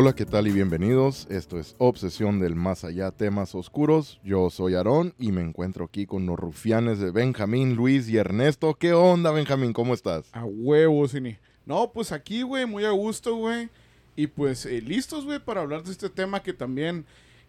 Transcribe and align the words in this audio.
Hola, 0.00 0.14
¿qué 0.14 0.26
tal 0.26 0.46
y 0.46 0.52
bienvenidos? 0.52 1.26
Esto 1.28 1.58
es 1.58 1.74
Obsesión 1.78 2.38
del 2.38 2.54
Más 2.54 2.84
Allá, 2.84 3.10
temas 3.10 3.56
oscuros. 3.56 4.20
Yo 4.22 4.48
soy 4.48 4.76
Aarón 4.76 5.12
y 5.18 5.32
me 5.32 5.40
encuentro 5.40 5.86
aquí 5.86 6.06
con 6.06 6.24
los 6.24 6.38
rufianes 6.38 7.00
de 7.00 7.10
Benjamín, 7.10 7.74
Luis 7.74 8.08
y 8.08 8.16
Ernesto. 8.16 8.74
¿Qué 8.74 8.92
onda, 8.92 9.32
Benjamín? 9.32 9.72
¿Cómo 9.72 9.94
estás? 9.94 10.28
A 10.30 10.44
huevo, 10.44 11.08
Cini. 11.08 11.36
No, 11.66 11.90
pues 11.92 12.12
aquí, 12.12 12.42
güey, 12.42 12.64
muy 12.64 12.84
a 12.84 12.92
gusto, 12.92 13.34
güey. 13.34 13.70
Y 14.14 14.28
pues 14.28 14.66
eh, 14.66 14.80
listos, 14.80 15.24
güey, 15.24 15.40
para 15.40 15.62
hablar 15.62 15.82
de 15.82 15.90
este 15.90 16.08
tema 16.08 16.44
que 16.44 16.52
también 16.52 17.04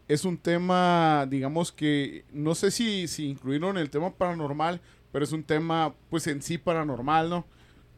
es 0.07 0.25
un 0.25 0.35
tema, 0.35 1.27
digamos 1.29 1.71
que, 1.71 2.25
no 2.33 2.55
sé 2.55 2.71
si, 2.71 3.07
si 3.07 3.27
incluirlo 3.27 3.69
en 3.69 3.77
el 3.77 3.91
tema 3.91 4.09
paranormal, 4.09 4.81
pero 5.11 5.23
es 5.23 5.33
un 5.33 5.43
tema, 5.43 5.93
pues 6.09 6.25
en 6.25 6.41
sí 6.41 6.57
paranormal, 6.57 7.29
¿no? 7.29 7.45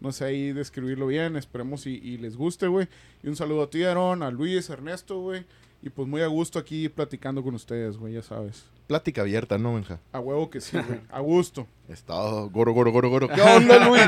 No 0.02 0.12
sé 0.12 0.26
ahí 0.26 0.52
describirlo 0.52 1.08
bien, 1.08 1.38
esperemos 1.38 1.86
y, 1.88 1.92
y 1.92 2.18
les 2.18 2.36
guste, 2.36 2.68
güey. 2.68 2.88
Y 3.24 3.30
un 3.30 3.36
saludo 3.36 3.64
a 3.64 3.70
ti, 3.70 3.84
Aaron, 3.84 4.24
a 4.24 4.32
Luis, 4.32 4.70
a 4.70 4.74
Ernesto, 4.74 5.20
güey. 5.20 5.46
Y 5.84 5.90
pues 5.90 6.08
muy 6.08 6.22
a 6.22 6.28
gusto 6.28 6.60
aquí 6.60 6.90
platicando 6.90 7.42
con 7.42 7.56
ustedes, 7.56 7.98
güey, 7.98 8.14
ya 8.14 8.22
sabes. 8.22 8.66
Plática 8.88 9.22
abierta, 9.22 9.58
¿no, 9.58 9.76
Benja? 9.76 10.00
A 10.12 10.20
huevo 10.20 10.50
que 10.50 10.60
sí, 10.60 10.78
güey. 10.78 11.00
A 11.10 11.22
gusto. 11.22 11.66
Estado 11.88 12.50
goro, 12.50 12.74
goro, 12.74 12.92
goro, 12.92 13.10
goro. 13.10 13.28
¿Qué 13.30 13.42
onda, 13.42 13.88
Luis? 13.88 14.02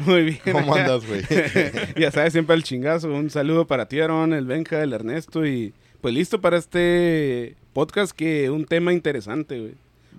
Muy 0.06 0.22
bien. 0.24 0.40
¿Cómo 0.52 0.74
andas, 0.74 1.06
güey? 1.06 1.22
ya 1.96 2.10
sabes, 2.10 2.32
siempre 2.32 2.56
el 2.56 2.62
chingazo. 2.62 3.08
Un 3.08 3.30
saludo 3.30 3.66
para 3.66 3.86
ti, 3.86 4.00
Aaron, 4.00 4.32
el 4.32 4.46
Benja, 4.46 4.82
el 4.82 4.92
Ernesto 4.92 5.46
y 5.46 5.74
pues 6.00 6.14
listo 6.14 6.40
para 6.40 6.56
este 6.56 7.56
podcast 7.72 8.12
que 8.12 8.50
un 8.50 8.64
tema 8.64 8.92
interesante, 8.92 9.60
güey. 9.60 9.74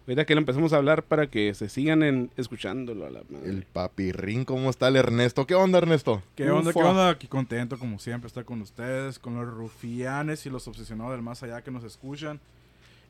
Ahorita 0.08 0.26
que 0.26 0.34
lo 0.34 0.40
empezamos 0.40 0.74
a 0.74 0.78
hablar 0.78 1.04
para 1.04 1.28
que 1.28 1.54
se 1.54 1.70
sigan 1.70 2.02
en, 2.02 2.32
escuchándolo 2.36 3.06
a 3.06 3.12
la 3.12 3.22
madre. 3.30 3.50
El 3.50 3.64
papirrín, 3.64 4.46
¿cómo 4.46 4.70
está 4.70 4.88
el 4.88 4.96
Ernesto? 4.96 5.46
¿Qué 5.46 5.54
onda, 5.54 5.78
Ernesto? 5.78 6.24
¿Qué 6.36 6.50
onda? 6.50 6.74
¿Qué 6.74 6.80
onda? 6.80 7.10
Aquí 7.10 7.28
contento, 7.28 7.78
como 7.78 8.00
siempre, 8.00 8.28
estar 8.28 8.44
con 8.44 8.62
ustedes, 8.62 9.20
con 9.20 9.36
los 9.36 9.48
rufianes 9.48 10.46
y 10.46 10.50
los 10.50 10.68
obsesionados 10.68 11.14
del 11.14 11.22
más 11.22 11.44
allá 11.44 11.62
que 11.62 11.70
nos 11.70 11.84
escuchan. 11.84 12.40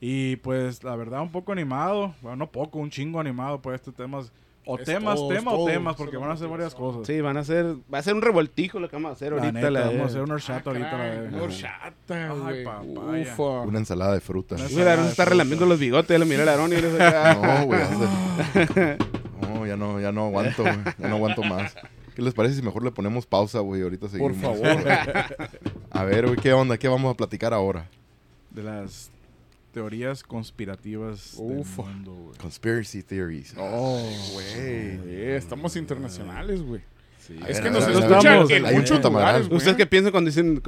Y 0.01 0.35
pues, 0.37 0.83
la 0.83 0.95
verdad, 0.95 1.21
un 1.21 1.31
poco 1.31 1.53
animado. 1.53 2.13
Bueno, 2.21 2.35
no 2.35 2.51
poco, 2.51 2.79
un 2.79 2.89
chingo 2.89 3.19
animado 3.19 3.61
por 3.61 3.73
este 3.73 3.91
temas. 3.91 4.31
O 4.63 4.77
Es 4.77 4.85
temas, 4.85 5.19
tema 5.27 5.51
o 5.53 5.65
temas, 5.65 5.95
porque 5.95 6.17
van 6.17 6.29
a 6.29 6.37
ser 6.37 6.47
varias 6.47 6.75
cosas. 6.75 7.07
Sí, 7.07 7.19
van 7.19 7.35
a 7.35 7.43
ser, 7.43 7.75
va 7.91 7.97
a 7.97 8.03
ser 8.03 8.13
un 8.13 8.21
revoltijo 8.21 8.79
lo 8.79 8.87
que 8.89 8.95
vamos 8.95 9.09
a 9.09 9.13
hacer 9.13 9.31
La 9.33 9.39
ahorita. 9.39 9.51
neta, 9.53 9.71
la 9.71 9.79
vamos 9.87 10.01
a 10.01 10.05
hacer 10.05 10.21
un 10.21 10.31
horchata 10.31 10.69
ahorita. 10.69 10.97
la 10.97 11.21
de- 11.21 11.41
horchata, 11.41 12.31
Ay, 12.47 12.63
papaya. 12.63 13.33
Ufa. 13.33 13.43
Una 13.61 13.79
ensalada 13.79 14.13
de 14.13 14.21
fruta. 14.21 14.55
Una 14.55 14.65
Güey, 14.65 14.81
el 14.81 14.87
Aaron 14.87 15.05
se 15.05 15.11
está 15.11 15.25
relamiendo 15.25 15.65
los 15.65 15.79
bigotes, 15.79 16.09
ya 16.09 16.19
lo 16.19 16.25
miró 16.27 16.43
el 16.43 16.49
Aaron 16.49 16.71
y 16.73 16.75
le 16.77 17.03
ah, 17.03 17.59
No, 17.59 17.65
güey. 17.65 17.81
No, 19.41 19.65
ya 19.65 19.75
no, 19.75 19.99
ya 19.99 20.11
no 20.11 20.25
aguanto, 20.25 20.61
güey. 20.63 20.77
Ya 20.97 21.07
no 21.07 21.15
aguanto 21.15 21.43
más. 21.43 21.75
¿Qué 22.15 22.21
les 22.21 22.33
parece 22.33 22.55
si 22.55 22.61
mejor 22.61 22.83
le 22.83 22.91
ponemos 22.91 23.25
pausa, 23.25 23.59
güey? 23.59 23.81
Ahorita 23.81 24.07
Por 24.07 24.33
seguimos. 24.33 24.37
favor. 24.59 24.83
A 25.91 26.03
ver, 26.03 26.25
güey, 26.27 26.37
¿qué 26.37 26.53
onda? 26.53 26.77
¿Qué 26.77 26.87
vamos 26.87 27.11
a 27.13 27.17
platicar 27.17 27.53
ahora? 27.53 27.87
de 28.51 28.63
las 28.63 29.09
teorías 29.71 30.23
conspirativas 30.23 31.35
Ufa. 31.37 31.83
del 31.83 31.91
mundo, 31.93 32.13
güey. 32.13 32.37
Conspiracy 32.37 33.03
theories. 33.03 33.53
Oh, 33.57 34.01
güey. 34.33 34.45
Eh, 34.47 35.35
estamos 35.37 35.75
internacionales, 35.75 36.61
güey. 36.61 36.81
sí. 37.19 37.39
Es 37.47 37.61
ver, 37.61 37.63
que 37.63 37.69
nos 37.71 37.87
escuchan 37.87 38.51
en 38.51 38.75
muchos 38.75 39.03
lugares. 39.03 39.47
¿Ustedes 39.49 39.77
qué 39.77 39.85
piensan 39.85 40.11
cuando 40.11 40.29
dicen 40.29 40.61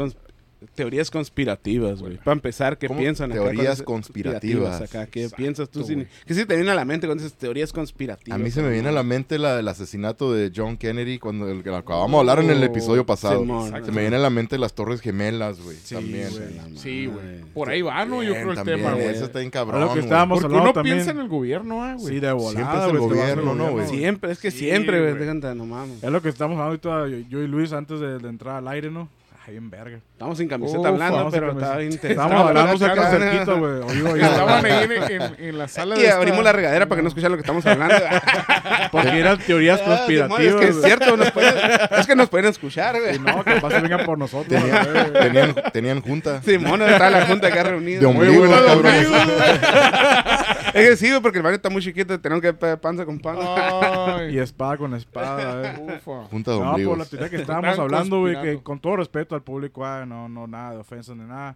teorías 0.76 1.10
conspirativas, 1.12 2.02
güey? 2.02 2.18
Para 2.18 2.34
empezar, 2.34 2.78
¿qué 2.78 2.90
piensan? 2.90 3.32
acá 3.32 3.42
Teorías 3.42 3.64
dices 3.78 3.84
conspirativas. 3.84 4.82
acá, 4.82 5.06
¿Qué 5.08 5.24
Exacto, 5.24 5.38
piensas 5.38 5.70
tú? 5.70 5.84
Sin- 5.84 6.08
¿Qué 6.26 6.34
se 6.34 6.46
te 6.46 6.56
viene 6.56 6.72
a 6.72 6.76
la 6.76 6.86
mente 6.86 7.08
cuando 7.08 7.24
dices 7.24 7.38
teorías 7.38 7.72
conspirativas? 7.74 8.40
A 8.40 8.42
mí 8.44 8.52
se 8.52 8.62
me 8.62 8.70
viene 8.72 8.90
a 8.90 8.92
la 8.92 9.04
mente 9.04 9.38
la 9.40 9.56
del 9.56 9.68
asesinato 9.68 10.34
de 10.34 10.52
John 10.56 10.78
Kennedy 10.78 11.20
cuando 11.20 11.50
el 11.50 11.64
que 11.64 11.70
acabamos 11.74 12.12
de 12.12 12.18
hablar 12.20 12.40
en 12.46 12.50
el 12.52 12.64
episodio 12.64 13.06
pasado. 13.06 13.40
Simón. 13.42 13.72
se 13.86 13.92
me 13.92 14.02
viene 14.02 14.16
a 14.18 14.20
la 14.20 14.30
mente 14.30 14.58
las 14.58 14.74
Torres 14.74 15.02
Gemelas, 15.02 15.62
güey. 15.62 15.78
Sí, 15.84 15.96
también. 15.96 16.30
güey. 16.32 16.78
Sí, 16.78 17.06
güey. 17.08 17.42
Por 17.54 17.70
ahí 17.70 17.82
va, 17.82 18.06
¿no? 18.06 18.24
Yo 18.24 18.34
creo 18.34 18.50
el 18.52 18.56
también, 18.56 18.78
tema, 18.80 18.94
güey. 18.94 19.08
Ese 19.08 19.26
está 19.26 19.40
bien 19.40 19.52
cabrón. 19.52 19.76
Ahora 19.82 19.88
que 19.94 20.00
güey. 20.00 20.04
estábamos 20.06 20.36
Porque 20.40 20.46
hablando 20.46 20.64
uno 20.66 20.74
también- 20.74 20.96
piensa 20.98 21.12
en 21.12 21.20
el 21.20 21.28
gobierno, 21.28 21.84
ah, 21.84 21.96
güey. 21.96 22.14
Sí, 22.16 22.20
de 22.20 22.32
volada. 22.32 22.52
Siempre 22.54 22.78
es 22.80 22.86
el 22.86 22.92
que 22.92 22.98
a 22.98 23.08
gobierno, 23.08 23.56
¿no, 23.56 23.72
güey? 23.72 23.88
Siempre, 23.88 24.32
es 24.32 24.40
que 24.40 24.52
Sí, 24.52 24.60
siempre, 24.60 25.00
güey, 25.14 25.34
no 25.56 25.66
mames. 25.66 26.04
Es 26.04 26.12
lo 26.12 26.22
que 26.22 26.30
estamos 26.30 26.58
hablando 26.60 26.92
ahorita, 26.92 27.28
yo, 27.30 27.42
y 27.42 27.48
Luis, 27.48 27.74
antes 27.74 28.00
de 28.00 28.16
entrar 28.28 28.58
al 28.58 28.68
aire, 28.68 28.90
¿no? 28.92 29.10
Ay, 29.46 29.58
en 29.58 29.70
verga. 29.70 29.98
Estamos 30.14 30.38
sin 30.38 30.48
camiseta 30.48 30.80
Ufa, 30.80 30.88
hablando, 30.90 31.18
vamos 31.18 31.34
a 31.34 31.38
pero 31.38 31.54
bien 31.54 31.92
Estábamos 31.92 32.02
estaba 32.10 32.48
hablando 32.48 32.86
acá, 32.86 33.10
cerquita, 33.10 33.54
güey. 33.56 34.22
Estaban 34.22 34.66
ahí 34.66 34.84
en, 34.86 34.92
en- 35.22 35.36
en 35.38 35.58
la 35.58 35.68
sala 35.68 35.98
Y 35.98 36.02
de 36.04 36.12
abrimos 36.12 36.38
esta- 36.40 36.44
la 36.46 36.52
regadera 36.54 36.86
para 36.86 37.00
que 37.00 37.04
no 37.04 37.08
escuchen 37.10 37.30
lo 37.30 37.36
que 37.38 37.42
estamos 37.42 37.66
hablando. 37.66 37.96
Porque 38.94 39.20
eran 39.20 39.38
teorías 39.40 39.82
Ah, 39.82 39.86
conspirativas. 39.86 40.42
es 40.42 40.56
que 40.56 40.68
es 40.70 40.82
cierto, 40.82 41.18
nos 41.18 41.30
pueden- 41.32 41.56
es 42.00 42.08
que 42.08 42.16
nos 42.16 42.30
pueden 42.30 42.48
escuchar, 42.52 42.98
güey. 43.02 43.18
Y 43.18 43.20
no, 43.20 43.44
que 43.44 43.56
pase 43.60 43.82
vengan 43.82 44.06
por 44.06 44.18
nosotros. 44.18 44.48
Tenía- 44.48 44.86
güey. 44.86 45.12
tenían, 45.24 45.56
tenían 45.74 46.02
junta. 46.02 46.42
Simón, 46.42 46.82
está 46.82 47.10
la 47.10 47.26
junta 47.26 47.48
acá 47.50 47.64
reunida. 47.64 48.00
De 48.00 48.08
Muy 48.08 48.26
ombligo, 48.28 48.48
bueno, 48.48 48.66
cabrón. 48.66 48.94
Es 50.74 50.90
que 50.90 50.98
sí, 50.98 51.12
porque 51.22 51.38
el 51.40 51.44
baño 51.44 51.56
está 51.56 51.70
muy 51.70 51.82
chiquito, 51.82 52.20
tenemos 52.20 52.42
que 52.42 52.54
pe- 52.54 52.78
panza 52.78 53.06
con 53.06 53.20
panza. 53.20 54.16
Ay, 54.18 54.36
Y 54.36 54.40
espada 54.40 54.78
con 54.78 54.94
espada, 54.96 55.74
eh. 55.76 55.98
ufa. 55.98 56.26
Junta 56.26 56.52
de 56.52 56.60
No, 56.60 56.70
ombligos. 56.70 56.92
por 56.92 56.98
la 57.00 57.06
teoría 57.06 57.30
que 57.30 57.36
estábamos 57.38 57.78
hablando, 57.80 58.20
güey, 58.20 58.34
que 58.34 58.38
conspirando. 58.38 58.64
con 58.64 58.80
todo 58.80 58.96
respeto 58.98 59.36
al 59.36 59.44
público, 59.44 59.86
ah, 59.86 60.06
no, 60.06 60.28
no, 60.30 60.48
nada 60.48 60.72
de 60.72 60.78
ofensa 60.78 61.14
ni 61.16 61.24
nada. 61.24 61.56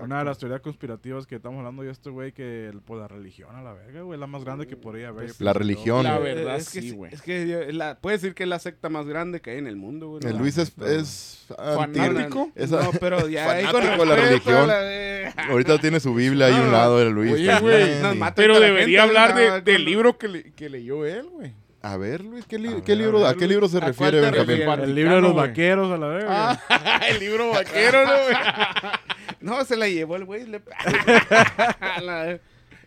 Una 0.00 0.18
de 0.18 0.24
las 0.24 0.38
teorías 0.38 0.60
conspirativas 0.60 1.26
que 1.26 1.36
estamos 1.36 1.58
hablando 1.58 1.84
yo 1.84 1.90
este 1.92 2.10
güey, 2.10 2.32
que 2.32 2.72
pues, 2.84 2.98
la 3.00 3.06
religión 3.06 3.54
a 3.54 3.62
la 3.62 3.72
verga, 3.72 4.02
güey, 4.02 4.18
la 4.18 4.26
más 4.26 4.42
grande 4.44 4.66
que 4.66 4.76
podría 4.76 5.08
haber. 5.08 5.30
La 5.38 5.52
religión. 5.52 6.02
La 6.02 6.18
verdad, 6.18 6.56
es 6.56 6.70
que 6.70 6.80
sí, 6.82 6.90
güey. 6.90 7.14
Es 7.14 7.22
que 7.22 7.72
la, 7.72 7.96
puedes 8.00 8.20
decir 8.22 8.34
que 8.34 8.42
es 8.42 8.48
la 8.48 8.58
secta 8.58 8.88
más 8.88 9.06
grande 9.06 9.40
que 9.40 9.50
hay 9.52 9.58
en 9.58 9.66
el 9.68 9.76
mundo, 9.76 10.08
güey. 10.08 10.26
El. 10.26 10.38
Luis 10.38 10.58
es, 10.58 10.72
es 10.78 11.46
Fanático. 11.56 12.50
No, 12.68 12.90
pero 12.98 13.28
ya 13.28 13.50
ahí 13.50 13.64
con 13.66 13.74
fanático 13.82 14.02
de 14.04 14.08
la 14.08 14.16
religión. 14.16 14.66
la 14.68 14.80
de- 14.80 15.32
Ahorita 15.50 15.78
tiene 15.78 16.00
su 16.00 16.14
Biblia 16.14 16.46
ahí 16.46 16.54
a 16.54 16.60
un 16.62 16.72
lado 16.72 16.98
de 16.98 17.10
Luis. 17.10 17.32
Oye, 17.34 17.60
güey, 17.60 18.00
Pero 18.34 18.58
debería 18.58 19.02
gente, 19.04 19.18
hablar 19.18 19.34
de- 19.36 19.60
del 19.60 19.76
con- 19.76 19.84
libro 19.84 20.18
que, 20.18 20.28
le- 20.28 20.52
que 20.52 20.68
leyó 20.68 21.04
él, 21.06 21.28
güey. 21.28 21.52
A 21.82 21.96
ver, 21.96 22.24
Luis, 22.24 22.44
¿qué, 22.46 22.58
li- 22.58 22.68
A 22.68 22.82
qué 22.82 22.92
ver, 22.92 22.98
libro, 23.02 23.18
a 23.24 23.28
¿a 23.28 23.32
ver, 23.32 23.38
qué 23.38 23.46
libro 23.46 23.68
se 23.68 23.76
¿a 23.76 23.80
cuál 23.80 23.90
refiere, 23.92 24.20
Benjamín? 24.20 24.80
El 24.82 24.94
libro 24.96 25.14
de 25.16 25.20
los 25.20 25.34
vaqueros 25.36 25.92
a 25.92 25.96
la 25.96 26.06
verga. 26.08 26.60
Ah, 26.68 27.00
el 27.08 27.20
libro 27.20 27.50
vaquero, 27.50 28.04
¿no, 28.04 28.12
güey? 28.12 28.34
No, 29.46 29.64
se 29.64 29.76
la 29.76 29.88
llevó 29.88 30.16
el 30.16 30.24
güey. 30.24 30.44
le- 30.46 30.60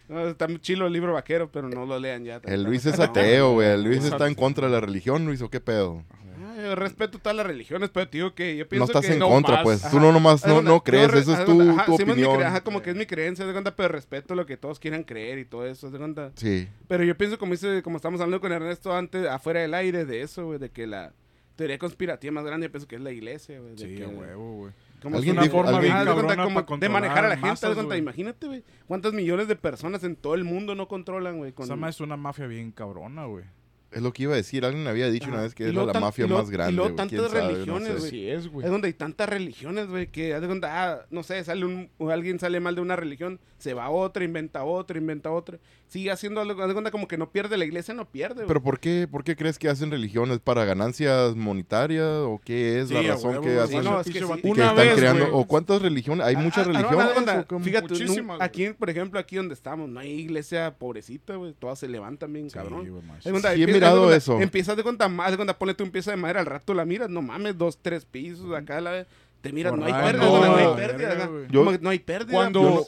No, 0.08 0.28
está 0.28 0.47
muy 0.47 0.59
chilo 0.59 0.88
el 0.88 0.94
libro 0.94 1.14
vaquero, 1.14 1.52
pero 1.52 1.70
no 1.70 1.86
lo 1.86 2.00
lean 2.00 2.24
ya. 2.24 2.42
El 2.46 2.63
Luis 2.63 2.84
es 2.88 3.00
ateo, 3.00 3.54
güey. 3.54 3.69
El 3.69 3.84
Luis 3.84 4.04
está 4.04 4.28
en 4.28 4.34
contra 4.34 4.66
de 4.68 4.74
la 4.74 4.81
religión, 4.81 5.24
Luis, 5.25 5.39
¿o 5.44 5.50
qué 5.51 5.60
pedo? 5.60 6.04
Ah, 6.42 6.56
Yo 6.60 6.75
respeto 6.75 7.19
todas 7.19 7.36
las 7.38 7.45
religiones, 7.45 7.92
pero 7.94 8.10
digo 8.12 8.34
que 8.34 8.57
yo 8.57 8.68
pienso 8.68 8.86
No 8.86 8.92
estás 8.92 9.06
que 9.06 9.13
en 9.13 9.19
no 9.19 9.30
contra, 9.30 9.62
pues. 9.62 9.84
Ajá. 9.86 9.92
Tú 9.92 10.00
no 10.00 10.12
nomás 10.12 10.44
no, 10.48 10.63
no 10.63 10.81
crees, 10.84 11.12
re- 11.12 11.19
eso 11.19 11.34
es 11.38 11.45
tu, 11.45 11.62
ajá, 11.62 11.86
tu 11.86 11.95
sí, 11.98 12.04
opinión. 12.04 12.42
ajá, 12.42 12.62
como 12.63 12.81
que 12.81 12.89
es 12.89 12.95
mi 12.95 13.06
creencia, 13.06 13.45
de 13.45 13.51
cuenta, 13.51 13.75
pero 13.75 13.89
respeto 13.89 14.34
lo 14.34 14.48
que 14.48 14.57
todos 14.57 14.80
quieran 14.80 15.04
creer 15.04 15.38
y 15.38 15.45
todo 15.45 15.68
eso, 15.68 15.92
de 15.92 16.00
cuenta. 16.00 16.31
Sí. 16.36 16.68
Pero 16.88 17.04
yo 17.04 17.16
pienso, 17.16 17.38
como 17.38 17.51
dice, 17.51 17.84
como 17.84 17.98
estamos 17.98 18.19
hablando 18.19 18.42
con 18.42 18.51
Ernesto 18.51 18.92
antes, 18.95 19.28
afuera 19.28 19.60
del 19.62 19.75
aire, 19.75 20.06
de 20.06 20.22
eso, 20.24 20.48
güey, 20.48 20.57
de 20.57 20.69
que 20.72 20.88
la 20.88 21.13
teoría 21.56 21.78
conspirativa 21.78 22.31
más 22.34 22.45
grande, 22.45 22.66
yo 22.66 22.72
pienso 22.72 22.88
que 22.88 22.95
es 22.95 23.01
la 23.01 23.12
iglesia, 23.12 23.60
güey. 23.60 23.78
Sí, 23.78 23.95
que- 23.95 24.07
huevo, 24.07 24.54
güey. 24.54 24.72
Como 25.01 25.16
Alguien 25.16 25.36
es 25.36 25.38
una 25.38 25.44
dijo- 25.44 25.57
forma 25.57 25.69
alguien- 25.78 25.81
bien 25.94 25.98
haz 25.98 26.06
de 26.06 26.13
cuenta, 26.13 26.36
cabrona 26.36 26.66
como 26.66 26.78
de 26.78 26.90
manejar 26.90 27.25
a 27.25 27.30
la 27.30 27.36
gente, 27.36 27.50
haz 27.50 27.62
de 27.62 27.68
masas, 27.68 27.75
cuenta, 27.75 27.88
güey. 27.94 28.00
imagínate, 28.00 28.48
güey, 28.48 28.63
cuántas 28.88 29.13
millones 29.13 29.48
de 29.48 29.56
personas 29.56 30.04
en 30.04 30.16
todo 30.16 30.36
el 30.36 30.44
mundo 30.44 30.75
no 30.75 30.88
controlan, 30.88 31.38
güey. 31.38 31.51
con- 31.54 31.66
Esa 31.72 31.90
es 31.90 32.01
una 32.01 32.18
mafia 32.18 32.48
bien 32.48 32.72
cabrona, 32.72 33.25
güey. 33.25 33.46
Es 33.92 34.04
lo 34.04 34.13
que 34.13 34.22
iba 34.24 34.34
a 34.34 34.36
decir. 34.36 34.63
Alguien 34.66 34.86
había 34.88 35.10
dicho 35.10 35.25
Ajá. 35.25 35.34
una 35.34 35.42
vez 35.44 35.56
que 35.56 35.63
Y 35.68 35.72
luego 35.72 35.88
la 35.88 35.94
tan- 35.94 36.04
mafia 36.04 36.25
y 36.25 36.28
luego- 36.28 36.44
más 36.44 36.50
y 36.50 36.54
grande. 36.54 36.74
luego 36.74 36.90
güey. 36.90 36.96
tantas 36.96 37.19
¿Quién 37.19 37.31
sabe? 37.31 37.42
No 37.42 37.50
religiones, 37.50 37.88
sé. 37.88 37.94
güey. 37.98 38.07
Así 38.07 38.30
es, 38.30 38.48
güey. 38.48 38.66
Es 38.66 38.72
donde 38.72 38.88
hay 38.88 38.94
tantas 38.94 39.30
religiones, 39.30 39.88
güey, 39.88 40.07
que 40.07 40.34
haz 40.36 40.42
de 40.42 40.48
cuenta, 40.48 40.68
ah, 40.94 41.06
no 41.10 41.24
sé, 41.24 41.44
sale 41.44 41.66
un, 41.66 41.90
o 41.98 42.10
alguien 42.12 42.38
sale 42.38 42.60
mal 42.60 42.75
de 42.75 42.81
una 42.81 42.96
religión, 42.96 43.40
se 43.57 43.74
va 43.74 43.86
a 43.86 43.90
otra, 43.90 44.24
inventa 44.24 44.63
otra, 44.63 44.96
inventa 45.00 45.31
otra, 45.31 45.57
sigue 45.89 46.12
haciendo 46.12 46.39
algo, 46.39 46.62
haz 46.62 46.68
de 46.68 46.74
cuenta 46.74 46.91
como 46.91 47.07
que 47.07 47.18
no 47.18 47.31
pierde, 47.31 47.57
la 47.57 47.65
iglesia 47.65 47.94
no 47.94 48.06
pierde. 48.06 48.45
Pero 48.47 48.62
¿por 48.62 48.80
qué, 48.80 49.07
¿por 49.12 49.24
qué 49.24 49.36
crees 49.36 49.57
que 49.59 49.68
hacen 49.69 49.89
religiones? 49.91 50.39
¿Para 50.39 50.63
ganancias 50.63 51.36
monetarias? 51.36 52.06
¿O 52.07 52.39
qué 52.45 52.80
es 52.80 52.89
Sí, 52.89 52.94
la 52.94 53.01
razón 53.01 53.33
que 53.41 53.53
güey. 53.53 53.57
hacen? 53.57 53.83
Sí, 53.83 53.89
no, 53.89 54.00
es 54.00 54.09
que 54.09 54.19
están 54.19 54.75
vez, 54.75 54.95
creando? 54.95 55.36
¿O 55.36 55.45
cuántas 55.47 55.81
religiones? 55.81 56.25
¿Hay 56.25 56.36
Ah, 56.36 56.39
muchas 56.39 56.68
ah, 56.68 56.71
no, 56.71 56.74
religiones? 56.74 57.00
haz 57.01 57.07
de 57.07 57.13
cuenta, 57.15 57.39
¿O 57.39 57.47
cómo? 57.47 57.65
Fíjate, 57.65 57.95
aquí, 58.39 58.69
por 58.77 58.89
ejemplo, 58.89 59.19
aquí 59.19 59.36
donde 59.36 59.53
estamos, 59.56 59.89
no 59.89 60.00
hay 60.00 60.12
iglesia 60.12 60.75
pobrecita, 60.77 61.36
güey, 61.36 61.53
todas 61.53 61.80
se 61.80 61.88
levantan 61.88 62.31
bien, 62.31 62.50
cabrón. 62.50 62.86
Sí, 62.86 63.25
de 63.25 63.31
cuenta, 63.31 63.53
Sí, 63.56 63.63
he 63.63 63.68
mirado 63.68 64.13
eso. 64.13 64.39
Empiezas 64.39 64.77
de 64.77 64.83
cuenta 64.83 65.09
más, 65.09 65.31
de 65.31 65.38
cuenta, 65.38 65.57
ponle 65.57 65.74
tú 65.74 65.83
un 65.83 65.91
pieza 65.91 66.12
de 66.12 66.18
madera, 66.18 66.39
al 66.41 66.45
rato 66.45 66.74
la 66.74 66.86
miras, 66.86 67.09
no 67.09 67.21
mames, 67.24 67.57
dos, 67.57 67.80
tres 67.81 68.06
pisos, 68.06 68.53
acá 68.56 68.80
la 68.80 69.07
te 69.41 69.51
miras, 69.53 69.74
no 69.75 69.86
hay 69.86 69.94
pérdida, 69.94 70.25
no, 70.25 70.45
no 70.45 70.56
hay 70.56 70.75
pérdida, 70.75 71.30
no 71.81 71.89
hay 71.89 72.00
pérdida. 72.00 72.33
Cuando- 72.33 72.86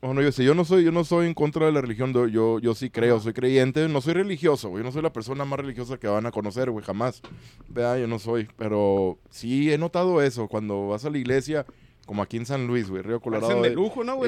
Bueno, 0.00 0.22
yo 0.22 0.30
sé, 0.30 0.44
yo 0.44 0.54
no 0.54 0.64
soy, 0.64 0.84
yo 0.84 0.92
no 0.92 1.02
soy 1.02 1.26
en 1.26 1.34
contra 1.34 1.66
de 1.66 1.72
la 1.72 1.80
religión, 1.80 2.12
yo, 2.12 2.60
yo, 2.60 2.74
sí 2.74 2.88
creo, 2.88 3.18
soy 3.18 3.32
creyente, 3.32 3.88
no 3.88 4.00
soy 4.00 4.12
religioso, 4.14 4.68
güey, 4.68 4.82
yo 4.82 4.84
no 4.86 4.92
soy 4.92 5.02
la 5.02 5.12
persona 5.12 5.44
más 5.44 5.58
religiosa 5.58 5.98
que 5.98 6.06
van 6.06 6.24
a 6.24 6.30
conocer, 6.30 6.70
güey, 6.70 6.84
jamás. 6.84 7.20
Vea, 7.68 7.98
yo 7.98 8.06
no 8.06 8.20
soy, 8.20 8.48
pero 8.56 9.18
sí 9.28 9.72
he 9.72 9.76
notado 9.78 10.22
eso, 10.22 10.46
cuando 10.46 10.86
vas 10.86 11.04
a 11.04 11.10
la 11.10 11.18
iglesia, 11.18 11.66
como 12.06 12.22
aquí 12.22 12.36
en 12.36 12.46
San 12.46 12.68
Luis, 12.68 12.88
güey, 12.88 13.02
Río 13.02 13.20
Colorado. 13.20 13.48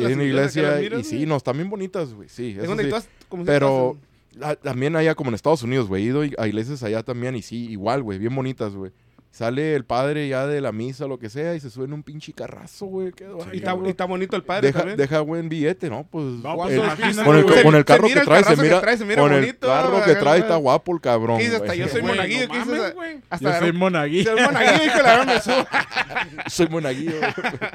Parecen 0.02 0.18
de 0.18 0.24
eh, 0.24 0.28
iglesia 0.28 0.82
y 0.98 1.04
sí, 1.04 1.24
no, 1.26 1.36
están 1.36 1.56
bien 1.56 1.70
bonitas, 1.70 2.14
güey, 2.14 2.28
sí, 2.28 2.50
Es 2.50 2.58
eso 2.58 2.66
donde 2.66 2.84
sí. 2.84 2.88
todas- 2.90 3.08
como 3.28 3.44
Pero 3.44 3.96
la- 4.34 4.56
también 4.56 4.96
allá 4.96 5.14
como 5.14 5.30
en 5.30 5.34
Estados 5.36 5.62
Unidos, 5.62 5.86
güey, 5.86 6.02
he 6.02 6.06
ido 6.06 6.22
a 6.36 6.48
iglesias 6.48 6.82
allá 6.82 7.04
también 7.04 7.36
y 7.36 7.42
sí, 7.42 7.70
igual, 7.70 8.02
güey, 8.02 8.18
bien 8.18 8.34
bonitas, 8.34 8.74
güey. 8.74 8.90
Sale 9.30 9.76
el 9.76 9.84
padre 9.84 10.26
ya 10.28 10.46
de 10.48 10.60
la 10.60 10.72
misa, 10.72 11.06
lo 11.06 11.18
que 11.18 11.30
sea, 11.30 11.54
y 11.54 11.60
se 11.60 11.70
suena 11.70 11.94
un 11.94 12.02
pinche 12.02 12.32
carrazo, 12.32 12.86
güey. 12.86 13.12
Qué 13.12 13.24
sí, 13.24 13.48
y, 13.52 13.56
está, 13.58 13.76
y, 13.84 13.88
está, 13.88 14.04
bonito 14.04 14.36
el 14.36 14.42
padre 14.42 14.72
deja. 14.72 14.84
Deja 14.84 15.20
buen 15.20 15.48
billete, 15.48 15.88
¿no? 15.88 16.04
Pues, 16.10 16.24
no, 16.24 16.56
pues 16.56 16.74
el, 16.74 16.80
con, 17.24 17.36
el, 17.36 17.62
con, 17.62 17.74
el, 17.76 17.84
carro 17.84 18.08
que 18.08 18.20
trae, 18.20 18.42
se 18.42 18.56
mira, 18.56 18.80
trae, 18.80 18.96
se 18.96 19.04
mira 19.04 19.22
con 19.22 19.30
bonito, 19.30 19.66
el 19.66 19.72
carro 19.72 20.04
que 20.04 20.14
trae 20.16 20.40
está 20.40 20.56
guapo 20.56 20.92
el 20.92 21.00
cabrón. 21.00 21.38
¿Qué 21.38 21.46
hasta 21.46 21.74
yo 21.76 21.86
soy 21.86 22.02
monaguillo. 22.02 22.48
No 22.48 22.54
mames, 22.66 22.94
güey. 22.94 23.20
Hasta 23.30 23.52
yo 23.52 23.58
soy 23.60 23.72
monaguillo. 23.72 24.32
Soy 24.32 24.42
monaguillo, 24.42 24.84
y 24.84 24.96
que 24.96 25.02
la 25.02 25.24
me 25.24 25.40
subo. 25.40 25.66
soy 26.48 26.68
monaguillo. 26.68 27.20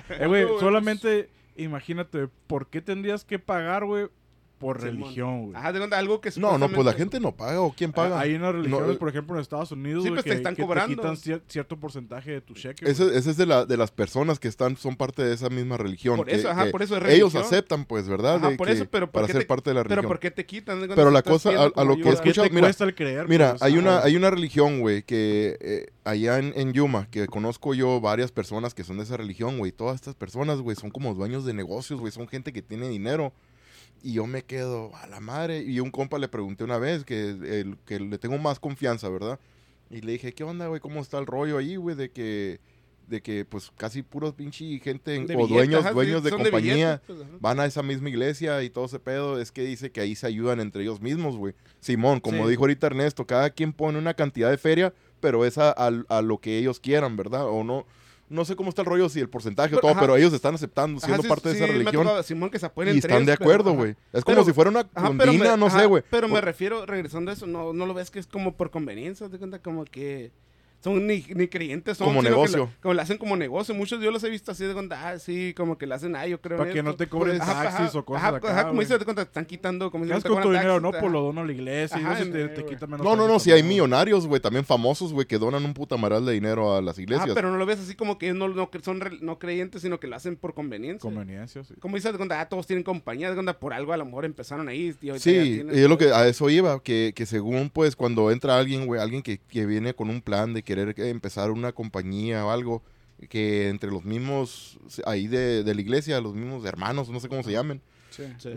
Eh, 0.10 0.28
güey, 0.28 0.46
solamente 0.60 1.30
imagínate, 1.56 2.28
¿por 2.48 2.68
qué 2.68 2.82
tendrías 2.82 3.24
que 3.24 3.40
pagar, 3.40 3.86
güey, 3.86 4.08
por 4.58 4.82
religión, 4.82 5.44
güey. 5.44 5.56
Ajá, 5.56 5.74
de 5.74 5.80
cuenta, 5.80 5.98
algo 5.98 6.22
que 6.22 6.32
No, 6.38 6.58
no, 6.58 6.70
pues 6.70 6.86
la 6.86 6.94
gente 6.94 7.20
no 7.20 7.36
paga, 7.36 7.60
¿o 7.62 7.74
quién 7.74 7.92
paga? 7.92 8.20
Hay 8.20 8.36
unas 8.36 8.54
religiones, 8.54 8.96
eh, 8.96 9.00
por 9.00 9.10
ejemplo, 9.10 9.36
en 9.36 9.42
Estados 9.42 9.72
Unidos, 9.72 10.04
Sí, 10.04 10.10
pues, 10.10 10.24
te 10.24 10.34
están 10.34 10.56
que 10.56 10.62
cobrando. 10.64 10.96
quitan 10.96 11.42
cierto 11.48 11.78
porcentaje 11.78 12.32
de 12.32 12.42
tu 12.42 12.54
cheque. 12.54 12.90
Ese, 12.90 13.16
ese 13.18 13.32
es 13.32 13.38
de, 13.38 13.46
la, 13.46 13.66
de 13.66 13.76
las 13.78 13.92
personas 13.92 14.40
que 14.40 14.48
están, 14.48 14.78
son 14.78 14.96
parte 14.96 15.24
de 15.24 15.34
esa 15.34 15.50
misma 15.50 15.78
religión. 15.78 16.18
Por 16.18 16.30
eso, 16.30 16.50
ajá, 16.50 16.68
por 16.72 16.82
eso 16.82 16.96
es 16.98 17.04
religión, 17.04 17.30
Ellos 17.32 17.36
aceptan, 17.46 17.86
pues, 17.86 18.08
¿verdad? 18.08 18.36
Ajá, 18.38 18.52
por 18.58 18.70
eso, 18.70 18.86
pero 18.90 19.12
para 19.12 19.28
ser 19.28 19.40
te- 19.40 19.46
parte 19.46 19.70
de 19.70 19.74
la 19.76 19.84
religión. 19.84 20.00
Pero 20.02 20.08
¿por 20.08 20.20
qué 20.20 20.32
te 20.32 20.46
quitan? 20.46 20.80
Pero 20.96 21.12
la 21.12 21.22
cosa, 21.22 21.50
a- 21.50 21.84
lo 21.84 21.96
que 21.96 22.02
ayuda. 22.02 22.14
escucha- 22.14 22.44
mira, 22.50 22.62
cuesta 22.68 22.84
el 22.86 22.96
creer? 22.96 23.28
Mira, 23.28 23.52
pues? 23.52 23.62
hay 23.64 23.78
una, 23.78 24.00
hay 24.00 24.16
una 24.16 24.30
religión, 24.30 24.80
güey, 24.80 25.04
que 25.04 25.58
eh, 25.60 25.88
allá 26.04 26.40
en, 26.40 26.54
en 26.56 26.74
Yuma, 26.74 27.08
que 27.12 27.28
conozco 27.28 27.74
yo 27.74 28.00
varias 28.00 28.32
personas 28.32 28.74
que 28.74 28.84
son 28.84 28.98
de 28.98 29.04
esa 29.04 29.18
religión, 29.18 29.58
güey. 29.58 29.72
Todas 29.72 29.96
estas 29.96 30.16
personas, 30.16 30.60
güey, 30.62 30.76
son 30.76 30.90
como 30.92 31.14
dueños 31.14 31.46
de 31.46 31.54
negocios, 31.54 32.00
güey. 32.00 32.12
Son 32.12 32.28
gente 32.28 32.54
que 32.54 32.62
tiene 32.62 32.88
dinero 32.88 33.34
y 34.04 34.14
yo 34.14 34.28
me 34.28 34.44
quedo 34.44 34.96
a 34.96 35.08
la 35.08 35.20
madre. 35.20 35.60
Y 35.62 35.80
un 35.80 35.92
compa 35.92 36.20
le 36.20 36.28
pregunté 36.28 36.64
una 36.64 36.78
vez 36.78 37.04
que, 37.04 37.30
el, 37.30 37.78
que 37.86 38.00
le 38.00 38.18
tengo 38.18 38.38
más 38.38 38.60
confianza, 38.60 39.10
¿verdad? 39.10 39.40
Y 39.90 40.02
le 40.02 40.14
dije, 40.14 40.34
¿qué 40.34 40.44
onda, 40.44 40.68
güey? 40.68 40.80
¿Cómo 40.80 41.02
está 41.02 41.18
el 41.18 41.26
rollo 41.26 41.58
ahí, 41.58 41.76
güey? 41.76 41.96
De 41.96 42.12
que, 42.12 42.60
de 43.08 43.22
que 43.22 43.46
pues 43.46 43.72
casi 43.78 44.02
puros 44.02 44.34
pinche 44.34 44.80
gente 44.80 45.26
o 45.36 45.48
dueños, 45.48 45.92
dueños 45.94 46.24
de 46.24 46.32
compañía 46.32 47.02
van 47.40 47.60
a 47.60 47.66
esa 47.66 47.84
misma 47.84 48.10
iglesia 48.10 48.62
y 48.64 48.70
todo 48.70 48.86
ese 48.86 49.00
pedo. 49.00 49.40
Es 49.40 49.52
que 49.52 49.64
dice 49.64 49.92
que 49.92 50.02
ahí 50.02 50.16
se 50.16 50.28
ayudan 50.28 50.60
entre 50.60 50.84
ellos 50.84 51.02
mismos, 51.02 51.38
güey. 51.38 51.54
Simón, 51.80 52.20
como 52.20 52.48
dijo 52.48 52.64
ahorita 52.64 52.88
Ernesto, 52.88 53.26
cada 53.26 53.50
quien 53.50 53.74
pone 53.74 53.98
una 53.98 54.14
cantidad 54.14 54.50
de 54.50 54.58
feria, 54.58 54.94
pero 55.20 55.46
es 55.46 55.58
a, 55.58 55.72
a, 55.72 55.92
a 56.10 56.22
lo 56.22 56.40
que 56.40 56.58
ellos 56.58 56.80
quieran, 56.80 57.16
¿verdad? 57.16 57.46
O 57.48 57.64
no 57.64 57.86
no 58.28 58.44
sé 58.44 58.56
cómo 58.56 58.70
está 58.70 58.82
el 58.82 58.88
rollo, 58.88 59.08
si 59.08 59.20
el 59.20 59.30
porcentaje 59.30 59.76
o 59.76 59.80
todo, 59.80 59.96
pero 60.00 60.16
ellos 60.18 60.34
están 60.34 60.56
aceptando, 60.56 61.00
siendo 61.00 61.24
parte 61.24 61.50
de 61.50 61.56
esa 61.56 61.68
religión. 61.68 62.08
Y 62.94 62.98
están 62.98 63.26
de 63.26 63.34
acuerdo, 63.34 63.74
güey. 63.74 63.96
Es 64.12 64.24
como 64.24 64.38
pero, 64.38 64.46
si 64.46 64.54
fuera 64.54 64.72
una 64.72 64.84
condina, 64.84 65.56
no 65.58 65.70
sé, 65.70 65.86
güey. 65.86 66.04
Pero 66.10 66.28
me 66.28 66.42
refiero, 66.42 66.86
regresando 66.86 67.30
a 67.32 67.34
eso, 67.36 67.46
no, 67.46 67.74
no 67.74 67.86
lo 67.86 67.94
ves 67.94 68.10
que 68.10 68.20
es 68.20 68.28
como 68.28 68.56
por 68.56 68.72
conveniencia, 68.72 69.30
te 69.30 69.38
cuenta 69.38 69.60
como 69.60 69.86
que 69.86 70.32
son 70.86 71.08
ni, 71.08 71.26
ni 71.34 71.48
creyentes 71.48 71.98
son. 71.98 72.08
Como 72.08 72.22
negocio. 72.22 72.66
La, 72.66 72.82
como 72.82 72.94
lo 72.94 73.02
hacen 73.02 73.18
como 73.18 73.36
negocio. 73.36 73.74
Muchos 73.74 74.00
yo 74.02 74.12
los 74.12 74.24
he 74.24 74.30
visto 74.30 74.52
así 74.52 74.66
de 74.66 74.74
cuenta, 74.74 75.10
ah, 75.10 75.18
sí, 75.18 75.54
como 75.56 75.78
que 75.78 75.88
lo 75.88 75.96
hacen, 75.96 76.16
ah, 76.16 76.28
yo 76.28 76.40
creo. 76.40 76.58
Para 76.60 76.72
que 76.72 76.84
no 76.84 76.96
te 76.96 77.08
cobren 77.08 77.40
pues, 77.40 77.50
taxis 77.50 77.96
o 77.96 78.06
cosas 78.06 78.24
ajá, 78.24 78.32
pues, 78.40 78.44
acá, 78.44 78.62
ajá, 78.62 78.70
como 78.70 79.16
te 79.16 79.22
están 79.22 79.46
quitando. 79.46 79.90
Como 79.90 80.06
dinero, 80.06 80.80
no, 80.80 80.92
pues 80.92 81.12
lo 81.12 81.22
dono 81.22 81.42
a 81.42 81.46
la 81.46 81.52
iglesia. 81.52 81.98
No, 81.98 82.16
te, 82.16 82.48
te 82.50 82.88
no, 82.88 83.16
no, 83.16 83.28
no, 83.28 83.40
si 83.40 83.52
hay 83.52 83.64
millonarios, 83.64 84.28
güey, 84.28 84.40
también 84.40 84.64
famosos, 84.64 85.12
güey, 85.12 85.26
que 85.26 85.40
donan 85.40 85.66
un 85.66 85.74
puta 85.74 85.96
putamaral 85.96 86.26
de 86.26 86.34
dinero 86.34 86.76
a 86.76 86.82
las 86.82 86.98
ah, 86.98 87.02
iglesias. 87.02 87.32
Pero 87.34 87.52
no 87.52 87.58
lo 87.58 87.66
ves 87.66 87.80
así 87.80 87.96
como 87.96 88.18
que 88.18 88.34
no, 88.34 88.48
no 88.50 88.70
son 88.84 89.02
re, 89.02 89.18
no 89.22 89.40
creyentes, 89.40 89.82
sino 89.82 90.00
que 90.00 90.08
lo 90.08 90.16
hacen 90.16 90.36
por 90.36 90.54
conveniencia. 90.54 91.10
Conveniencia, 91.10 91.64
sí. 91.64 91.74
Como 91.80 91.96
dices, 91.96 92.12
de 92.12 92.18
cuenta, 92.18 92.40
ah, 92.40 92.48
todos 92.48 92.68
tienen 92.68 92.84
compañía, 92.84 93.30
de 93.30 93.36
cuenta, 93.36 93.60
por 93.60 93.74
algo 93.74 93.94
a 93.94 93.98
lo 93.98 94.06
mejor 94.06 94.26
empezaron 94.26 94.68
ahí. 94.68 94.94
Tío, 94.94 95.18
sí, 95.18 95.64
y 95.72 95.80
es 95.80 95.90
lo 95.90 95.98
que 95.98 96.12
a 96.12 96.28
eso 96.28 96.50
iba, 96.50 96.80
que, 96.84 97.14
que 97.16 97.26
según, 97.26 97.72
pues, 97.72 97.96
cuando 97.96 98.30
entra 98.30 98.58
alguien, 98.58 98.86
güey, 98.86 99.02
alguien 99.02 99.24
que, 99.24 99.40
que 99.40 99.66
viene 99.66 99.94
con 99.94 100.10
un 100.10 100.22
plan 100.22 100.54
de 100.54 100.64
que 100.64 100.75
querer 100.76 101.10
empezar 101.10 101.52
una 101.52 101.72
compañía 101.72 102.46
o 102.46 102.52
algo, 102.52 102.84
que 103.30 103.70
entre 103.70 103.90
los 103.92 104.04
mismos, 104.04 104.78
ahí 105.06 105.28
de, 105.28 105.64
de 105.64 105.76
la 105.76 105.82
iglesia, 105.82 106.20
los 106.22 106.34
mismos 106.36 106.66
hermanos, 106.66 107.10
no 107.10 107.20
sé 107.20 107.30
cómo 107.30 107.44
se 107.44 107.52
llamen, 107.52 107.82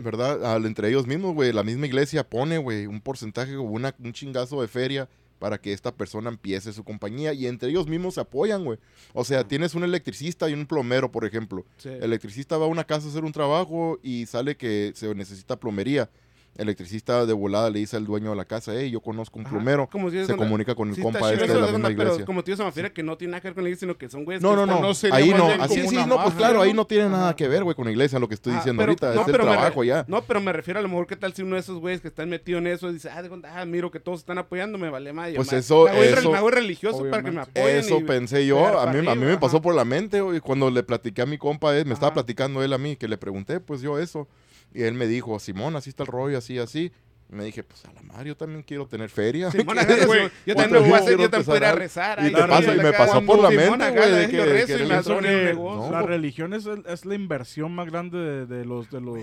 ¿Verdad? 0.01 0.53
Al, 0.53 0.65
entre 0.65 0.89
ellos 0.89 1.07
mismos, 1.07 1.33
güey. 1.33 1.51
La 1.51 1.63
misma 1.63 1.85
iglesia 1.85 2.27
pone, 2.27 2.57
güey, 2.57 2.85
un 2.85 3.01
porcentaje 3.01 3.55
o 3.55 3.63
una, 3.63 3.95
un 3.99 4.13
chingazo 4.13 4.61
de 4.61 4.67
feria 4.67 5.09
para 5.37 5.59
que 5.59 5.71
esta 5.71 5.93
persona 5.93 6.29
empiece 6.29 6.73
su 6.73 6.83
compañía. 6.83 7.33
Y 7.33 7.47
entre 7.47 7.69
ellos 7.69 7.87
mismos 7.87 8.15
se 8.15 8.21
apoyan, 8.21 8.63
güey. 8.63 8.79
O 9.13 9.23
sea, 9.23 9.47
tienes 9.47 9.75
un 9.75 9.83
electricista 9.83 10.49
y 10.49 10.53
un 10.53 10.65
plomero, 10.65 11.11
por 11.11 11.25
ejemplo. 11.25 11.65
El 11.83 12.03
electricista 12.03 12.57
va 12.57 12.65
a 12.65 12.69
una 12.69 12.83
casa 12.83 13.07
a 13.07 13.09
hacer 13.09 13.23
un 13.23 13.31
trabajo 13.31 13.99
y 14.03 14.25
sale 14.25 14.55
que 14.55 14.91
se 14.95 15.13
necesita 15.15 15.59
plomería 15.59 16.09
electricista 16.57 17.25
de 17.25 17.33
volada 17.33 17.69
le 17.69 17.79
dice 17.79 17.97
al 17.97 18.05
dueño 18.05 18.31
de 18.31 18.35
la 18.35 18.45
casa, 18.45 18.73
hey, 18.75 18.89
yo 18.91 18.99
conozco 19.01 19.39
un 19.39 19.45
plumero, 19.45 19.89
se 20.25 20.35
comunica 20.35 20.75
con 20.75 20.89
el 20.89 21.01
compa 21.01 21.31
este 21.31 21.47
de 21.47 21.59
la 21.59 21.67
misma 21.67 21.91
iglesia. 21.91 22.13
Pero 22.15 22.25
como 22.25 22.43
te 22.43 22.55
se 22.55 22.63
me 22.63 22.69
refiere 22.69 22.91
que 22.91 23.03
no 23.03 23.17
tiene 23.17 23.31
nada 23.31 23.41
que 23.41 23.47
ver 23.47 23.55
con 23.55 23.63
la 23.63 23.69
iglesia, 23.69 23.87
sino 23.87 23.97
que 23.97 24.09
son 24.09 24.25
güeyes 24.25 24.41
no, 24.41 24.55
no, 24.55 24.65
no, 24.65 24.91
ahí 25.11 25.29
no, 25.29 25.47
así 25.61 25.87
sí, 25.87 25.97
no, 26.07 26.21
pues 26.21 26.35
claro, 26.35 26.61
ahí 26.61 26.73
no 26.73 26.85
tiene 26.85 27.09
nada 27.09 27.35
que 27.35 27.47
ver, 27.47 27.63
güey, 27.63 27.75
con 27.75 27.85
la 27.85 27.91
iglesia, 27.91 28.19
lo 28.19 28.27
que 28.27 28.35
estoy 28.35 28.53
ah, 28.53 28.57
diciendo 28.57 28.83
ahorita, 28.83 29.13
no, 29.13 29.21
es 29.21 29.27
el 29.27 29.33
trabajo 29.33 29.83
ya. 29.83 30.05
No, 30.07 30.21
pero 30.23 30.41
me 30.41 30.51
refiero 30.51 30.79
a 30.79 30.83
lo 30.83 30.89
mejor 30.89 31.07
que 31.07 31.15
tal 31.15 31.33
si 31.33 31.41
uno 31.41 31.55
de 31.55 31.61
esos 31.61 31.79
güeyes 31.79 32.01
que 32.01 32.09
están 32.09 32.29
metidos 32.29 32.59
en 32.59 32.67
eso 32.67 32.91
dice, 32.91 33.09
ah, 33.09 33.21
de, 33.21 33.29
ah 33.47 33.65
miro 33.65 33.91
que 33.91 33.99
todos 33.99 34.19
están 34.19 34.37
apoyando, 34.37 34.77
me 34.77 34.89
vale 34.89 35.13
más. 35.13 35.31
Pues 35.35 35.53
eso, 35.53 35.85
me 35.85 36.09
eso, 36.09 36.35
hago 36.35 36.49
religioso 36.49 37.09
para 37.09 37.23
que 37.23 37.31
me 37.31 37.41
apoyen. 37.41 37.77
Eso 37.77 38.05
pensé 38.05 38.45
yo, 38.45 38.79
a 38.79 38.91
mí, 38.91 39.07
a 39.07 39.15
mí 39.15 39.25
me 39.25 39.37
pasó 39.37 39.61
por 39.61 39.75
la 39.75 39.85
mente, 39.85 40.21
güey, 40.21 40.39
cuando 40.39 40.69
le 40.69 40.83
platiqué 40.83 41.21
a 41.21 41.25
mi 41.25 41.37
compa, 41.37 41.77
eh, 41.77 41.85
me 41.85 41.93
estaba 41.93 42.13
platicando 42.13 42.63
él 42.63 42.73
a 42.73 42.77
mí, 42.77 42.95
que 42.95 43.07
le 43.07 43.17
pregunté, 43.17 43.59
pues 43.59 43.81
yo 43.81 43.99
eso, 43.99 44.27
y 44.73 44.83
él 44.83 44.93
me 44.93 45.07
dijo, 45.07 45.39
Simón, 45.39 45.75
así 45.75 45.89
está 45.89 46.03
el 46.03 46.07
rollo, 46.07 46.37
así, 46.39 46.57
así. 46.57 46.91
Y 47.31 47.35
me 47.35 47.43
dije, 47.43 47.63
pues 47.63 47.85
a 47.85 47.93
la 47.93 48.01
madre, 48.01 48.29
yo 48.29 48.35
también 48.35 48.63
quiero 48.63 48.87
tener 48.87 49.07
feria. 49.09 49.49
Yo 49.53 50.55
también 50.55 50.83
voy 50.83 50.93
a 50.93 50.97
hacer, 50.97 51.17
yo 51.19 51.29
también 51.29 51.59
voy 51.59 51.67
a 51.67 51.75
rezar. 51.75 52.19
Y, 52.25 52.31
me 52.81 52.91
pasó 52.91 53.23
por 53.23 53.39
la 53.39 53.51
mente, 53.51 53.91
güey, 53.91 54.11
de 54.11 54.65
que, 54.65 54.85
La 55.91 56.01
religión 56.01 56.55
es, 56.55 56.65
es, 56.65 57.05
la 57.05 57.13
inversión 57.13 57.75
más 57.75 57.85
grande 57.85 58.47
de 58.47 58.65
los, 58.65 58.89
de 58.89 58.99
los, 58.99 59.19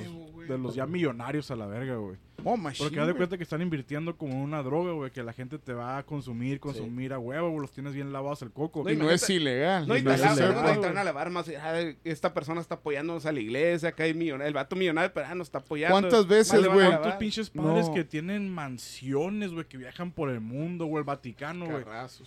de 0.49 0.57
los 0.57 0.75
ya 0.77 0.87
millonarios 0.87 1.51
a 1.51 1.57
la 1.57 1.67
verga, 1.67 1.97
güey. 1.97 2.17
Oh, 2.45 2.57
machine, 2.57 2.85
Porque 2.85 3.01
haz 3.01 3.07
de 3.07 3.15
cuenta 3.15 3.37
que 3.37 3.43
están 3.43 3.63
invirtiendo 3.63 4.17
como 4.17 4.43
una 4.43 4.63
droga, 4.63 4.93
güey, 4.93 5.11
que 5.11 5.23
la 5.23 5.33
gente 5.33 5.59
te 5.59 5.73
va 5.73 5.99
a 5.99 6.03
consumir, 6.05 6.61
consumir 6.61 7.11
sí. 7.11 7.15
a 7.15 7.19
huevo, 7.19 7.51
güey, 7.51 7.61
los 7.61 7.73
tienes 7.73 7.95
bien 7.95 8.13
lavados 8.13 8.43
el 8.43 8.51
coco. 8.51 8.85
No, 8.85 8.91
y 8.91 8.97
no 8.97 9.11
es 9.11 9.29
ilegal. 9.29 9.87
No, 9.89 9.97
y 9.97 10.03
no 10.03 10.13
es 10.13 10.21
ilegal. 10.21 10.97
A 10.97 11.05
lavar 11.05 11.31
más, 11.31 11.49
ah, 11.49 11.81
esta 12.05 12.33
persona 12.33 12.61
está 12.61 12.77
apoyándonos 12.77 13.27
a 13.27 13.33
la 13.33 13.41
iglesia, 13.41 13.91
acá 13.91 14.05
hay 14.05 14.15
millonario, 14.15 14.49
el 14.49 14.55
vato 14.55 14.77
millonario, 14.77 15.13
pero 15.13 15.27
ah, 15.29 15.35
nos 15.35 15.49
está 15.49 15.59
apoyando. 15.59 15.95
¿Cuántas 15.95 16.27
veces, 16.27 16.67
güey? 16.67 16.87
¿Cuántos 16.87 17.15
pinches 17.15 17.51
padres 17.51 17.89
no. 17.89 17.95
que 17.95 18.05
tienen 18.05 18.49
mansiones, 18.49 19.53
güey, 19.53 19.67
que 19.67 19.77
viajan 19.77 20.13
por 20.13 20.31
el 20.31 20.41
mundo, 20.41 20.87
güey, 20.87 21.01
el 21.01 21.05
Vaticano, 21.05 21.67
güey? 21.67 21.85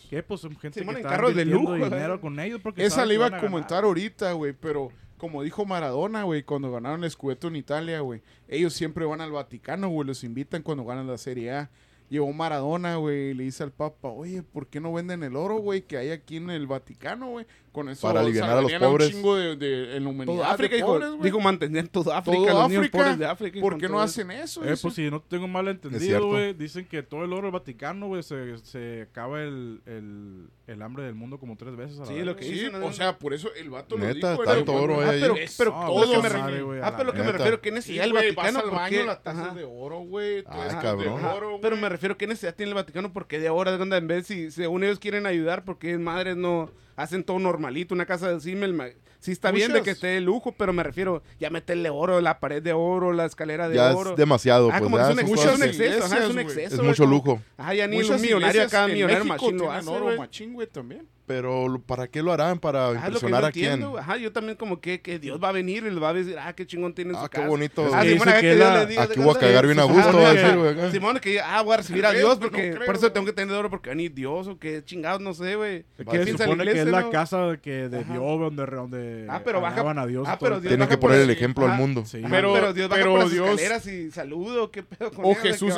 Que 0.10 0.24
pues 0.24 0.42
son 0.42 0.58
gente 0.58 0.80
sí, 0.80 0.86
que 0.86 0.92
está 0.92 1.10
carros 1.10 1.36
de 1.36 1.46
lujo, 1.46 1.76
dinero 1.76 2.16
¿eh? 2.16 2.20
con 2.20 2.40
ellos 2.40 2.60
porque 2.62 2.86
Esa 2.86 3.06
le 3.06 3.16
iba 3.16 3.28
a 3.28 3.40
comentar 3.40 3.84
ahorita, 3.84 4.32
güey, 4.34 4.54
pero 4.54 4.92
como 5.20 5.44
dijo 5.44 5.66
Maradona, 5.66 6.24
güey, 6.24 6.42
cuando 6.42 6.72
ganaron 6.72 7.04
el 7.04 7.12
Scudetto 7.12 7.50
en 7.50 7.58
Italia, 7.58 8.00
güey, 8.00 8.22
ellos 8.48 8.74
siempre 8.74 9.06
van 9.06 9.22
al 9.22 9.32
Vaticano, 9.32 9.90
güey, 9.90 10.08
los 10.08 10.24
invitan 10.24 10.64
cuando 10.64 10.86
ganan 10.86 11.06
la 11.06 11.18
Serie 11.20 11.52
A. 11.52 11.70
Llegó 12.10 12.32
Maradona, 12.34 12.96
güey, 12.96 13.30
y 13.30 13.34
le 13.36 13.44
dice 13.44 13.62
al 13.62 13.72
Papa, 13.72 14.08
oye, 14.10 14.42
¿por 14.42 14.66
qué 14.66 14.80
no 14.80 14.92
venden 14.92 15.22
el 15.22 15.36
oro, 15.36 15.58
güey, 15.58 15.84
que 15.84 15.98
hay 15.98 16.10
aquí 16.10 16.38
en 16.38 16.50
el 16.50 16.66
Vaticano, 16.66 17.30
güey? 17.30 17.46
con 17.72 17.90
eso. 17.90 18.08
Para 18.08 18.22
aliviar 18.22 18.50
a 18.50 18.62
los 18.62 18.74
pobres. 18.74 19.14
Un 19.14 19.60
de, 19.60 20.00
la 20.00 20.10
humanidad. 20.10 20.52
África, 20.52 20.76
de 20.76 20.82
pobres, 20.82 21.12
dijo, 21.12 21.24
dijo, 21.24 21.40
mantener 21.40 21.88
toda 21.88 22.18
África, 22.18 22.38
toda 22.38 22.54
los 22.54 22.78
África, 22.78 23.04
niños 23.04 23.20
de 23.20 23.26
África. 23.26 23.60
¿Por 23.60 23.78
qué 23.78 23.90
no 23.90 24.00
hacen 24.00 24.32
eso? 24.32 24.64
Eh, 24.64 24.76
pues 24.82 24.94
si 24.94 25.10
no 25.10 25.22
tengo 25.22 25.48
mal 25.48 25.68
entendido, 25.68 26.28
güey. 26.28 26.54
Dicen 26.54 26.86
que 26.86 27.04
todo 27.04 27.24
el 27.26 27.34
oro 27.34 27.44
del 27.44 27.52
Vaticano, 27.52 28.08
güey, 28.08 28.24
se, 28.24 28.58
se, 28.60 29.04
acaba 29.04 29.42
el, 29.42 29.82
el, 29.86 30.48
el, 30.68 30.82
hambre 30.82 31.04
del 31.04 31.16
mundo 31.16 31.40
como 31.40 31.56
tres 31.58 31.76
veces 31.76 32.00
Sí, 32.08 32.22
lo 32.24 32.36
que 32.36 32.46
dicen, 32.46 32.76
O 32.76 32.94
sea, 32.94 33.18
por 33.18 33.34
eso 33.34 33.50
el 33.56 33.70
vato 33.70 33.98
Neta, 33.98 34.36
lo 34.36 34.42
dijo. 34.42 34.44
tanto 34.44 34.74
oro. 34.74 35.02
Ah, 35.02 35.12
pero, 35.20 35.36
pero 35.58 35.72
todo 35.72 36.22
me 36.22 36.30
refiero. 36.30 36.84
Ah, 36.84 36.94
pero 36.96 37.04
lo 37.06 37.14
que 37.14 37.24
me 37.24 37.32
refiero, 37.32 37.62
¿qué 37.62 37.72
necesidad 37.72 38.06
el 38.06 38.14
Vaticano? 38.14 38.60
al 38.60 39.06
las 39.06 39.24
tazas 39.24 39.56
de 39.56 39.64
oro, 39.64 40.00
güey. 40.00 40.44
Ah, 40.48 40.80
cabrón. 40.82 41.22
Pero 41.62 41.78
me 41.78 41.90
refiero, 41.90 42.18
¿qué 42.18 42.28
necesidad 42.28 42.56
tiene 42.56 42.70
el 42.70 42.76
Vaticano? 42.76 43.12
Porque 43.12 43.40
de 43.40 43.48
ahora, 43.48 43.76
en 43.76 44.08
vez 44.08 44.28
si 44.28 44.52
según 44.52 44.84
ellos 44.84 45.00
quieren 45.00 45.26
ayudar, 45.26 45.66
porque 45.66 45.98
madres 45.98 46.38
no 46.38 46.72
hacen 47.00 47.24
todo 47.24 47.40
normalito, 47.40 47.96
una 47.96 48.06
casa 48.06 48.30
de 48.30 48.40
Simmel, 48.42 48.76
sí 49.20 49.32
está 49.32 49.52
Muchas. 49.52 49.68
bien 49.68 49.74
de 49.80 49.84
que 49.84 49.92
esté 49.92 50.08
de 50.08 50.22
lujo, 50.22 50.52
pero 50.52 50.74
me 50.74 50.84
refiero, 50.84 51.24
ya 51.40 51.50
meterle 51.50 51.90
oro, 51.90 52.20
la 52.20 52.40
pared 52.40 52.62
de 52.62 52.74
oro, 52.74 53.14
la 53.14 53.26
escalera 53.26 53.70
de 53.70 53.76
ya 53.76 53.96
oro. 53.96 54.12
es 54.12 54.18
demasiado, 54.18 54.68
ah, 54.68 54.78
pues, 54.78 54.84
como 54.84 55.00
es, 55.00 55.08
un, 55.08 55.20
es 55.20 55.24
un 55.24 55.64
exceso, 55.64 55.66
iglesias, 55.66 56.12
ajá, 56.12 56.24
es 56.26 56.30
un 56.30 56.40
exceso. 56.40 56.76
Es 56.76 56.82
mucho 56.82 57.06
lujo. 57.06 57.42
Ajá, 57.58 57.74
ya 57.74 57.88
ni 57.88 58.02
un 58.02 58.22
millonario 58.22 58.64
acá, 58.64 58.88
millonario 58.88 59.24
machín 59.26 59.58
lo 59.58 59.72
hace, 59.72 59.90
oro, 59.90 60.18
machín, 60.18 60.54
güey, 60.54 60.68
también 60.68 61.08
pero 61.30 61.80
¿para 61.86 62.08
qué 62.08 62.24
lo 62.24 62.34
harán? 62.34 62.58
¿Para 62.58 62.88
ah, 62.88 62.94
impresionar 62.96 63.46
a 63.46 63.52
quién? 63.52 63.84
Ajá, 64.00 64.18
yo 64.18 64.32
también 64.32 64.58
como 64.58 64.82
que, 64.82 65.00
que 65.00 65.20
Dios 65.20 65.40
va 65.40 65.50
a 65.50 65.52
venir 65.52 65.84
y 65.86 65.92
le 65.92 66.00
va 66.00 66.10
a 66.10 66.14
decir, 66.16 66.36
ah, 66.40 66.54
qué 66.54 66.66
chingón 66.66 66.96
tiene 66.96 67.14
ah, 67.16 67.22
su 67.22 67.30
casa. 67.30 67.44
Ah, 67.44 67.46
qué 67.46 67.50
bonito. 67.52 67.88
Ah, 67.94 68.02
Simón, 68.02 68.28
que, 68.34 68.42
que 68.42 68.56
le 68.56 68.86
digo, 68.88 69.02
Aquí 69.04 69.20
voy 69.20 69.36
a 69.36 69.40
cagar 69.40 69.68
bien 69.68 69.78
a 69.78 69.84
ah, 69.84 69.86
gusto. 69.86 70.18
Decir, 70.18 70.92
Simón, 70.92 71.20
que 71.20 71.40
ah, 71.40 71.62
voy 71.62 71.76
a 71.76 71.78
recibir 71.78 72.04
a 72.08 72.14
Dios 72.14 72.40
porque 72.40 72.80
por 72.84 72.96
eso 72.96 73.12
tengo 73.12 73.28
que 73.28 73.34
tener 73.34 73.54
oro 73.54 73.70
porque 73.70 73.94
ni 73.94 74.10
Dios 74.10 74.48
o 74.48 74.58
qué 74.58 74.84
chingados, 74.84 75.22
no 75.22 75.36
sé, 75.36 75.56
güey. 75.56 75.86
Que 76.10 76.26
se 76.26 76.32
supone 76.32 76.64
que 76.64 76.82
es 76.82 76.88
la 76.88 77.12
casa 77.12 77.60
que 77.62 77.90
de 77.90 78.04
Dios 78.06 78.40
donde, 78.40 78.66
donde 78.66 79.28
ah, 79.30 79.44
pero 79.46 79.62
baja, 79.62 79.82
a 79.82 80.08
Dios. 80.08 80.28
Ah, 80.28 80.40
pero 80.40 80.60
Dios 80.60 80.72
Tienen 80.72 80.90
que 80.90 80.98
poner 80.98 81.22
el 81.22 81.30
ejemplo 81.30 81.68
al 81.68 81.78
mundo. 81.78 82.06
Pero 82.28 82.74
Dios 82.74 82.90
baja 82.90 83.06
por 83.06 83.20
las 83.20 83.32
escaleras 83.32 83.88
saludo, 84.16 84.72
qué 84.72 84.82
pedo 84.82 85.12
con 85.12 85.26
oh, 85.26 85.30
O 85.30 85.36
Jesús 85.36 85.76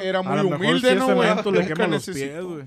era 0.00 0.22
muy 0.22 0.38
humilde, 0.42 0.94
¿no, 0.94 1.12
güey? 1.12 1.28
Le 1.54 1.66
quema 1.66 1.88
los 1.88 2.06
pies, 2.06 2.40
güey. 2.40 2.66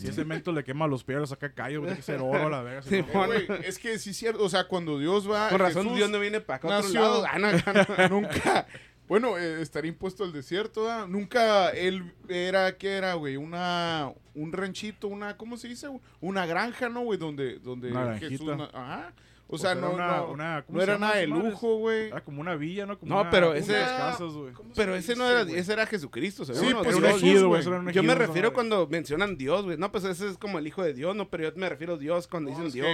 Si 0.00 0.08
ese 0.08 0.24
mento 0.24 0.52
le 0.52 0.64
quema 0.64 0.86
los 0.86 1.04
pies, 1.04 1.18
lo 1.18 1.26
saca 1.26 1.52
callo, 1.52 1.80
tiene 1.82 1.96
que 1.96 2.02
ser 2.02 2.20
oro 2.20 2.46
a 2.54 2.62
la 2.62 2.82
si 2.82 2.88
Sí, 2.88 3.04
no- 3.12 3.32
Eh, 3.32 3.46
güey, 3.46 3.60
es 3.66 3.78
que 3.78 3.98
sí 3.98 4.10
es 4.10 4.16
cierto. 4.16 4.42
O 4.44 4.48
sea, 4.48 4.64
cuando 4.68 4.98
Dios 4.98 5.30
va. 5.30 5.48
Con 5.50 5.58
razón 5.58 5.82
Jesús 5.84 5.96
Dios 5.98 6.10
no 6.10 6.18
viene 6.20 6.40
para 6.40 6.56
acá 6.58 6.68
a 6.68 6.78
otro 6.78 6.88
nació- 6.88 7.00
lado. 7.00 7.22
Gana, 7.22 7.52
gana. 7.96 8.08
nunca. 8.08 8.66
Bueno, 9.08 9.36
eh, 9.38 9.60
estaría 9.60 9.88
impuesto 9.88 10.22
al 10.22 10.32
desierto, 10.32 10.84
¿verdad? 10.84 11.08
Nunca 11.08 11.70
él 11.70 12.12
era, 12.28 12.76
¿qué 12.78 12.90
era, 12.96 13.14
güey? 13.14 13.36
Una, 13.36 14.12
un 14.34 14.52
ranchito, 14.52 15.08
una, 15.08 15.36
¿cómo 15.36 15.56
se 15.56 15.66
dice? 15.66 15.88
güey? 15.88 16.00
Una 16.20 16.46
granja, 16.46 16.88
¿no, 16.88 17.00
güey? 17.00 17.18
Donde, 17.18 17.58
donde 17.58 17.90
Una 17.90 18.16
Jesús, 18.18 18.46
granjita. 18.46 18.56
na- 18.78 18.80
ajá. 18.82 19.12
O 19.52 19.54
Pues 19.58 19.62
sea, 19.62 19.72
era 19.72 19.80
no, 19.80 19.90
una- 19.90 20.16
no, 20.18 20.26
una- 20.30 20.62
¿cómo 20.64 20.76
no 20.78 20.80
se 20.80 20.84
era 20.84 20.92
llama 20.92 21.06
nada 21.08 21.18
de 21.18 21.26
lujo, 21.26 21.76
güey. 21.78 22.06
Era 22.06 22.20
como 22.22 22.40
una 22.40 22.54
villa, 22.54 22.86
¿no? 22.86 22.96
Como 23.00 23.12
No, 23.12 23.22
una- 23.22 23.30
pero 23.30 23.52
ese- 23.54 23.72
casas, 23.72 24.32
güey. 24.32 24.52
¿Cómo 24.52 24.70
se 24.72 24.76
Pero 24.80 24.94
ese 24.94 25.16
no 25.16 25.28
era, 25.28 25.42
ese 25.42 25.72
era 25.72 25.86
Jesucristo, 25.86 26.44
según 26.44 26.60
Sí, 26.60 26.68
¿no? 26.70 26.82
pues, 26.84 26.94
Pero 26.94 26.98
un 26.98 27.04
ejido, 27.06 27.48
güey, 27.48 27.60
era 27.66 27.90
Yo 27.90 28.02
me 28.04 28.14
refiero 28.14 28.52
cuando 28.52 28.86
mencionan 28.86 29.36
Dios, 29.36 29.64
güey. 29.64 29.76
No, 29.76 29.90
pues 29.90 30.04
ese 30.04 30.28
es 30.28 30.38
como 30.38 30.60
el 30.60 30.68
hijo 30.68 30.84
de 30.84 30.94
Dios, 30.94 31.16
no, 31.16 31.28
pero 31.28 31.48
yo 31.50 31.52
me 31.56 31.68
refiero 31.68 31.94
a 31.94 31.98
Dios 31.98 32.28
cuando 32.28 32.48
No, 32.50 32.56
dicen 32.56 32.68
es 32.68 32.72
Dios. 32.74 32.86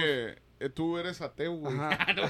Eh, 0.59 0.69
tú 0.69 0.97
eres 0.97 1.21
ateo, 1.21 1.53
güey. 1.53 1.75
Ajá. 1.75 1.97
No, 2.17 2.23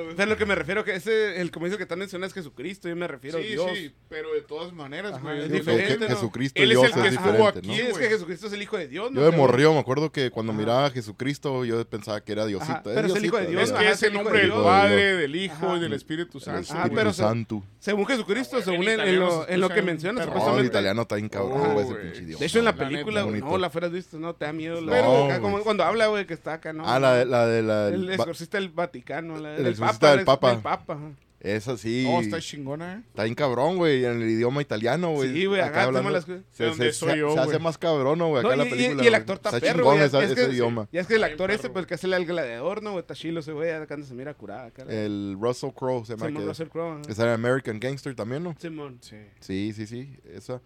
no, 0.00 0.10
no. 0.10 0.14
Pero 0.16 0.30
lo 0.30 0.36
que 0.36 0.46
me 0.46 0.54
refiero 0.54 0.84
que 0.84 0.94
ese, 0.94 1.40
el 1.40 1.50
dice 1.50 1.76
que 1.76 1.82
están 1.84 1.98
mencionando 1.98 2.26
es 2.26 2.34
Jesucristo, 2.34 2.88
yo 2.88 2.96
me 2.96 3.06
refiero 3.06 3.38
a 3.38 3.42
Sí, 3.42 3.48
Dios. 3.48 3.70
sí, 3.74 3.94
pero 4.08 4.32
de 4.34 4.42
todas 4.42 4.72
maneras, 4.72 5.12
Ajá, 5.14 5.22
güey. 5.22 5.42
es 5.44 5.52
diferente, 5.52 5.98
que 5.98 6.08
¿no? 6.08 6.14
Jesucristo 6.16 6.62
Él 6.62 6.72
es 6.72 6.78
Dios 6.80 6.84
el 6.96 7.02
que 7.02 7.08
es 7.08 7.14
estuvo 7.14 7.32
diferente, 7.32 7.58
aquí, 7.60 7.68
¿no? 7.68 7.74
Sí, 7.74 7.80
es 7.80 7.98
que. 7.98 8.08
Jesucristo 8.08 8.46
es 8.48 8.52
el 8.52 8.62
hijo 8.62 8.76
de 8.76 8.88
Dios, 8.88 9.10
¿no? 9.12 9.20
Yo 9.20 9.30
de 9.30 9.36
morrillo 9.36 9.72
me 9.72 9.78
acuerdo 9.78 10.10
que 10.12 10.30
cuando 10.30 10.52
Ajá. 10.52 10.60
miraba 10.60 10.86
a 10.86 10.90
Jesucristo 10.90 11.64
yo 11.64 11.88
pensaba 11.88 12.20
que 12.22 12.32
era 12.32 12.46
Diosito. 12.46 12.72
Ajá, 12.72 12.82
pero 12.84 13.06
es 13.08 13.14
el 13.14 13.24
hijo 13.24 13.36
de 13.38 13.46
Dios, 13.46 13.62
Es 13.62 13.68
¿verdad? 13.70 13.80
que 13.80 13.86
Ajá, 13.86 13.94
es 13.94 14.02
el 14.02 14.12
nombre 14.14 14.38
del 14.40 14.50
Dios. 14.50 14.64
Padre, 14.64 15.16
del 15.16 15.36
Hijo 15.36 15.76
y 15.76 15.80
del 15.80 15.92
Espíritu 15.92 16.40
Santo. 16.40 16.60
Espíritu 16.60 16.94
pero 16.94 17.12
Santo. 17.12 17.62
Según 17.78 18.06
Jesucristo, 18.06 18.56
Ah, 18.58 18.62
según 18.62 18.88
en 18.88 19.60
lo, 19.60 19.68
que 19.68 19.82
menciona, 19.82 20.24
el 20.24 20.66
italiano 20.66 21.02
está 21.02 21.16
Oh, 21.44 21.72
güey, 21.72 21.84
ese 21.84 21.92
güey. 21.92 22.02
pinche 22.04 22.22
idioma. 22.22 22.40
De 22.40 22.46
hecho, 22.46 22.58
en 22.58 22.64
la 22.64 22.72
La 22.72 22.76
película, 22.76 23.24
no, 23.24 23.58
la 23.58 23.70
fueras 23.70 23.92
visto, 23.92 24.18
no, 24.18 24.34
te 24.34 24.44
da 24.44 24.52
miedo. 24.52 24.80
Güey. 24.84 25.62
cuando 25.62 25.84
habla, 25.84 26.06
güey, 26.08 26.26
que 26.26 26.34
está 26.34 26.54
acá, 26.54 26.72
¿no? 26.72 26.84
Ah, 26.86 26.98
la, 26.98 27.24
la 27.44 27.50
de 27.50 27.62
la... 27.62 27.88
El 27.88 28.10
exorcista 28.10 28.58
del 28.58 28.68
Vaticano, 28.70 29.36
la, 29.38 29.56
El 29.56 29.66
exorcista 29.66 30.10
del 30.10 30.20
el- 30.20 30.24
Papa. 30.24 30.50
del 30.50 30.60
Papa. 30.60 30.98
Esa 31.40 31.76
sí. 31.76 32.06
Oh, 32.08 32.22
está 32.22 32.40
chingona, 32.40 32.94
¿eh? 32.94 33.02
Está 33.06 33.24
bien 33.24 33.34
cabrón, 33.34 33.76
güey, 33.76 34.02
en 34.02 34.22
el 34.22 34.30
idioma 34.30 34.62
italiano, 34.62 35.10
güey. 35.10 35.30
Sí, 35.30 35.44
güey, 35.44 35.60
Acá 35.60 35.82
hablando- 35.82 36.08
las 36.08 36.24
cosas. 36.24 36.40
Se, 36.52 36.62
De 36.64 36.70
se- 36.70 36.70
donde 36.70 36.92
se- 36.94 36.98
soy 36.98 37.18
yo, 37.18 37.34
se 37.34 37.38
hace 37.40 37.58
más 37.58 37.76
cabrón, 37.76 38.18
güey, 38.20 38.38
acá 38.38 38.42
No, 38.42 38.52
en 38.54 38.58
la 38.60 38.64
y- 38.64 38.68
y- 38.68 38.70
película. 38.70 39.04
y 39.04 39.06
el 39.08 39.14
actor 39.14 39.36
está, 39.36 39.48
Está 39.50 39.60
perro, 39.60 39.84
güey. 39.84 39.98
es 40.00 40.14
ese 40.14 40.34
que, 40.34 40.42
idioma. 40.54 40.88
Ya 40.90 41.02
es 41.02 41.06
que 41.06 41.16
el 41.16 41.24
actor 41.24 41.50
ese, 41.50 41.68
pues 41.68 41.84
que 41.86 41.94
hace 41.94 42.06
el 42.06 42.24
gladiador, 42.24 42.82
¿no? 42.82 42.92
güey? 42.92 43.02
Está 43.02 43.14
chilo 43.14 43.40
ese 43.40 43.52
güey, 43.52 43.70
acá 43.72 43.94
se 44.02 44.14
mira 44.14 44.32
curada. 44.32 44.64
Acá, 44.68 44.84
El 44.88 45.36
Russell 45.38 45.72
Crowe 45.72 46.06
se 46.06 46.14
llama. 46.14 46.26
Simón 46.28 46.42
que- 46.44 46.48
Russell 46.48 46.68
Crowe, 46.68 47.02
sale 47.14 47.28
en 47.28 47.34
American 47.34 47.78
Gangster 47.78 48.14
también, 48.14 48.42
¿no? 48.42 48.56
Simón. 48.58 48.96
Sí. 49.02 49.16
Sí, 49.40 49.72
sí, 49.76 49.86
sí. 49.86 50.16
Esa. 50.32 50.62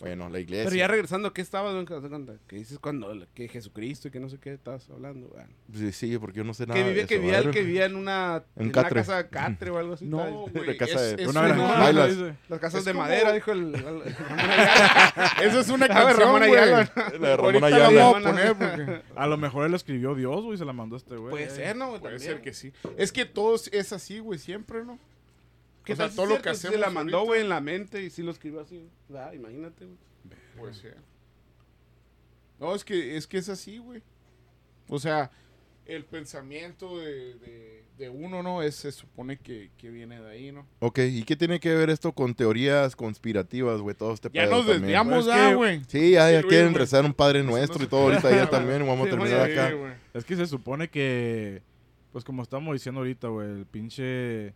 Bueno, 0.00 0.30
la 0.30 0.40
iglesia. 0.40 0.64
Pero 0.64 0.76
ya 0.76 0.88
regresando, 0.88 1.32
¿qué 1.34 1.42
estabas. 1.42 1.74
Que 2.46 2.56
dices 2.56 2.78
cuando 2.78 3.12
que 3.34 3.48
Jesucristo 3.48 4.08
y 4.08 4.10
que 4.10 4.18
no 4.18 4.28
sé 4.30 4.38
qué 4.38 4.54
estabas 4.54 4.88
hablando, 4.90 5.28
güey. 5.28 5.44
Sí, 5.74 5.92
sí, 5.92 6.18
porque 6.18 6.38
yo 6.38 6.44
no 6.44 6.54
sé 6.54 6.66
nada 6.66 6.74
Que 6.74 6.84
de 6.84 6.88
vivía, 6.88 7.02
eso, 7.02 7.08
que 7.08 7.18
vivía, 7.18 7.50
que 7.50 7.62
vivía 7.62 7.84
en 7.84 7.96
una, 7.96 8.42
En 8.56 8.62
en 8.62 8.66
una 8.70 8.82
Catre. 8.82 9.00
casa 9.00 9.28
catre 9.28 9.70
o 9.70 9.78
algo 9.78 9.92
así. 9.92 10.06
No, 10.06 10.46
güey. 10.48 10.76
casa 10.78 10.94
es- 11.10 11.16
de- 11.18 11.22
es 11.24 11.28
Una 11.28 11.40
una- 11.42 11.54
Bailas. 11.78 12.16
dice. 12.16 12.34
Las 12.48 12.60
casas 12.60 12.78
Es 12.80 12.84
de 12.86 12.92
como- 12.92 13.02
madera, 13.04 13.32
dijo 13.32 13.52
el... 13.52 13.74
el- 13.74 13.84
el- 13.84 14.02
Esa 15.44 15.60
es 15.60 15.68
una 15.68 15.86
Ah, 15.90 16.02
güey, 16.02 16.14
canción, 16.14 16.18
Ramón 16.18 16.48
güey. 16.48 16.60
Ayala. 16.60 16.92
La 17.20 17.28
de 17.28 17.36
Ramón 17.36 17.64
Ayala. 17.64 18.08
a 18.08 18.12
poner 18.12 18.54
porque... 18.56 19.02
A 19.16 19.26
lo 19.26 19.36
mejor 19.36 19.66
él 19.66 19.74
escribió 19.74 20.14
Dios, 20.14 20.42
güey, 20.44 20.56
se 20.56 20.64
la 20.64 20.72
mandó 20.72 20.96
a 20.96 20.98
este 20.98 21.16
güey. 21.16 21.30
Puede 21.30 21.50
ser, 21.50 21.76
¿no? 21.76 21.88
güey? 21.90 22.00
Puede 22.00 22.18
ser 22.18 22.40
que 22.40 22.54
sí. 22.54 22.72
Es 22.96 23.12
que 23.12 23.26
todo 23.26 23.54
es 23.72 23.92
así, 23.92 24.18
güey, 24.18 24.38
siempre, 24.38 24.82
¿no? 24.84 24.98
¿Qué 25.96 26.02
O 26.02 26.08
sea, 26.08 26.08
todo 26.14 26.26
lo 26.26 26.36
que 26.36 26.50
Si 26.50 26.50
hacemos 26.50 26.74
Se 26.76 26.80
la 26.80 26.90
mandó, 26.90 27.24
güey, 27.24 27.40
en 27.40 27.48
la 27.48 27.60
mente 27.60 28.02
y 28.02 28.10
sí 28.10 28.22
lo 28.22 28.30
escribió 28.30 28.60
así. 28.60 28.88
Ah, 29.14 29.32
imagínate, 29.34 29.84
güey. 29.84 29.96
Puede 30.56 30.74
ser. 30.74 30.96
No, 32.58 32.74
es 32.74 32.84
que 32.84 33.16
es, 33.16 33.26
que 33.26 33.38
es 33.38 33.48
así, 33.48 33.78
güey. 33.78 34.02
O 34.88 34.98
sea, 34.98 35.30
el 35.86 36.04
pensamiento 36.04 36.98
de, 36.98 37.34
de, 37.36 37.84
de 37.96 38.08
uno, 38.10 38.42
¿no? 38.42 38.62
Es, 38.62 38.74
se 38.76 38.92
supone 38.92 39.38
que, 39.38 39.70
que 39.78 39.90
viene 39.90 40.20
de 40.20 40.30
ahí, 40.30 40.52
¿no? 40.52 40.66
Ok, 40.80 40.98
¿y 40.98 41.22
qué 41.24 41.36
tiene 41.36 41.58
que 41.58 41.74
ver 41.74 41.90
esto 41.90 42.12
con 42.12 42.34
teorías 42.34 42.94
conspirativas, 42.96 43.80
güey? 43.80 43.96
Todo 43.96 44.12
este 44.12 44.28
Ya 44.32 44.46
nos 44.46 44.58
también? 44.60 44.80
desviamos, 44.82 45.24
Pues 45.24 45.36
ah, 45.36 45.48
que- 45.48 45.54
güey. 45.54 45.82
Sí, 45.88 46.10
ya, 46.12 46.30
ya 46.30 46.42
Sí, 46.42 46.48
quieren 46.48 46.74
rezar 46.74 47.04
un 47.04 47.14
Padre 47.14 47.40
Eso 47.40 47.48
Nuestro 47.50 47.78
no 47.78 47.84
y 47.84 47.88
todo 47.88 48.00
ahorita 48.02 48.30
ya 48.30 48.50
también. 48.50 48.86
Vamos 48.86 49.06
a 49.06 49.10
terminar 49.10 49.50
acá. 49.50 49.72
Es 50.12 50.24
que 50.24 50.36
se 50.36 50.46
supone 50.46 50.88
que, 50.90 51.62
pues 52.12 52.24
como 52.24 52.42
estamos 52.42 52.72
diciendo 52.74 53.00
ahorita, 53.00 53.28
güey, 53.28 53.48
el 53.48 53.66
pinche... 53.66 54.54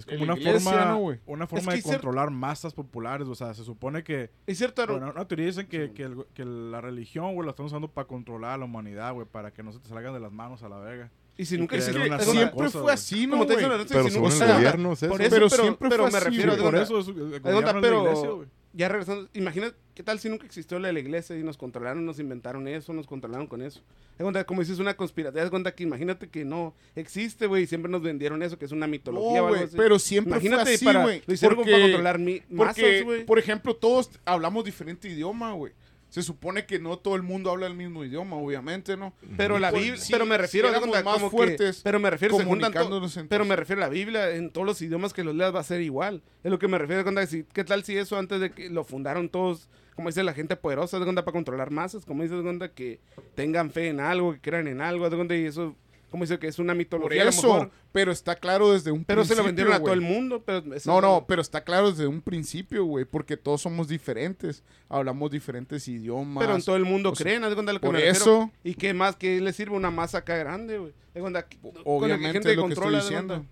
Es 0.00 0.06
como 0.06 0.22
una 0.24 0.36
iglesia, 0.36 0.70
forma, 0.70 0.84
¿no, 0.86 1.18
una 1.26 1.46
forma 1.46 1.70
que 1.72 1.76
de 1.76 1.82
ser- 1.82 1.92
controlar 1.92 2.30
masas 2.30 2.74
populares, 2.74 3.28
o 3.28 3.34
sea, 3.34 3.54
se 3.54 3.64
supone 3.64 4.02
que... 4.04 4.30
Es 4.46 4.58
cierto, 4.58 4.82
Aaron. 4.82 4.98
Bueno, 4.98 5.12
una 5.14 5.26
teoría 5.26 5.46
dicen 5.46 5.66
que, 5.68 5.92
que, 5.92 6.02
el- 6.02 6.24
que 6.34 6.44
la 6.44 6.80
religión, 6.80 7.34
güey, 7.34 7.46
la 7.46 7.50
están 7.50 7.66
usando 7.66 7.88
para 7.88 8.06
controlar 8.06 8.52
a 8.52 8.58
la 8.58 8.64
humanidad, 8.64 9.12
güey, 9.14 9.26
para 9.26 9.52
que 9.52 9.62
no 9.62 9.72
se 9.72 9.78
te 9.78 9.88
salgan 9.88 10.12
de 10.12 10.20
las 10.20 10.32
manos 10.32 10.62
a 10.62 10.68
la 10.68 10.78
verga. 10.78 11.10
y 11.38 11.44
si 11.46 11.56
nunca 11.56 11.76
una 11.76 11.84
es 11.84 11.90
sola 11.92 12.20
siempre 12.22 12.50
cosa, 12.66 12.80
fue 12.82 12.92
así, 12.92 13.26
¿no, 13.26 13.32
Como 13.32 13.46
te 13.46 13.56
dicen, 13.56 13.70
Pero 13.88 14.08
si 14.08 14.18
nunca- 14.18 14.18
el 14.18 14.24
o 14.26 14.30
sea, 14.30 14.54
gobierno 14.56 14.92
es 14.92 15.02
eso. 15.02 15.10
Por 15.12 15.22
eso, 15.22 15.30
Pero 15.30 15.48
pero, 15.48 15.62
siempre 15.62 15.88
pero 15.88 16.02
fue 16.04 16.10
me 16.12 16.18
así, 16.18 16.26
refiero, 16.26 16.52
güey. 16.52 16.56
de 16.56 16.62
Por 16.64 16.74
onda, 16.74 16.82
eso 16.84 16.98
es, 16.98 17.08
el 17.08 17.14
gobierno 17.14 17.58
onda, 17.58 17.68
es 17.70 17.74
la 17.74 17.80
pero 17.80 18.02
iglesia, 18.02 18.28
güey. 18.30 18.48
Ya 18.72 18.88
regresando, 18.88 19.28
imagina 19.34 19.72
qué 19.94 20.02
tal 20.02 20.18
si 20.20 20.28
nunca 20.28 20.46
existió 20.46 20.78
la, 20.78 20.92
la 20.92 21.00
iglesia 21.00 21.36
y 21.36 21.42
nos 21.42 21.56
controlaron, 21.56 22.04
nos 22.06 22.18
inventaron 22.18 22.68
eso, 22.68 22.92
nos 22.92 23.06
controlaron 23.06 23.46
con 23.46 23.62
eso. 23.62 23.80
Cuenta, 24.16 24.44
como 24.44 24.60
dices, 24.60 24.78
una 24.78 24.94
conspiración, 24.94 25.44
te 25.44 25.50
cuenta 25.50 25.74
que 25.74 25.82
imagínate 25.82 26.28
que 26.28 26.44
no 26.44 26.74
existe, 26.94 27.46
güey, 27.46 27.62
y 27.62 27.66
siempre 27.66 27.90
nos 27.90 28.02
vendieron 28.02 28.42
eso, 28.42 28.58
que 28.58 28.66
es 28.66 28.72
una 28.72 28.86
mitología 28.86 29.40
güey, 29.40 29.66
pero 29.76 29.98
siempre 29.98 30.32
Imagínate 30.32 30.62
fue 30.64 30.74
así, 30.74 30.84
para, 30.84 31.02
güey. 31.02 31.22
lo 31.26 31.34
hicieron 31.34 31.56
Porque- 31.56 31.70
para 31.72 31.82
controlar 31.84 32.18
mi, 32.18 32.42
masas, 32.50 32.74
Porque, 32.76 33.24
por 33.26 33.38
ejemplo, 33.38 33.74
todos 33.74 34.10
hablamos 34.26 34.64
diferente 34.64 35.08
idioma, 35.08 35.52
güey. 35.52 35.72
Se 36.10 36.22
supone 36.22 36.66
que 36.66 36.78
no 36.78 36.98
todo 36.98 37.16
el 37.16 37.22
mundo 37.22 37.50
habla 37.50 37.66
el 37.66 37.74
mismo 37.74 38.04
idioma, 38.04 38.36
obviamente, 38.36 38.96
¿no? 38.96 39.14
Pero 39.36 39.58
la 39.58 39.70
Pues, 39.70 39.82
Biblia, 39.82 40.00
sí, 40.02 40.12
pero 40.12 40.26
me 40.26 40.36
refiero 40.36 40.68
a 40.68 40.72
más 40.72 40.80
como 41.14 41.30
que- 41.30 41.36
fuertes 41.36 41.80
pero 41.82 41.98
me 41.98 42.10
refiero 42.10 42.36
comunicándonos 42.36 43.18
pero 43.28 43.44
me 43.44 43.56
refiero 43.56 43.80
a 43.82 43.86
la 43.86 43.90
Biblia 43.90 44.30
en 44.34 44.50
todos 44.50 44.66
los 44.66 44.82
idiomas 44.82 45.12
que 45.12 45.24
los 45.24 45.34
leas 45.34 45.54
va 45.54 45.60
a 45.60 45.64
ser 45.64 45.80
igual. 45.80 46.22
Es 46.44 46.50
lo 46.50 46.58
que 46.58 46.68
me 46.68 46.76
refiero 46.78 47.02
cuando 47.02 47.24
si 47.26 47.44
qué 47.52 47.64
tal 47.64 47.84
si 47.84 47.96
eso 47.96 48.18
antes 48.18 48.40
de 48.40 48.50
que 48.50 48.68
lo 48.70 48.84
fundaron 48.84 49.28
todos, 49.28 49.68
como 49.94 50.08
dice 50.08 50.22
la 50.24 50.34
gente 50.34 50.56
poderosa, 50.56 50.98
de 50.98 51.04
cuenta 51.04 51.24
para 51.24 51.32
controlar 51.32 51.70
masas, 51.70 52.04
como 52.04 52.22
dice 52.22 52.34
de 52.34 52.42
cuenta 52.42 52.72
que 52.72 53.00
tengan 53.34 53.70
fe 53.70 53.88
en 53.88 54.00
algo, 54.00 54.32
que 54.32 54.40
crean 54.40 54.66
en 54.66 54.80
algo, 54.80 55.08
de 55.08 55.16
cuenta 55.16 55.36
y 55.36 55.44
eso 55.44 55.76
como 56.10 56.24
dice 56.24 56.38
que 56.38 56.48
es 56.48 56.58
una 56.58 56.72
Por 56.72 56.78
mitología 56.78 57.22
a 57.22 57.24
lo 57.24 57.30
eso, 57.30 57.46
mejor, 57.54 57.70
pero 57.92 58.12
está 58.12 58.36
claro 58.36 58.72
desde 58.72 58.90
un 58.92 59.04
pero 59.04 59.24
se 59.24 59.34
lo 59.34 59.42
principio, 59.42 59.46
vendieron 59.46 59.72
a 59.74 59.78
todo 59.84 59.94
el 59.94 60.00
mundo, 60.00 60.42
pero 60.44 60.62
No, 60.66 60.74
es- 60.74 60.86
no, 60.86 61.24
pero 61.26 61.40
está 61.42 61.62
claro 61.62 61.90
desde 61.90 62.06
un 62.06 62.20
principio, 62.20 62.84
güey, 62.84 63.04
porque 63.04 63.36
todos 63.36 63.62
somos 63.62 63.88
diferentes. 63.88 64.62
Hablamos 64.88 65.30
diferentes 65.30 65.86
idiomas. 65.88 66.42
pero 66.42 66.56
en 66.56 66.62
todo 66.62 66.76
el 66.76 66.84
mundo 66.84 67.10
o 67.10 67.14
sea, 67.14 67.24
creen, 67.24 67.42
lo 67.42 67.48
que 67.54 67.78
por 67.78 67.92
me 67.94 68.08
eso- 68.08 68.50
¿Y 68.64 68.74
qué 68.74 68.92
más? 68.92 69.16
¿Qué 69.16 69.40
le 69.40 69.52
sirve 69.52 69.76
una 69.76 69.90
masa 69.90 70.18
acá 70.18 70.36
grande, 70.36 70.78
güey? 70.78 70.92
Obviamente 71.84 72.32
gente 72.32 72.50
es 72.50 72.56
lo 72.56 72.62
que 72.62 72.68
controla, 72.68 72.98
estoy 72.98 73.10
diciendo. 73.16 73.46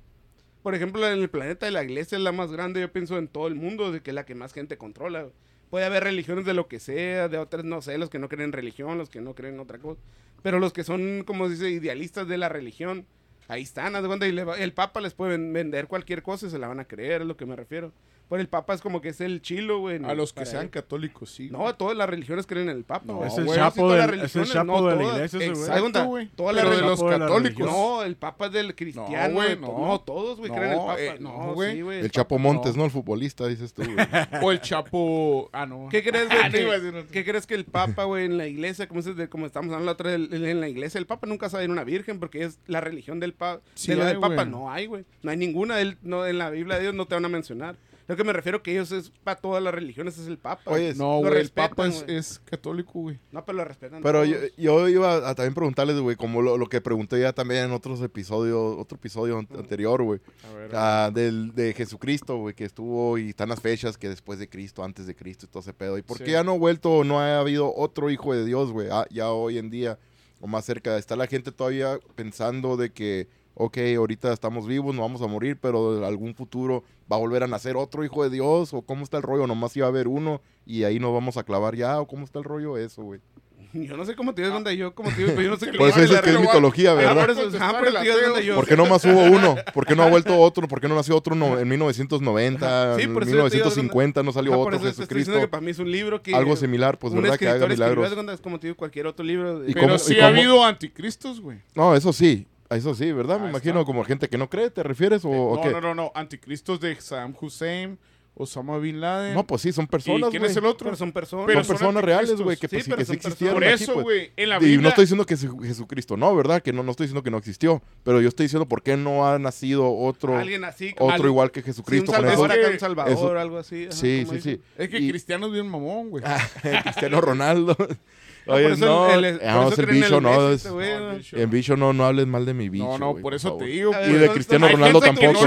Por 0.63 0.75
ejemplo, 0.75 1.07
en 1.07 1.19
el 1.19 1.31
planeta 1.31 1.67
de 1.67 1.73
la 1.73 1.83
iglesia 1.85 2.19
es 2.19 2.23
la 2.25 2.33
más 2.33 2.51
grande, 2.53 2.81
yo 2.81 2.93
pienso 2.93 3.17
en 3.17 3.29
todo 3.29 3.47
el 3.47 3.55
mundo, 3.55 3.93
de 3.93 4.01
que 4.01 4.11
es 4.11 4.15
la 4.15 4.27
que 4.27 4.35
más 4.35 4.53
gente 4.53 4.77
controla. 4.77 5.29
Puede 5.71 5.85
haber 5.85 6.03
religiones 6.05 6.45
de 6.45 6.55
lo 6.55 6.67
que 6.67 6.81
sea, 6.81 7.29
de 7.29 7.39
otras, 7.39 7.65
no 7.65 7.81
sé, 7.83 7.97
los 7.99 8.09
que 8.11 8.19
no 8.19 8.29
creen 8.29 8.45
en 8.47 8.53
religión, 8.53 8.97
los 8.99 9.11
que 9.11 9.21
no 9.21 9.35
creen 9.35 9.55
en 9.55 9.61
otra 9.61 9.79
cosa. 9.79 10.01
Pero 10.43 10.59
los 10.61 10.73
que 10.73 10.85
son, 10.85 11.25
como 11.27 11.49
dice, 11.49 11.71
idealistas 11.71 12.29
de 12.29 12.39
la 12.39 12.49
religión, 12.49 13.07
ahí 13.49 13.63
están, 13.63 13.97
haz 13.97 14.03
le 14.33 14.45
va- 14.45 14.59
el 14.59 14.73
Papa 14.73 15.01
les 15.01 15.15
puede 15.15 15.33
ven- 15.33 15.53
vender 15.53 15.89
cualquier 15.89 16.23
cosa 16.23 16.47
y 16.47 16.51
se 16.51 16.59
la 16.59 16.69
van 16.69 16.81
a 16.81 16.85
creer, 16.85 17.23
es 17.23 17.27
lo 17.27 17.37
que 17.37 17.47
me 17.47 17.57
refiero. 17.57 17.93
Por 18.29 18.41
el 18.41 18.49
Papa 18.49 18.75
es 18.75 18.83
como 18.83 19.01
que 19.01 19.09
es 19.09 19.21
el 19.23 19.41
chilo, 19.41 19.79
güey. 19.81 20.05
A 20.05 20.15
los 20.15 20.35
que 20.35 20.45
sean 20.45 20.65
él. 20.65 20.71
católicos, 20.71 21.31
sí. 21.31 21.49
No, 21.51 21.75
todas 21.75 21.97
las 21.97 22.09
religiones 22.11 22.47
creen 22.47 22.69
en 22.69 22.77
el 22.77 22.85
Papa. 22.85 23.05
No, 23.07 23.25
es 23.25 23.39
el 23.39 23.47
chapo, 23.49 23.77
todas 23.83 23.99
las 23.99 24.11
del, 24.11 24.21
es 24.21 24.37
el 24.37 24.45
chapo 24.47 24.65
no 24.67 24.87
de 24.87 24.97
la 24.97 25.03
iglesia, 25.03 25.25
ese 25.25 25.37
güey. 25.39 25.49
De 25.49 25.61
Exacto, 25.61 26.19
todas 26.37 26.57
las 26.57 26.71
de 26.71 26.81
los 26.83 27.01
de 27.01 27.07
católicos. 27.07 27.67
No, 27.67 28.03
el 28.03 28.17
Papa 28.17 28.47
es 28.47 28.53
del 28.53 28.75
cristiano. 28.75 29.35
güey, 29.35 29.49
de 29.51 29.57
no. 29.57 29.79
no. 29.79 30.01
todos, 30.01 30.39
güey, 30.39 30.51
No, 30.51 30.57
creen 30.57 30.73
en 30.73 30.79
el 30.79 30.85
Papa. 30.87 31.01
eh, 31.01 31.17
no, 31.21 31.55
güey. 31.55 31.77
sí. 31.83 31.89
El 31.89 32.11
Chapo 32.11 32.39
Montes, 32.39 32.75
no. 32.77 32.81
¿no? 32.81 32.85
El 32.85 32.91
futbolista, 32.91 33.47
dices 33.47 33.73
tú, 33.73 33.83
güey. 33.83 33.97
O 34.43 34.53
el 34.53 34.61
Chapo. 34.61 35.49
Ah, 35.53 35.65
no. 35.65 35.89
¿Qué 35.91 36.03
crees, 36.03 36.29
güey? 36.29 36.39
Ah. 36.49 37.03
¿Qué 37.11 37.25
crees 37.25 37.47
que 37.47 37.55
el 37.55 37.65
Papa, 37.65 38.05
güey, 38.05 38.27
en 38.27 38.37
la 38.37 38.47
iglesia, 38.47 38.89
como, 38.89 39.01
de- 39.03 39.25
estamos 39.25 39.55
hablando 39.55 39.87
la 39.87 39.93
otra 39.93 40.13
en 40.15 40.61
la 40.61 40.69
iglesia, 40.69 40.99
el 40.99 41.07
Papa 41.07 41.27
nunca 41.27 41.49
sabe 41.49 41.65
a 41.65 41.69
una 41.69 41.85
virgen 41.85 42.19
porque 42.21 42.45
es 42.45 42.59
la 42.67 42.81
religión 42.81 43.21
del, 43.21 43.33
pa 43.33 43.61
Sí 43.75 43.93
de 43.93 43.97
la 43.97 44.07
del 44.07 44.19
Papa. 44.21 44.45
No 44.45 44.71
hay, 44.71 44.87
güey. 44.87 45.05
No 45.23 45.31
hay 45.31 45.37
ninguna. 45.37 45.81
Él, 45.81 45.97
no, 46.03 46.27
en 46.27 46.39
la 46.39 46.51
Biblia 46.51 46.77
de 46.77 46.83
Dios 46.83 46.95
no 46.95 47.07
te 47.07 47.15
van 47.15 47.25
a 47.25 47.29
mencionar. 47.29 47.77
Lo 48.09 48.17
que 48.17 48.25
me 48.25 48.33
refiero 48.33 48.63
que 48.63 48.73
ellos 48.73 48.91
es 48.91 49.11
para 49.23 49.39
todas 49.39 49.63
las 49.63 49.73
religiones, 49.75 50.17
es 50.19 50.27
el 50.27 50.39
Papa. 50.39 50.63
Oye, 50.71 50.95
No, 50.95 51.19
güey. 51.19 51.29
El 51.31 51.39
respetan, 51.41 51.69
Papa 51.69 51.87
es, 51.89 52.05
es 52.09 52.39
católico, 52.47 52.93
güey. 53.01 53.19
No, 53.31 53.45
pero 53.45 53.59
lo 53.59 53.65
respetan. 53.67 54.03
Pero 54.03 54.25
yo, 54.25 54.39
yo 54.57 54.89
iba 54.89 55.29
a 55.29 55.35
también 55.35 55.53
preguntarles, 55.55 56.01
güey, 56.01 56.17
como 56.17 56.41
lo, 56.41 56.57
lo 56.57 56.67
que 56.69 56.81
pregunté 56.81 57.21
ya 57.21 57.35
también 57.35 57.65
en 57.67 57.73
otros 57.73 58.01
episodios, 58.01 58.77
otro 58.79 58.97
episodio 58.97 59.39
an- 59.39 59.49
anterior, 59.57 60.03
güey. 60.03 60.21
A 60.51 60.55
ver. 60.57 60.71
Ah, 60.75 61.11
del, 61.13 61.55
de 61.55 61.75
Jesucristo, 61.75 62.39
güey, 62.39 62.55
que 62.55 62.65
estuvo 62.65 63.19
y 63.19 63.29
están 63.29 63.51
las 63.51 63.61
fechas 63.61 63.99
que 63.99 64.09
después 64.09 64.39
de 64.39 64.49
Cristo, 64.49 64.83
antes 64.83 65.07
de 65.07 65.15
Cristo 65.15 65.45
y 65.45 65.49
todo 65.51 65.61
ese 65.61 65.75
pedo. 65.75 65.99
¿Y 65.99 66.03
por 66.03 66.17
Sí. 66.19 66.25
qué 66.25 66.31
ya 66.33 66.43
no 66.43 66.53
ha 66.53 66.59
vuelto 66.59 67.05
no 67.05 67.21
ha 67.21 67.39
habido 67.39 67.75
otro 67.77 68.09
hijo 68.11 68.35
de 68.35 68.45
Dios, 68.47 68.73
güey? 68.73 68.89
Ah, 68.91 69.07
ya 69.11 69.31
hoy 69.33 69.59
en 69.59 69.69
día, 69.69 69.99
o 70.41 70.47
más 70.47 70.65
cerca, 70.65 70.97
está 70.97 71.15
la 71.15 71.27
gente 71.27 71.53
todavía 71.53 71.99
pensando 72.15 72.77
de 72.79 72.91
que, 72.91 73.29
ok, 73.59 73.79
ahorita 73.97 74.33
estamos 74.33 74.67
vivos, 74.67 74.95
no 74.95 75.03
vamos 75.03 75.21
a 75.23 75.27
morir, 75.27 75.59
pero 75.61 75.99
en 75.99 76.05
algún 76.05 76.35
futuro 76.35 76.85
va 77.11 77.17
a 77.17 77.19
volver 77.19 77.43
a 77.43 77.47
nacer 77.47 77.77
otro 77.77 78.05
hijo 78.05 78.23
de 78.23 78.31
Dios, 78.31 78.73
o 78.73 78.83
cómo 78.83 79.03
está 79.05 79.17
el 79.19 79.23
rollo, 79.25 79.47
nomás 79.47 79.77
iba 79.77 79.87
a 79.87 79.91
haber 79.91 80.09
uno 80.09 80.41
y 80.65 80.85
ahí 80.85 80.99
nos 80.99 81.13
vamos 81.13 81.37
a 81.37 81.43
clavar 81.43 81.75
ya, 81.77 82.01
o 82.01 82.07
cómo 82.07 82.25
está 82.25 82.39
el 82.39 82.45
rollo 82.45 82.77
eso, 82.79 83.03
güey. 83.03 83.21
Yo 83.75 83.99
no 83.99 84.05
sé 84.07 84.15
cómo 84.17 84.33
te 84.35 84.49
cuenta 84.49 84.73
yo, 84.73 84.95
como 84.95 85.11
te 85.11 85.17
digo, 85.17 85.29
pero 85.31 85.43
yo 85.43 85.51
no 85.51 85.57
sé 85.59 85.67
qué 85.71 85.77
Por 85.77 85.89
eso 85.91 85.99
le 85.99 86.07
dices 86.07 86.21
que 86.23 86.29
es 86.31 86.35
Lo 86.35 86.41
voy 86.41 86.49
a- 86.49 86.51
mitología, 86.53 86.91
Ah, 86.93 86.95
¿verdad? 86.95 87.21
por 87.21 87.31
eso, 87.31 87.43
por. 87.51 88.55
¿Por 88.55 88.67
qué 88.67 88.77
no 88.79 88.87
más 88.87 89.05
hubo 89.05 89.23
uno? 89.25 89.57
¿Por 89.75 89.85
qué 89.85 89.95
no 89.95 90.05
ha 90.05 90.09
vuelto 90.09 90.37
otro? 90.41 90.67
¿Por 90.67 90.81
qué 90.81 90.89
no 90.89 90.95
nació 90.95 91.15
otro 91.17 91.35
no- 91.35 91.59
en 91.59 91.69
1990? 91.69 92.97
Sí, 92.97 93.03
en 93.03 93.13
por 93.15 93.25
eso 93.25 93.33
yo 93.33 93.37
te 93.51 93.57
digo, 93.57 93.67
1950 93.67 94.23
no 94.23 94.33
salió 94.33 94.59
otro 94.59 94.77
eso 94.77 94.85
te 94.85 94.89
estoy 94.91 95.05
Jesucristo. 95.07 95.39
que 95.41 95.49
para 95.49 95.61
mí 95.61 95.71
es 95.73 95.79
un 95.79 95.91
libro 95.91 96.23
que... 96.23 96.35
Algo 96.35 96.57
similar, 96.57 96.99
pues, 96.99 97.13
¿verdad? 97.13 97.37
Que 97.37 97.49
haga 97.49 97.67
milagros. 97.67 98.41
como 98.41 98.59
te 98.59 98.69
digo, 98.69 98.77
cualquier 98.77 99.07
otro 99.07 99.25
libro. 99.25 99.61
de- 99.61 99.71
¿Y 99.71 99.75
Pero 99.75 99.87
cómo- 99.87 99.99
sí 99.99 100.15
y 100.17 100.21
ha 100.21 100.29
habido 100.29 100.65
anticristos, 100.65 101.41
güey. 101.41 101.59
No, 101.75 101.95
eso 101.95 102.13
sí. 102.13 102.47
Eso 102.71 102.95
sí, 102.95 103.11
¿verdad? 103.13 103.41
Me 103.41 103.49
imagino 103.51 103.81
está. 103.81 103.87
como 103.87 104.05
gente 104.05 104.29
que 104.29 104.37
no 104.39 104.51
cree, 104.51 104.71
¿te 104.71 104.83
refieres? 104.83 105.25
¿O, 105.25 105.31
o 105.31 105.57
no, 105.57 105.63
qué? 105.63 105.71
no, 105.71 105.81
no, 105.81 105.95
no. 105.95 106.13
Anticristos 106.15 106.79
de 106.81 107.01
Saddam 107.01 107.35
Hussein, 107.41 107.99
Osama 108.35 108.77
Bin 108.79 109.01
Laden. 109.01 109.33
No, 109.35 109.45
pues 109.47 109.63
sí, 109.63 109.73
son 109.73 109.87
¿Y 109.87 109.89
personas, 109.89 110.29
quién 110.31 110.41
güey. 110.43 110.51
es 110.53 110.57
el 110.59 110.67
otro? 110.67 110.85
Pero 110.85 110.97
son 110.97 111.11
personas. 111.11 111.47
Pero 111.47 111.61
son 111.61 111.65
son 111.67 111.77
personas 111.79 112.05
reales, 112.05 112.41
güey, 112.41 112.57
que, 112.59 112.69
Sí, 112.69 112.77
pues, 112.77 112.85
sí, 112.85 112.91
pero 112.91 112.99
que 112.99 113.05
sí 113.07 113.13
existieron 113.15 113.55
Por 113.55 113.65
eso, 113.65 113.95
pues. 113.95 114.05
güey, 114.05 114.31
en 114.37 114.49
la 114.51 114.57
Y 114.59 114.61
Biblia... 114.61 114.81
no 114.83 114.89
estoy 114.91 115.05
diciendo 115.05 115.25
que 115.27 115.35
es 115.35 115.41
Jesucristo, 115.63 116.17
no, 116.19 116.37
¿verdad? 116.37 116.63
Que 116.63 116.73
no, 116.75 116.83
no 116.83 116.91
estoy 116.91 117.07
diciendo 117.07 117.23
que 117.23 117.31
no 117.31 117.39
existió, 117.39 117.83
pero 118.05 118.21
yo 118.21 118.29
estoy 118.29 118.45
diciendo 118.45 118.69
por 118.69 118.83
qué 118.83 118.97
no 118.99 119.27
ha 119.27 119.39
nacido 119.39 119.91
otro, 119.93 120.37
Alguien 120.37 120.63
así. 120.65 120.93
como- 120.93 121.11
otro 121.11 121.25
al- 121.25 121.31
igual 121.31 121.51
que 121.51 121.61
sí, 121.63 121.71
un 121.71 121.75
Jesucristo. 121.75 122.13
con 122.13 122.17
salvador, 122.17 122.51
eso- 122.53 122.61
acá, 122.61 122.73
un 122.75 122.79
salvador, 122.81 123.13
eso- 123.15 123.39
algo 123.39 123.59
así. 123.59 123.85
ajá, 123.87 123.93
sí, 123.93 124.27
sí, 124.31 124.41
sí. 124.43 124.61
Es 124.77 124.89
que 124.91 124.99
Y- 124.99 125.09
Cristiano 125.09 125.47
es 125.47 125.53
bien 125.55 125.67
mamón, 125.69 126.11
güey. 126.11 126.23
Ah, 126.27 126.83
Cristiano 126.85 127.21
Ronaldo. 127.23 127.77
No, 128.49 128.55
Oye, 128.55 128.77
no, 128.79 129.11
el- 129.13 129.25
el- 129.27 129.41
ah, 129.47 129.53
por 129.53 129.55
no, 129.55 129.63
eso 129.65 129.73
es 129.75 129.79
el 129.79 129.87
bicho, 129.95 130.21
no, 130.23 130.49
es- 130.49 130.55
este 130.65 130.71
No, 130.71 130.81
el 130.83 131.23
en 131.43 131.51
bicho 131.51 131.77
no, 131.77 131.93
no 131.93 132.07
hables 132.07 132.27
mal 132.27 132.47
de 132.47 132.55
mi 132.55 132.71
bicho. 132.71 132.85
No, 132.87 132.99
no, 132.99 133.15
por 133.17 133.35
eso 133.35 133.57
te 133.59 133.67
digo. 133.67 133.93
Y 133.93 134.07
de 134.07 134.13
¿dónde 134.13 134.29
Cristiano 134.31 134.69
Ronaldo 134.69 135.01
tampoco. 135.01 135.47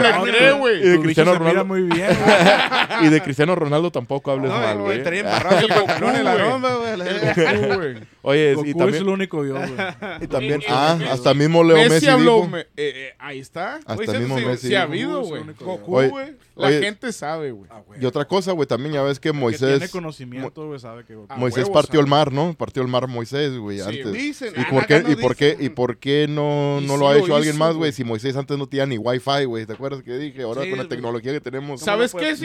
Y 0.84 0.90
de 0.90 1.00
Cristiano 1.02 1.34
Ronaldo. 1.34 1.66
muy 1.66 1.82
bien. 1.82 2.08
Y 3.02 3.08
de 3.08 3.22
Cristiano 3.22 3.56
Ronaldo 3.56 3.92
tampoco 3.92 4.30
hables 4.32 4.52
No, 4.52 4.58
mal, 4.60 4.76
güey, 4.78 4.86
güey. 4.86 5.04
traía 5.04 5.22
embarrado 5.22 5.60
el 5.60 5.68
en 6.16 6.24
la 6.24 6.36
güey. 7.76 7.96
Oye, 8.24 8.54
Goku 8.54 8.68
y 8.68 8.70
es 8.72 8.78
también, 8.78 9.04
el 9.04 9.10
único 9.10 9.44
Dios, 9.44 9.58
güey. 9.58 9.88
y 10.22 10.28
también 10.28 10.62
ah, 10.70 11.00
hasta 11.10 11.34
mismo 11.34 11.64
Leo 11.64 11.76
Messi, 11.78 11.90
Messi, 11.90 12.08
habló. 12.08 12.36
dijo, 12.36 12.48
me- 12.50 12.60
eh, 12.60 12.68
eh, 12.78 13.14
ahí 13.18 13.40
está. 13.40 13.76
hasta 13.78 13.96
Oye, 13.96 14.20
mismo 14.20 14.36
Messi 14.36 14.68
Sí 14.68 14.76
ha 14.76 14.84
habido, 14.84 15.22
es 15.22 15.32
el 15.32 15.44
güey. 15.44 15.56
Goku, 15.60 15.92
güey. 16.10 16.36
La 16.56 16.68
oye. 16.68 16.82
gente 16.82 17.12
sabe, 17.12 17.52
güey. 17.52 17.68
Ah, 17.72 17.82
güey. 17.86 18.02
Y 18.02 18.06
otra 18.06 18.26
cosa, 18.26 18.52
güey, 18.52 18.68
también 18.68 18.94
ya 18.94 19.02
ves 19.02 19.20
que 19.20 19.30
Que 19.30 19.32
tiene 19.32 19.40
Moisés, 19.42 19.90
conocimiento, 19.90 20.68
güey, 20.68 20.80
sabe 20.80 21.04
que 21.04 21.16
Goku. 21.16 21.28
Ah, 21.30 21.38
Moisés 21.38 21.64
huevo, 21.64 21.74
partió 21.74 22.00
el 22.00 22.06
sabe. 22.06 22.10
mar, 22.12 22.32
¿no? 22.32 22.54
Partió 22.54 22.84
el 22.84 22.88
mar 22.90 23.08
Moisés, 23.08 23.58
güey, 23.58 23.80
Sí, 23.80 23.84
antes. 23.84 24.14
Dicen. 24.14 24.54
¿Y 24.56 24.66
por 24.66 24.86
qué, 24.86 25.00
no 25.02 25.12
y 25.12 25.16
por 25.16 25.36
qué, 25.36 25.58
y 25.60 25.70
por 25.70 25.98
qué 25.98 26.28
no, 26.30 26.78
Y 26.80 26.86
no 26.86 26.94
sí 26.94 27.00
lo 27.00 27.08
ha 27.08 27.14
lo 27.14 27.20
hecho 27.24 27.36
alguien 27.36 27.56
hizo, 27.56 27.64
más, 27.64 27.76
güey? 27.76 27.92
Si 27.92 28.04
Moisés 28.04 28.36
antes 28.36 28.56
no 28.58 28.68
tenía 28.68 28.86
ni 28.86 28.98
wifi, 28.98 29.46
güey. 29.46 29.66
¿Te 29.66 29.74
acuerdas 29.74 30.04
que 30.04 30.16
dije? 30.18 30.44
Ahora 30.44 30.62
con 30.70 30.78
la 30.78 30.88
tecnología 30.88 31.32
que 31.32 31.42
tenemos 31.42 31.82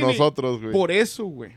nosotros, 0.01 0.61
güey. 0.61 0.73
Por 0.73 0.91
eso, 0.91 1.25
güey. 1.27 1.53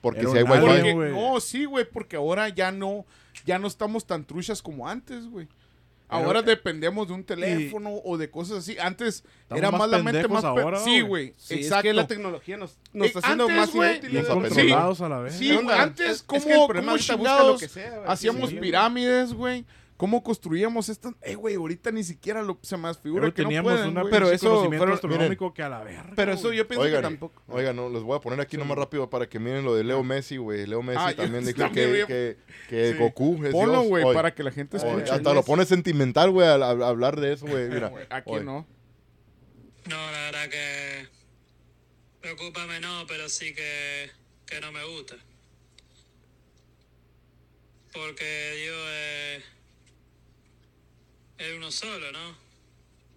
Porque 0.00 0.20
Era 0.20 0.30
si 0.30 0.36
hay 0.38 0.42
wifi. 0.44 0.60
Porque, 0.60 0.92
güey. 0.92 1.12
no, 1.12 1.40
sí, 1.40 1.64
güey, 1.64 1.84
porque 1.90 2.16
ahora 2.16 2.48
ya 2.48 2.70
no, 2.72 3.04
ya 3.44 3.58
no 3.58 3.66
estamos 3.66 4.06
tan 4.06 4.24
truchas 4.24 4.62
como 4.62 4.88
antes, 4.88 5.28
güey. 5.28 5.48
Ahora 6.08 6.40
dependemos 6.40 7.08
de 7.08 7.14
un 7.14 7.24
teléfono 7.24 7.90
o 8.04 8.16
de 8.16 8.30
cosas 8.30 8.58
así. 8.58 8.78
Antes 8.78 9.24
era 9.50 9.72
más 9.72 9.80
más 9.80 9.90
la 9.90 10.02
mente 10.04 10.28
más... 10.28 10.44
ahora, 10.44 10.78
sí, 10.78 11.00
güey. 11.00 11.34
Sí, 11.36 11.54
es 11.54 11.60
exacto. 11.66 11.82
que 11.82 11.92
la 11.94 12.06
tecnología 12.06 12.56
nos, 12.56 12.78
nos 12.92 13.06
Eh, 13.06 13.08
está 13.08 13.18
haciendo 13.20 13.44
antes, 13.44 13.56
más 13.56 13.72
güey, 13.74 13.92
inútiles. 13.96 14.26
Controlados 14.28 15.00
a 15.00 15.08
la 15.08 15.18
vez. 15.18 15.34
Sí, 15.34 15.50
antes, 15.50 16.10
Es- 16.10 16.22
¿cómo, 16.22 16.38
es 16.94 17.06
que 17.06 17.90
hacíamos 18.06 18.50
Sí, 18.50 18.56
pirámides, 18.56 19.32
güey? 19.34 19.64
¿Cómo 19.96 20.22
construíamos 20.22 20.88
estas? 20.90 21.14
Eh, 21.22 21.36
güey, 21.36 21.54
ahorita 21.54 21.90
ni 21.90 22.04
siquiera 22.04 22.42
lo, 22.42 22.58
se 22.62 22.76
me 22.76 22.92
figura 22.94 23.22
Pero 23.22 23.34
que 23.34 23.42
no 23.42 23.48
teníamos 23.48 23.72
pueden, 23.72 23.88
una. 23.90 24.02
Pero 24.02 24.10
pero 24.10 24.30
eso 24.30 24.48
conocimiento 24.50 24.78
fueron- 24.78 24.94
astronómico 24.94 25.54
que 25.54 25.62
a 25.62 25.68
la 25.70 25.82
verga. 25.82 26.12
Pero 26.14 26.32
eso 26.32 26.52
yo 26.52 26.68
pienso 26.68 26.82
Oigan, 26.84 27.00
que 27.00 27.02
tampoco. 27.08 27.42
oigan, 27.48 27.74
no, 27.76 27.88
les 27.88 28.02
voy 28.02 28.16
a 28.16 28.20
poner 28.20 28.40
aquí 28.40 28.58
nomás 28.58 28.76
rápido 28.76 29.08
para 29.08 29.26
que 29.28 29.38
miren 29.38 29.64
lo 29.64 29.74
de 29.74 29.84
Leo 29.84 30.02
Messi, 30.04 30.36
güey. 30.36 30.66
Leo 30.66 30.82
Messi 30.82 31.00
Ah, 31.02 31.10
yo 31.12 31.16
también 31.16 31.46
dijo 31.46 31.58
también 31.58 31.92
que, 31.92 32.06
que, 32.06 32.36
que 32.68 32.92
Sí. 32.92 32.98
Goku 32.98 33.42
es 33.44 33.52
Ponlo, 33.52 33.72
Dios. 33.78 33.88
güey, 33.88 34.04
Oye, 34.04 34.14
para 34.14 34.34
que 34.34 34.42
la 34.42 34.50
gente 34.50 34.76
oye, 34.76 34.86
escuche. 34.86 35.10
hasta 35.12 35.32
lo 35.32 35.42
pone 35.42 35.64
sentimental, 35.64 36.30
güey, 36.30 36.46
al, 36.46 36.62
al 36.62 36.82
hablar 36.82 37.18
de 37.18 37.32
eso, 37.32 37.46
güey. 37.46 37.68
Mira. 37.70 37.90
Aquí 38.10 38.30
Oye. 38.32 38.44
no. 38.44 38.66
No, 39.88 39.96
la 40.12 40.20
verdad 40.30 40.48
que 40.50 41.08
preocúpame 42.20 42.80
no, 42.80 43.04
pero 43.08 43.28
sí 43.30 43.54
que, 43.54 44.10
que 44.46 44.60
no 44.60 44.72
me 44.72 44.84
gusta. 44.84 45.14
Porque 47.92 48.52
Dios 48.62 48.76
es, 48.92 49.44
es 51.38 51.54
uno 51.56 51.70
solo, 51.70 52.12
¿no? 52.12 52.46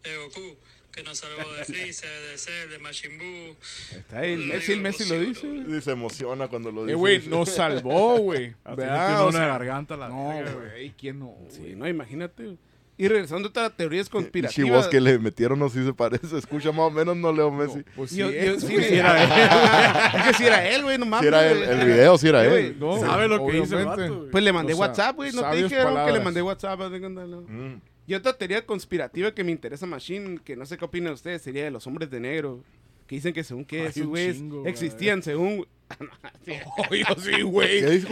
Es 0.03 0.17
Goku, 0.17 0.55
que 0.91 1.03
nos 1.03 1.17
salvó 1.17 1.51
de 1.53 1.65
Freezer, 1.65 2.09
de 2.31 2.37
Cell, 2.37 2.69
de 2.69 2.79
Majin 2.79 3.17
Buu. 3.17 3.55
Está 3.97 4.19
ahí, 4.19 4.33
el 4.33 4.45
Messi, 4.45 4.71
el 4.73 4.81
Messi 4.81 5.05
lo 5.09 5.19
dice. 5.19 5.47
Y 5.47 5.81
se 5.81 5.91
emociona 5.91 6.47
cuando 6.47 6.71
lo 6.71 6.83
dice. 6.83 6.93
Eh, 6.93 6.95
güey, 6.95 7.27
nos 7.27 7.49
salvó, 7.49 8.17
güey. 8.17 8.55
Así 8.63 8.75
¿Verdad? 8.77 9.23
O 9.25 9.29
una 9.29 9.37
sea, 9.39 9.47
garganta 9.47 9.97
la 9.97 10.09
No, 10.09 10.31
güey. 10.33 10.91
¿quién 10.97 11.19
no? 11.19 11.35
Sí, 11.49 11.73
no, 11.75 11.87
imagínate. 11.87 12.55
Y 12.97 13.07
regresando 13.07 13.47
a 13.47 13.49
otras 13.51 13.77
teorías 13.77 14.07
Y 14.09 14.09
conspirativas. 14.09 14.71
voz 14.71 14.87
que 14.89 14.99
le 14.99 15.17
metieron 15.19 15.57
no 15.57 15.69
sí 15.69 15.85
se 15.85 15.93
parece. 15.93 16.37
Escucha 16.37 16.71
más 16.73 16.79
o 16.87 16.91
menos, 16.91 17.15
no 17.15 17.31
Leo 17.31 17.49
Messi. 17.49 17.81
Pues 17.95 18.09
sí, 18.11 18.17
Yo, 18.17 18.29
eh, 18.29 18.45
yo, 18.47 18.59
sí, 18.59 18.73
güey. 18.73 18.89
sí 18.89 18.95
era 18.95 19.23
él. 19.23 20.19
es 20.19 20.27
que 20.27 20.33
si 20.33 20.43
era 20.45 20.67
él, 20.69 20.83
güey, 20.83 20.97
no 20.97 21.05
mames. 21.05 21.21
Si 21.21 21.27
era 21.27 21.49
el, 21.49 21.57
güey. 21.65 21.69
el 21.79 21.85
video, 21.87 22.17
si 22.17 22.27
era 22.27 22.43
él. 22.43 22.49
güey. 22.49 22.75
No, 22.77 22.99
Sabe 22.99 23.29
lo 23.29 23.45
que 23.45 23.53
dice 23.53 23.75
el 23.77 23.85
vato. 23.85 24.27
Pues 24.31 24.43
le 24.43 24.51
mandé 24.51 24.73
O 24.73 24.75
sea, 24.75 24.85
WhatsApp, 24.87 25.15
güey. 25.15 25.31
No 25.31 25.49
te 25.49 25.55
dijeron 25.63 25.69
que 25.69 25.75
le 25.77 26.01
palabras. 26.01 26.23
mandé 26.25 26.41
WhatsApp. 26.41 26.79
no. 26.79 27.41
Mm. 27.47 27.81
Y 28.09 28.15
otra 28.15 28.33
teoría 28.33 28.65
conspirativa 28.65 29.31
que 29.35 29.43
me 29.43 29.51
interesa, 29.51 29.85
Machine, 29.85 30.39
que 30.43 30.55
no 30.55 30.65
sé 30.65 30.79
qué 30.79 30.85
opinan 30.85 31.13
ustedes, 31.13 31.43
sería 31.43 31.65
de 31.65 31.69
los 31.69 31.85
hombres 31.85 32.09
de 32.09 32.19
negro. 32.19 32.63
Que 33.05 33.17
dicen 33.17 33.35
que 33.35 33.43
según 33.43 33.65
que 33.65 33.85
esos 33.85 34.07
güeyes 34.07 34.41
existían, 34.65 35.21
según. 35.21 35.67
Oye, 36.89 37.03
sí, 37.19 37.29
¿Qué 37.35 37.43
güey. 37.43 37.85
dijo? 37.99 38.11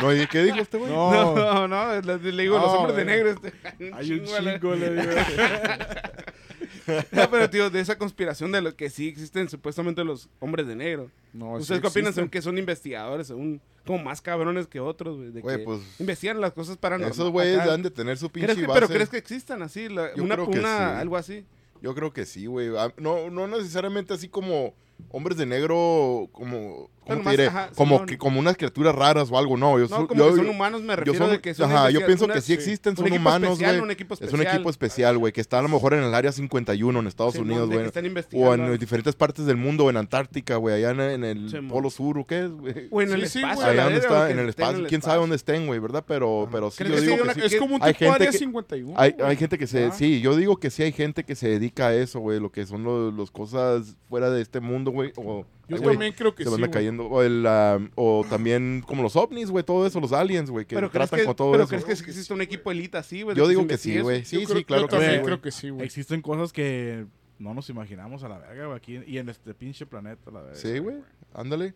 No, 0.00 0.14
¿y 0.14 0.24
¿Qué 0.28 0.44
dijo 0.44 0.58
este 0.58 0.78
güey? 0.78 0.92
No, 0.92 1.34
No, 1.34 1.66
no, 1.66 2.00
le, 2.00 2.32
le 2.32 2.42
digo 2.44 2.58
los 2.60 2.70
hombres 2.70 2.94
de 2.96 3.04
negro. 3.04 3.30
Este, 3.30 3.52
Hay 3.92 4.12
un 4.12 4.24
chingo 4.24 4.74
le 4.76 4.94
digo. 4.94 5.12
No, 7.12 7.28
pero 7.30 7.50
tío, 7.50 7.70
de 7.70 7.80
esa 7.80 7.98
conspiración 7.98 8.52
de 8.52 8.60
lo 8.60 8.76
que 8.76 8.88
sí 8.88 9.08
existen 9.08 9.48
supuestamente 9.48 10.04
los 10.04 10.28
hombres 10.38 10.68
de 10.68 10.76
negro. 10.76 11.10
No, 11.32 11.54
¿Ustedes 11.54 11.78
sí 11.78 11.82
qué 11.82 11.88
opinan? 11.88 12.08
existen. 12.08 12.14
Según 12.14 12.28
que 12.30 12.42
son 12.42 12.58
investigadores, 12.58 13.26
según 13.26 13.60
como 13.86 14.02
más 14.02 14.20
cabrones 14.22 14.66
que 14.66 14.80
otros, 14.80 15.16
güey. 15.18 15.30
De 15.30 15.40
Güey, 15.40 15.58
que 15.58 15.64
pues, 15.64 15.80
investigan 15.98 16.40
las 16.40 16.52
cosas 16.52 16.76
paranormales. 16.76 17.16
Esos 17.18 17.30
güeyes 17.30 17.60
han 17.60 17.82
de 17.82 17.90
tener 17.90 18.16
su 18.18 18.30
pinche 18.30 18.46
¿Crees 18.46 18.60
que- 18.60 18.66
base. 18.66 18.80
Pero 18.80 18.92
¿crees 18.92 19.08
que 19.10 19.18
existan 19.18 19.62
así? 19.62 19.88
La- 19.88 20.10
una, 20.16 20.42
una- 20.42 20.92
sí. 20.94 21.00
algo 21.00 21.16
así. 21.16 21.44
Yo 21.82 21.94
creo 21.94 22.12
que 22.12 22.24
sí, 22.24 22.46
güey. 22.46 22.70
Ah, 22.76 22.92
No, 22.96 23.28
no 23.30 23.46
necesariamente 23.46 24.14
así 24.14 24.28
como 24.28 24.74
hombres 25.10 25.36
de 25.36 25.44
negro, 25.44 26.28
como, 26.32 26.88
¿cómo 27.04 27.06
Pero 27.06 27.18
te 27.20 27.24
más, 27.24 27.30
diré? 27.32 27.46
ajá, 27.46 27.70
como, 27.76 28.06
que, 28.06 28.18
como 28.18 28.40
unas 28.40 28.56
criaturas 28.56 28.94
raras 28.94 29.30
o 29.30 29.38
algo, 29.38 29.56
no. 29.56 29.78
Yo, 29.78 29.86
No, 29.88 30.06
como 30.08 30.18
yo- 30.20 30.30
que 30.30 30.36
son 30.38 30.48
humanos, 30.48 30.80
me 30.82 30.88
yo 30.88 30.96
refiero 30.96 31.18
son- 31.26 31.30
de 31.30 31.40
que 31.40 31.54
son 31.54 31.70
ajá, 31.70 31.90
yo 31.90 32.04
pienso 32.06 32.24
una- 32.24 32.34
que 32.34 32.40
sí 32.40 32.52
existen, 32.52 32.96
son 32.96 33.12
humanos, 33.12 33.52
especial, 33.52 33.80
un 33.82 33.90
Es 33.90 34.32
un 34.32 34.42
equipo 34.42 34.70
especial, 34.70 35.18
güey, 35.18 35.32
que 35.32 35.40
está 35.40 35.58
a 35.58 35.62
lo 35.62 35.68
mejor 35.68 35.94
en 35.94 36.02
el 36.02 36.14
área 36.14 36.32
51 36.32 36.98
en 37.00 37.06
Estados 37.06 37.36
Unidos, 37.36 37.68
güey. 37.70 37.86
O 38.32 38.54
en 38.54 38.78
diferentes 38.78 39.14
partes 39.14 39.46
del 39.46 39.56
mundo, 39.56 39.88
en 39.90 39.96
Antártica, 39.96 40.56
güey, 40.56 40.74
allá 40.76 40.90
en, 40.90 41.00
en 41.00 41.24
el. 41.24 41.68
Polo 41.68 41.90
Sur, 41.90 42.18
¿o 42.18 42.26
qué 42.26 42.44
es, 42.44 42.50
güey? 42.50 42.88
O 42.90 43.02
en 43.02 43.12
el 43.12 43.28
Sí, 43.28 43.38
espacio. 43.38 43.64
Allá 43.66 43.84
donde 43.84 43.98
está, 44.00 44.30
en 44.30 44.38
el 44.38 44.48
espacio, 44.48 44.86
quién 44.88 45.02
sabe 45.02 45.18
dónde 45.18 45.36
estén, 45.36 45.66
güey, 45.66 45.78
¿verdad? 45.80 46.04
Pero, 46.06 46.48
pero 46.50 46.70
sí, 46.70 46.84
¿Crees 46.84 47.02
yo 47.04 47.10
digo 47.16 47.24
que. 47.32 47.44
Es 47.46 47.56
como 47.56 47.76
un 47.76 47.80
tipo 47.80 48.12
área 48.12 48.30
que- 48.30 48.38
51. 48.38 48.94
Hay, 48.96 49.14
gente 49.36 49.58
que 49.58 49.66
se... 49.66 49.90
Sí, 49.92 50.20
yo 50.20 50.36
digo 50.36 50.56
que 50.58 50.70
sí 50.70 50.82
hay 50.82 50.92
gente 50.92 51.24
que 51.24 51.34
se 51.34 51.48
dedica 51.48 51.88
a 51.88 51.94
eso, 51.94 52.20
güey, 52.20 52.40
lo 52.40 52.50
que 52.50 52.64
son 52.66 52.84
los 53.16 53.30
cosas 53.30 53.96
fuera 54.08 54.30
de 54.30 54.40
este 54.42 54.60
mundo, 54.60 54.90
güey. 54.90 55.12
O, 55.16 55.44
Yo 55.68 55.76
ay, 55.76 55.82
güey, 55.82 55.94
también 55.94 56.12
creo 56.12 56.34
que 56.34 56.44
se 56.44 56.50
sí, 56.50 56.52
van 56.52 56.60
güey. 56.60 56.70
cayendo. 56.70 57.06
O, 57.06 57.22
el, 57.22 57.46
o 57.94 58.24
también 58.28 58.82
como 58.86 59.02
los 59.02 59.16
ovnis, 59.16 59.50
güey, 59.50 59.64
todo 59.64 59.86
eso, 59.86 59.98
los 60.00 60.12
aliens, 60.12 60.50
güey, 60.50 60.66
que 60.66 60.74
Pero 60.74 60.90
tratan 60.90 61.20
que, 61.20 61.26
con 61.26 61.34
todo 61.36 61.52
pero 61.52 61.64
eso. 61.64 61.70
crees 61.84 62.02
que 62.02 62.10
existe 62.10 62.32
un 62.34 62.42
equipo 62.42 62.70
elite 62.70 62.98
así, 62.98 63.22
güey. 63.22 63.36
Yo 63.36 63.44
se 63.44 63.50
digo 63.50 63.66
que 63.66 63.76
sí, 63.78 63.98
güey. 64.00 64.24
Sí, 64.24 64.44
sí, 64.46 64.64
claro 64.64 64.82
yo 64.82 64.88
que 64.88 64.96
también 64.96 65.20
sí, 65.20 65.24
creo 65.24 65.40
que 65.40 65.50
sí, 65.50 65.70
güey. 65.70 65.86
Existen 65.86 66.20
cosas 66.22 66.52
que 66.52 67.06
no 67.38 67.54
nos 67.54 67.68
imaginamos 67.70 68.22
a 68.24 68.28
la 68.28 68.38
verga, 68.38 68.66
güey, 68.66 68.76
aquí 68.76 69.00
y 69.06 69.18
en 69.18 69.28
este 69.28 69.54
pinche 69.54 69.86
planeta, 69.86 70.30
la 70.30 70.40
verga. 70.42 70.56
Sí, 70.56 70.78
güey, 70.78 70.96
ándale. 71.32 71.74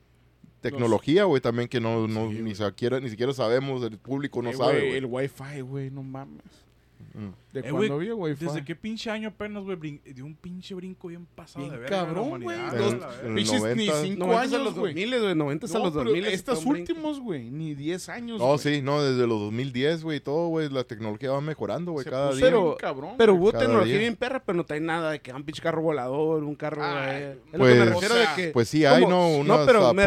Tecnología, 0.60 1.24
güey, 1.24 1.40
también 1.40 1.68
que 1.68 1.80
no, 1.80 2.08
no 2.08 2.30
Sí, 2.30 2.42
ni, 2.42 2.54
siquiera, 2.54 2.98
ni 3.00 3.08
siquiera 3.08 3.32
sabemos, 3.32 3.82
el 3.84 3.96
público 3.96 4.42
no 4.42 4.50
Eh, 4.50 4.54
sabe, 4.54 4.78
güey. 4.80 4.96
El 4.96 5.06
wifi, 5.06 5.60
güey, 5.62 5.90
no 5.90 6.02
mames. 6.02 6.42
Mm. 7.14 7.28
¿De 7.52 7.60
Eh, 7.60 7.68
había 7.90 8.14
wifi? 8.14 8.44
¿Desde 8.44 8.62
qué 8.62 8.76
pinche 8.76 9.10
año 9.10 9.28
apenas, 9.28 9.64
güey, 9.64 10.00
dio 10.04 10.26
un 10.26 10.34
pinche 10.34 10.74
brinco 10.74 11.08
bien 11.08 11.26
pasado 11.34 11.60
Bien 11.64 11.72
de 11.72 11.78
verga? 11.80 11.96
cabrón, 12.04 12.42
güey. 12.42 12.58
Pinches 13.34 13.62
ni 13.74 13.86
90. 13.86 14.02
cinco 14.02 14.26
90 14.26 14.56
a 14.56 14.58
los 14.58 14.66
años, 14.68 14.74
güey. 14.78 14.92
2000, 14.94 15.20
güey. 15.20 15.34
90 15.34 15.66
a 15.66 15.78
los 15.78 15.92
pero 15.92 16.04
2000. 16.04 16.26
estos 16.26 16.66
últimos, 16.66 17.20
güey, 17.20 17.50
ni 17.50 17.74
10 17.74 18.08
años, 18.10 18.38
No, 18.38 18.58
sí, 18.58 18.82
no, 18.82 19.02
desde 19.02 19.26
los 19.26 19.40
2010, 19.40 20.02
güey, 20.04 20.20
todo, 20.20 20.48
güey, 20.48 20.68
la 20.68 20.84
tecnología 20.84 21.30
va 21.30 21.40
mejorando, 21.40 21.92
güey, 21.92 22.04
cada 22.04 22.26
puso 22.28 22.36
día. 22.36 22.46
Pero- 22.46 22.76
cabrón, 22.78 23.14
Pero 23.16 23.32
güey. 23.34 23.42
hubo 23.50 23.58
tecnología 23.58 23.92
día. 23.92 23.98
bien 24.00 24.16
perra, 24.16 24.42
pero 24.44 24.56
no 24.56 24.64
trae 24.64 24.80
nada 24.80 25.12
de 25.12 25.20
que 25.20 25.32
un 25.32 25.42
pinche 25.44 25.62
carro 25.62 25.80
volador, 25.80 26.44
un 26.44 26.54
carro. 26.54 26.82
Ay, 26.84 27.16
eh, 27.22 27.30
es 27.30 27.36
lo 27.46 27.50
que 27.52 27.58
pues- 27.58 27.78
me 27.78 27.84
refiero 27.86 28.14
o 28.14 28.18
sea, 28.18 28.36
de 28.36 28.42
que. 28.42 28.48
Pues 28.50 28.68
sí 28.68 28.84
hay, 28.84 29.02
¿no? 29.06 29.08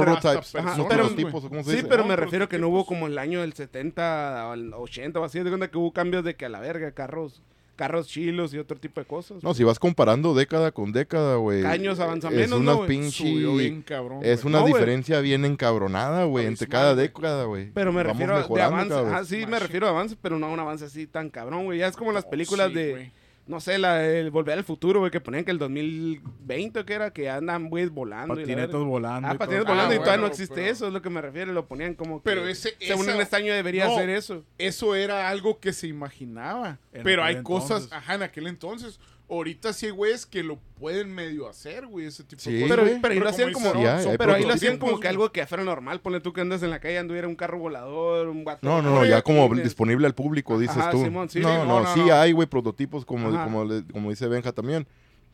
prototypes, 0.05 0.53
unos 0.53 0.87
pero- 0.87 0.99
prototipos, 0.99 1.45
¿cómo 1.47 1.63
se 1.63 1.77
Sí, 1.77 1.85
pero 1.89 2.05
me 2.05 2.15
refiero 2.15 2.47
que 2.47 2.59
no 2.59 2.69
hubo 2.69 2.85
como 2.85 3.07
el 3.07 3.17
año 3.17 3.41
del 3.41 3.53
70 3.53 4.51
al 4.51 4.73
80 4.73 5.19
o 5.19 5.23
así, 5.23 5.39
de 5.39 5.49
cuenta 5.49 5.69
que 5.71 5.77
hubo 5.77 5.91
cambios 5.91 6.23
de 6.23 6.35
que 6.35 6.45
a 6.45 6.49
la 6.49 6.59
verga, 6.59 6.91
carros 6.91 7.40
carros 7.81 8.05
chilos 8.05 8.53
y 8.53 8.59
otro 8.59 8.77
tipo 8.77 9.01
de 9.01 9.07
cosas. 9.07 9.41
No, 9.43 9.55
si 9.55 9.63
vas 9.63 9.79
comparando 9.79 10.35
década 10.35 10.71
con 10.71 10.91
década, 10.91 11.37
güey. 11.37 11.65
Años 11.65 11.99
avanza 11.99 12.27
es 12.29 12.35
menos, 12.35 12.59
una 12.59 12.85
pinche... 12.85 13.23
Subió 13.23 13.55
bien 13.55 13.81
cabrón. 13.81 14.19
Es 14.21 14.45
una 14.45 14.59
No, 14.59 14.67
diferencia 14.67 15.19
bien 15.19 15.45
encabronada, 15.45 16.25
güey, 16.25 16.45
entre 16.45 16.67
cada 16.67 16.93
década, 16.93 17.45
güey. 17.45 17.71
Pero 17.73 17.91
me 17.91 18.03
Vamos 18.03 18.19
refiero 18.19 18.35
a 18.35 18.47
de 18.47 18.61
avance. 18.61 18.93
Ah, 18.93 19.23
sí, 19.25 19.47
me 19.47 19.57
refiero 19.57 19.87
a 19.87 19.89
avance, 19.89 20.15
pero 20.21 20.37
no 20.37 20.45
a 20.45 20.49
un 20.51 20.59
avance 20.59 20.85
así 20.85 21.07
tan 21.07 21.31
cabrón, 21.31 21.65
güey. 21.65 21.79
Ya 21.79 21.87
es 21.87 21.97
como 21.97 22.11
las 22.11 22.25
películas 22.25 22.67
Sí, 22.67 22.75
de. 22.75 23.11
No 23.51 23.59
sé, 23.59 23.77
la 23.77 24.03
el 24.03 24.31
Volver 24.31 24.57
al 24.57 24.63
Futuro, 24.63 24.99
güey, 24.99 25.11
que 25.11 25.19
ponían 25.21 25.43
que 25.45 25.51
el 25.51 25.59
2020 25.59 26.79
o 26.79 26.85
que 26.85 26.93
era, 26.93 27.11
que 27.11 27.29
andan, 27.29 27.69
güey, 27.69 27.87
volando. 27.87 28.33
verga. 28.35 28.77
volando. 28.77 29.27
Ah, 29.27 29.37
todo. 29.37 29.73
volando 29.73 29.93
Ah, 29.93 29.95
y 29.95 29.99
todavía 29.99 30.21
no 30.21 30.27
existe 30.27 30.55
pero- 30.55 30.67
eso, 30.67 30.87
es 30.87 30.93
lo 30.93 31.01
que 31.01 31.09
me 31.09 31.21
refiero. 31.21 31.51
Lo 31.53 31.67
ponían 31.67 31.93
como 31.93 32.19
que. 32.19 32.23
Pero 32.23 32.47
ese- 32.47 32.75
Según 32.79 33.05
esa- 33.05 33.15
en 33.15 33.21
este 33.21 33.35
año 33.35 33.53
debería 33.53 33.85
no. 33.85 33.91
hacer 33.93 34.09
eso. 34.09 34.43
Eso 34.57 34.95
era 34.95 35.29
algo 35.29 35.59
que 35.59 35.73
se 35.73 35.87
imaginaba. 35.87 36.79
En 36.93 37.03
pero 37.03 37.23
hay 37.23 37.43
cosas, 37.43 37.89
ajá, 37.91 38.15
en 38.15 38.23
aquel 38.23 38.47
entonces. 38.47 38.99
Ahorita 39.31 39.71
sí 39.71 39.85
hay 39.85 39.91
güeyes 39.93 40.25
que 40.25 40.43
lo 40.43 40.57
pueden 40.77 41.13
medio 41.15 41.47
hacer, 41.47 41.87
güey, 41.87 42.05
ese 42.05 42.23
tipo 42.25 42.41
Sí, 42.41 42.51
de 42.51 42.61
cosas. 42.63 42.75
Pero, 42.75 42.87
güey. 42.89 43.01
pero 43.01 43.13
ahí 43.13 43.19
lo 43.21 43.29
hacían 43.29 43.53
como. 43.53 43.71
Sí, 43.71 43.77
hay- 43.79 44.01
son 44.03 44.11
hay 44.11 44.17
pero 44.17 44.33
ahí 44.33 44.43
lo 44.43 44.49
hacían 44.53 44.73
prototipos, 44.73 44.89
como 44.89 44.99
que 44.99 45.07
güey. 45.07 45.09
algo 45.15 45.31
que 45.31 45.45
fuera 45.47 45.63
normal. 45.63 46.01
Ponle 46.01 46.19
tú 46.19 46.33
que 46.33 46.41
andas 46.41 46.61
en 46.63 46.69
la 46.69 46.79
calle, 46.81 46.97
anduviera 46.97 47.27
un 47.29 47.35
carro 47.35 47.57
volador, 47.57 48.27
un 48.27 48.43
guato. 48.43 48.59
No, 48.67 48.81
no, 48.81 48.93
no, 48.93 49.05
ya 49.05 49.21
como 49.21 49.45
tienes- 49.47 49.63
disponible 49.63 50.05
al 50.05 50.13
público, 50.15 50.59
dices 50.59 50.75
Ajá, 50.77 50.91
tú. 50.91 51.01
Simón, 51.03 51.29
sí, 51.29 51.39
no, 51.39 51.47
sí, 51.49 51.53
no, 51.59 51.65
no, 51.65 51.79
no, 51.81 51.93
sí 51.93 52.09
hay, 52.09 52.33
güey, 52.33 52.47
prototipos 52.47 53.05
como, 53.05 53.29
como, 53.31 53.63
le- 53.63 53.83
como 53.91 54.09
dice 54.09 54.27
Benja 54.27 54.51
también. 54.51 54.85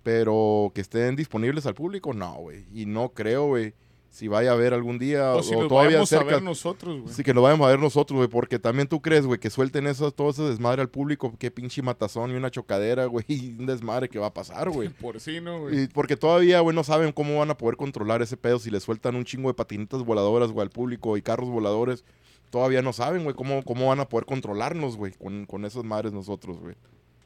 Pero 0.03 0.71
que 0.73 0.81
estén 0.81 1.15
disponibles 1.15 1.65
al 1.65 1.73
público, 1.73 2.13
no, 2.13 2.33
güey. 2.35 2.65
Y 2.73 2.85
no 2.85 3.09
creo, 3.09 3.47
güey, 3.47 3.73
si 4.17 4.27
vaya 4.27 4.49
a 4.49 4.53
haber 4.53 4.73
algún 4.73 4.97
día 4.97 5.35
O 5.35 5.37
o, 5.37 5.43
si 5.43 5.53
los 5.53 5.67
todavía 5.67 5.99
vayamos 5.99 6.11
a 6.11 6.23
ver 6.23 6.41
nosotros, 6.41 7.01
güey. 7.01 7.13
Sí, 7.13 7.23
que 7.23 7.35
lo 7.35 7.43
vayamos 7.43 7.67
a 7.67 7.69
ver 7.69 7.79
nosotros, 7.79 8.17
güey, 8.17 8.27
porque 8.27 8.57
también 8.57 8.87
tú 8.87 8.99
crees, 8.99 9.27
güey, 9.27 9.39
que 9.39 9.51
suelten 9.51 9.85
eso, 9.85 10.09
todo 10.09 10.31
ese 10.31 10.41
desmadre 10.41 10.81
al 10.81 10.89
público, 10.89 11.35
qué 11.37 11.51
pinche 11.51 11.83
matazón 11.83 12.31
y 12.31 12.33
una 12.33 12.49
chocadera, 12.49 13.05
güey, 13.05 13.25
y 13.27 13.55
un 13.59 13.67
desmadre 13.67 14.09
que 14.09 14.17
va 14.17 14.27
a 14.27 14.33
pasar, 14.33 14.71
güey. 14.71 14.89
Por 15.01 15.19
sí, 15.19 15.39
¿no, 15.39 15.59
güey? 15.59 15.83
Y 15.83 15.87
porque 15.87 16.17
todavía, 16.17 16.61
güey, 16.61 16.75
no 16.75 16.83
saben 16.83 17.11
cómo 17.11 17.37
van 17.37 17.51
a 17.51 17.57
poder 17.59 17.77
controlar 17.77 18.23
ese 18.23 18.37
pedo 18.37 18.57
si 18.57 18.71
le 18.71 18.79
sueltan 18.79 19.15
un 19.15 19.23
chingo 19.23 19.49
de 19.49 19.53
patinetas 19.53 20.03
voladoras, 20.03 20.51
güey, 20.51 20.63
al 20.63 20.71
público 20.71 21.15
y 21.15 21.21
carros 21.21 21.49
voladores. 21.49 22.03
Todavía 22.49 22.81
no 22.81 22.93
saben, 22.93 23.23
güey, 23.23 23.35
cómo, 23.35 23.61
cómo 23.61 23.89
van 23.89 23.99
a 23.99 24.09
poder 24.09 24.25
controlarnos, 24.25 24.97
güey, 24.97 25.11
con, 25.13 25.45
con 25.45 25.63
esas 25.63 25.83
madres 25.83 26.11
nosotros, 26.11 26.57
güey. 26.57 26.73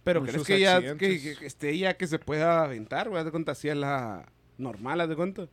Pero 0.03 0.23
crees 0.23 0.43
que 0.43 0.59
ya 0.59 0.97
que, 0.97 1.37
esté 1.41 1.77
ya 1.77 1.95
que 1.95 2.07
se 2.07 2.19
pueda 2.19 2.65
aventar, 2.65 3.07
güey. 3.07 3.19
Haz 3.19 3.25
de 3.25 3.31
cuenta, 3.31 3.53
así 3.53 3.69
a 3.69 3.75
la 3.75 4.29
normal, 4.57 4.99
haz 4.99 5.07
de 5.07 5.15
cuenta. 5.15 5.47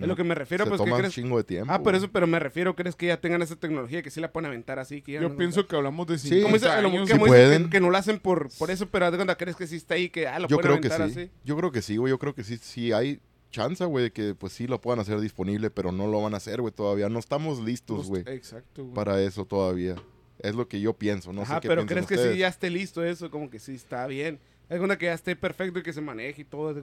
Es 0.00 0.06
lo 0.08 0.16
que 0.16 0.24
me 0.24 0.34
refiero, 0.34 0.64
Se 0.64 0.68
pues, 0.70 0.78
¿qué 0.80 0.84
toma 0.84 0.96
un 0.96 1.00
crees? 1.02 1.14
chingo 1.14 1.36
de 1.38 1.44
tiempo. 1.44 1.72
Ah, 1.72 1.82
por 1.82 1.94
eso, 1.94 2.10
pero 2.10 2.26
me 2.26 2.38
refiero, 2.38 2.74
¿crees 2.76 2.94
que 2.94 3.06
ya 3.06 3.20
tengan 3.20 3.42
esa 3.42 3.56
tecnología 3.56 4.02
que 4.02 4.10
sí 4.10 4.20
la 4.20 4.30
pueden 4.32 4.46
aventar 4.46 4.78
así? 4.78 5.02
Que 5.02 5.12
ya 5.12 5.20
Yo 5.22 5.28
no- 5.30 5.36
pienso 5.36 5.66
que 5.66 5.76
hablamos 5.76 6.06
de 6.06 6.18
Sí. 6.18 6.28
50 6.28 6.42
Como 6.44 6.54
dice, 6.54 6.68
a 6.68 6.80
lo 6.82 6.88
años, 6.88 6.92
mejor 6.92 7.06
Sí 7.08 7.12
como 7.14 7.24
dice 7.26 7.36
pueden. 7.46 7.64
que, 7.64 7.70
que 7.70 7.80
no 7.80 7.90
lo 7.90 7.96
hacen 7.98 8.18
por, 8.18 8.48
por 8.58 8.70
eso, 8.70 8.86
pero 8.88 9.10
de 9.10 9.16
cuenta, 9.18 9.36
¿crees 9.36 9.56
que 9.56 9.66
sí 9.66 9.76
está 9.76 9.94
ahí 9.94 10.08
que 10.08 10.26
ah, 10.28 10.38
lo 10.38 10.48
Yo 10.48 10.56
pueden 10.58 10.78
creo 10.78 10.90
que 10.90 10.96
sí. 10.96 11.02
así? 11.20 11.30
Yo 11.44 11.56
creo 11.56 11.72
que 11.72 11.82
sí, 11.82 11.96
güey. 11.96 12.10
Yo 12.10 12.18
creo 12.18 12.34
que 12.34 12.44
sí, 12.44 12.56
sí 12.58 12.92
hay 12.92 13.20
chance, 13.50 13.84
güey, 13.84 14.04
de 14.04 14.12
que 14.12 14.34
pues 14.34 14.52
sí 14.52 14.66
lo 14.66 14.80
puedan 14.80 15.00
hacer 15.00 15.18
disponible, 15.20 15.70
pero 15.70 15.90
no 15.90 16.06
lo 16.06 16.22
van 16.22 16.34
a 16.34 16.36
hacer, 16.36 16.60
güey, 16.60 16.72
todavía. 16.72 17.08
No 17.08 17.18
estamos 17.18 17.58
listos, 17.60 18.06
güey, 18.08 18.22
Exacto, 18.26 18.82
güey. 18.84 18.94
para 18.94 19.20
eso 19.22 19.44
todavía. 19.46 19.96
Es 20.40 20.54
lo 20.54 20.68
que 20.68 20.80
yo 20.80 20.92
pienso, 20.92 21.32
no 21.32 21.42
Ajá, 21.42 21.56
sé 21.56 21.60
qué 21.62 21.68
pero 21.68 21.84
¿crees 21.86 22.06
que 22.06 22.16
sí 22.16 22.38
ya 22.38 22.46
esté 22.46 22.70
listo 22.70 23.02
eso? 23.02 23.28
Como 23.30 23.50
que 23.50 23.58
sí 23.58 23.74
está 23.74 24.06
bien. 24.06 24.38
De 24.68 24.76
cuenta 24.78 24.98
que 24.98 25.06
ya 25.06 25.14
esté 25.14 25.34
perfecto 25.34 25.78
y 25.78 25.82
que 25.82 25.92
se 25.92 26.00
maneje 26.00 26.42
y 26.42 26.44
todo. 26.44 26.74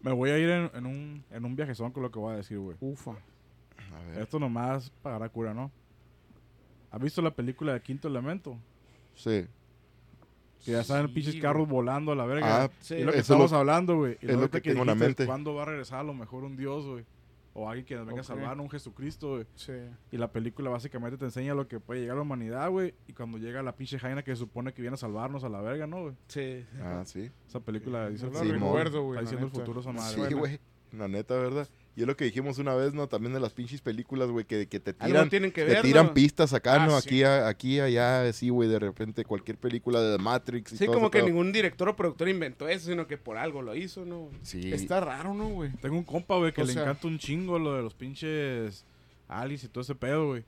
Me 0.00 0.12
voy 0.12 0.30
a 0.30 0.38
ir 0.38 0.48
en, 0.48 0.70
en 0.74 0.86
un, 0.86 1.24
en 1.30 1.44
un 1.44 1.56
viajezón 1.56 1.90
con 1.90 2.02
lo 2.02 2.10
que 2.10 2.18
voy 2.18 2.34
a 2.34 2.36
decir, 2.36 2.58
güey. 2.58 2.76
Ufa. 2.80 3.12
A 3.12 4.00
ver, 4.10 4.22
Esto 4.22 4.38
nomás 4.38 4.90
pagará 5.02 5.28
cura, 5.28 5.52
¿no? 5.52 5.70
¿Has 6.90 7.00
visto 7.00 7.20
la 7.22 7.30
película 7.34 7.72
de 7.72 7.80
Quinto 7.82 8.08
Elemento? 8.08 8.56
sí. 9.14 9.46
Que 10.64 10.70
ya 10.70 10.84
saben 10.84 11.08
Sí, 11.08 11.12
pinches 11.14 11.32
güey. 11.34 11.42
carros 11.42 11.68
volando 11.68 12.12
a 12.12 12.14
la 12.14 12.24
verga. 12.24 12.62
Ah, 12.64 12.70
Sí. 12.78 12.94
y 12.94 13.02
lo 13.02 13.10
que 13.10 13.18
estamos 13.18 13.50
lo- 13.50 13.58
hablando, 13.58 13.96
güey. 13.96 14.12
Y 14.22 14.26
es 14.26 14.32
lo 14.34 14.38
ahorita 14.42 14.60
que 14.60 14.70
tengo 14.70 14.82
en 14.82 14.86
la 14.86 14.92
dijiste, 14.94 15.06
mente. 15.08 15.26
¿Cuándo 15.26 15.54
va 15.56 15.62
a 15.62 15.64
regresar 15.64 15.98
a 15.98 16.02
lo 16.04 16.14
mejor 16.14 16.44
un 16.44 16.56
Dios, 16.56 16.86
güey? 16.86 17.04
O 17.54 17.68
alguien 17.68 17.84
que 17.84 17.94
nos 17.96 18.06
venga 18.06 18.22
a 18.22 18.24
salvar, 18.24 18.58
un 18.58 18.70
Jesucristo, 18.70 19.34
güey. 19.34 19.46
Sí. 19.54 19.72
Y 20.10 20.16
la 20.16 20.32
película 20.32 20.70
básicamente 20.70 21.18
te 21.18 21.26
enseña 21.26 21.54
lo 21.54 21.68
que 21.68 21.80
puede 21.80 22.00
llegar 22.00 22.14
a 22.14 22.16
la 22.16 22.22
humanidad, 22.22 22.70
güey. 22.70 22.94
Y 23.06 23.12
cuando 23.12 23.38
llega 23.38 23.62
la 23.62 23.76
pinche 23.76 23.98
Jaina 23.98 24.22
que 24.22 24.30
se 24.32 24.36
supone 24.38 24.72
que 24.72 24.80
viene 24.80 24.94
a 24.94 24.98
salvarnos 24.98 25.44
a 25.44 25.48
la 25.48 25.60
verga, 25.60 25.86
¿no, 25.86 26.02
güey? 26.02 26.14
Sí. 26.28 26.64
Ah, 26.80 27.02
sí. 27.04 27.30
Esa 27.46 27.60
película 27.60 28.08
dice 28.08 28.26
el 28.26 28.34
Sí, 28.34 28.52
recuerdo, 28.52 29.02
güey. 29.02 29.18
Está 29.18 29.20
diciendo 29.22 29.46
el 29.46 29.52
futuro 29.52 29.80
esa 29.80 29.92
madre. 29.92 30.28
Sí, 30.28 30.34
güey. 30.34 30.60
La 30.92 31.08
neta, 31.08 31.34
¿verdad? 31.36 31.68
Y 31.94 32.00
es 32.00 32.06
lo 32.06 32.16
que 32.16 32.24
dijimos 32.24 32.58
una 32.58 32.74
vez, 32.74 32.94
¿no? 32.94 33.06
También 33.06 33.34
de 33.34 33.40
las 33.40 33.52
pinches 33.52 33.82
películas, 33.82 34.30
güey, 34.30 34.46
que, 34.46 34.66
que 34.66 34.80
te 34.80 34.94
tiran, 34.94 35.28
tienen 35.28 35.52
que 35.52 35.62
te 35.64 35.72
ver, 35.74 35.82
tiran 35.82 36.06
¿no? 36.06 36.14
pistas 36.14 36.54
acá, 36.54 36.82
Ah, 36.82 36.86
¿no? 36.86 36.98
sí. 37.02 37.08
Aquí, 37.08 37.22
a- 37.24 37.48
aquí, 37.48 37.80
allá, 37.80 38.22
así, 38.26 38.48
güey, 38.48 38.66
de 38.68 38.78
repente 38.78 39.26
cualquier 39.26 39.58
película 39.58 40.00
de 40.00 40.16
The 40.16 40.22
Matrix 40.22 40.72
y 40.72 40.76
Sí, 40.78 40.86
todo 40.86 40.94
como 40.94 41.10
que 41.10 41.22
ningún 41.22 41.52
director 41.52 41.90
o 41.90 41.94
productor 41.96 42.30
inventó 42.30 42.66
eso, 42.66 42.88
sino 42.88 43.06
que 43.06 43.18
por 43.18 43.36
algo 43.36 43.60
lo 43.60 43.76
hizo, 43.76 44.06
¿no? 44.06 44.30
Sí. 44.40 44.72
Está 44.72 45.00
raro, 45.00 45.34
¿no, 45.34 45.48
güey? 45.50 45.70
Tengo 45.82 45.96
un 45.98 46.04
compa, 46.04 46.36
güey, 46.38 46.52
que 46.54 46.62
O 46.62 46.64
le 46.64 46.72
sea- 46.72 46.82
encanta 46.82 47.06
un 47.08 47.18
chingo 47.18 47.58
lo 47.58 47.74
de 47.74 47.82
los 47.82 47.92
pinches 47.94 48.86
aliens 49.28 49.64
y 49.64 49.68
todo 49.68 49.82
ese 49.82 49.94
pedo, 49.94 50.28
güey. 50.28 50.44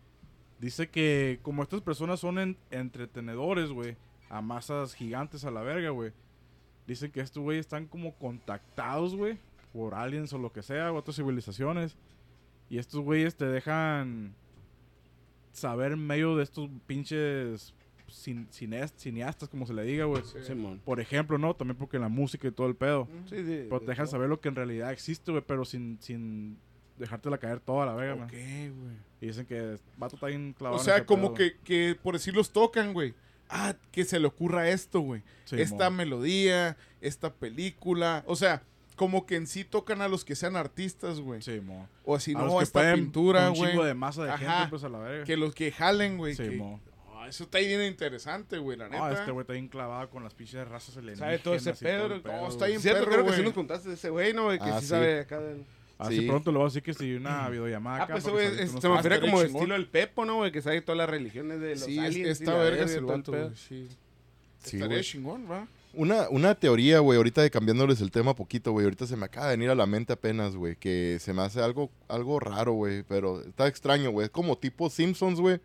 Dice 0.61 0.89
que 0.89 1.41
como 1.43 1.63
estas 1.63 1.83
personas 1.83 2.21
son 2.21 2.39
en- 2.39 2.57
entretenedores, 2.71 3.69
güey, 3.69 3.97
a 4.31 4.41
masas 4.41 4.95
gigantes 4.95 5.45
a 5.45 5.51
la 5.51 5.61
verga, 5.63 5.91
güey. 5.91 6.13
Dicen 6.87 7.11
que 7.11 7.21
estos 7.21 7.43
güeyes 7.43 7.67
están 7.67 7.87
como 7.87 8.15
contactados, 8.15 9.15
güey, 9.15 9.37
por 9.75 9.95
aliens 9.95 10.33
o 10.33 10.39
lo 10.39 10.51
que 10.53 10.63
sea, 10.63 10.91
o 10.91 10.97
otras 10.97 11.17
civilizaciones. 11.17 11.97
Y 12.71 12.79
estos 12.79 13.01
güeyes 13.01 13.35
te 13.37 13.45
dejan 13.45 14.35
saber 15.53 15.93
en 15.93 16.07
medio 16.07 16.37
de 16.37 16.43
estos 16.45 16.69
pinches 16.87 17.75
cin- 18.09 18.49
cines- 18.51 18.93
cineastas, 18.97 19.49
como 19.49 19.67
se 19.67 19.75
le 19.75 19.83
diga, 19.83 20.05
güey. 20.07 20.23
Simón. 20.47 20.81
Por 20.85 21.01
ejemplo, 21.01 21.39
¿no? 21.39 21.55
También 21.55 21.77
porque 21.77 21.99
la 21.99 22.09
música 22.09 22.49
y 22.49 22.53
todo 22.53 22.67
el 22.69 22.75
pedo. 22.77 23.09
Sí, 23.29 23.37
sí. 23.45 23.67
Pero 23.69 23.81
te 23.81 23.87
dejan 23.87 24.09
saber 24.09 24.29
lo 24.29 24.41
que 24.41 24.49
en 24.49 24.55
realidad 24.57 24.93
existe, 24.93 25.31
güey, 25.31 25.45
pero 25.47 25.65
sin, 25.65 25.99
sin 26.01 26.57
dejártela 26.99 27.39
caer 27.39 27.61
toda 27.61 27.87
la. 27.87 27.95
Ok, 28.15 28.31
güey. 28.33 28.97
Y 29.21 29.27
dicen 29.27 29.47
que 29.47 29.77
vato 29.97 30.17
está 30.17 30.27
bien 30.29 30.55
clavado. 30.57 30.81
O 30.81 30.85
sea, 30.85 31.05
como 31.05 31.35
pedo. 31.35 31.51
que, 31.51 31.57
que 31.65 31.97
por 32.01 32.15
decir 32.15 32.35
los 32.35 32.53
tocan, 32.53 32.93
güey. 32.93 33.15
Ah, 33.49 33.75
que 33.93 34.05
se 34.05 34.19
le 34.19 34.27
ocurra 34.27 34.69
esto, 34.71 35.01
güey. 35.01 35.23
Sí, 35.45 35.61
esta 35.61 35.91
melodía, 35.91 36.77
esta 37.01 37.33
película. 37.33 38.25
O 38.27 38.37
sea, 38.37 38.63
como 38.97 39.27
que 39.27 39.37
en 39.37 39.47
sí 39.47 39.65
tocan 39.65 40.01
a 40.03 40.09
los 40.09 40.25
que 40.25 40.35
sean 40.37 40.57
artistas, 40.57 41.21
güey. 41.21 41.43
Sí, 41.43 41.61
mo. 41.61 41.89
O 42.05 42.15
así 42.15 42.33
A 42.33 42.39
no, 42.39 42.47
los 42.47 42.57
que 42.59 42.63
esta 42.65 42.95
pintura, 42.95 43.51
un 43.51 43.57
güey. 43.57 43.71
chingo 43.71 43.85
de 43.85 43.95
masa 43.95 44.25
de 44.25 44.31
Ajá. 44.31 44.55
gente, 44.59 44.71
pues 44.71 44.85
a 44.85 44.89
la 44.89 44.99
verga. 44.99 45.25
Que 45.25 45.37
los 45.37 45.55
que 45.55 45.73
jalen, 45.73 46.17
güey. 46.19 46.35
Sí, 46.35 46.43
que- 46.51 46.57
mo. 46.57 46.81
Ah, 47.17 47.29
eso 47.29 47.45
está 47.45 47.59
bien 47.59 47.83
interesante, 47.83 48.59
güey, 48.59 48.77
la 48.77 48.89
neta. 48.89 48.99
No, 48.99 49.11
este 49.19 49.31
güey 49.31 49.43
está 49.45 49.55
bien 49.55 49.69
clavado 49.69 50.11
con 50.11 50.23
las 50.23 50.35
pinches 50.35 50.69
razas 50.69 50.97
alienígenas. 50.97 51.27
¿Sabe 51.27 51.39
todo 51.39 51.55
ese 51.55 51.71
y 51.71 51.73
todo 51.73 51.81
pedo? 51.83 52.07
el 52.15 52.23
No, 52.23 52.49
está 52.49 52.67
bien 52.67 52.81
Cierto, 52.81 53.01
perro, 53.05 53.13
creo 53.13 53.27
que 53.27 53.33
sí 53.39 53.43
nos 53.43 53.53
contaste 53.55 53.89
de 53.89 53.95
ese 53.95 54.11
güey, 54.11 54.35
¿no? 54.35 54.45
güey? 54.45 54.59
Que 54.59 54.65
Ah, 54.67 54.75
sí, 54.79 54.83
sí. 54.83 54.87
sabe 54.91 55.21
acá 55.21 55.41
del... 55.41 55.65
Así 55.97 56.19
Sí. 56.21 56.27
pronto 56.27 56.51
lo 56.53 56.59
voy 56.59 56.67
a 56.67 56.69
decir 56.71 56.83
que 56.83 56.93
si 56.93 57.15
una 57.15 57.49
videollamada 57.49 58.03
Ah, 58.03 58.07
pues 58.09 58.27
güey 58.29 58.49
se 58.57 58.67
se 58.67 58.89
me 58.89 58.97
refiere 58.97 59.21
como 59.21 59.41
de 59.41 59.47
chingón. 59.47 59.63
estilo 59.63 59.77
el 59.77 59.87
Pepo, 59.87 60.25
¿no? 60.25 60.35
Güey? 60.37 60.51
Que 60.53 60.61
sabe 60.61 60.81
todas 60.83 60.99
las 60.99 61.09
religiones 61.09 61.61
de 61.61 61.71
los 61.71 61.85
Sí, 61.85 61.99
aliens. 61.99 62.41
la 62.41 62.53
vergas 62.55 62.65
verga 62.93 63.13
el 63.13 63.17
el 63.17 63.23
pedo. 63.23 63.45
güey. 63.47 63.57
Sí. 63.57 63.89
Sí, 64.59 64.77
Estaría 64.77 65.01
chingón, 65.03 65.49
va. 65.51 65.67
Una, 65.97 66.29
una 66.29 66.55
teoría, 66.55 66.99
güey, 67.01 67.17
ahorita 67.17 67.43
de 67.43 67.51
cambiándoles 67.51 68.01
el 68.01 68.11
tema 68.11 68.35
poquito, 68.35 68.73
güey. 68.73 68.85
Ahorita 68.85 69.07
se 69.07 69.17
me 69.17 69.27
acaba 69.27 69.47
de 69.49 69.57
venir 69.57 69.71
a 69.71 69.75
la 69.75 69.87
mente 69.87 70.13
apenas, 70.13 70.57
güey. 70.57 70.77
Que 70.77 71.19
se 71.21 71.33
me 71.33 71.43
hace 71.43 71.61
algo, 71.61 71.91
algo 72.09 72.41
raro, 72.41 72.73
güey. 72.73 73.03
Pero 73.05 73.41
está 73.43 73.67
extraño, 73.69 74.11
güey. 74.11 74.27
Es 74.27 74.31
como 74.31 74.57
tipo 74.59 74.91
Simpsons, 74.91 75.41
güey. 75.41 75.61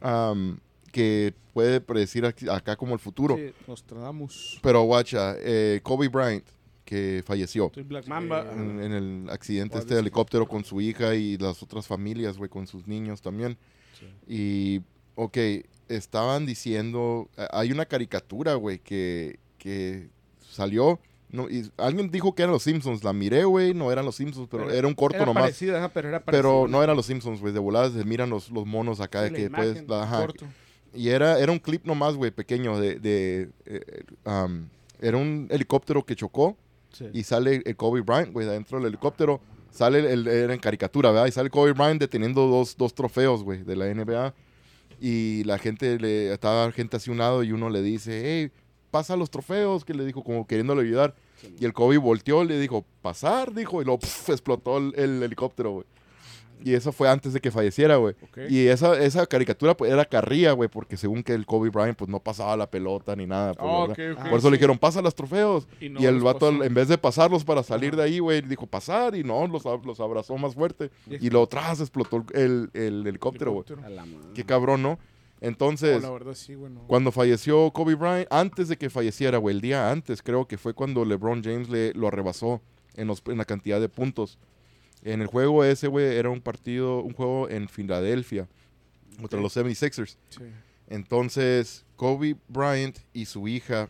Am, 0.00 0.58
que 0.90 1.32
puede 1.54 1.80
predecir 1.80 2.26
aquí- 2.26 2.48
acá 2.48 2.76
como 2.76 2.94
el 2.94 3.00
futuro. 3.00 3.36
Sí, 3.36 3.52
Nostradamus. 3.66 4.58
Pero, 4.62 4.82
guacha, 4.82 5.34
eh, 5.38 5.80
Kobe 5.82 6.08
Bryant, 6.08 6.44
que 6.84 7.22
falleció 7.24 7.70
soy 7.72 7.84
Black 7.84 8.06
Mamba. 8.08 8.44
en, 8.52 8.82
en 8.82 8.92
el 8.92 9.30
accidente 9.30 9.78
este 9.78 9.94
de 9.94 10.00
helicóptero 10.00 10.46
con 10.46 10.64
su 10.64 10.80
hija 10.80 11.14
y 11.14 11.38
las 11.38 11.62
otras 11.62 11.86
familias, 11.86 12.36
güey, 12.36 12.50
con 12.50 12.66
sus 12.66 12.86
niños 12.86 13.22
también. 13.22 13.56
Y, 14.28 14.80
ok, 15.14 15.38
estaban 15.88 16.44
diciendo, 16.44 17.28
eh, 17.36 17.46
hay 17.52 17.70
una 17.72 17.86
caricatura, 17.86 18.54
güey, 18.54 18.78
que, 18.80 19.38
que 19.62 20.08
salió, 20.50 20.98
no, 21.30 21.48
y 21.48 21.70
alguien 21.78 22.10
dijo 22.10 22.34
que 22.34 22.42
eran 22.42 22.52
los 22.52 22.64
Simpsons, 22.64 23.04
la 23.04 23.12
miré, 23.12 23.44
güey, 23.44 23.72
no 23.74 23.90
eran 23.92 24.04
los 24.04 24.16
Simpsons, 24.16 24.48
pero 24.50 24.64
Pero 24.66 24.76
era 24.76 24.88
un 24.88 24.94
corto 24.94 25.16
era 25.16 25.26
nomás. 25.26 25.62
ajá, 25.62 25.88
pero 25.94 26.08
era 26.08 26.20
parecido. 26.20 26.42
Pero 26.60 26.68
no 26.68 26.82
eran 26.82 26.96
los 26.96 27.06
Simpsons, 27.06 27.40
güey, 27.40 27.52
de 27.54 27.60
voladas 27.60 27.92
se 27.92 28.04
miran 28.04 28.28
los, 28.28 28.50
los 28.50 28.66
monos 28.66 29.00
acá, 29.00 29.22
la 29.22 29.30
que 29.30 29.42
imagen, 29.44 29.72
puedes, 29.74 29.88
la- 29.88 30.02
ajá, 30.02 30.18
Corto. 30.26 30.46
y 30.92 31.08
era, 31.08 31.38
era 31.38 31.52
un 31.52 31.58
clip 31.58 31.86
nomás, 31.86 32.16
güey, 32.16 32.30
pequeño, 32.32 32.78
de, 32.78 32.98
de 32.98 33.48
eh, 33.66 34.04
um, 34.26 34.66
era 35.00 35.16
un 35.16 35.46
helicóptero 35.50 36.04
que 36.04 36.16
chocó 36.16 36.56
Sí. 36.92 37.06
y 37.14 37.22
sale 37.22 37.62
el 37.64 37.74
Kobe 37.76 38.02
Bryant, 38.02 38.32
güey, 38.34 38.46
adentro 38.46 38.76
del 38.78 38.88
helicóptero. 38.88 39.40
Sale 39.70 40.00
el, 40.00 40.04
el- 40.04 40.28
era 40.28 40.52
en 40.52 40.60
caricatura, 40.60 41.10
¿verdad? 41.10 41.26
Y 41.26 41.32
sale 41.32 41.48
Kobe 41.48 41.72
Bryant 41.72 41.98
deteniendo 41.98 42.46
dos, 42.48 42.76
dos 42.76 42.94
trofeos, 42.94 43.42
güey, 43.42 43.62
de 43.62 43.74
la 43.76 43.86
NBA. 43.86 44.34
Y 45.00 45.42
la 45.44 45.56
gente, 45.58 45.98
le, 45.98 46.30
estaba 46.34 46.70
gente 46.72 46.98
así 46.98 47.10
un 47.10 47.16
lado 47.16 47.42
y 47.42 47.52
uno 47.52 47.70
le 47.70 47.80
dice, 47.80 48.22
hey, 48.24 48.52
pasa 48.92 49.16
los 49.16 49.28
trofeos, 49.30 49.84
que 49.84 49.94
le 49.94 50.04
dijo 50.04 50.22
como 50.22 50.46
queriéndole 50.46 50.82
ayudar. 50.82 51.16
Y 51.58 51.64
el 51.64 51.72
Kobe 51.72 51.96
volteó, 51.98 52.44
le 52.44 52.60
dijo, 52.60 52.84
pasar, 53.02 53.52
dijo, 53.52 53.82
y 53.82 53.84
lo 53.84 53.94
explotó 54.28 54.78
el, 54.78 54.92
el 54.96 55.20
helicóptero, 55.24 55.72
güey. 55.72 55.86
Y 56.64 56.74
eso 56.74 56.92
fue 56.92 57.08
antes 57.08 57.32
de 57.32 57.40
que 57.40 57.50
falleciera, 57.50 57.96
güey. 57.96 58.14
Y 58.48 58.68
esa, 58.68 58.96
esa 59.02 59.26
caricatura 59.26 59.76
pues, 59.76 59.90
era 59.90 60.04
carrilla, 60.04 60.52
güey, 60.52 60.68
porque 60.68 60.96
según 60.96 61.24
que 61.24 61.32
el 61.34 61.44
Kobe 61.44 61.70
Bryant 61.70 61.98
pues 61.98 62.08
no 62.08 62.20
pasaba 62.20 62.56
la 62.56 62.70
pelota 62.70 63.16
ni 63.16 63.26
nada. 63.26 63.52
pues, 63.54 63.96
Por 64.30 64.38
eso 64.38 64.48
le 64.48 64.58
dijeron, 64.58 64.78
pasa 64.78 65.02
los 65.02 65.12
trofeos. 65.16 65.66
Y 65.80 65.86
Y, 66.00 66.06
el 66.06 66.20
vato, 66.20 66.50
pasó. 66.52 66.62
en 66.62 66.72
vez 66.72 66.86
de 66.86 66.98
pasarlos 66.98 67.42
para 67.44 67.64
salir 67.64 67.96
de 67.96 68.04
ahí, 68.04 68.20
güey, 68.20 68.42
dijo 68.42 68.68
pasar 68.68 69.16
y 69.16 69.24
no, 69.24 69.44
los, 69.48 69.64
ab- 69.64 69.84
los 69.84 69.98
abrazó 69.98 70.36
más 70.36 70.54
fuerte. 70.54 70.92
Y 71.10 71.30
lo 71.30 71.44
tras 71.48 71.80
explotó 71.80 72.24
el, 72.32 72.70
el 72.74 73.04
helicóptero, 73.08 73.50
güey. 73.50 73.64
Helicóptero. 73.66 73.96
Madre. 74.06 74.30
Qué 74.32 74.44
cabrón, 74.44 74.82
¿no? 74.82 75.00
Entonces, 75.42 75.96
Oh, 75.98 76.00
la 76.00 76.10
verdad 76.10 76.34
sí, 76.34 76.54
güey. 76.54 76.72
no. 76.72 76.86
cuando 76.86 77.10
falleció 77.12 77.70
Kobe 77.72 77.94
Bryant, 77.96 78.28
antes 78.30 78.68
de 78.68 78.76
que 78.78 78.88
falleciera, 78.88 79.38
güey, 79.38 79.56
el 79.56 79.60
día 79.60 79.90
antes, 79.90 80.22
creo 80.22 80.46
que 80.46 80.56
fue 80.56 80.72
cuando 80.72 81.04
LeBron 81.04 81.42
James 81.42 81.68
le, 81.68 81.92
lo 81.94 82.06
arrebasó 82.08 82.62
en, 82.94 83.08
los- 83.08 83.22
en 83.26 83.38
la 83.38 83.44
cantidad 83.44 83.80
de 83.80 83.88
puntos. 83.88 84.38
En 85.02 85.20
el 85.20 85.26
juego 85.26 85.64
ese, 85.64 85.88
güey, 85.88 86.16
era 86.16 86.30
un 86.30 86.40
partido, 86.40 87.00
un 87.02 87.12
juego 87.12 87.48
en 87.48 87.68
Filadelfia 87.68 88.48
contra 89.20 89.40
los 89.40 89.56
76ers. 89.56 90.16
Sí. 90.30 90.42
Entonces, 90.88 91.84
Kobe 91.96 92.36
Bryant 92.48 92.98
y 93.12 93.24
su 93.24 93.48
hija, 93.48 93.88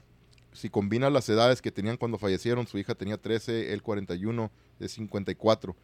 si 0.52 0.70
combinas 0.70 1.12
las 1.12 1.28
edades 1.28 1.60
que 1.60 1.70
tenían 1.70 1.96
cuando 1.98 2.16
fallecieron, 2.16 2.66
su 2.66 2.78
hija 2.78 2.94
tenía 2.94 3.18
13, 3.18 3.72
él 3.74 3.82
41, 3.82 4.50
de 4.78 4.88
54. 4.88 5.76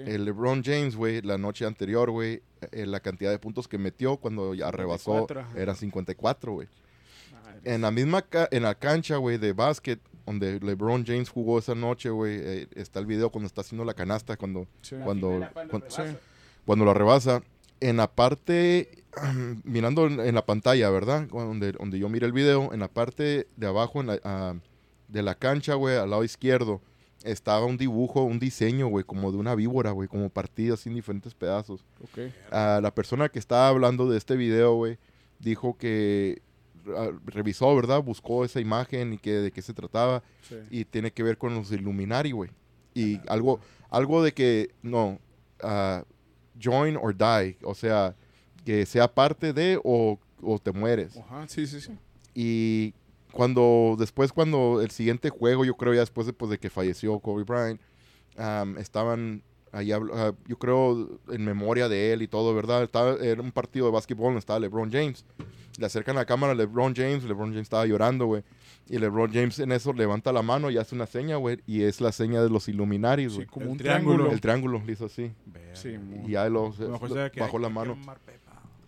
Ok. 0.00 0.08
El 0.08 0.24
LeBron 0.24 0.62
James, 0.64 0.96
güey, 0.96 1.22
la 1.22 1.38
noche 1.38 1.64
anterior, 1.66 2.10
güey, 2.10 2.42
eh, 2.72 2.86
la 2.86 3.00
cantidad 3.00 3.30
de 3.30 3.38
puntos 3.38 3.68
que 3.68 3.78
metió 3.78 4.16
cuando 4.16 4.54
ya 4.54 4.70
rebasó 4.70 5.12
54, 5.26 5.40
ajá. 5.40 5.60
era 5.60 5.74
54, 5.74 6.52
güey. 6.52 6.68
En 7.64 7.82
la 7.82 7.90
misma 7.92 8.22
ca- 8.22 8.48
en 8.50 8.64
la 8.64 8.74
cancha, 8.74 9.16
güey, 9.18 9.38
de 9.38 9.52
básquet, 9.52 10.00
donde 10.26 10.58
LeBron 10.60 11.04
James 11.06 11.28
jugó 11.28 11.58
esa 11.58 11.74
noche, 11.74 12.10
güey, 12.10 12.36
eh, 12.42 12.66
está 12.74 12.98
el 12.98 13.06
video 13.06 13.30
cuando 13.30 13.46
está 13.46 13.60
haciendo 13.60 13.84
la 13.84 13.94
canasta, 13.94 14.36
cuando, 14.36 14.66
Sí. 14.80 14.96
cuando, 15.04 15.40
cuan- 15.70 15.84
Sí. 15.88 16.02
cuando 16.64 16.84
lo 16.84 16.94
rebasa. 16.94 17.42
En 17.80 17.96
la 17.98 18.10
parte, 18.10 19.04
mirando 19.64 20.06
en, 20.06 20.20
en 20.20 20.34
la 20.34 20.44
pantalla, 20.46 20.90
¿verdad? 20.90 21.28
Donde, 21.28 21.72
donde 21.72 21.98
yo 21.98 22.08
miré 22.08 22.26
el 22.26 22.32
video, 22.32 22.72
en 22.72 22.80
la 22.80 22.88
parte 22.88 23.46
de 23.56 23.66
abajo 23.66 24.00
en 24.00 24.06
la, 24.08 24.20
ah, 24.24 24.54
de 25.08 25.22
la 25.22 25.34
cancha, 25.34 25.74
güey, 25.74 25.96
al 25.96 26.10
lado 26.10 26.24
izquierdo, 26.24 26.80
estaba 27.24 27.64
un 27.66 27.76
dibujo, 27.76 28.22
un 28.24 28.38
diseño, 28.38 28.88
güey, 28.88 29.04
como 29.04 29.30
de 29.32 29.38
una 29.38 29.54
víbora, 29.54 29.90
güey, 29.92 30.08
como 30.08 30.28
partida 30.28 30.74
así 30.74 30.88
en 30.88 30.94
diferentes 30.96 31.34
pedazos. 31.34 31.84
La 32.50 32.92
persona 32.94 33.28
que 33.28 33.38
estaba 33.38 33.68
hablando 33.68 34.08
de 34.08 34.18
este 34.18 34.36
video, 34.36 34.74
güey, 34.74 34.98
dijo 35.38 35.76
que 35.76 36.42
ah, 36.96 37.10
revisó, 37.26 37.74
¿verdad? 37.74 38.02
Buscó 38.02 38.44
esa 38.44 38.60
imagen 38.60 39.12
y 39.14 39.18
que 39.18 39.32
de 39.32 39.50
qué 39.52 39.62
se 39.62 39.72
trataba 39.74 40.22
Sí. 40.48 40.56
y 40.70 40.84
tiene 40.84 41.12
que 41.12 41.22
ver 41.22 41.38
con 41.38 41.54
los 41.54 41.70
Illuminati, 41.72 42.32
güey. 42.32 42.50
Y 42.94 43.20
algo, 43.28 43.60
algo 43.90 44.22
de 44.22 44.32
que, 44.32 44.70
no, 44.82 45.18
ah, 45.62 46.04
join 46.62 46.96
or 46.96 47.16
die, 47.16 47.56
o 47.62 47.74
sea, 47.74 48.14
que 48.64 48.84
sea 48.86 49.12
parte 49.12 49.52
de 49.52 49.80
o, 49.82 50.18
o 50.42 50.58
te 50.58 50.72
mueres. 50.72 51.16
Ajá, 51.16 51.46
sí, 51.48 51.66
sí, 51.66 51.80
sí. 51.80 51.92
Y 52.34 52.94
cuando, 53.32 53.96
después 53.98 54.32
cuando 54.32 54.80
el 54.82 54.90
siguiente 54.90 55.30
juego, 55.30 55.64
yo 55.64 55.74
creo 55.76 55.94
ya 55.94 56.00
después 56.00 56.26
de, 56.26 56.32
pues, 56.32 56.50
de 56.50 56.58
que 56.58 56.70
falleció 56.70 57.18
Kobe 57.18 57.44
Bryant, 57.44 57.80
am, 58.36 58.78
estaban 58.78 59.42
ahí, 59.72 59.90
ah, 59.92 60.32
yo 60.46 60.58
creo, 60.58 61.18
en 61.30 61.44
memoria 61.44 61.88
de 61.88 62.12
él 62.12 62.22
y 62.22 62.28
todo, 62.28 62.54
¿verdad? 62.54 62.82
Estaba, 62.82 63.14
era 63.16 63.40
un 63.40 63.52
partido 63.52 63.86
de 63.86 63.92
básquetbol 63.92 64.26
donde 64.26 64.40
estaba 64.40 64.58
LeBron 64.60 64.90
James. 64.92 65.24
Le 65.78 65.86
acercan 65.86 66.16
la 66.16 66.26
cámara 66.26 66.52
a 66.52 66.54
LeBron 66.54 66.94
James, 66.94 67.24
LeBron 67.24 67.48
James 67.50 67.62
estaba 67.62 67.86
llorando, 67.86 68.26
güey. 68.26 68.42
Y 68.90 68.98
LeBron 68.98 69.32
James 69.32 69.58
en 69.60 69.72
eso 69.72 69.94
levanta 69.94 70.30
la 70.32 70.42
mano 70.42 70.70
y 70.70 70.76
hace 70.76 70.94
una 70.94 71.06
seña, 71.06 71.36
güey. 71.36 71.60
Y 71.66 71.82
es 71.84 72.02
la 72.02 72.12
seña 72.12 72.42
de 72.42 72.50
los 72.50 72.68
Illuminati, 72.68 73.30
Sí, 73.30 73.36
güey. 73.36 73.46
como 73.46 73.64
El 73.66 73.72
un 73.72 73.78
triángulo. 73.78 74.14
triángulo. 74.16 74.32
El 74.34 74.40
triángulo 74.42 74.82
le 74.84 74.92
hizo 74.92 75.06
así. 75.06 75.32
Sí, 75.72 75.96
muy- 75.96 76.26
Y 76.28 76.32
ya 76.32 76.46
lo, 76.50 76.72
bajó 76.72 77.08
la 77.08 77.30
que 77.30 77.40
mano. 77.70 77.96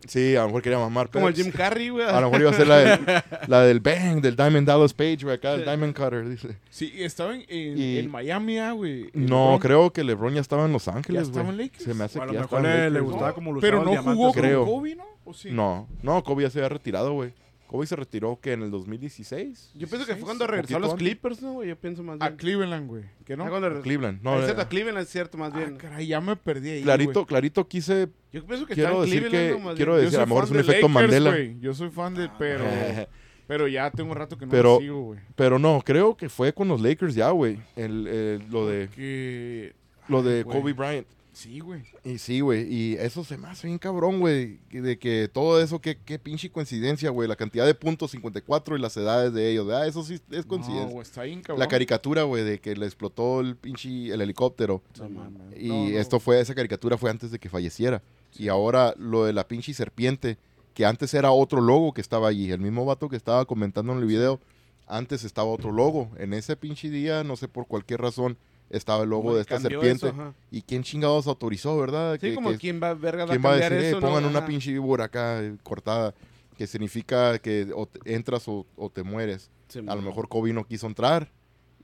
Sí, 0.06 0.36
a 0.36 0.40
lo 0.42 0.46
mejor 0.48 0.62
quería 0.62 0.78
mamar. 0.78 1.10
Como 1.10 1.28
el 1.28 1.34
Jim 1.34 1.50
Carrey, 1.50 1.88
güey. 1.88 2.06
A 2.06 2.20
lo 2.20 2.26
mejor 2.30 2.40
iba 2.42 2.50
a 2.50 2.54
ser 2.54 2.66
la, 2.66 2.76
del- 2.78 3.00
la 3.48 3.60
del 3.62 3.80
Bang, 3.80 4.20
del 4.20 4.36
Diamond 4.36 4.66
Dallas 4.66 4.92
Page, 4.94 5.18
güey, 5.22 5.36
acá, 5.36 5.54
el 5.54 5.64
Diamond 5.64 5.94
Cutter, 5.96 6.28
dice. 6.28 6.58
Sí, 6.70 6.92
estaba 6.98 7.34
en, 7.34 7.44
en, 7.48 7.78
Y- 7.78 7.98
en 7.98 8.10
Miami, 8.10 8.58
ah, 8.58 8.72
güey. 8.72 9.10
El 9.14 9.26
No, 9.26 9.44
LeBron. 9.44 9.58
creo 9.60 9.92
que 9.92 10.04
LeBron 10.04 10.34
ya 10.34 10.40
estaba 10.40 10.64
en 10.66 10.72
Los 10.72 10.88
Ángeles, 10.88 11.22
¿Ya 11.22 11.26
estaba 11.28 11.44
güey. 11.44 11.56
en 11.58 11.62
Lakers? 11.64 11.84
Se 11.84 11.94
me 11.94 12.04
hace 12.04 12.18
O 12.18 12.22
a 12.22 12.26
que 12.26 12.28
lo 12.28 12.34
ya 12.34 12.40
mejor 12.42 12.58
estaba 12.60 12.74
en 12.74 12.80
le, 12.80 12.84
le 12.84 12.90
Lakers, 12.90 13.10
gustaba 13.10 13.32
como 13.34 13.52
lo 13.52 13.60
Pero 13.60 13.84
no 13.84 14.02
jugó 14.02 14.32
creo. 14.32 14.64
con 14.64 14.74
Kobe, 14.74 14.94
¿no? 14.96 15.04
¿O 15.24 15.32
sí? 15.32 15.48
No, 15.50 15.88
no, 16.02 16.22
Kobe 16.22 16.42
ya 16.44 16.50
se 16.50 16.58
había 16.58 16.68
retirado, 16.68 17.12
güey. 17.12 17.32
Kobe 17.74 17.86
se 17.88 17.96
retiró 17.96 18.38
que 18.40 18.52
en 18.52 18.62
el 18.62 18.70
2016. 18.70 19.72
Yo 19.74 19.88
pienso 19.88 20.06
que 20.06 20.14
fue 20.14 20.22
cuando 20.22 20.46
regresó 20.46 20.76
a 20.76 20.78
los. 20.78 20.94
Clippers, 20.94 21.42
¿no, 21.42 21.54
güey? 21.54 21.70
Yo 21.70 21.76
pienso 21.76 22.04
más 22.04 22.18
A. 22.20 22.36
Cleveland, 22.36 22.86
güey. 22.86 23.02
¿Que 23.24 23.36
no? 23.36 23.48
Cuando 23.48 23.68
regresó- 23.68 23.82
Cleveland. 23.82 24.22
No, 24.22 24.36
es 24.36 24.42
eh, 24.42 24.44
cierto, 24.44 24.62
a 24.62 24.68
Cleveland 24.68 24.98
es 25.02 25.08
cierto, 25.08 25.36
más 25.38 25.52
Ah, 25.52 25.58
bien. 25.58 25.76
caray, 25.76 26.06
ya 26.06 26.20
me 26.20 26.36
perdí 26.36 26.70
ahí, 26.70 26.82
clarito, 26.84 27.12
güey. 27.14 27.26
clarito 27.26 27.66
quise. 27.66 28.10
Yo 28.32 28.46
pienso 28.46 28.64
que 28.66 28.74
Quiero 28.74 28.90
está 28.90 29.02
en 29.02 29.10
decir 29.10 29.28
Cleveland, 29.28 29.48
que- 29.54 29.58
¿no? 29.58 29.64
Más 29.64 29.74
quiero 29.74 29.96
decir, 29.96 30.08
a 30.08 30.10
soy 30.12 30.20
lo 30.20 30.26
mejor 30.28 30.42
fan 30.42 30.44
es 30.44 30.50
un 30.50 30.56
de 30.56 30.60
efecto 30.72 30.88
Lakers, 30.88 30.94
Mandela. 31.10 31.30
güey. 31.30 31.58
Yo 31.60 31.74
soy 31.74 31.90
fan 31.90 32.14
de, 32.14 32.30
pero, 32.38 32.64
pero 33.48 33.66
ya 33.66 33.90
tengo 33.90 34.10
un 34.12 34.16
rato 34.16 34.38
que 34.38 34.46
no 34.46 34.52
Pero- 34.52 34.74
lo 34.74 34.78
sigo, 34.80 35.00
güey. 35.02 35.20
Pero 35.34 35.58
no, 35.58 35.82
creo 35.84 36.16
que 36.16 36.28
fue 36.28 36.52
con 36.52 36.68
los 36.68 36.80
Lakers 36.80 37.16
ya, 37.16 37.30
güey. 37.30 37.58
El, 37.74 38.06
el- 38.06 38.42
lo 38.52 38.68
de, 38.68 38.88
Que... 38.88 39.72
lo 40.06 40.22
de. 40.22 40.44
Kobe 40.44 40.74
Bryant. 40.74 41.08
Sí, 41.34 41.60
güey. 41.60 41.82
Y 42.04 42.18
sí, 42.18 42.40
güey. 42.40 42.72
Y 42.72 42.94
eso 42.94 43.24
se 43.24 43.36
me 43.36 43.48
hace 43.48 43.66
bien 43.66 43.78
cabrón, 43.78 44.20
güey. 44.20 44.60
De 44.70 44.98
que 44.98 45.28
todo 45.32 45.60
eso, 45.60 45.80
qué, 45.80 45.98
qué 46.04 46.18
pinche 46.18 46.50
coincidencia, 46.50 47.10
güey. 47.10 47.28
La 47.28 47.36
cantidad 47.36 47.66
de 47.66 47.74
puntos 47.74 48.12
54 48.12 48.76
y 48.76 48.80
las 48.80 48.96
edades 48.96 49.34
de 49.34 49.50
ellos. 49.50 49.68
Ah, 49.70 49.86
eso 49.86 50.02
sí 50.04 50.14
es 50.14 50.22
No, 50.44 50.48
coincidencia. 50.48 50.86
güey, 50.92 51.02
está 51.02 51.24
bien, 51.24 51.42
cabrón. 51.42 51.58
la 51.58 51.68
caricatura, 51.68 52.22
güey, 52.22 52.44
de 52.44 52.60
que 52.60 52.74
le 52.76 52.86
explotó 52.86 53.40
el 53.40 53.56
pinche 53.56 54.12
el 54.14 54.20
helicóptero. 54.20 54.82
No, 54.98 55.08
mames. 55.10 55.42
Y 55.60 55.68
No, 55.68 55.74
no. 55.90 55.98
esto 55.98 56.20
fue, 56.20 56.40
esa 56.40 56.54
caricatura 56.54 56.96
fue 56.96 57.10
antes 57.10 57.30
de 57.30 57.38
que 57.38 57.48
falleciera. 57.48 58.00
Y 58.38 58.48
ahora 58.48 58.94
lo 58.96 59.24
de 59.24 59.32
la 59.32 59.46
pinche 59.46 59.74
serpiente, 59.74 60.38
que 60.72 60.86
antes 60.86 61.12
era 61.14 61.30
otro 61.32 61.60
logo 61.60 61.92
que 61.92 62.00
estaba 62.00 62.28
allí. 62.28 62.50
El 62.50 62.60
mismo 62.60 62.84
vato 62.84 63.08
que 63.08 63.16
estaba 63.16 63.44
comentando 63.44 63.92
en 63.92 63.98
el 63.98 64.06
video, 64.06 64.40
antes 64.86 65.24
estaba 65.24 65.48
otro 65.48 65.72
logo. 65.72 66.10
En 66.18 66.32
ese 66.32 66.56
pinche 66.56 66.90
día, 66.90 67.24
no 67.24 67.36
sé 67.36 67.48
por 67.48 67.66
cualquier 67.66 68.00
razón, 68.00 68.36
estaba 68.76 69.04
el 69.04 69.10
logo 69.10 69.34
de 69.34 69.40
esta 69.42 69.58
serpiente. 69.60 70.08
eso. 70.08 70.34
¿Y 70.50 70.62
quién 70.62 70.82
chingados 70.82 71.26
autorizó, 71.26 71.76
verdad? 71.78 72.14
Sí, 72.20 72.28
Que- 72.28 72.34
como 72.34 72.50
que- 72.50 72.58
quién 72.58 72.80
va, 72.82 72.94
verga, 72.94 73.24
a 73.24 73.26
¿Quién 73.26 73.42
va 73.44 73.50
a 73.50 73.52
cambiar 73.52 73.72
decir, 73.72 73.86
"Eh, 73.86 73.88
eso, 73.90 74.00
no? 74.00 74.06
pongan 74.08 74.24
una 74.26 74.38
Ajá. 74.40 74.48
pinche 74.48 74.72
víbora 74.72 75.04
acá 75.04 75.42
eh, 75.42 75.56
cortada? 75.62 76.14
Que 76.58 76.66
significa 76.66 77.38
que 77.38 77.70
o 77.74 77.86
te- 77.86 78.14
entras 78.14 78.46
o, 78.48 78.64
o 78.76 78.90
te 78.90 79.02
mueres. 79.02 79.50
Sí, 79.68 79.80
A 79.86 79.94
lo 79.94 80.02
mejor 80.02 80.28
Kobe 80.28 80.52
no 80.52 80.64
quiso 80.66 80.86
entrar 80.86 81.28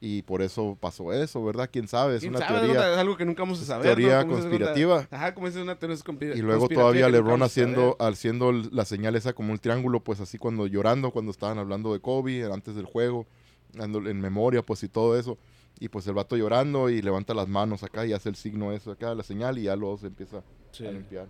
y 0.01 0.23
por 0.23 0.43
eso 0.43 0.79
pasó 0.81 1.13
eso, 1.13 1.45
¿verdad? 1.45 1.69
¿Quién 1.73 1.89
sabe? 1.89 2.15
Es 2.17 2.21
¿Quién 2.21 2.35
una 2.37 2.47
sabe? 2.47 2.61
teoría. 2.61 2.93
Es 2.93 2.99
algo 2.99 3.17
que 3.17 3.25
nunca 3.25 3.43
vamos 3.43 3.61
a 3.61 3.65
saber. 3.65 3.87
teoría 3.87 4.25
conspirativa. 4.27 5.09
Ajá, 5.11 5.35
como 5.35 5.49
es 5.49 5.57
una 5.57 5.77
teoría 5.79 5.97
conspira- 5.99 6.37
Y 6.37 6.41
luego 6.41 6.61
conspirativa 6.61 6.83
todavía 6.83 7.09
LeBron 7.09 7.43
haciendo, 7.43 7.97
haciendo 7.99 8.53
la 8.53 8.85
señal 8.85 9.17
esa 9.17 9.33
como 9.33 9.53
un 9.53 9.59
triángulo, 9.59 10.01
pues 10.01 10.21
así 10.21 10.39
cuando 10.39 10.67
llorando, 10.67 11.11
cuando 11.11 11.33
estaban 11.33 11.59
hablando 11.59 11.93
de 11.93 12.01
Kobe, 12.01 12.45
antes 12.53 12.75
del 12.77 12.85
juego, 12.87 13.27
dando 13.73 13.99
en 14.09 14.21
memoria, 14.21 14.63
pues 14.63 14.83
y 14.85 14.89
todo 14.89 15.19
eso. 15.19 15.37
Y 15.81 15.89
pues 15.89 16.07
el 16.07 16.15
vato 16.15 16.37
llorando 16.37 16.91
y 16.91 17.01
levanta 17.03 17.33
las 17.35 17.49
manos 17.49 17.83
acá 17.83 18.05
y 18.07 18.13
hace 18.13 18.29
el 18.29 18.37
signo 18.37 18.71
eso 18.73 18.93
acá, 18.93 19.15
la 19.15 19.23
señal, 19.23 19.59
y 19.59 19.63
ya 19.63 19.75
luego 19.77 19.97
se 19.99 20.07
empieza 20.09 20.43
Sí. 20.73 20.87
a 20.87 20.93
limpiar. 20.93 21.27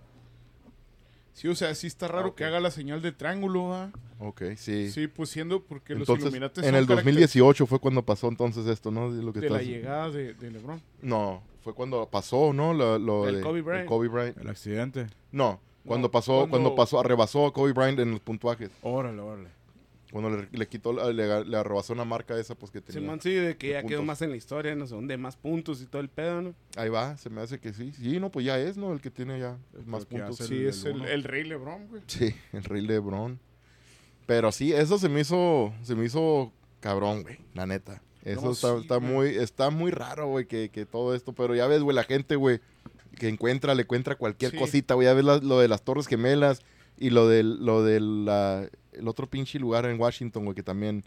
Sí, 1.33 1.47
o 1.47 1.55
sea, 1.55 1.73
sí 1.73 1.87
está 1.87 2.09
raro 2.09 2.29
Ok. 2.29 2.35
que 2.35 2.43
haga 2.45 2.59
la 2.59 2.69
señal 2.71 3.01
de 3.01 3.13
triángulo, 3.13 3.69
¿va? 3.69 3.91
Ok, 4.19 4.41
sí. 4.57 4.91
Sí, 4.91 5.07
pues 5.07 5.29
siendo 5.29 5.63
porque 5.63 5.93
los 5.93 6.01
entonces, 6.01 6.25
Illuminati 6.25 6.59
en 6.59 6.65
son 6.65 6.75
el 6.75 6.85
caracter- 6.85 6.95
2018 6.97 7.65
fue 7.65 7.79
cuando 7.79 8.03
pasó 8.05 8.27
entonces 8.27 8.67
esto, 8.67 8.91
¿no? 8.91 9.11
De, 9.11 9.23
lo 9.23 9.31
que 9.31 9.39
de 9.39 9.49
la 9.49 9.61
llegada 9.61 10.09
de, 10.09 10.33
de 10.33 10.51
LeBron. 10.51 10.81
No, 11.01 11.41
fue 11.63 11.73
cuando 11.73 12.05
pasó, 12.09 12.51
¿no? 12.51 12.73
Lo, 12.73 12.99
lo 12.99 13.27
El 13.29 13.37
de- 13.37 13.41
Kobe 13.41 13.61
Bryant. 13.61 13.83
el 13.83 13.87
Kobe 13.87 14.07
Bryant. 14.09 14.37
El 14.37 14.49
accidente. 14.49 15.07
No, 15.31 15.61
cuando 15.85 16.09
No, 16.09 16.11
pasó, 16.11 16.33
cuando- 16.33 16.49
cuando 16.49 16.75
pasó, 16.75 16.99
arrebasó 16.99 17.45
a 17.47 17.53
Kobe 17.53 17.71
Bryant 17.71 17.99
en 17.99 18.11
los 18.11 18.19
puntuajes. 18.19 18.69
Órale, 18.81 19.19
órale. 19.21 19.49
Cuando 20.11 20.29
le, 20.29 20.47
le 20.51 20.67
quitó, 20.67 20.91
la- 20.91 21.11
le, 21.11 21.45
le 21.45 21.57
una 21.89 22.05
marca 22.05 22.37
esa, 22.37 22.53
pues 22.55 22.71
que 22.71 22.81
tenía. 22.81 23.01
Simón, 23.01 23.21
sí, 23.21 23.31
de 23.33 23.55
que 23.55 23.67
de 23.67 23.73
ya 23.73 23.83
quedó 23.83 24.03
más 24.03 24.21
en 24.21 24.29
la 24.31 24.35
historia, 24.35 24.75
no 24.75 24.85
sé 24.85 24.93
dónde, 24.95 25.15
más 25.17 25.37
puntos 25.37 25.81
y 25.81 25.85
todo 25.85 26.01
el 26.01 26.09
pedo, 26.09 26.41
¿no? 26.41 26.53
Ahí 26.75 26.89
va, 26.89 27.15
se 27.17 27.29
me 27.29 27.41
hace 27.41 27.59
que 27.59 27.71
sí. 27.73 27.93
Sí, 27.93 28.19
no, 28.19 28.29
pues 28.29 28.45
ya 28.45 28.59
es, 28.59 28.75
¿no? 28.77 28.91
El 28.93 28.99
que 29.01 29.09
tiene 29.09 29.39
ya 29.39 29.57
más 29.85 30.05
puntos. 30.05 30.37
Sí, 30.37 30.55
el- 30.55 30.67
es 30.67 30.83
el 30.85 31.01
el, 31.05 31.23
rey 31.23 31.43
LeBron, 31.45 31.87
güey. 31.87 32.01
Sí, 32.07 32.35
el 32.51 32.63
rey 32.63 32.81
LeBron. 32.81 33.39
Pero 34.25 34.51
sí, 34.51 34.73
eso 34.73 34.97
se 34.97 35.09
me 35.09 35.21
hizo, 35.21 35.73
se 35.81 35.95
me 35.95 36.05
hizo 36.05 36.51
cabrón, 36.79 37.23
güey, 37.23 37.39
la 37.53 37.65
neta. 37.65 38.01
Eso 38.23 38.41
No, 38.41 38.51
está, 38.51 38.75
sí, 38.75 38.81
está 38.81 38.99
muy, 38.99 39.29
está 39.29 39.69
muy 39.71 39.91
raro, 39.91 40.27
güey, 40.27 40.45
que, 40.45 40.69
que 40.69 40.85
todo 40.85 41.15
esto. 41.15 41.33
Pero 41.33 41.55
ya 41.55 41.67
ves, 41.67 41.81
güey, 41.81 41.95
la 41.95 42.03
gente, 42.03 42.35
güey, 42.35 42.59
que 43.17 43.27
encuentra, 43.29 43.73
le 43.75 43.81
encuentra 43.83 44.15
cualquier 44.15 44.51
Sí. 44.51 44.57
cosita, 44.57 44.93
güey. 44.93 45.05
Ya 45.07 45.13
ves 45.13 45.25
la- 45.25 45.37
lo 45.37 45.59
de 45.59 45.67
las 45.67 45.83
Torres 45.83 46.07
Gemelas 46.07 46.61
y 46.97 47.09
lo 47.09 47.27
del, 47.27 47.65
lo 47.65 47.83
del 47.83 48.25
la- 48.25 48.67
el 48.93 49.07
otro 49.07 49.27
pinche 49.27 49.57
lugar 49.59 49.85
en 49.85 49.99
Washington, 49.99 50.43
güey, 50.45 50.55
que 50.55 50.63
también. 50.63 51.03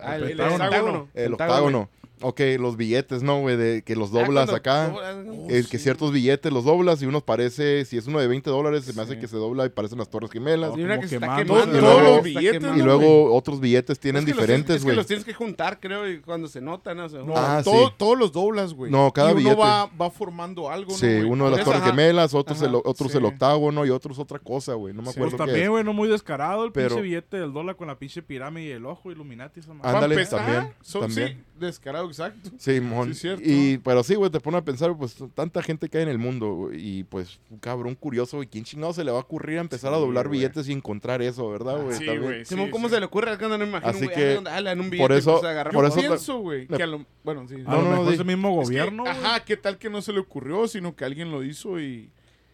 Ah, 0.00 0.16
el 0.16 0.22
el, 0.24 0.36
Pentágono. 0.36 0.64
octágono. 0.64 1.08
El 1.14 1.32
octágono. 1.34 1.88
Ok, 2.22 2.40
los 2.58 2.76
billetes, 2.76 3.22
¿no, 3.22 3.40
güey? 3.40 3.56
De 3.56 3.82
que 3.82 3.96
los 3.96 4.10
Ah, 4.14 4.20
doblas 4.24 4.50
acá. 4.50 4.88
doblas, 4.88 5.16
¿no? 5.24 5.32
Es 5.50 5.66
que 5.68 5.78
ciertos 5.78 6.12
billetes 6.12 6.52
los 6.52 6.64
doblas 6.64 7.02
y 7.02 7.06
unos 7.06 7.22
parece, 7.22 7.84
si 7.84 7.96
es 7.98 8.06
uno 8.06 8.20
de 8.20 8.26
20 8.28 8.48
dólares, 8.50 8.84
se 8.84 8.92
me 8.92 9.02
hace 9.02 9.14
Sí. 9.14 9.20
que 9.20 9.28
se 9.28 9.36
dobla 9.36 9.66
y 9.66 9.68
parecen 9.70 9.98
las 9.98 10.08
Torres 10.08 10.30
Gemelas. 10.30 10.72
Y 10.76 10.82
una 10.82 10.94
como 10.96 11.02
que 11.02 11.08
se 11.08 11.14
está 11.16 11.36
quemando. 11.36 11.54
quemando. 11.54 11.76
Y 11.76 11.80
Todos 11.80 12.00
luego- 12.02 12.22
quemando. 12.22 12.78
Y 12.78 13.36
otros 13.36 13.60
billetes 13.60 13.98
tienen 13.98 14.20
Es 14.20 14.26
que 14.26 14.32
diferentes, 14.32 14.76
Es 14.76 14.82
que 14.82 14.84
güey. 14.86 14.96
los 14.96 15.06
tienes 15.06 15.24
que 15.24 15.34
juntar, 15.34 15.80
creo, 15.80 16.08
y 16.08 16.20
cuando 16.20 16.48
se 16.48 16.60
notan, 16.60 16.96
¿no? 16.96 17.08
Se 17.08 17.18
No. 17.18 17.34
Ah, 17.36 17.60
todo- 17.64 17.88
sí. 17.88 17.94
todos 17.96 18.18
los 18.18 18.32
doblas, 18.32 18.72
güey. 18.74 18.90
No, 18.90 19.12
cada 19.12 19.30
y 19.30 19.32
uno 19.32 19.40
billete. 19.42 19.60
va, 19.60 19.86
va 20.00 20.10
formando 20.10 20.70
algo, 20.70 20.92
¿no, 20.92 20.96
Sí, 20.98 21.06
güey? 21.06 21.22
uno 21.24 21.46
de 21.46 21.50
las 21.56 21.64
Torres 21.64 21.80
ajá. 21.82 21.90
Gemelas, 21.90 22.34
otros, 22.34 22.58
Ajá, 22.58 22.68
el, 22.70 22.76
otros 22.76 23.12
sí. 23.12 23.18
el 23.18 23.24
octágono 23.24 23.84
y 23.86 23.90
otros 23.90 24.18
otra 24.18 24.38
cosa, 24.38 24.74
güey. 24.74 24.94
No 24.94 25.02
me 25.02 25.10
acuerdo 25.10 25.36
Pues 25.36 25.46
también, 25.48 25.70
güey, 25.70 25.82
no 25.84 25.92
muy 25.92 26.08
descarado 26.08 26.64
el 26.64 26.72
pinche 26.72 27.00
billete 27.00 27.38
del 27.38 27.52
dólar 27.52 27.76
con 27.76 27.88
la 27.88 27.98
pinche 27.98 28.22
pirámide 28.22 28.68
y 28.68 28.70
el 28.72 28.86
ojo 28.86 29.10
Illuminati 29.10 29.60
Ándale, 29.82 30.26
también, 30.26 30.72
son- 30.82 31.02
también. 31.02 31.44
Descarado, 31.66 32.06
exacto. 32.06 32.50
Sí, 32.58 32.80
mon. 32.80 33.06
Sí, 33.06 33.10
es 33.12 33.18
cierto. 33.20 33.42
y, 33.44 33.78
pero 33.78 34.02
sí, 34.02 34.14
güey, 34.14 34.30
te 34.30 34.40
pone 34.40 34.58
a 34.58 34.62
pensar, 34.64 34.96
pues, 34.96 35.16
tanta 35.34 35.62
gente 35.62 35.88
que 35.88 35.98
hay 35.98 36.02
en 36.04 36.08
el 36.10 36.18
mundo, 36.18 36.52
güey, 36.54 36.98
y 36.98 37.04
pues, 37.04 37.38
un 37.50 37.58
cabrón 37.58 37.94
curioso, 37.94 38.36
güey, 38.36 38.48
¿quién 38.48 38.64
chingado 38.64 38.92
se 38.92 39.04
le 39.04 39.10
va 39.10 39.18
a 39.18 39.20
ocurrir 39.22 39.58
a 39.58 39.60
empezar 39.62 39.92
a 39.92 39.96
doblar 39.96 40.28
billetes 40.28 40.68
y 40.68 40.72
encontrar 40.72 41.22
eso, 41.22 41.48
verdad, 41.50 41.82
güey? 41.82 41.96
Sí, 41.96 42.04
güey. 42.06 42.44
Simón, 42.44 42.66
sí, 42.66 42.70
¿cómo 42.72 42.88
sí. 42.88 42.94
se 42.94 43.00
le 43.00 43.06
ocurre? 43.06 43.36
No 43.38 43.58
me 43.58 43.66
imagino, 43.66 43.90
Así 43.90 44.04
güey, 44.04 44.14
que, 44.16 44.40
ah, 44.46 44.58
en 44.58 44.80
un 44.80 44.86
por 44.86 44.90
billete, 44.90 45.16
eso- 45.18 45.32
pues, 45.40 45.44
agarra 45.50 45.70
por 45.70 45.84
Yo 45.84 45.88
eso- 45.88 45.96
pienso, 46.00 46.38
güey, 46.38 46.66
que 46.66 46.82
a 46.82 46.86
lo... 46.86 47.06
Bueno, 47.24 47.46
sí. 47.48 47.54
A 47.54 47.70
No, 47.70 47.76
lo 47.76 47.82
no, 47.84 47.90
mejor 47.90 48.08
di- 48.08 48.14
ese 48.14 48.24
mismo 48.24 48.48
Es 48.62 48.68
que, 48.68 48.74
gobierno, 48.76 49.04
ajá, 49.06 49.44
¿qué 49.44 49.56
tal 49.56 49.78
que 49.78 49.88
no 49.90 50.02
se 50.02 50.12
le 50.12 50.20
ocurrió, 50.20 50.68
sino 50.68 50.94
que 50.96 51.04
alguien 51.04 51.30
lo 51.30 51.42
hizo 51.42 51.80
y... 51.80 52.10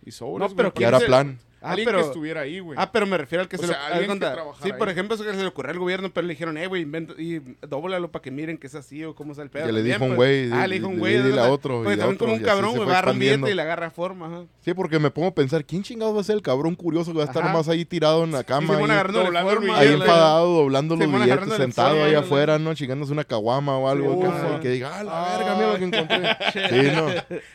Y 0.07 0.11
sobres, 0.13 0.51
No, 0.51 0.57
pero 0.57 0.73
¿quién 0.73 0.89
era 0.89 1.01
se- 1.01 1.07
plan. 1.07 1.39
Ah, 1.61 1.71
alguien 1.71 1.87
pero- 1.87 1.99
que 2.01 2.05
estuviera 2.07 2.41
ahí, 2.43 2.61
güey. 2.61 2.79
Ah, 2.81 2.91
pero 2.93 3.07
me 3.07 3.19
refiero 3.19 3.43
al 3.43 3.49
que 3.49 3.57
O 3.57 3.59
se 3.59 3.67
sea, 3.67 3.89
le 3.89 3.95
alguien 3.97 4.19
que 4.21 4.27
Sí, 4.63 4.73
por 4.73 4.89
ejemplo, 4.89 5.15
eso 5.17 5.25
que 5.25 5.33
se 5.33 5.37
le 5.41 5.47
ocurrió 5.47 5.73
al 5.73 5.79
gobierno, 5.79 6.11
pero 6.13 6.27
le 6.27 6.33
dijeron, 6.35 6.57
eh, 6.59 6.67
güey, 6.67 6.87
y 7.19 7.41
dóblalo 7.67 8.11
para 8.11 8.23
que 8.23 8.31
miren 8.31 8.59
que 8.59 8.67
es 8.69 8.75
así 8.75 9.05
o 9.05 9.15
cómo 9.15 9.33
está 9.33 9.43
el 9.43 9.51
pedo. 9.51 9.67
Que 9.67 9.73
le 9.73 9.83
dijo 9.83 10.05
un 10.05 10.15
pues. 10.15 10.49
güey, 10.49 10.53
Ah, 10.53 10.67
le 10.67 10.77
dijo 10.77 10.89
un 10.89 10.99
güey. 10.99 11.15
dile 11.15 11.25
de 11.25 11.33
a 11.33 11.37
verdad. 11.37 11.53
otro, 11.53 11.83
y 11.83 11.87
a 11.87 11.91
también 11.91 12.09
otro, 12.15 12.19
como 12.27 12.33
y 12.33 12.39
un 12.39 12.45
cabrón, 12.45 12.77
güey, 12.77 12.89
agarra 12.89 13.13
un 13.13 13.19
billete 13.19 13.35
expandiendo. 13.35 13.49
y 13.51 13.55
le 13.55 13.63
agarra 13.63 13.91
forma, 13.91 14.27
ajá. 14.27 14.45
Sí, 14.61 14.75
porque 14.75 14.99
me 14.99 15.11
pongo 15.11 15.29
a 15.29 15.35
pensar, 15.35 15.65
¿quién 15.65 15.83
chingado 15.83 16.15
va 16.15 16.21
a 16.21 16.25
ser 16.25 16.37
el 16.37 16.43
cabrón 16.43 16.75
curioso 16.75 17.13
que 17.13 17.19
va 17.19 17.25
a 17.25 17.27
estar 17.27 17.43
Ajá. 17.43 17.53
nomás 17.53 17.69
ahí 17.69 17.85
tirado 17.85 18.25
en 18.25 18.33
la 18.33 18.41
Y 18.41 18.45
cama? 18.45 18.79
van 18.79 18.91
ahí- 18.91 19.93
enfadado, 19.95 20.55
doblando 20.59 20.97
los 20.97 21.11
billetes, 21.13 21.55
sentado 21.55 22.05
ahí 22.05 22.15
afuera, 22.15 22.59
¿no? 22.59 22.75
Chingándose 22.75 23.13
una 23.13 23.25
caguama 23.25 23.77
o 23.79 23.89
algo. 23.89 24.23
Sí, 24.23 24.55
y 24.57 24.61
que 24.61 24.69
diga, 24.71 24.91
ah, 24.99 25.03
la 25.05 25.13
Ah. 25.35 25.39
verga, 25.39 25.55
mira 25.57 25.73
lo 25.73 25.79
que 25.79 25.85
encontré. 25.85 26.19
Sí, 26.69 26.91
no. 26.95 27.07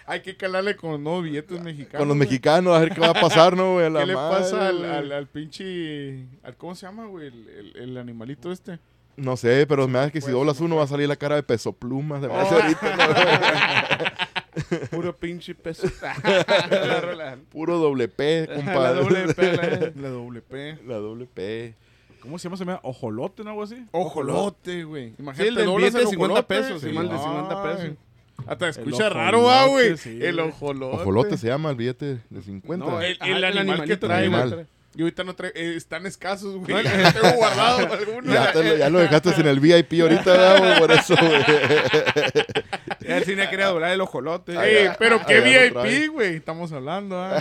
Hay 0.05 0.21
que 0.21 0.35
calarle 0.35 0.75
con 0.75 0.91
los 0.91 0.99
nuevos 0.99 1.23
billetes 1.23 1.61
mexicanos. 1.61 1.99
Con 1.99 2.07
los 2.07 2.17
mexicanos, 2.17 2.75
a 2.75 2.79
ver 2.79 2.89
qué 2.93 2.99
va 3.01 3.09
a 3.09 3.13
pasar, 3.13 3.55
¿no, 3.55 3.73
güey? 3.73 3.92
La 3.93 3.99
¿Qué 4.01 4.05
le 4.07 4.15
madre, 4.15 4.37
pasa 4.39 4.67
al, 4.69 4.83
al, 4.85 5.11
al 5.11 5.27
pinche... 5.27 6.25
Al, 6.43 6.55
¿Cómo 6.57 6.75
se 6.75 6.85
llama, 6.85 7.05
güey? 7.05 7.27
El, 7.27 7.47
el- 7.49 7.77
el 7.77 7.97
animalito 7.97 8.51
este. 8.51 8.79
No 9.15 9.37
sé, 9.37 9.65
pero 9.67 9.87
me 9.87 9.99
da 9.99 10.09
que 10.09 10.19
si 10.19 10.25
Pues, 10.25 10.33
doblas 10.33 10.59
no 10.59 10.65
uno 10.65 10.75
va 10.77 10.83
a 10.83 10.87
salir 10.87 11.07
la 11.07 11.15
cara 11.15 11.35
de 11.35 11.43
peso 11.43 11.71
pluma. 11.71 12.19
Se 12.19 12.27
me 12.27 12.33
hace 12.33 12.55
Oh. 12.55 12.61
ahorita, 12.61 12.97
¿no? 12.97 14.87
Puro 14.91 15.15
pinche 15.15 15.53
peso. 15.55 15.87
La. 16.01 17.37
Puro 17.51 17.77
doble 17.77 18.07
P, 18.07 18.47
La 18.49 18.55
compadre. 18.55 18.99
doble 19.01 19.33
P, 19.33 19.57
la- 19.57 19.91
La 20.01 20.09
doble 20.09 20.41
P. 20.41 20.77
La 20.85 20.95
doble 20.97 21.25
P. 21.27 21.75
¿Cómo 22.21 22.39
se 22.39 22.45
llama? 22.45 22.57
¿Se 22.57 22.65
llama 22.65 22.79
ojolote 22.83 23.41
o 23.41 23.47
algo 23.49 23.63
así? 23.63 23.85
Ojolote, 23.91 24.83
güey. 24.85 25.09
Sí, 25.09 25.15
Imagínate, 25.19 25.49
el 25.49 25.55
del 25.55 25.65
doblas 25.65 25.93
de 25.93 26.01
el 26.01 26.07
50 26.07 26.33
ojolote. 26.33 26.47
pesos, 26.55 26.81
sí, 26.81 26.89
mal 26.89 27.09
de 27.09 27.17
50 27.17 27.63
pesos. 27.63 27.97
Ay. 28.39 28.45
Hasta 28.47 28.65
El 28.65 28.71
escucha 28.71 29.09
raro, 29.09 29.49
ah, 29.49 29.65
ojolote, 29.65 29.85
güey. 29.87 29.97
sí, 29.97 30.19
el 30.21 30.39
ojolote. 30.39 30.95
Ojolote 31.01 31.37
se 31.37 31.47
llama 31.47 31.69
el 31.69 31.75
billete 31.75 32.19
de 32.29 32.41
50. 32.41 32.85
No, 32.85 33.01
El- 33.01 33.17
ah, 33.21 33.27
el 33.27 33.43
animal 33.45 33.85
que 33.87 33.97
trae, 33.97 34.27
güey. 34.27 34.65
Yo 34.95 35.05
ahorita 35.05 35.23
no 35.23 35.33
traigo... 35.35 35.57
eh, 35.57 35.73
están 35.75 36.05
escasos, 36.05 36.55
güey. 36.55 36.83
Ya 36.83 37.11
tengo 37.13 37.31
guardado 37.37 37.91
algunos. 37.91 38.31
ya, 38.31 38.51
te 38.51 38.63
lo, 38.63 38.77
ya 38.77 38.89
lo 38.91 38.99
dejaste 38.99 39.31
en 39.41 39.47
el 39.47 39.59
VIP 39.59 40.01
ahorita, 40.01 40.23
¿verdad, 40.23 40.59
güey? 40.59 40.79
Por 40.79 40.91
eso, 40.91 41.15
güey. 41.19 41.41
Ya 43.07 43.17
el 43.17 43.25
cine 43.25 43.49
quería 43.49 43.65
doblar 43.65 43.91
el 43.91 43.99
ojolote. 44.01 44.53
Pero 44.99 45.17
Ah, 45.19 45.25
qué 45.27 45.41
ya 45.51 45.65
lo 45.73 45.81
trae. 45.81 45.99
VIP, 45.99 46.11
güey. 46.11 46.35
Estamos 46.35 46.71
hablando, 46.71 47.19
ah. 47.19 47.37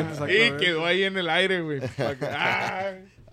Exactamente, 0.00 0.46
Y 0.46 0.50
quedó 0.64 0.84
ahí 0.86 1.02
en 1.04 1.16
el 1.16 1.28
aire, 1.30 1.60
güey. 1.62 1.80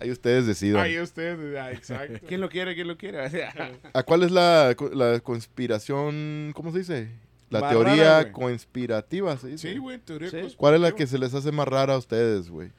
Ahí 0.02 0.10
ustedes 0.10 0.46
decidan. 0.46 0.82
Ahí 0.82 0.98
ustedes, 0.98 1.56
ah, 1.58 1.72
exacto. 1.72 2.26
¿Quién 2.26 2.40
lo 2.40 2.48
quiere? 2.48 2.74
¿Quién 2.74 2.88
lo 2.88 2.96
quiere? 2.96 3.18
¿A 3.94 4.02
cuál 4.02 4.22
es 4.22 4.30
la, 4.30 4.74
la 4.92 5.20
conspiración? 5.20 6.52
¿Cómo 6.54 6.72
se 6.72 6.78
dice? 6.78 7.08
La 7.50 7.60
Más 7.60 7.70
teoría 7.70 8.18
rara, 8.18 8.32
conspirativa, 8.32 9.36
¿se 9.36 9.48
dice? 9.48 9.72
Sí, 9.72 9.78
güey, 9.78 9.98
teoría 9.98 10.28
Sí. 10.30 10.36
conspirativa. 10.36 10.58
¿Cuál 10.58 10.74
es 10.74 10.80
la 10.80 10.92
que 10.92 11.06
se 11.06 11.18
les 11.18 11.34
hace 11.34 11.52
más 11.52 11.68
rara 11.68 11.94
a 11.94 11.98
ustedes, 11.98 12.48
güey? 12.48 12.70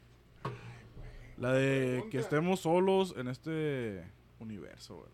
La 1.38 1.53
de 1.53 2.03
que 2.09 2.17
estemos 2.19 2.62
solos 2.62 3.13
en 3.17 3.27
este 3.27 4.03
universo, 4.39 4.95
güey. 4.97 5.09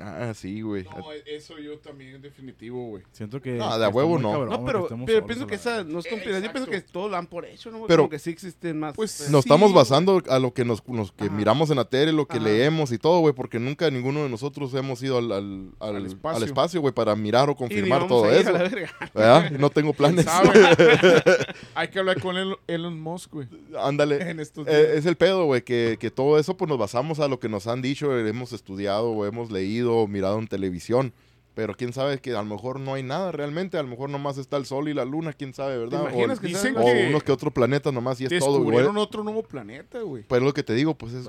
Ah, 0.00 0.32
sí, 0.34 0.60
güey. 0.62 0.84
No, 0.84 1.12
eso 1.26 1.58
yo 1.58 1.78
también 1.78 2.16
es 2.16 2.22
definitivo, 2.22 2.88
güey. 2.88 3.02
Siento 3.12 3.40
que. 3.40 3.52
No, 3.52 3.78
de 3.78 3.84
a 3.84 3.88
huevo 3.88 4.18
no. 4.18 4.32
cabrón, 4.32 4.48
No, 4.50 4.64
pero, 4.64 4.86
pero 4.88 5.04
solos 5.06 5.24
pienso 5.26 5.46
que 5.46 5.54
esa 5.56 5.84
no 5.84 5.98
es 5.98 6.06
conspiración. 6.06 6.44
Yo 6.44 6.52
pienso 6.52 6.70
que 6.70 6.80
todos 6.80 7.10
lo 7.10 7.16
dan 7.16 7.26
por 7.26 7.44
hecho, 7.44 7.70
¿no? 7.70 7.86
Pero- 7.86 8.04
Como 8.04 8.10
que 8.10 8.18
sí 8.18 8.30
existen 8.30 8.78
más. 8.78 8.94
Pues, 8.94 9.30
Nos 9.30 9.44
Sí, 9.44 9.48
estamos 9.48 9.72
basando 9.72 10.22
a 10.28 10.38
lo 10.38 10.52
que 10.54 10.64
nos, 10.64 10.86
nos- 10.88 11.12
que 11.12 11.24
Ajá. 11.24 11.32
miramos 11.34 11.70
en 11.70 11.76
la 11.76 11.84
tele, 11.84 12.12
lo 12.12 12.26
que 12.26 12.36
Ajá. 12.38 12.44
leemos 12.46 12.92
y 12.92 12.98
todo, 12.98 13.20
güey, 13.20 13.34
porque 13.34 13.58
nunca 13.58 13.90
ninguno 13.90 14.22
de 14.22 14.28
nosotros 14.28 14.72
hemos 14.74 15.02
ido 15.02 15.18
al, 15.18 15.32
al, 15.32 15.70
al- 15.80 15.96
Al 15.96 16.42
espacio. 16.42 16.80
güey, 16.80 16.92
para 16.94 17.14
mirar 17.16 17.48
o 17.48 17.52
Y 17.52 17.54
ni 17.54 17.58
confirmar 17.58 18.00
vamos 18.00 18.08
todo 18.08 18.24
a 18.24 18.34
ir 18.34 18.40
eso. 18.40 18.50
a 18.50 18.52
la 18.52 18.58
verga. 18.62 18.90
¿Verdad? 19.14 19.50
No 19.52 19.70
tengo 19.70 19.92
planes. 19.92 20.26
Hay 21.74 21.88
que 21.88 21.98
hablar 21.98 22.20
con 22.20 22.36
Elon, 22.66 23.00
Musk, 23.00 23.32
güey. 23.32 23.48
Ándale. 23.78 24.18
Eh, 24.66 24.94
es 24.96 25.06
el 25.06 25.16
pedo, 25.16 25.44
güey, 25.46 25.62
que, 25.62 25.96
que 26.00 26.10
todo 26.10 26.38
eso 26.38 26.56
pues 26.56 26.68
nos 26.68 26.78
basamos 26.78 27.20
a 27.20 27.28
lo 27.28 27.38
que 27.38 27.48
nos 27.48 27.66
han 27.66 27.82
dicho, 27.82 28.16
hemos 28.18 28.52
estudiado, 28.52 29.10
o 29.10 29.24
hemos 29.26 29.50
leído, 29.50 29.87
mirado 30.06 30.38
en 30.38 30.48
televisión. 30.48 31.12
Pero 31.54 31.74
quién 31.74 31.92
sabe 31.92 32.20
que 32.20 32.30
a 32.30 32.42
lo 32.42 32.44
mejor 32.44 32.78
no 32.78 32.94
hay 32.94 33.02
nada 33.02 33.32
realmente, 33.32 33.78
a 33.78 33.82
lo 33.82 33.88
mejor 33.88 34.10
nomás 34.10 34.38
está 34.38 34.56
el 34.58 34.64
sol 34.64 34.88
y 34.88 34.94
la 34.94 35.04
luna, 35.04 35.32
quién 35.32 35.52
sabe, 35.52 35.76
¿verdad? 35.76 36.02
O, 36.02 36.08
imaginas 36.08 36.38
que 36.38 36.46
Dicen 36.46 36.76
o 36.76 36.84
que 36.84 37.08
unos 37.08 37.24
que 37.24 37.32
otros 37.32 37.52
planetas 37.52 37.92
nomás 37.92 38.20
y 38.20 38.26
es 38.26 38.30
todo, 38.38 38.58
güey. 38.58 38.58
descubrieron 38.60 38.96
otro 38.96 39.24
nuevo 39.24 39.42
planeta, 39.42 39.98
güey. 40.02 40.22
Pero 40.28 40.42
es 40.42 40.46
lo 40.46 40.54
que 40.54 40.62
te 40.62 40.72
digo, 40.74 40.94
pues 40.94 41.14
es... 41.14 41.28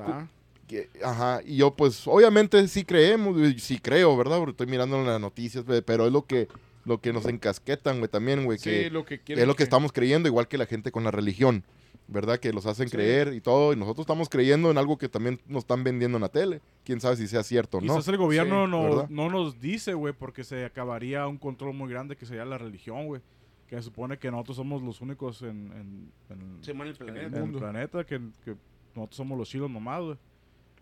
Que- 0.67 0.87
ajá, 1.03 1.41
y 1.43 1.55
yo 1.55 1.73
pues 1.73 2.05
obviamente 2.05 2.67
sí 2.67 2.85
creemos, 2.85 3.35
sí 3.57 3.79
creo, 3.79 4.15
¿verdad? 4.15 4.37
Porque 4.37 4.51
estoy 4.51 4.67
mirando 4.67 4.97
en 4.97 5.07
las 5.07 5.19
noticias, 5.19 5.65
pero 5.83 6.05
es 6.05 6.11
lo 6.11 6.27
que, 6.27 6.47
lo 6.85 7.01
que 7.01 7.11
nos 7.11 7.25
encasquetan, 7.25 7.97
güey, 7.97 8.07
también, 8.07 8.45
güey, 8.45 8.59
que... 8.59 8.83
Sí, 8.83 8.89
lo 8.91 9.05
que 9.05 9.19
es 9.25 9.47
lo 9.47 9.55
que 9.55 9.63
estamos 9.63 9.91
creyendo, 9.91 10.29
igual 10.29 10.47
que 10.47 10.59
la 10.59 10.67
gente 10.67 10.91
con 10.91 11.03
la 11.03 11.09
religión, 11.09 11.63
¿verdad? 12.07 12.39
Que 12.39 12.51
los 12.53 12.65
hacen 12.65 12.87
Sí. 12.89 12.95
creer 12.95 13.33
y 13.33 13.41
todo, 13.41 13.73
y 13.73 13.75
nosotros 13.75 14.03
estamos 14.03 14.29
creyendo 14.29 14.71
en 14.71 14.77
algo 14.77 14.97
que 14.97 15.09
también 15.09 15.39
nos 15.47 15.63
están 15.63 15.83
vendiendo 15.83 16.17
en 16.17 16.21
la 16.21 16.29
tele. 16.29 16.61
Quién 16.83 16.99
sabe 17.01 17.15
si 17.17 17.27
sea 17.27 17.43
cierto 17.43 17.77
o 17.77 17.81
no. 17.81 17.93
Quizás 17.93 18.07
el 18.07 18.17
gobierno 18.17 18.65
Sí, 18.65 18.71
no, 18.71 19.07
no 19.09 19.29
nos 19.29 19.59
dice, 19.59 19.93
güey, 19.93 20.13
porque 20.13 20.43
se 20.43 20.65
acabaría 20.65 21.27
un 21.27 21.37
control 21.37 21.73
muy 21.73 21.89
grande 21.89 22.15
que 22.15 22.25
sería 22.25 22.45
la 22.45 22.57
religión, 22.57 23.05
güey. 23.07 23.21
Que 23.67 23.75
se 23.75 23.83
supone 23.83 24.17
que 24.17 24.31
nosotros 24.31 24.57
somos 24.57 24.81
los 24.81 24.99
únicos 25.01 25.43
en, 25.43 25.71
en, 25.71 26.11
el 26.29 26.69
en 26.69 26.95
planeta. 26.95 27.37
el 27.37 27.41
mundo. 27.43 27.59
planeta, 27.59 28.03
que, 28.03 28.19
que 28.43 28.55
nosotros 28.95 29.15
somos 29.17 29.37
los 29.37 29.47
chilos 29.47 29.69
nomás, 29.69 30.01
güey. 30.01 30.17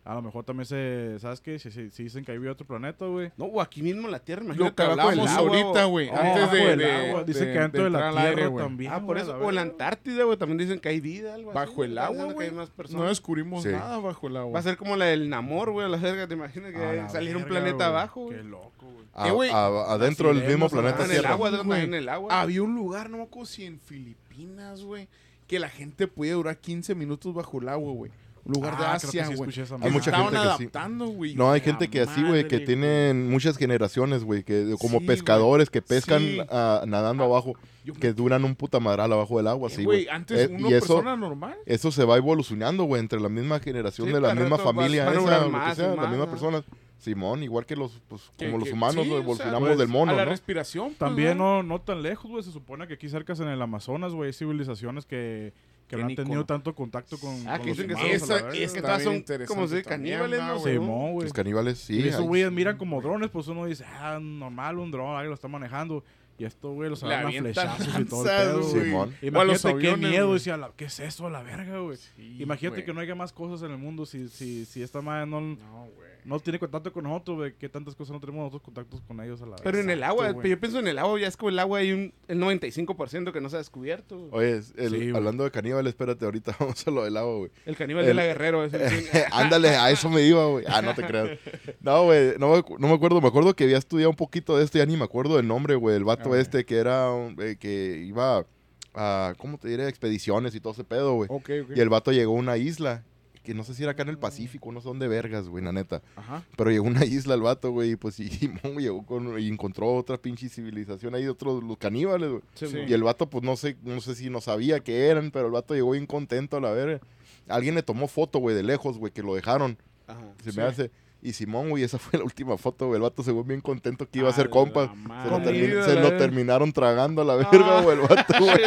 A 0.09 0.15
lo 0.15 0.21
mejor 0.21 0.45
también 0.45 0.65
se, 0.65 1.17
¿sabes 1.19 1.41
qué? 1.41 1.59
Si, 1.59 1.69
si- 1.69 1.91
si 1.91 2.03
dicen 2.03 2.23
que 2.23 2.31
hay 2.31 2.37
otro 2.47 2.65
planeta, 2.65 3.05
güey. 3.07 3.29
No, 3.35 3.43
o 3.45 3.59
aquí 3.59 3.81
mismo 3.81 4.05
en 4.05 4.11
la 4.11 4.19
Tierra, 4.19 4.41
Lo 4.41 4.45
imagínate. 4.53 4.75
que 4.75 4.83
abajo 4.83 5.09
del 5.09 5.19
hablamos 5.19 5.37
agua, 5.37 5.57
ahorita, 5.59 5.83
güey. 5.83 6.09
Oh, 6.09 6.15
Antes 6.15 6.51
de, 6.51 6.75
de- 6.77 6.91
agua. 7.09 7.23
Dice 7.25 7.45
de- 7.45 7.53
que 7.53 7.59
dentro 7.59 7.83
de, 7.83 7.89
la 7.89 7.99
Tierra 8.11 8.21
aire, 8.29 8.49
también. 8.51 8.91
Ah, 8.93 9.05
por 9.05 9.17
eso. 9.17 9.37
O 9.37 9.49
en 9.49 9.55
la. 9.55 9.61
Antártida, 9.63 10.23
güey, 10.23 10.37
también 10.37 10.57
dicen 10.59 10.79
que 10.79 10.87
hay 10.87 11.01
vida, 11.01 11.33
algo 11.33 11.51
así, 11.51 11.59
Bajo 11.59 11.83
el 11.83 11.97
agua, 11.97 12.27
que 12.29 12.33
güey. 12.35 12.47
hay 12.47 12.53
más 12.55 12.71
No 12.91 13.03
descubrimos 13.03 13.63
Sí. 13.63 13.69
nada 13.69 13.97
bajo 13.97 14.27
el 14.27 14.37
agua. 14.37 14.53
Va 14.53 14.59
a 14.59 14.63
ser 14.63 14.77
como 14.77 14.95
la 14.95 15.05
del 15.07 15.29
Namor, 15.29 15.71
güey, 15.71 15.85
a 15.85 15.89
la 15.89 15.97
verga. 15.97 16.25
¿Te 16.25 16.35
imaginas 16.35 16.71
que 16.71 17.09
salir 17.09 17.35
un 17.35 17.43
verga, 17.43 17.59
planeta 17.59 17.75
güey. 17.75 17.87
abajo, 17.89 18.29
Qué 18.29 18.35
güey? 18.37 18.47
loco, 18.47 18.85
güey. 18.85 19.05
A- 19.13 19.27
Eh, 19.27 19.31
güey, 19.31 19.49
a- 19.51 19.91
adentro 19.93 20.33
del 20.33 20.47
mismo 20.47 20.69
planeta 20.69 20.99
Ah, 20.99 21.03
en 21.05 21.11
el 21.11 21.17
Tierra. 21.17 21.31
agua, 21.33 21.49
el. 21.49 22.09
Había 22.31 22.63
un 22.63 22.75
lugar, 22.75 23.09
no 23.09 23.17
me 23.17 23.23
acuerdo 23.23 23.45
si 23.45 23.65
en 23.65 23.77
Filipinas, 23.79 24.83
güey, 24.83 25.09
que 25.47 25.59
la 25.59 25.67
gente 25.69 26.07
podía 26.07 26.33
durar 26.35 26.57
15 26.59 26.95
minutos 26.95 27.33
bajo 27.33 27.59
el 27.59 27.67
agua, 27.67 27.91
güey. 27.91 28.11
Un 28.47 28.53
lugar 28.53 28.77
de 28.77 28.83
Ah, 28.85 28.97
que 28.99 29.07
Asia, 29.07 29.25
sí 29.27 29.33
güey. 29.35 29.49
escuché 29.49 29.61
esa 29.63 29.77
Que 29.77 29.85
Hay 29.85 29.91
mucha 29.91 30.09
estaban 30.09 30.27
gente 30.33 30.37
que 30.37 30.43
sí. 30.57 30.63
adaptando, 30.63 31.05
güey. 31.07 31.35
No, 31.35 31.51
hay 31.51 31.61
gente 31.61 31.89
que 31.89 32.01
así, 32.01 32.23
güey, 32.23 32.47
que 32.47 32.59
tienen 32.59 33.29
muchas 33.29 33.57
generaciones, 33.57 34.23
güey, 34.23 34.43
que 34.43 34.73
como 34.79 34.99
Sí, 34.99 35.05
pescadores 35.05 35.69
que 35.69 35.81
pescan 35.81 36.19
Sí. 36.21 36.39
ah, 36.49 36.83
nadando 36.87 37.23
abajo, 37.25 37.53
Yo- 37.83 37.93
que 37.93 38.13
duran 38.13 38.43
un 38.45 38.55
puta 38.55 38.79
madral 38.79 39.11
abajo 39.11 39.37
del 39.37 39.47
agua, 39.47 39.69
Eh, 39.69 39.73
sí, 39.75 39.83
güey, 39.83 40.07
antes 40.09 40.49
Eh, 40.49 40.53
una 40.53 40.69
y 40.69 40.73
eso, 40.73 40.95
persona 40.95 41.15
normal. 41.17 41.55
eso 41.65 41.91
se 41.91 42.05
va 42.05 42.17
evolucionando, 42.17 42.85
güey, 42.85 43.01
entre 43.01 43.19
la 43.19 43.29
misma 43.29 43.59
generación 43.59 44.07
Sí, 44.07 44.13
de 44.13 44.21
la 44.21 44.33
misma 44.33 44.57
familia 44.57 45.03
esa, 45.03 45.11
o 45.11 45.13
lo 45.13 45.45
que 45.45 45.49
más 45.51 45.75
sea, 45.75 45.87
la 45.89 45.95
más, 45.97 46.09
misma 46.09 46.25
¿no? 46.25 46.31
persona. 46.31 46.63
Simón, 46.99 47.43
igual 47.43 47.65
que 47.65 47.75
los, 47.75 48.01
pues, 48.07 48.23
Que- 48.37 48.45
como 48.47 48.57
los 48.57 48.67
que- 48.69 48.73
humanos 48.73 48.95
sí, 48.95 49.11
o 49.11 49.13
sea, 49.13 49.17
evolucionamos 49.21 49.67
pues, 49.69 49.77
del 49.77 49.87
mono, 49.87 50.11
a 50.11 50.15
la 50.15 50.25
¿no? 50.25 50.31
respiración. 50.31 50.87
pues, 50.87 50.97
También 50.97 51.37
¿no? 51.37 51.57
no, 51.61 51.63
no 51.63 51.81
tan 51.81 52.01
lejos, 52.01 52.29
güey. 52.31 52.43
Se 52.43 52.51
supone 52.51 52.87
que 52.87 52.95
aquí 52.95 53.07
cerca 53.07 53.33
en 53.33 53.47
el 53.49 53.61
Amazonas, 53.61 54.13
güey, 54.13 54.27
hay 54.29 54.33
civilizaciones 54.33 55.05
que, 55.05 55.53
que 55.87 55.95
no 55.97 56.05
han 56.05 56.15
tenido 56.15 56.41
con- 56.41 56.47
tanto 56.47 56.75
contacto 56.75 57.17
con, 57.17 57.47
Ah, 57.47 57.57
con 57.57 57.65
que 57.65 57.75
los 57.75 57.79
humanos. 57.79 58.11
esa- 58.11 58.49
Es 58.49 58.73
que 58.73 58.81
son 59.03 59.23
como 59.47 59.61
también, 59.67 59.83
caníbales, 59.83 60.39
¿no. 60.39 60.59
Simón, 60.59 61.13
güey. 61.13 61.23
Los 61.25 61.33
caníbales, 61.33 61.77
sí. 61.79 61.99
y 62.01 62.07
esos 62.07 62.23
güeyes 62.23 62.51
miran 62.51 62.77
como 62.77 63.01
drones, 63.01 63.29
pues 63.29 63.47
uno 63.47 63.65
dice, 63.65 63.85
ah, 63.85 64.19
normal, 64.21 64.79
un 64.79 64.91
dron, 64.91 65.11
alguien 65.15 65.29
lo 65.29 65.35
está 65.35 65.47
manejando. 65.47 66.03
Y 66.39 66.45
esto, 66.45 66.71
güey, 66.73 66.87
los 66.89 67.01
Le 67.01 67.15
agarran 67.15 67.35
a 67.35 67.39
flechazos 67.39 67.99
y 67.99 68.05
todo 68.05 68.21
el 68.29 68.29
pedo. 68.29 68.63
Simón. 68.63 69.15
Imagínate 69.23 69.61
qué 69.79 69.89
aviones, 69.89 70.09
miedo, 70.11 70.27
güey. 70.27 70.37
decía, 70.37 70.55
la- 70.57 70.71
¿qué 70.77 70.85
es 70.85 70.99
eso 70.99 71.25
a 71.25 71.29
la 71.31 71.41
verga, 71.41 71.79
güey? 71.79 71.97
Sí, 71.97 72.35
Imagínate 72.39 72.83
que 72.85 72.93
no 72.93 72.99
haya 72.99 73.15
más 73.15 73.33
cosas 73.33 73.65
en 73.65 73.71
el 73.71 73.79
mundo 73.79 74.05
si, 74.05 74.27
si, 74.29 74.65
si 74.65 74.83
esta 74.83 75.01
madre 75.01 75.25
no, 75.25 75.41
No, 75.41 75.55
güey. 75.95 76.09
No 76.27 76.39
tiene 76.39 76.59
contacto 76.59 76.91
con 76.93 77.05
nosotros, 77.05 77.37
güey. 77.37 77.53
Que 77.55 77.69
tantas 77.69 77.95
cosas 77.95 78.13
no 78.13 78.19
tenemos 78.19 78.39
nosotros 78.41 78.61
contactos 78.61 79.01
con 79.01 79.19
ellos 79.21 79.41
a 79.41 79.45
la 79.45 79.51
vez. 79.53 79.61
Pero 79.63 79.79
en 79.79 79.89
el 79.89 80.03
agua, 80.03 80.25
Exacto, 80.25 80.41
güey. 80.41 80.49
yo 80.51 80.59
pienso 80.59 80.79
en 80.79 80.87
el 80.87 80.99
agua, 80.99 81.19
ya 81.19 81.27
es 81.27 81.37
como 81.37 81.49
el 81.49 81.57
agua 81.59 81.79
hay 81.79 81.91
un 81.93 82.13
el 82.27 82.37
95% 82.39 83.31
que 83.31 83.41
no 83.41 83.49
se 83.49 83.55
ha 83.55 83.59
descubierto. 83.59 84.17
güey. 84.19 84.29
Oye, 84.33 84.57
es 84.57 84.73
el- 84.77 84.89
Sí, 84.91 84.97
güey. 84.97 85.15
hablando 85.15 85.43
de 85.45 85.51
caníbal, 85.51 85.87
espérate, 85.87 86.25
ahorita 86.25 86.55
vamos 86.59 86.85
a 86.87 86.91
lo 86.91 87.03
del 87.05 87.17
agua, 87.17 87.37
güey. 87.37 87.51
El 87.65 87.75
caníbal 87.75 88.03
El- 88.03 88.07
de 88.09 88.13
la 88.13 88.25
Guerrero 88.25 88.63
es 88.63 88.73
el 88.73 88.81
Ándale, 89.31 89.69
a 89.69 89.89
eso 89.89 90.09
me 90.09 90.21
iba, 90.21 90.45
güey. 90.47 90.65
Ah, 90.67 90.81
no 90.81 90.93
te 90.93 91.03
creas. 91.03 91.39
No, 91.81 92.03
güey, 92.03 92.33
no, 92.37 92.51
me 92.51 92.57
acu- 92.59 92.77
no 92.77 92.87
me 92.87 92.93
acuerdo. 92.93 93.21
Me 93.21 93.27
acuerdo 93.29 93.55
que 93.55 93.63
había 93.63 93.77
estudiado 93.77 94.09
un 94.09 94.15
poquito 94.17 94.57
de 94.57 94.63
esto, 94.65 94.77
ya 94.77 94.85
ni 94.85 94.97
me 94.97 95.05
acuerdo 95.05 95.37
del 95.37 95.47
nombre, 95.47 95.75
güey. 95.75 95.95
El 95.95 96.03
vato 96.03 96.33
Ah, 96.33 96.39
este 96.39 96.65
que 96.65 96.75
era, 96.77 97.09
un- 97.11 97.35
eh, 97.41 97.55
que 97.59 98.03
iba 98.05 98.45
a, 98.93 99.33
¿cómo 99.37 99.57
te 99.57 99.67
diré? 99.69 99.87
Expediciones 99.87 100.55
y 100.55 100.59
todo 100.59 100.73
ese 100.73 100.83
pedo, 100.83 101.13
güey. 101.13 101.27
Ok, 101.31 101.49
ok. 101.63 101.71
Y 101.77 101.79
el 101.79 101.89
vato 101.89 102.11
llegó 102.11 102.33
a 102.35 102.39
una 102.39 102.57
isla, 102.57 103.03
que 103.47 103.53
no 103.53 103.63
sé 103.63 103.73
si 103.73 103.83
era 103.83 103.93
acá 103.93 104.03
en 104.03 104.09
el 104.09 104.17
Pacífico, 104.17 104.69
no 104.73 104.81
sé 104.81 104.89
dónde 104.89 105.07
vergas, 105.07 105.47
güey, 105.47 105.63
la 105.63 105.71
neta. 105.71 106.01
Ajá. 106.17 106.43
Pero 106.57 106.69
llegó 106.69 106.85
a 106.87 106.89
una 106.89 107.05
isla 107.05 107.33
el 107.33 107.41
vato, 107.41 107.71
güey, 107.71 107.91
y 107.91 107.95
pues 107.95 108.19
y, 108.19 108.27
Simón 108.27 108.75
llegó 108.77 109.05
con, 109.05 109.39
y 109.39 109.47
encontró 109.47 109.95
otra 109.95 110.17
pinche 110.17 110.49
civilización 110.49 111.15
ahí, 111.15 111.25
otros, 111.27 111.63
los 111.63 111.77
caníbales, 111.77 112.29
güey. 112.29 112.41
Sí, 112.55 112.67
Sí. 112.67 112.79
Y 112.85 112.91
el 112.91 113.03
vato, 113.03 113.29
pues 113.29 113.45
no 113.45 113.55
sé, 113.55 113.77
no 113.83 114.01
sé 114.01 114.15
si 114.15 114.29
no 114.29 114.41
sabía 114.41 114.81
qué 114.81 115.07
eran, 115.07 115.31
pero 115.31 115.45
el 115.45 115.53
vato 115.53 115.73
llegó 115.75 115.91
bien 115.91 116.05
contento 116.07 116.57
a 116.57 116.59
la 116.61 116.71
verga. 116.71 116.99
Alguien 117.47 117.75
le 117.75 117.83
tomó 117.83 118.09
foto, 118.09 118.39
güey, 118.39 118.53
de 118.53 118.63
lejos, 118.63 118.97
güey, 118.97 119.13
que 119.13 119.23
lo 119.23 119.33
dejaron. 119.33 119.77
Ajá. 120.07 120.19
Se 120.43 120.51
Sí. 120.51 120.57
me 120.57 120.63
hace. 120.63 120.91
Y 121.21 121.33
Simón, 121.33 121.69
güey, 121.71 121.83
esa 121.83 121.97
fue 121.97 122.19
la 122.19 122.23
última 122.25 122.57
foto, 122.57 122.85
güey. 122.87 122.97
El 122.97 123.01
vato 123.01 123.23
se 123.23 123.33
fue 123.33 123.41
bien 123.43 123.59
contento 123.59 124.07
que 124.09 124.19
iba 124.19 124.29
a 124.29 124.33
ser 124.33 124.49
compa. 124.49 124.93
Se, 125.23 125.29
lo, 125.29 125.39
termi- 125.39 125.83
se 125.83 125.95
lo 125.95 126.01
verga. 126.03 126.17
terminaron 126.17 126.71
tragando 126.71 127.23
a 127.23 127.25
la 127.25 127.35
verga, 127.35 127.79
Ah. 127.79 127.81
güey, 127.81 127.97
el 127.99 128.07
vato, 128.07 128.33
güey. 128.39 128.57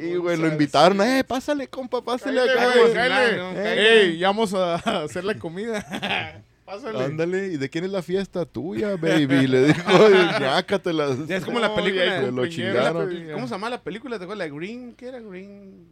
Sí, 0.00 0.14
güey, 0.16 0.36
lo 0.36 0.48
invitaron. 0.48 1.00
Eh, 1.02 1.22
pásale, 1.24 1.68
compa, 1.68 2.02
pásale 2.02 2.40
acá, 2.40 2.72
güey, 2.78 2.92
cállate. 2.94 3.40
Eh, 4.12 4.16
ya 4.18 4.28
vamos 4.28 4.54
a 4.54 4.74
hacer 5.04 5.24
la 5.24 5.34
comida. 5.38 6.42
Pásale. 6.64 7.02
Ándale, 7.04 7.48
¿y 7.48 7.56
de 7.56 7.68
quién 7.68 7.82
es 7.84 7.90
la 7.90 8.00
fiesta? 8.00 8.44
Tuya, 8.46 8.90
baby. 8.96 9.48
Le 9.48 9.64
dijo, 9.64 9.90
ñácatela. 10.40 11.16
Ya 11.26 11.38
es 11.38 11.44
como 11.44 11.58
No, 11.58 11.66
la 11.66 11.74
película 11.74 12.20
Se 12.20 12.30
lo 12.30 12.46
chingaron. 12.46 13.10
¿Cómo 13.32 13.48
se 13.48 13.54
llama 13.54 13.70
la 13.70 13.82
película? 13.82 14.18
¿Te 14.18 14.22
acuerdas? 14.24 14.48
La 14.48 14.54
Green, 14.54 14.94
¿qué 14.96 15.08
era 15.08 15.18
Green? 15.18 15.88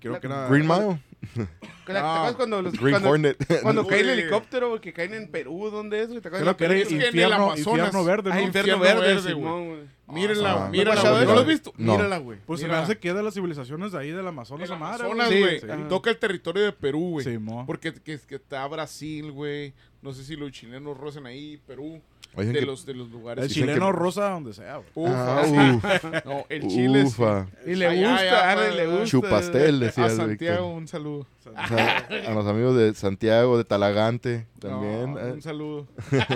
Creo 0.00 0.20
que 0.20 0.26
era. 0.28 0.46
Green 0.46 0.68
Mile, 0.68 1.00
¿Te 1.34 1.92
acuerdas 1.92 2.02
Ah, 2.04 2.32
cuando 2.36 2.62
los 2.62 2.72
Green 2.74 2.90
cuando, 2.92 3.10
Hornet. 3.10 3.60
cuando 3.62 3.86
cae 3.86 4.00
el 4.00 4.08
helicóptero, 4.10 4.68
güey, 4.70 4.80
que 4.80 4.92
caen 4.92 5.14
en 5.14 5.30
Perú, 5.30 5.70
¿dónde 5.70 6.02
es? 6.02 6.08
güey? 6.08 6.20
¿Te 6.20 6.28
acuerdas 6.28 6.54
Creo 6.54 6.56
que 6.56 6.64
era 6.64 6.74
la 6.74 6.78
película? 6.80 6.96
en 6.96 7.02
el 7.02 7.06
infierno, 7.08 7.34
Amazonas. 7.34 7.66
infierno 7.66 8.04
verde, 8.04 8.30
¿no? 8.30 8.34
Ah, 8.36 8.40
Infierno, 8.42 8.72
Infierno 8.76 9.00
Verde, 9.00 9.14
Verde, 9.14 9.28
Simón, 9.30 9.68
güey. 9.68 9.94
Mírenla, 10.06 10.66
Ah, 10.66 10.68
mírala, 10.70 11.02
¿no 11.02 11.10
güey. 11.12 11.26
¿No 11.26 11.34
lo 11.34 11.40
has 11.40 11.46
visto? 11.46 11.72
No. 11.78 11.92
Mírala, 11.96 12.18
güey. 12.18 12.38
Pues 12.46 12.60
se 12.60 12.68
me 12.68 12.74
hace 12.74 12.98
que 12.98 13.08
es 13.08 13.14
de 13.14 13.22
las 13.22 13.32
civilizaciones 13.34 13.92
de 13.92 13.98
ahí 13.98 14.10
del 14.10 14.26
Amazonas, 14.26 14.68
El 14.68 14.74
Amazonas, 14.74 15.28
Sí, 15.30 15.40
güey. 15.40 15.60
sí. 15.60 15.66
Toca 15.88 16.10
el 16.10 16.18
territorio 16.18 16.62
de 16.62 16.72
Perú, 16.72 17.10
güey. 17.12 17.24
Sí, 17.24 17.38
mo. 17.38 17.64
Porque 17.66 17.92
que, 17.94 18.18
que 18.20 18.34
está 18.34 18.66
Brasil, 18.66 19.30
güey. 19.32 19.72
No 20.02 20.12
sé 20.12 20.22
si 20.24 20.36
los 20.36 20.52
chilenos 20.52 20.96
rozan 20.98 21.24
ahí, 21.26 21.58
Perú. 21.66 22.02
De 22.36 22.52
que- 22.52 22.66
los, 22.66 22.84
de 22.86 22.94
los 22.94 23.10
lugares. 23.10 23.44
El 23.44 23.50
chileno 23.50 23.86
que- 23.86 23.92
rosa 23.92 24.30
donde 24.30 24.52
sea, 24.54 24.76
güey. 24.76 24.88
Ufa. 24.94 25.40
Ah, 25.42 25.44
uf, 25.76 26.24
No, 26.24 26.44
el 26.48 26.66
Chile 26.68 27.04
ufa. 27.04 27.46
Y 27.66 27.74
le 27.74 27.88
gusta, 27.88 28.16
allá, 28.16 28.50
ah, 28.52 28.70
le 28.70 28.86
gusta. 28.86 29.04
Chupastel, 29.04 29.80
decía 29.80 30.04
A 30.06 30.10
Santiago, 30.10 30.66
un 30.68 30.88
saludo. 30.88 31.26
O 31.46 31.68
sea, 31.68 32.08
a 32.26 32.34
los 32.34 32.46
amigos 32.46 32.76
de 32.76 32.94
Santiago, 32.94 33.56
de 33.58 33.64
Talagante, 33.64 34.46
también. 34.58 35.14
No, 35.14 35.20
eh. 35.20 35.32
un 35.32 35.42
saludo. 35.42 35.86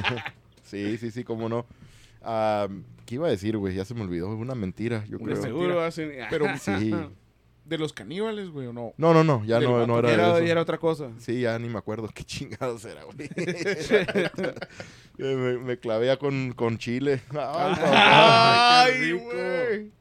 Sí, 0.63 0.99
sí, 0.99 1.11
sí, 1.11 1.25
cómo 1.25 1.49
no. 1.49 1.65
Ah, 2.23 2.69
¿Qué 3.07 3.15
iba 3.15 3.27
a 3.27 3.31
decir, 3.31 3.57
güey? 3.57 3.75
Ya 3.75 3.87
se 3.87 3.95
me 3.95 4.03
olvidó. 4.03 4.29
Una 4.29 4.55
mentira, 4.55 5.03
yo 5.09 5.19
creo. 5.19 5.41
seguro 5.41 5.81
hacen. 5.83 6.13
Pero 6.29 6.47
Sí. 6.59 6.95
De 7.69 7.79
los 7.79 7.93
caníbales, 7.93 8.51
güey, 8.51 8.67
o 8.67 8.73
no. 8.73 8.95
No, 8.97 9.13
no, 9.13 9.23
no. 9.23 9.45
Ya 9.45 9.61
no, 9.61 9.87
no 9.87 9.99
era, 9.99 10.13
era, 10.13 10.29
eso. 10.37 10.45
ya 10.45 10.53
era 10.53 10.63
otra 10.63 10.79
cosa. 10.79 11.11
Sí, 11.19 11.43
ya 11.43 11.59
ni 11.59 11.69
me 11.69 11.79
acuerdo 11.79 12.09
qué 12.13 12.25
chingados 12.25 12.85
era, 12.85 13.03
güey. 13.05 13.29
me, 15.19 15.59
me 15.59 15.79
clavé 15.79 16.17
con, 16.19 16.53
con 16.53 16.79
chile. 16.79 17.21
Ay, 17.31 17.75
papá. 17.75 18.83
Ay, 18.85 18.93
rico. 19.13 19.98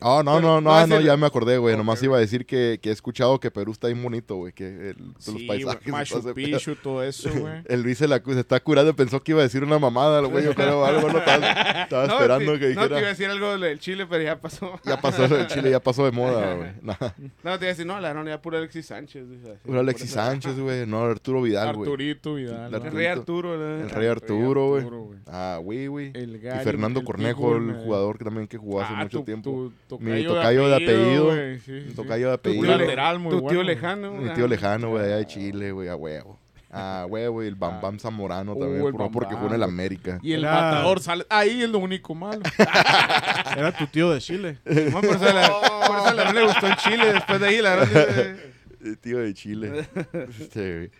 Oh, 0.00 0.22
no, 0.22 0.40
no, 0.40 0.60
no, 0.60 0.60
no, 0.60 0.78
ese- 0.80 0.88
no, 0.88 1.00
ya 1.00 1.16
me 1.16 1.26
acordé, 1.26 1.56
güey. 1.58 1.76
Nomás 1.76 2.02
iba 2.02 2.16
a 2.16 2.20
decir 2.20 2.44
que, 2.46 2.78
que 2.82 2.90
he 2.90 2.92
escuchado 2.92 3.38
que 3.40 3.50
Perú 3.50 3.72
está 3.72 3.86
bien 3.86 4.02
bonito, 4.02 4.36
güey. 4.36 4.52
Que 4.52 4.90
el- 4.90 4.96
los 5.14 5.24
Sí, 5.24 5.32
güey, 5.32 5.46
paisajes. 5.46 5.88
Machu. 5.88 6.34
Picchu, 6.34 6.76
todo 6.76 7.02
eso, 7.02 7.30
güey. 7.40 7.62
El 7.66 7.82
Luis 7.82 7.98
se, 7.98 8.08
la, 8.08 8.20
se 8.24 8.40
está 8.40 8.60
curando, 8.60 8.94
pensó 8.94 9.20
que 9.22 9.32
iba 9.32 9.40
a 9.40 9.44
decir 9.44 9.62
una 9.62 9.78
mamada, 9.78 10.20
güey. 10.20 10.44
Yo 10.44 10.54
creo 10.54 10.84
algo, 10.84 11.10
no 11.10 11.18
estaba, 11.18 11.46
estaba 11.84 12.06
No, 12.06 12.12
esperando 12.14 12.52
te- 12.54 12.58
que 12.58 12.66
dijera. 12.68 12.82
No, 12.88 12.88
te 12.94 12.98
iba 12.98 13.06
a 13.06 13.10
decir 13.10 13.26
algo 13.30 13.58
del 13.58 13.78
Chile, 13.78 14.06
pero 14.08 14.24
ya 14.24 14.40
pasó. 14.40 14.78
Ya 14.84 15.00
pasó 15.00 15.24
el 15.24 15.46
Chile, 15.46 15.70
ya 15.70 15.80
pasó 15.80 16.04
de 16.04 16.12
moda, 16.12 16.54
güey. 16.56 16.70
No, 16.82 16.96
No, 17.00 17.08
te 17.08 17.48
iba 17.48 17.54
a 17.54 17.58
decir, 17.58 17.86
no, 17.86 17.98
la 18.00 18.12
no, 18.12 18.26
ya 18.26 18.42
pura 18.42 18.58
Alexis 18.58 18.86
Sánchez. 18.86 19.24
Puro 19.64 19.80
Alexis. 19.80 20.10
Sánchez, 20.10 20.58
güey. 20.58 20.86
No, 20.86 21.02
Arturo 21.04 21.40
Vidal, 21.42 21.74
güey. 21.76 21.88
Arturito 21.88 22.34
Vidal. 22.34 22.74
El 22.74 22.82
¿no? 22.82 22.90
Rey 22.90 23.06
Arturo. 23.06 23.54
El 23.80 23.88
rey 23.90 24.08
Arturo, 24.08 24.68
güey. 24.68 24.84
Ah, 25.28 25.58
güey, 25.62 25.86
güey. 25.86 26.12
Y 26.14 26.40
Fernando 26.64 27.02
Cornejo, 27.04 27.56
el 27.56 27.70
eh. 27.70 27.74
jugador 27.84 28.18
que 28.18 28.24
también 28.24 28.46
que 28.48 28.58
jugó 28.58 28.80
hace 28.82 28.92
Ah, 28.94 29.02
mucho 29.04 29.22
tiempo. 29.22 29.72
Tu 29.98 30.04
Mi 30.04 30.24
tocayo 30.24 30.68
de 30.68 30.74
apellido. 30.76 31.24
güey, 31.26 31.58
sí, 31.60 31.72
Mi 31.72 31.80
sí. 31.90 31.94
tocayo 31.96 32.30
de 32.30 32.38
Tu 32.38 32.50
tío 32.50 32.60
apellido. 32.62 32.78
lateral, 32.78 33.18
muy 33.18 33.30
Tu 33.30 33.36
bueno, 33.40 33.48
tío 33.48 33.58
güey. 33.58 33.66
lejano. 33.74 34.12
Mi 34.12 34.30
tío 34.34 34.46
lejano, 34.48 34.90
güey, 34.90 35.04
allá 35.04 35.16
de 35.16 35.26
Chile, 35.26 35.72
güey, 35.72 35.88
a 35.88 35.96
huevo. 35.96 36.38
Ah, 36.76 37.06
huevo, 37.08 37.42
y 37.44 37.46
el 37.46 37.54
Bam 37.54 37.74
Ah. 37.76 37.80
Bam 37.80 37.98
Zamorano 38.00 38.54
Uh, 38.54 38.58
también, 38.58 38.82
Bam 38.96 39.12
porque 39.12 39.34
Bam, 39.34 39.42
jugó 39.44 39.54
en 39.54 39.60
el. 39.60 39.62
América. 39.62 40.18
Y 40.22 40.32
el 40.32 40.40
Era- 40.44 40.54
matador 40.54 41.00
sale. 41.00 41.24
Ahí 41.30 41.62
es 41.62 41.68
lo 41.70 41.78
único 41.78 42.16
malo. 42.16 42.42
Era 43.56 43.70
tu 43.70 43.86
tío 43.86 44.10
de 44.10 44.20
Chile. 44.20 44.58
Simón, 44.66 45.02
por 45.02 45.14
eso, 45.16 45.24
la, 45.32 45.52
por 45.86 45.98
eso 45.98 46.12
la 46.14 46.24
no 46.24 46.32
le 46.32 46.44
gustó 46.46 46.66
en 46.66 46.74
Chile. 46.76 47.12
Después 47.12 47.40
de 47.40 47.46
ahí, 47.46 47.62
la 47.62 47.76
verdad. 47.76 48.36
El 48.84 48.98
tío 48.98 49.18
de 49.18 49.32
Chile. 49.34 49.86
Este. 50.40 50.90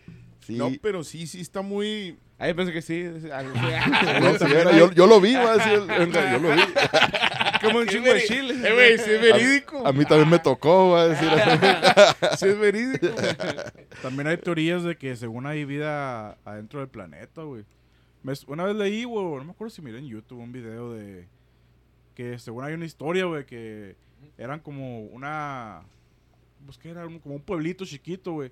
Sí. 0.46 0.56
No, 0.56 0.70
pero 0.80 1.02
sí, 1.02 1.26
sí 1.26 1.40
está 1.40 1.60
muy. 1.62 2.18
Ahí 2.38 2.52
pensé 2.54 2.72
que 2.72 2.82
sí. 2.82 3.02
No, 3.02 4.38
sí 4.38 4.52
era, 4.54 4.72
yo, 4.76 4.92
yo 4.92 5.06
lo 5.06 5.20
vi, 5.20 5.32
güey, 5.34 5.46
así, 5.58 5.70
el- 5.70 5.90
el- 5.90 6.12
yo 6.12 6.38
lo 6.38 6.54
vi. 6.54 6.62
Como 7.64 7.78
un 7.80 7.86
chingo 7.86 8.12
de 8.12 8.22
Chile. 8.24 8.54
Eh, 8.68 8.72
güey, 8.74 8.98
sí 8.98 9.10
es 9.10 9.20
verídico. 9.20 9.86
A 9.86 9.92
mí 9.92 10.04
también 10.04 10.28
me 10.30 10.38
tocó, 10.38 10.90
güey, 10.90 11.08
decir 11.10 11.28
Sí 12.38 12.46
es 12.48 12.58
verídico. 12.58 13.06
También 14.02 14.26
hay 14.28 14.36
teorías 14.36 14.82
de 14.84 14.96
que 14.96 15.16
según 15.16 15.46
hay 15.46 15.64
vida 15.64 16.36
adentro 16.44 16.80
del 16.80 16.88
planeta, 16.88 17.42
güey. 17.42 17.64
Me- 18.22 18.32
Una 18.46 18.64
vez 18.64 18.76
leí, 18.76 19.04
güey, 19.04 19.24
no 19.38 19.44
me 19.44 19.50
acuerdo 19.52 19.70
si 19.74 19.82
miré 19.82 19.98
en 19.98 20.06
YouTube 20.08 20.38
un 20.40 20.52
video 20.52 20.92
de 20.92 21.26
que 22.14 22.38
según 22.38 22.64
hay 22.64 22.74
una 22.74 22.84
historia, 22.86 23.24
güey, 23.24 23.44
que 23.44 23.96
eran 24.38 24.60
como 24.60 25.00
una... 25.06 25.82
Pues 26.64 26.78
que 26.78 26.90
era 26.90 27.06
un- 27.06 27.18
como 27.18 27.34
un 27.34 27.42
pueblito 27.42 27.84
chiquito, 27.84 28.32
güey. 28.32 28.50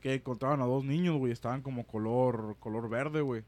Que 0.00 0.14
encontraban 0.14 0.60
a 0.60 0.64
dos 0.66 0.84
niños, 0.84 1.16
güey, 1.16 1.32
estaban 1.32 1.62
como 1.62 1.86
color 1.86 2.56
color 2.60 2.88
verde, 2.90 3.20
güey. 3.20 3.42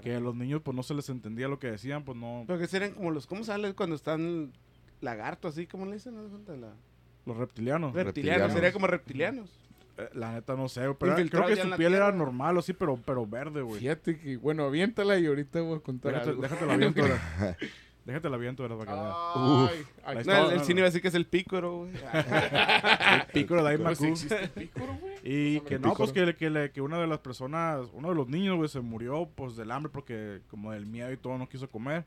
Que 0.00 0.14
a 0.14 0.20
los 0.20 0.34
niños 0.34 0.62
pues 0.64 0.74
no 0.74 0.82
se 0.82 0.94
les 0.94 1.08
entendía 1.08 1.48
lo 1.48 1.58
que 1.58 1.70
decían, 1.70 2.04
pues 2.04 2.16
no... 2.16 2.44
Pero 2.46 2.58
que 2.58 2.66
serían 2.66 2.92
como 2.92 3.10
los. 3.10 3.26
¿Cómo 3.26 3.44
sale 3.44 3.74
cuando 3.74 3.94
están 3.96 4.52
lagarto 5.00 5.48
así? 5.48 5.66
¿Cómo 5.66 5.86
le 5.86 5.94
dicen? 5.94 6.14
¿No? 6.14 6.22
De 6.38 6.56
la- 6.56 6.74
Los 7.26 7.36
reptilianos. 7.36 7.92
Reptilianos. 7.92 8.04
Reptilianos. 8.04 8.52
Sería 8.52 8.72
como 8.72 8.86
reptilianos. 8.86 9.50
Eh, 9.98 10.08
La 10.14 10.32
neta 10.32 10.56
no 10.56 10.68
sé, 10.68 10.80
pero 10.98 11.14
creo 11.16 11.46
que 11.46 11.56
su 11.56 11.70
piel 11.76 11.92
era 11.94 12.10
normal, 12.12 12.56
así, 12.58 12.72
pero, 12.72 12.98
pero 13.04 13.26
verde, 13.26 13.60
güey. 13.60 13.80
Fíjate 13.80 14.18
que, 14.18 14.38
bueno, 14.38 14.64
aviéntala 14.64 15.18
y 15.18 15.26
ahorita 15.26 15.60
voy 15.60 15.76
a 15.76 15.80
contar 15.80 16.12
Déjate, 16.12 16.30
algo. 16.30 16.42
déjate 16.42 16.66
la 16.66 16.76
viento, 16.78 17.02
¿verdad? 17.02 17.56
Déjate 18.04 18.28
la 18.28 18.36
viento, 18.36 18.64
¿verdad? 18.64 18.78
Para 18.78 18.92
que 18.92 19.00
veas. 19.00 19.86
Ahí 20.04 20.24
No, 20.26 20.50
el, 20.50 20.58
el 20.58 20.64
cine 20.64 20.80
iba 20.80 20.86
a 20.86 20.90
decir 20.90 21.00
que 21.02 21.08
es 21.08 21.14
el 21.14 21.26
pícoro, 21.26 21.78
güey. 21.78 21.92
El 23.12 23.26
pícoro 23.32 23.62
de 23.62 23.76
¿cómo 23.76 23.84
Daimaku. 23.90 23.94
si 23.94 24.06
existe 24.08 24.42
el 24.42 24.50
pícoro, 24.50 24.96
güey? 25.00 25.14
Y 25.22 25.60
que 25.60 25.78
no, 25.78 25.94
pues 25.94 26.10
que, 26.12 26.34
que, 26.34 26.70
que 26.74 26.80
una 26.80 26.98
de 26.98 27.06
las 27.06 27.18
personas, 27.20 27.86
uno 27.92 28.08
de 28.08 28.14
los 28.16 28.28
niños, 28.28 28.56
güey, 28.56 28.68
se 28.68 28.80
murió 28.80 29.28
pues 29.34 29.54
del 29.54 29.70
hambre 29.70 29.92
porque 29.92 30.40
como 30.50 30.72
del 30.72 30.86
miedo 30.86 31.12
y 31.12 31.16
todo 31.16 31.38
no 31.38 31.48
quiso 31.48 31.68
comer. 31.68 32.04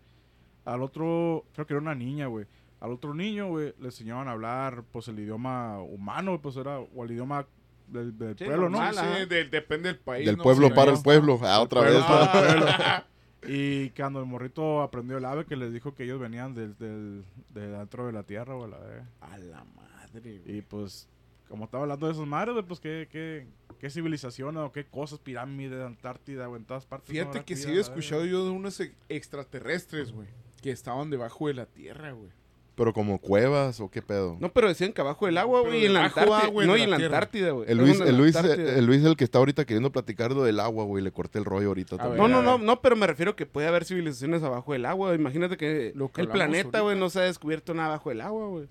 Al 0.65 0.81
otro, 0.81 1.45
creo 1.53 1.65
que 1.65 1.73
era 1.73 1.81
una 1.81 1.95
niña, 1.95 2.27
güey. 2.27 2.45
Al 2.81 2.91
otro 2.91 3.13
niño, 3.13 3.47
güey, 3.47 3.73
le 3.79 3.85
enseñaban 3.85 4.27
a 4.27 4.31
hablar 4.31 4.83
pues 4.91 5.07
el 5.07 5.17
idioma 5.19 5.79
humano, 5.79 6.41
pues 6.41 6.57
era, 6.57 6.79
o 6.79 7.05
el 7.05 7.11
idioma 7.11 7.47
del, 7.87 8.17
del 8.17 8.37
Sí, 8.37 8.45
pueblo, 8.45 8.69
¿no? 8.69 8.81
normal. 8.83 8.95
Sí, 9.19 9.25
de- 9.27 9.45
depende 9.45 9.89
del 9.89 9.99
país. 9.99 10.25
Del 10.25 10.37
¿no? 10.37 10.43
pueblo 10.43 10.73
para 10.73 10.91
¿no? 10.91 10.97
el 10.97 11.03
pueblo. 11.03 11.39
Ah, 11.43 11.61
otra 11.61 11.81
pueblo 11.81 11.99
vez. 11.99 12.05
para 12.07 12.23
el 12.23 12.29
pueblo. 12.59 12.65
Y 13.47 13.89
cuando 13.91 14.19
el 14.19 14.25
morrito 14.25 14.81
aprendió 14.81 15.17
el 15.17 15.25
ave, 15.25 15.45
que 15.45 15.55
les 15.55 15.71
dijo 15.73 15.93
que 15.93 16.03
ellos 16.03 16.19
venían 16.19 16.53
del, 16.53 16.77
del, 16.77 17.23
de 17.49 17.67
dentro 17.67 18.07
de 18.07 18.13
la 18.13 18.23
tierra, 18.23 18.55
güey. 18.55 18.71
A 19.21 19.37
la 19.37 19.63
madre, 19.63 20.39
güey. 20.39 20.57
Y 20.57 20.61
pues, 20.61 21.07
como 21.47 21.65
estaba 21.65 21.83
hablando 21.83 22.07
de 22.07 22.13
esas 22.13 22.27
madres, 22.27 22.63
pues 22.67 22.79
qué, 22.79 23.07
qué, 23.11 23.47
qué 23.79 23.89
civilizaciones 23.89 24.61
o 24.61 24.71
qué 24.71 24.85
cosas, 24.85 25.19
pirámides, 25.19 25.81
Antártida 25.81 26.47
o 26.49 26.55
en 26.55 26.65
todas 26.65 26.85
partes. 26.85 27.09
Fíjate 27.09 27.43
que 27.43 27.55
sí 27.55 27.73
la 27.73 27.81
escuchado 27.81 28.25
yo 28.25 28.45
de 28.45 28.51
unos 28.51 28.81
extraterrestres, 29.09 30.11
güey. 30.11 30.27
Que 30.61 30.71
estaban 30.71 31.09
debajo 31.09 31.47
de 31.47 31.53
la 31.53 31.65
tierra, 31.65 32.11
güey. 32.11 32.31
Pero 32.75 32.91
como 32.91 33.19
cuevas 33.19 33.79
o 33.79 33.89
qué 33.89 34.01
pedo. 34.01 34.37
No, 34.39 34.49
pero 34.51 34.67
decían 34.67 34.91
que 34.91 34.99
abajo 34.99 35.25
del 35.25 35.37
agua, 35.37 35.61
güey. 35.61 35.83
Y 35.83 35.85
en 35.85 35.93
la 35.93 36.05
Antártida. 36.05 36.39
agua, 36.39 36.65
no, 36.65 36.75
y 36.75 36.81
en 36.81 36.89
la. 36.89 36.97
Antártida, 36.97 37.51
güey. 37.51 37.71
El 37.71 37.77
Luis, 37.77 38.01
el, 38.01 38.17
Luis, 38.17 38.35
el 38.35 38.85
Luis 38.85 38.99
es 38.99 39.05
el 39.05 39.15
que 39.15 39.23
está 39.23 39.39
ahorita 39.39 39.63
queriendo 39.65 39.91
platicar 39.91 40.31
lo 40.31 40.43
del 40.43 40.59
agua, 40.59 40.83
güey. 40.83 41.03
Le 41.03 41.11
corté 41.11 41.39
el 41.39 41.45
rollo 41.45 41.69
ahorita 41.69 41.95
A 41.95 41.99
también. 41.99 42.17
No, 42.17 42.23
ver, 42.23 42.43
no, 42.45 42.57
no, 42.57 42.63
no, 42.63 42.81
pero 42.81 42.97
me 42.97 43.07
refiero 43.07 43.35
que 43.35 43.45
puede 43.45 43.67
haber 43.67 43.85
civilizaciones 43.85 44.43
abajo 44.43 44.73
del 44.73 44.85
agua. 44.85 45.15
Imagínate 45.15 45.55
que 45.55 45.93
Lo 45.95 46.11
que 46.11 46.21
el 46.21 46.27
planeta, 46.27 46.81
güey, 46.81 46.97
no 46.99 47.09
se 47.09 47.19
ha 47.19 47.23
descubierto 47.23 47.73
nada 47.73 47.87
abajo 47.89 48.09
del 48.09 48.21
agua, 48.21 48.47
güey. 48.47 48.67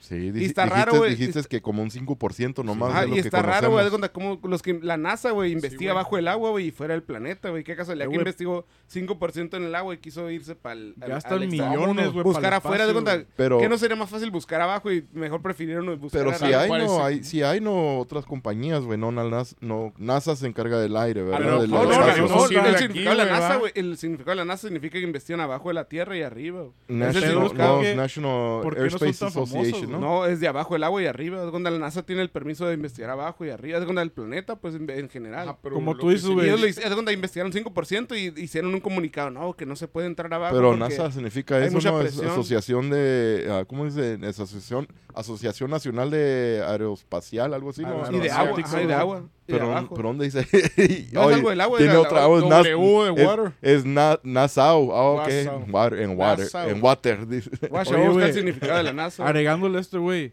Sí, 0.00 0.14
Y 0.16 0.30
dij- 0.32 0.42
está 0.46 0.64
dijiste, 0.64 0.64
raro, 0.64 0.96
güey. 0.98 1.10
dijiste 1.10 1.42
que 1.48 1.60
como 1.62 1.82
un 1.82 1.90
5% 1.90 2.64
nomás 2.64 2.92
Ah, 2.94 3.00
de 3.02 3.06
lo 3.08 3.12
y 3.16 3.22
que 3.22 3.28
está 3.28 3.42
raro, 3.42 3.70
güey. 3.70 3.86
como 4.12 4.40
los 4.44 4.62
que 4.62 4.78
la 4.82 4.96
NASA, 4.96 5.30
güey, 5.30 5.52
investiga 5.52 5.92
güey. 5.92 6.04
bajo 6.04 6.18
el 6.18 6.26
agua, 6.28 6.50
güey, 6.50 6.68
y 6.68 6.70
fuera 6.70 6.94
del 6.94 7.02
planeta, 7.02 7.50
güey. 7.50 7.62
Qué 7.64 7.76
casualidad 7.76 8.08
Eh, 8.08 8.10
que 8.10 8.16
investigó 8.16 8.66
5% 8.88 9.56
en 9.56 9.64
el 9.64 9.74
agua 9.74 9.94
y 9.94 9.98
quiso 9.98 10.28
irse 10.30 10.54
para 10.54 10.74
el. 10.74 10.94
Gastan 10.96 11.40
millones, 11.48 12.12
güey. 12.12 12.24
Buscar 12.24 12.54
afuera, 12.54 12.86
de 12.86 12.92
cuenta. 12.92 13.22
Pero, 13.36 13.58
¿Qué 13.58 13.68
no 13.68 13.78
sería 13.78 13.96
más 13.96 14.10
fácil 14.10 14.30
buscar 14.30 14.60
abajo 14.60 14.90
y 14.90 15.06
mejor 15.12 15.42
prefirieron 15.42 15.86
buscar 16.00 16.24
pero 16.24 16.36
si 16.38 16.44
hay, 16.52 16.68
no, 16.70 16.96
que- 16.96 17.02
hay, 17.02 17.24
si 17.24 17.42
hay, 17.42 17.60
no, 17.60 17.98
otras 18.00 18.24
compañías, 18.24 18.82
güey, 18.84 18.98
no, 18.98 19.12
NASA, 19.12 19.54
no, 19.60 19.92
NASA 19.98 20.34
se 20.34 20.46
encarga 20.46 20.78
del 20.80 20.96
aire, 20.96 21.22
¿verdad? 21.22 21.40
No, 21.40 21.66
no, 21.66 22.48
Sí, 22.48 22.54
el 22.56 22.76
significado 22.76 23.16
de 23.16 23.24
la 23.24 23.30
NASA, 23.30 23.56
güey. 23.56 23.72
El 23.74 23.96
significado 23.96 24.30
de 24.30 24.36
la 24.36 24.44
NASA 24.44 24.66
significa 24.68 24.94
que 24.98 25.04
investigan 25.04 25.40
abajo 25.40 25.68
de 25.68 25.74
la 25.74 25.84
Tierra 25.84 26.16
y 26.16 26.22
arriba. 26.22 26.64
National, 26.88 27.80
que- 27.82 27.94
National 27.94 28.60
¿por 28.62 28.74
qué 28.74 28.80
no 28.82 28.90
son 28.90 29.06
Airspace 29.06 29.18
tan 29.18 29.32
famosos, 29.32 29.56
Association? 29.56 29.89
¿No? 29.90 29.98
No, 29.98 30.26
es 30.26 30.40
de 30.40 30.48
abajo 30.48 30.76
el 30.76 30.84
agua 30.84 31.02
y 31.02 31.06
arriba. 31.06 31.44
Es 31.44 31.50
cuando 31.50 31.70
la 31.70 31.78
NASA 31.78 32.04
tiene 32.04 32.22
el 32.22 32.30
permiso 32.30 32.66
de 32.66 32.74
investigar 32.74 33.10
abajo 33.10 33.44
y 33.44 33.50
arriba. 33.50 33.78
Es 33.78 33.84
cuando 33.84 34.00
el 34.02 34.10
planeta, 34.10 34.56
pues 34.56 34.74
en, 34.74 34.88
en 34.88 35.08
general. 35.08 35.56
Pero 35.62 35.74
Como 35.74 35.96
tú 35.96 36.10
dices, 36.10 36.28
güey. 36.28 36.48
es 36.48 36.80
cuando 36.92 37.10
investigaron 37.12 37.52
5% 37.52 38.16
y 38.16 38.40
hicieron 38.42 38.72
un 38.74 38.80
comunicado, 38.80 39.30
no, 39.30 39.54
que 39.54 39.66
no 39.66 39.76
se 39.76 39.88
puede 39.88 40.06
entrar 40.06 40.32
abajo. 40.32 40.54
Pero 40.54 40.76
NASA 40.76 41.10
significa 41.10 41.62
eso, 41.64 41.78
¿no? 41.90 42.00
Es 42.00 42.18
asociación 42.18 42.90
de, 42.90 43.48
ah, 43.50 43.64
¿cómo 43.66 43.84
dice? 43.84 44.14
Es 44.22 44.40
asociación, 44.40 44.88
asociación 45.14 45.70
Nacional 45.70 46.10
de 46.10 46.62
Aeroespacial, 46.66 47.54
algo 47.54 47.70
así, 47.70 47.82
¿no? 47.82 48.02
Ah, 48.04 48.10
Y 48.12 48.18
de 48.18 48.30
agua, 48.30 48.58
ajá, 48.62 48.82
y 48.82 48.86
de 48.86 48.94
agua. 48.94 49.24
Pero, 49.50 49.70
abajo. 49.70 49.94
pero 49.94 50.08
¿dónde 50.08 50.24
dice? 50.24 50.46
No, 51.12 51.28
es 51.30 51.36
algo 51.36 51.50
del 51.50 51.60
agua, 51.60 51.78
Tiene 51.78 51.92
la- 51.94 52.00
otra 52.00 52.28
oh, 52.28 52.38
es 52.38 52.42
W 52.48 53.14
de 53.14 53.24
water. 53.26 53.52
Es, 53.62 53.84
na, 53.84 54.18
Nassau. 54.22 54.92
Ah, 54.92 55.22
ok. 55.22 55.28
Water, 55.70 56.00
en 56.00 56.18
water. 56.18 56.44
Nassau. 56.44 56.68
En 56.68 56.82
water. 56.82 57.26
dice. 57.28 57.50
Oye, 57.70 58.26
el 58.26 58.34
significado 58.34 58.76
de 58.76 58.82
la 58.84 58.92
NASA. 58.92 59.26
Agregándole 59.26 59.78
esto, 59.78 60.00
güey. 60.00 60.32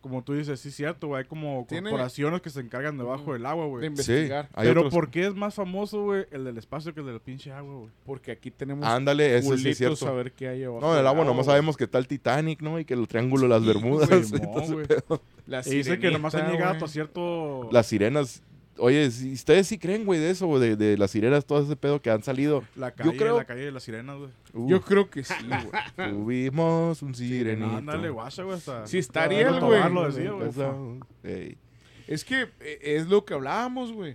Como 0.00 0.24
tú 0.24 0.32
dices, 0.32 0.58
sí 0.58 0.70
es 0.70 0.76
cierto, 0.76 1.08
güey. 1.08 1.22
Hay 1.22 1.28
como 1.28 1.66
Tiene- 1.68 1.90
corporaciones 1.90 2.40
que 2.40 2.48
se 2.48 2.60
encargan 2.60 2.96
debajo 2.96 3.34
del 3.34 3.44
agua, 3.44 3.64
de 3.64 3.70
güey. 3.70 3.82
Sí. 3.82 3.86
investigar. 3.88 4.48
Pero 4.56 4.80
otros- 4.80 4.94
¿por 4.94 5.10
qué 5.10 5.26
es 5.26 5.34
más 5.34 5.54
famoso, 5.54 6.02
güey, 6.04 6.24
el 6.30 6.44
del 6.44 6.56
espacio 6.56 6.94
que 6.94 7.00
el 7.00 7.06
del 7.06 7.20
pinche 7.20 7.52
agua, 7.52 7.74
güey? 7.74 7.90
Porque 8.06 8.32
aquí 8.32 8.50
tenemos 8.50 8.86
Ándale, 8.86 9.36
eso 9.36 9.56
sí 9.58 9.68
es 9.68 9.76
cierto. 9.76 10.08
a 10.08 10.12
ver 10.12 10.32
qué 10.32 10.48
hay 10.48 10.64
abajo. 10.64 10.80
No, 10.86 10.94
en 10.94 11.00
el 11.00 11.06
agua 11.06 11.24
nomás 11.26 11.44
sabemos 11.46 11.76
que 11.76 11.84
está 11.84 11.98
el 11.98 12.06
Titanic, 12.08 12.62
¿no? 12.62 12.80
Y 12.80 12.86
que 12.86 12.94
el 12.94 13.06
Triángulo 13.06 13.42
de 13.42 13.48
las 13.50 13.60
Sí, 13.60 13.66
Bermudas. 13.68 14.08
güey, 14.08 14.20
y 14.20 14.24
Simón, 14.24 14.52
todo 14.52 14.62
ese 14.62 14.72
güey. 14.72 14.86
pedo. 14.86 15.22
La 15.46 15.60
Y 15.66 15.70
dice 15.70 15.98
que 15.98 16.10
nomás 16.10 16.34
han 16.34 16.50
llegado 16.50 16.70
güey. 16.70 16.76
hasta 16.76 16.88
cierto... 16.88 17.68
Las 17.70 17.86
sirenas. 17.86 18.42
Oye, 18.80 19.10
si 19.10 19.32
ustedes 19.32 19.66
sí 19.66 19.78
creen, 19.78 20.04
güey, 20.04 20.18
de 20.18 20.30
eso, 20.30 20.46
güey, 20.46 20.60
de, 20.60 20.76
de 20.76 20.96
las 20.98 21.10
sirenas, 21.10 21.44
todo 21.46 21.62
ese 21.62 21.76
pedo 21.76 22.00
que 22.02 22.10
han 22.10 22.22
salido. 22.22 22.64
La 22.76 22.92
calle, 22.92 23.16
creo- 23.16 23.36
la 23.36 23.44
calle 23.44 23.64
de 23.66 23.72
las 23.72 23.82
sirenas, 23.82 24.16
güey. 24.18 24.30
Uh, 24.54 24.68
Yo 24.68 24.80
creo 24.82 25.08
que 25.10 25.22
sí, 25.22 25.34
güey. 25.46 26.10
tuvimos 26.10 27.02
un 27.02 27.14
sirenito. 27.14 27.66
Ándale, 27.76 28.10
guacha, 28.10 28.42
güey, 28.42 28.56
hasta... 28.56 28.86
Sí, 28.86 29.00
Pablo 29.12 29.36
güey. 29.36 29.60
Tobar 29.60 29.90
lo 29.90 30.10
decía, 30.10 30.32
güey. 30.32 30.48
Eso, 30.48 30.98
ey. 31.22 31.56
Es 32.06 32.24
que 32.24 32.48
eh, 32.60 32.78
es 32.82 33.06
lo 33.08 33.24
que 33.24 33.34
hablábamos, 33.34 33.92
güey. 33.92 34.14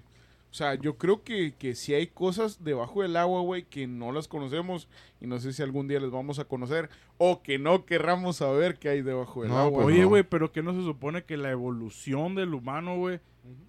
O 0.51 0.57
sea, 0.57 0.75
yo 0.75 0.97
creo 0.97 1.21
que, 1.21 1.53
que 1.59 1.75
sí 1.75 1.93
hay 1.93 2.07
cosas 2.07 2.63
debajo 2.63 3.01
del 3.01 3.17
agua, 3.17 3.41
güey, 3.41 3.63
que 3.63 3.87
no 3.87 4.13
las 4.13 4.29
conocemos 4.29 4.87
y 5.19 5.27
no 5.27 5.37
sé 5.39 5.51
si 5.51 5.61
algún 5.61 5.89
día 5.89 5.99
les 5.99 6.11
vamos 6.11 6.39
a 6.39 6.45
conocer 6.45 6.89
o 7.17 7.43
que 7.43 7.59
no 7.59 7.85
querramos 7.85 8.37
saber 8.37 8.77
qué 8.79 8.87
hay 8.87 9.01
debajo 9.01 9.41
del 9.41 9.51
No, 9.51 9.57
agua. 9.59 9.83
pues 9.83 9.87
Oye, 9.93 10.03
no. 10.03 10.09
güey, 10.09 10.23
pero 10.23 10.53
que 10.53 10.63
no 10.63 10.73
se 10.73 10.81
supone 10.81 11.23
que 11.25 11.35
la 11.35 11.51
evolución 11.51 12.35
del 12.35 12.53
humano, 12.53 12.95
güey, 12.97 13.19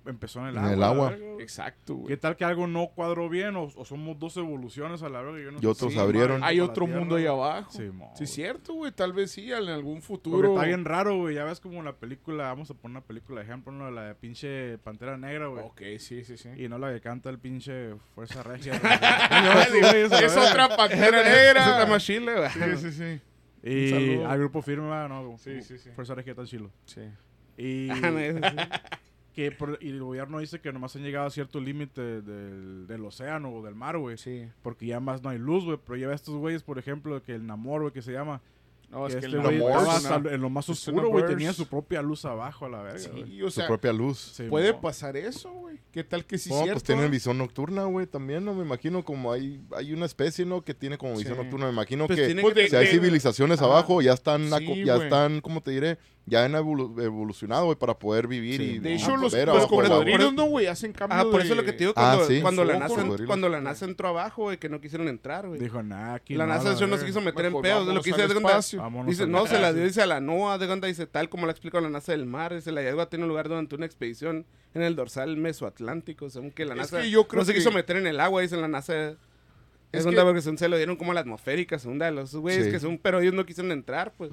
empezó 0.06 0.40
en 0.40 0.46
el 0.46 0.56
En 0.56 0.58
agua. 0.64 0.72
el 0.74 0.82
agua. 0.82 1.16
Exacto, 1.40 1.94
güey. 1.96 2.08
¿Qué 2.08 2.16
tal 2.16 2.36
que 2.36 2.44
algo 2.44 2.66
no 2.66 2.88
cuadró 2.94 3.28
bien 3.28 3.56
o, 3.56 3.64
o 3.64 3.84
somos 3.84 4.18
dos 4.18 4.36
evoluciones 4.36 5.02
a 5.02 5.08
la 5.08 5.20
verga? 5.22 5.38
Yo 5.40 5.50
no 5.52 5.58
Y 5.58 5.60
sé 5.60 5.66
otros 5.66 5.96
abrieron. 5.96 6.42
Hay 6.44 6.60
otro 6.60 6.84
tierra, 6.86 7.00
mundo 7.00 7.16
ahí 7.16 7.26
abajo. 7.26 7.70
Sí, 7.70 7.78
Sí, 7.78 7.90
mo, 7.90 8.10
es 8.12 8.18
güey. 8.18 8.26
cierto, 8.26 8.74
güey. 8.74 8.92
Tal 8.92 9.12
vez 9.12 9.30
sí, 9.32 9.52
en 9.52 9.68
algún 9.68 9.94
Porque 9.96 10.06
futuro. 10.06 10.54
está 10.54 10.66
bien 10.66 10.84
raro, 10.84 11.16
güey. 11.18 11.34
Ya 11.34 11.44
ves 11.44 11.60
como 11.60 11.82
la 11.82 11.94
película, 11.96 12.44
vamos 12.44 12.70
a 12.70 12.74
poner 12.74 12.98
una 12.98 13.06
película 13.06 13.40
de 13.40 13.46
ejemplo, 13.46 13.72
¿no? 13.72 13.90
la 13.90 14.04
de 14.04 14.14
pinche 14.14 14.78
Pantera 14.78 15.16
Negra, 15.16 15.48
güey. 15.48 15.64
Ok, 15.64 15.82
sí, 15.98 16.24
sí, 16.24 16.36
sí. 16.36 16.48
Y 16.56 16.68
no 16.68 16.78
la 16.78 16.92
que 16.92 17.00
canta 17.00 17.30
el 17.30 17.38
pinche 17.38 17.94
Fuerza 18.14 18.42
Regia. 18.42 18.72
es 20.22 20.36
otra 20.36 20.76
pantera 20.76 21.22
negra. 21.22 21.70
está 21.70 21.86
más 21.86 22.04
chile, 22.04 22.34
güey. 22.34 22.50
Sí, 22.50 22.90
sí, 22.90 22.92
sí. 22.92 23.20
Y 23.68 24.22
al 24.22 24.38
grupo 24.38 24.62
firme, 24.62 24.86
¿verdad? 24.88 25.08
¿no? 25.08 25.36
Sí, 25.38 25.60
sí, 25.60 25.76
sí. 25.76 25.90
Fuerza 25.90 26.14
Regia 26.14 26.36
tan 26.36 26.46
chilo. 26.46 26.70
Sí. 26.84 27.00
Y 27.58 27.88
Que 29.36 29.52
por- 29.52 29.78
y 29.82 29.90
el 29.90 30.00
gobierno 30.02 30.38
dice 30.40 30.60
que 30.60 30.72
nomás 30.72 30.96
han 30.96 31.02
llegado 31.02 31.26
a 31.26 31.30
cierto 31.30 31.60
límite 31.60 32.00
del, 32.22 32.86
del 32.86 33.04
océano 33.04 33.52
o 33.52 33.62
del 33.62 33.74
mar, 33.74 33.98
güey. 33.98 34.16
Sí. 34.16 34.48
Porque 34.62 34.86
ya 34.86 34.98
más 34.98 35.22
no 35.22 35.28
hay 35.28 35.38
luz, 35.38 35.64
güey. 35.64 35.78
Pero 35.84 35.96
lleva 35.96 36.14
estos 36.14 36.34
güeyes, 36.36 36.62
por 36.62 36.78
ejemplo, 36.78 37.22
que 37.22 37.34
el 37.34 37.46
Namor, 37.46 37.82
güey, 37.82 37.92
que 37.92 38.00
se 38.02 38.12
llama. 38.12 38.40
No, 38.88 39.02
que 39.08 39.14
es 39.14 39.16
que 39.16 39.26
este 39.26 39.36
el 39.36 39.42
güey 39.42 39.58
Namor 39.58 39.70
estaba 39.72 39.96
es 39.98 40.04
una- 40.06 40.16
hasta 40.16 40.34
en 40.34 40.40
lo 40.40 40.48
más 40.48 40.68
oscuro, 40.70 41.08
güey. 41.10 41.26
Tenía 41.26 41.52
su 41.52 41.66
propia 41.66 42.00
luz 42.00 42.24
abajo 42.24 42.64
a 42.64 42.68
la 42.70 42.82
verga, 42.82 43.08
güey. 43.10 43.24
Sí, 43.26 43.42
o 43.42 43.50
Su 43.50 43.56
sea, 43.60 43.66
propia 43.66 43.92
luz. 43.92 44.16
Sí, 44.18 44.44
puede 44.48 44.72
mo. 44.72 44.80
pasar 44.80 45.16
eso, 45.18 45.52
güey. 45.52 45.76
¿Qué 45.92 46.02
tal 46.04 46.24
que 46.24 46.38
sí 46.38 46.48
no, 46.48 46.56
cierto? 46.56 46.72
pues 46.74 46.84
tienen 46.84 47.10
visión 47.10 47.36
nocturna, 47.36 47.84
güey, 47.84 48.06
también, 48.06 48.42
¿no? 48.44 48.54
Me 48.54 48.62
imagino 48.64 49.04
como 49.04 49.32
hay, 49.32 49.60
hay 49.76 49.92
una 49.92 50.06
especie, 50.06 50.46
¿no? 50.46 50.62
Que 50.64 50.72
tiene 50.72 50.96
como 50.96 51.14
visión 51.16 51.34
Sí. 51.36 51.42
nocturna. 51.42 51.66
Me 51.66 51.72
imagino 51.72 52.06
Pues 52.06 52.18
que 52.20 52.26
tiene 52.26 52.40
Pues 52.42 52.54
que 52.54 52.60
de- 52.62 52.68
si 52.70 52.76
hay 52.76 52.86
de- 52.86 52.90
civilizaciones 52.92 53.60
abajo, 53.60 54.00
ya 54.00 54.12
están, 54.14 54.48
ya 54.84 54.96
están, 54.96 55.40
¿cómo 55.42 55.60
te 55.60 55.72
diré? 55.72 55.98
Ya 56.28 56.44
han 56.44 56.54
evolu- 56.54 57.00
evolucionado, 57.00 57.66
güey, 57.66 57.78
para 57.78 57.96
poder 57.96 58.26
vivir 58.26 58.60
Sí. 58.60 58.66
y 58.70 58.78
De 58.80 58.94
hecho, 58.94 59.16
los, 59.16 59.32
cocodrilos, 59.32 60.34
¿no, 60.34 60.46
güey? 60.46 60.66
Hacen 60.66 60.92
cambios 60.92 61.20
Ah, 61.20 61.30
por 61.30 61.40
eso 61.40 61.50
de- 61.50 61.54
es 61.54 61.56
lo 61.56 61.64
que 61.64 61.72
te 61.72 61.78
digo 61.84 61.92
Ah, 61.94 62.14
cuando, 62.16 62.24
sí. 62.26 62.40
cuando, 62.40 62.64
la 62.64 62.78
NASA, 62.80 63.06
cuando 63.26 63.48
la 63.48 63.60
NASA 63.60 63.84
entró 63.84 64.08
abajo, 64.08 64.42
güey, 64.42 64.58
que 64.58 64.68
no 64.68 64.80
quisieron 64.80 65.06
entrar, 65.06 65.46
güey. 65.46 65.60
Dijo, 65.60 65.84
nah, 65.84 66.14
aquí 66.14 66.34
La 66.34 66.44
no, 66.46 66.54
NASA 66.54 66.72
eso 66.72 66.80
no 66.88 66.96
se 66.96 67.02
verga". 67.02 67.06
quiso 67.06 67.20
meter 67.20 67.44
en 67.46 67.60
pedos. 67.62 67.86
De 67.86 67.94
lo 67.94 68.02
que 68.02 68.10
dice, 68.10 68.22
al 68.22 68.28
de 68.28 68.34
dice, 69.06 69.26
no, 69.28 69.46
se 69.46 69.60
la 69.60 69.72
dio, 69.72 69.84
dice 69.84 70.02
a 70.02 70.06
la 70.06 70.20
NOAA, 70.20 70.58
de 70.58 70.66
cuenta, 70.66 70.88
dice, 70.88 71.06
tal 71.06 71.28
como 71.28 71.46
la 71.46 71.52
explicó 71.52 71.80
la 71.80 71.90
NASA 71.90 72.10
del 72.10 72.26
mar, 72.26 72.52
dice, 72.52 72.72
la 72.72 72.80
hallazgo 72.80 73.06
tiene 73.06 73.26
lugar 73.28 73.48
durante 73.48 73.76
una 73.76 73.86
expedición 73.86 74.46
en 74.74 74.82
el 74.82 74.96
dorsal 74.96 75.36
mesoatlántico, 75.36 76.28
según 76.28 76.50
que 76.50 76.64
la 76.64 76.72
Es 76.74 76.78
NASA 76.80 77.02
que 77.02 77.10
yo 77.10 77.28
creo 77.28 77.42
no 77.42 77.44
se 77.46 77.54
quiso 77.54 77.70
meter 77.70 77.98
en 77.98 78.06
el 78.08 78.18
agua, 78.18 78.42
dice 78.42 78.56
la 78.56 78.66
NASA. 78.66 79.10
Es 79.92 80.00
Es 80.00 80.06
onda 80.06 80.22
que- 80.22 80.26
porque 80.26 80.42
se 80.42 80.68
lo 80.68 80.76
dieron 80.76 80.96
como 80.96 81.12
a 81.12 81.14
la 81.14 81.20
atmosférica, 81.20 81.78
según 81.78 82.00
de 82.00 82.10
los 82.10 82.34
güeyes 82.34 82.64
Sí. 82.66 82.70
que 82.72 82.80
son, 82.80 82.98
pero 82.98 83.20
ellos 83.20 83.32
no 83.32 83.46
quisieron 83.46 83.70
entrar, 83.70 84.12
pues. 84.18 84.32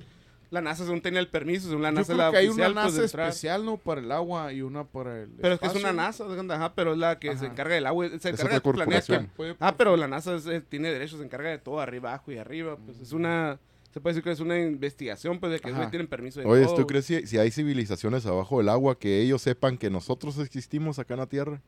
La 0.53 0.61
NASA 0.61 0.85
según 0.85 1.01
tenía 1.01 1.19
el 1.19 1.27
permiso, 1.29 1.67
según 1.67 1.81
la 1.81 1.89
Yo 1.89 1.95
NASA 1.95 2.13
creo 2.13 2.25
la 2.25 2.31
que 2.31 2.37
hay 2.37 2.47
oficial, 2.47 2.71
una 2.73 2.83
pues, 2.83 2.93
NASA 2.93 3.05
especial, 3.05 3.65
¿no? 3.65 3.77
Para 3.77 4.01
el 4.01 4.11
agua 4.11 4.53
y 4.53 4.61
una 4.61 4.83
para 4.83 5.23
el 5.23 5.29
Pero 5.41 5.55
es 5.55 5.59
que 5.59 5.65
es 5.65 5.75
una. 5.75 5.91
NASA, 5.93 6.25
ajá, 6.51 6.75
pero 6.75 6.91
es 6.93 6.99
la 6.99 7.17
que 7.17 7.35
se 7.35 7.47
encarga 7.47 7.73
del 7.73 7.87
agua, 7.87 8.07
se 8.19 8.29
encarga 8.29 8.53
del 8.59 8.61
planeta. 8.61 9.27
Puede- 9.35 9.55
Ah, 9.59 9.75
pero 9.75 9.97
la 9.97 10.07
NASA 10.07 10.35
es- 10.35 10.45
es- 10.45 10.63
tiene 10.69 10.91
derechos, 10.91 11.17
se 11.19 11.25
encarga 11.25 11.49
de 11.49 11.57
todo, 11.57 11.79
arriba, 11.79 12.09
abajo 12.09 12.31
y 12.31 12.37
arriba. 12.37 12.77
Pues 12.85 12.99
es 12.99 13.13
una, 13.13 13.59
se 13.91 13.99
puede 13.99 14.13
decir 14.13 14.23
que 14.23 14.31
es 14.31 14.39
una 14.41 14.59
investigación, 14.59 15.39
pues 15.39 15.53
de 15.53 15.59
que 15.59 15.71
güey, 15.71 15.89
tienen 15.89 16.07
permiso 16.07 16.39
de 16.39 16.45
Oye, 16.45 16.65
todo. 16.65 16.75
¿tú 16.75 16.85
crees 16.87 17.05
si, 17.05 17.25
si 17.25 17.39
hay 17.39 17.49
civilizaciones 17.49 18.25
abajo 18.27 18.59
del 18.59 18.69
agua 18.69 18.97
que 18.99 19.21
ellos 19.21 19.41
sepan 19.41 19.77
que 19.79 19.89
nosotros 19.89 20.37
existimos 20.37 20.99
acá 20.99 21.15
en 21.15 21.19
la 21.21 21.27
Tierra? 21.27 21.61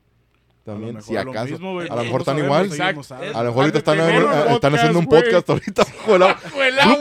También, 0.66 1.00
si 1.00 1.14
lo 1.14 1.20
acaso. 1.20 1.46
mismo, 1.46 1.78
a 1.78 1.84
lo 1.84 1.94
No 1.94 2.02
mejor 2.02 2.20
están 2.22 2.38
igual. 2.38 2.66
Exacto. 2.66 3.14
A 3.14 3.42
lo 3.44 3.50
mejor 3.50 3.60
ahorita 3.60 3.78
están, 3.78 4.00
eh, 4.00 4.26
están 4.50 4.74
haciendo 4.74 4.98
un 4.98 5.06
podcast, 5.06 5.46
podcast 5.46 5.50
ahorita 5.50 5.84
bajo 6.08 6.62
el 6.64 6.78
agua. 6.80 6.98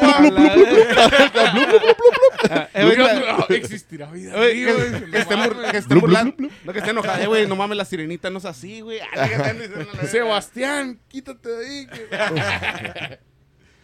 Ah, 2.48 2.70
eh, 2.76 3.46
existirá 3.50 4.12
vida. 4.12 4.36
Que, 4.40 5.18
esté, 5.18 5.96
burlando. 5.96 6.36
No 6.64 6.74
que 6.74 6.78
esté 6.78 6.92
enojada, 6.92 7.24
eh, 7.24 7.26
güey, 7.26 7.48
no 7.48 7.56
mames, 7.56 7.76
la 7.76 7.86
sirenita 7.86 8.30
no 8.30 8.38
es 8.38 8.46
así, 8.46 8.82
güey. 8.82 9.00
Ah, 9.00 9.28
Sebastián, 10.12 11.00
quítate 11.08 11.50
de 11.50 11.66
ahí. 11.66 11.88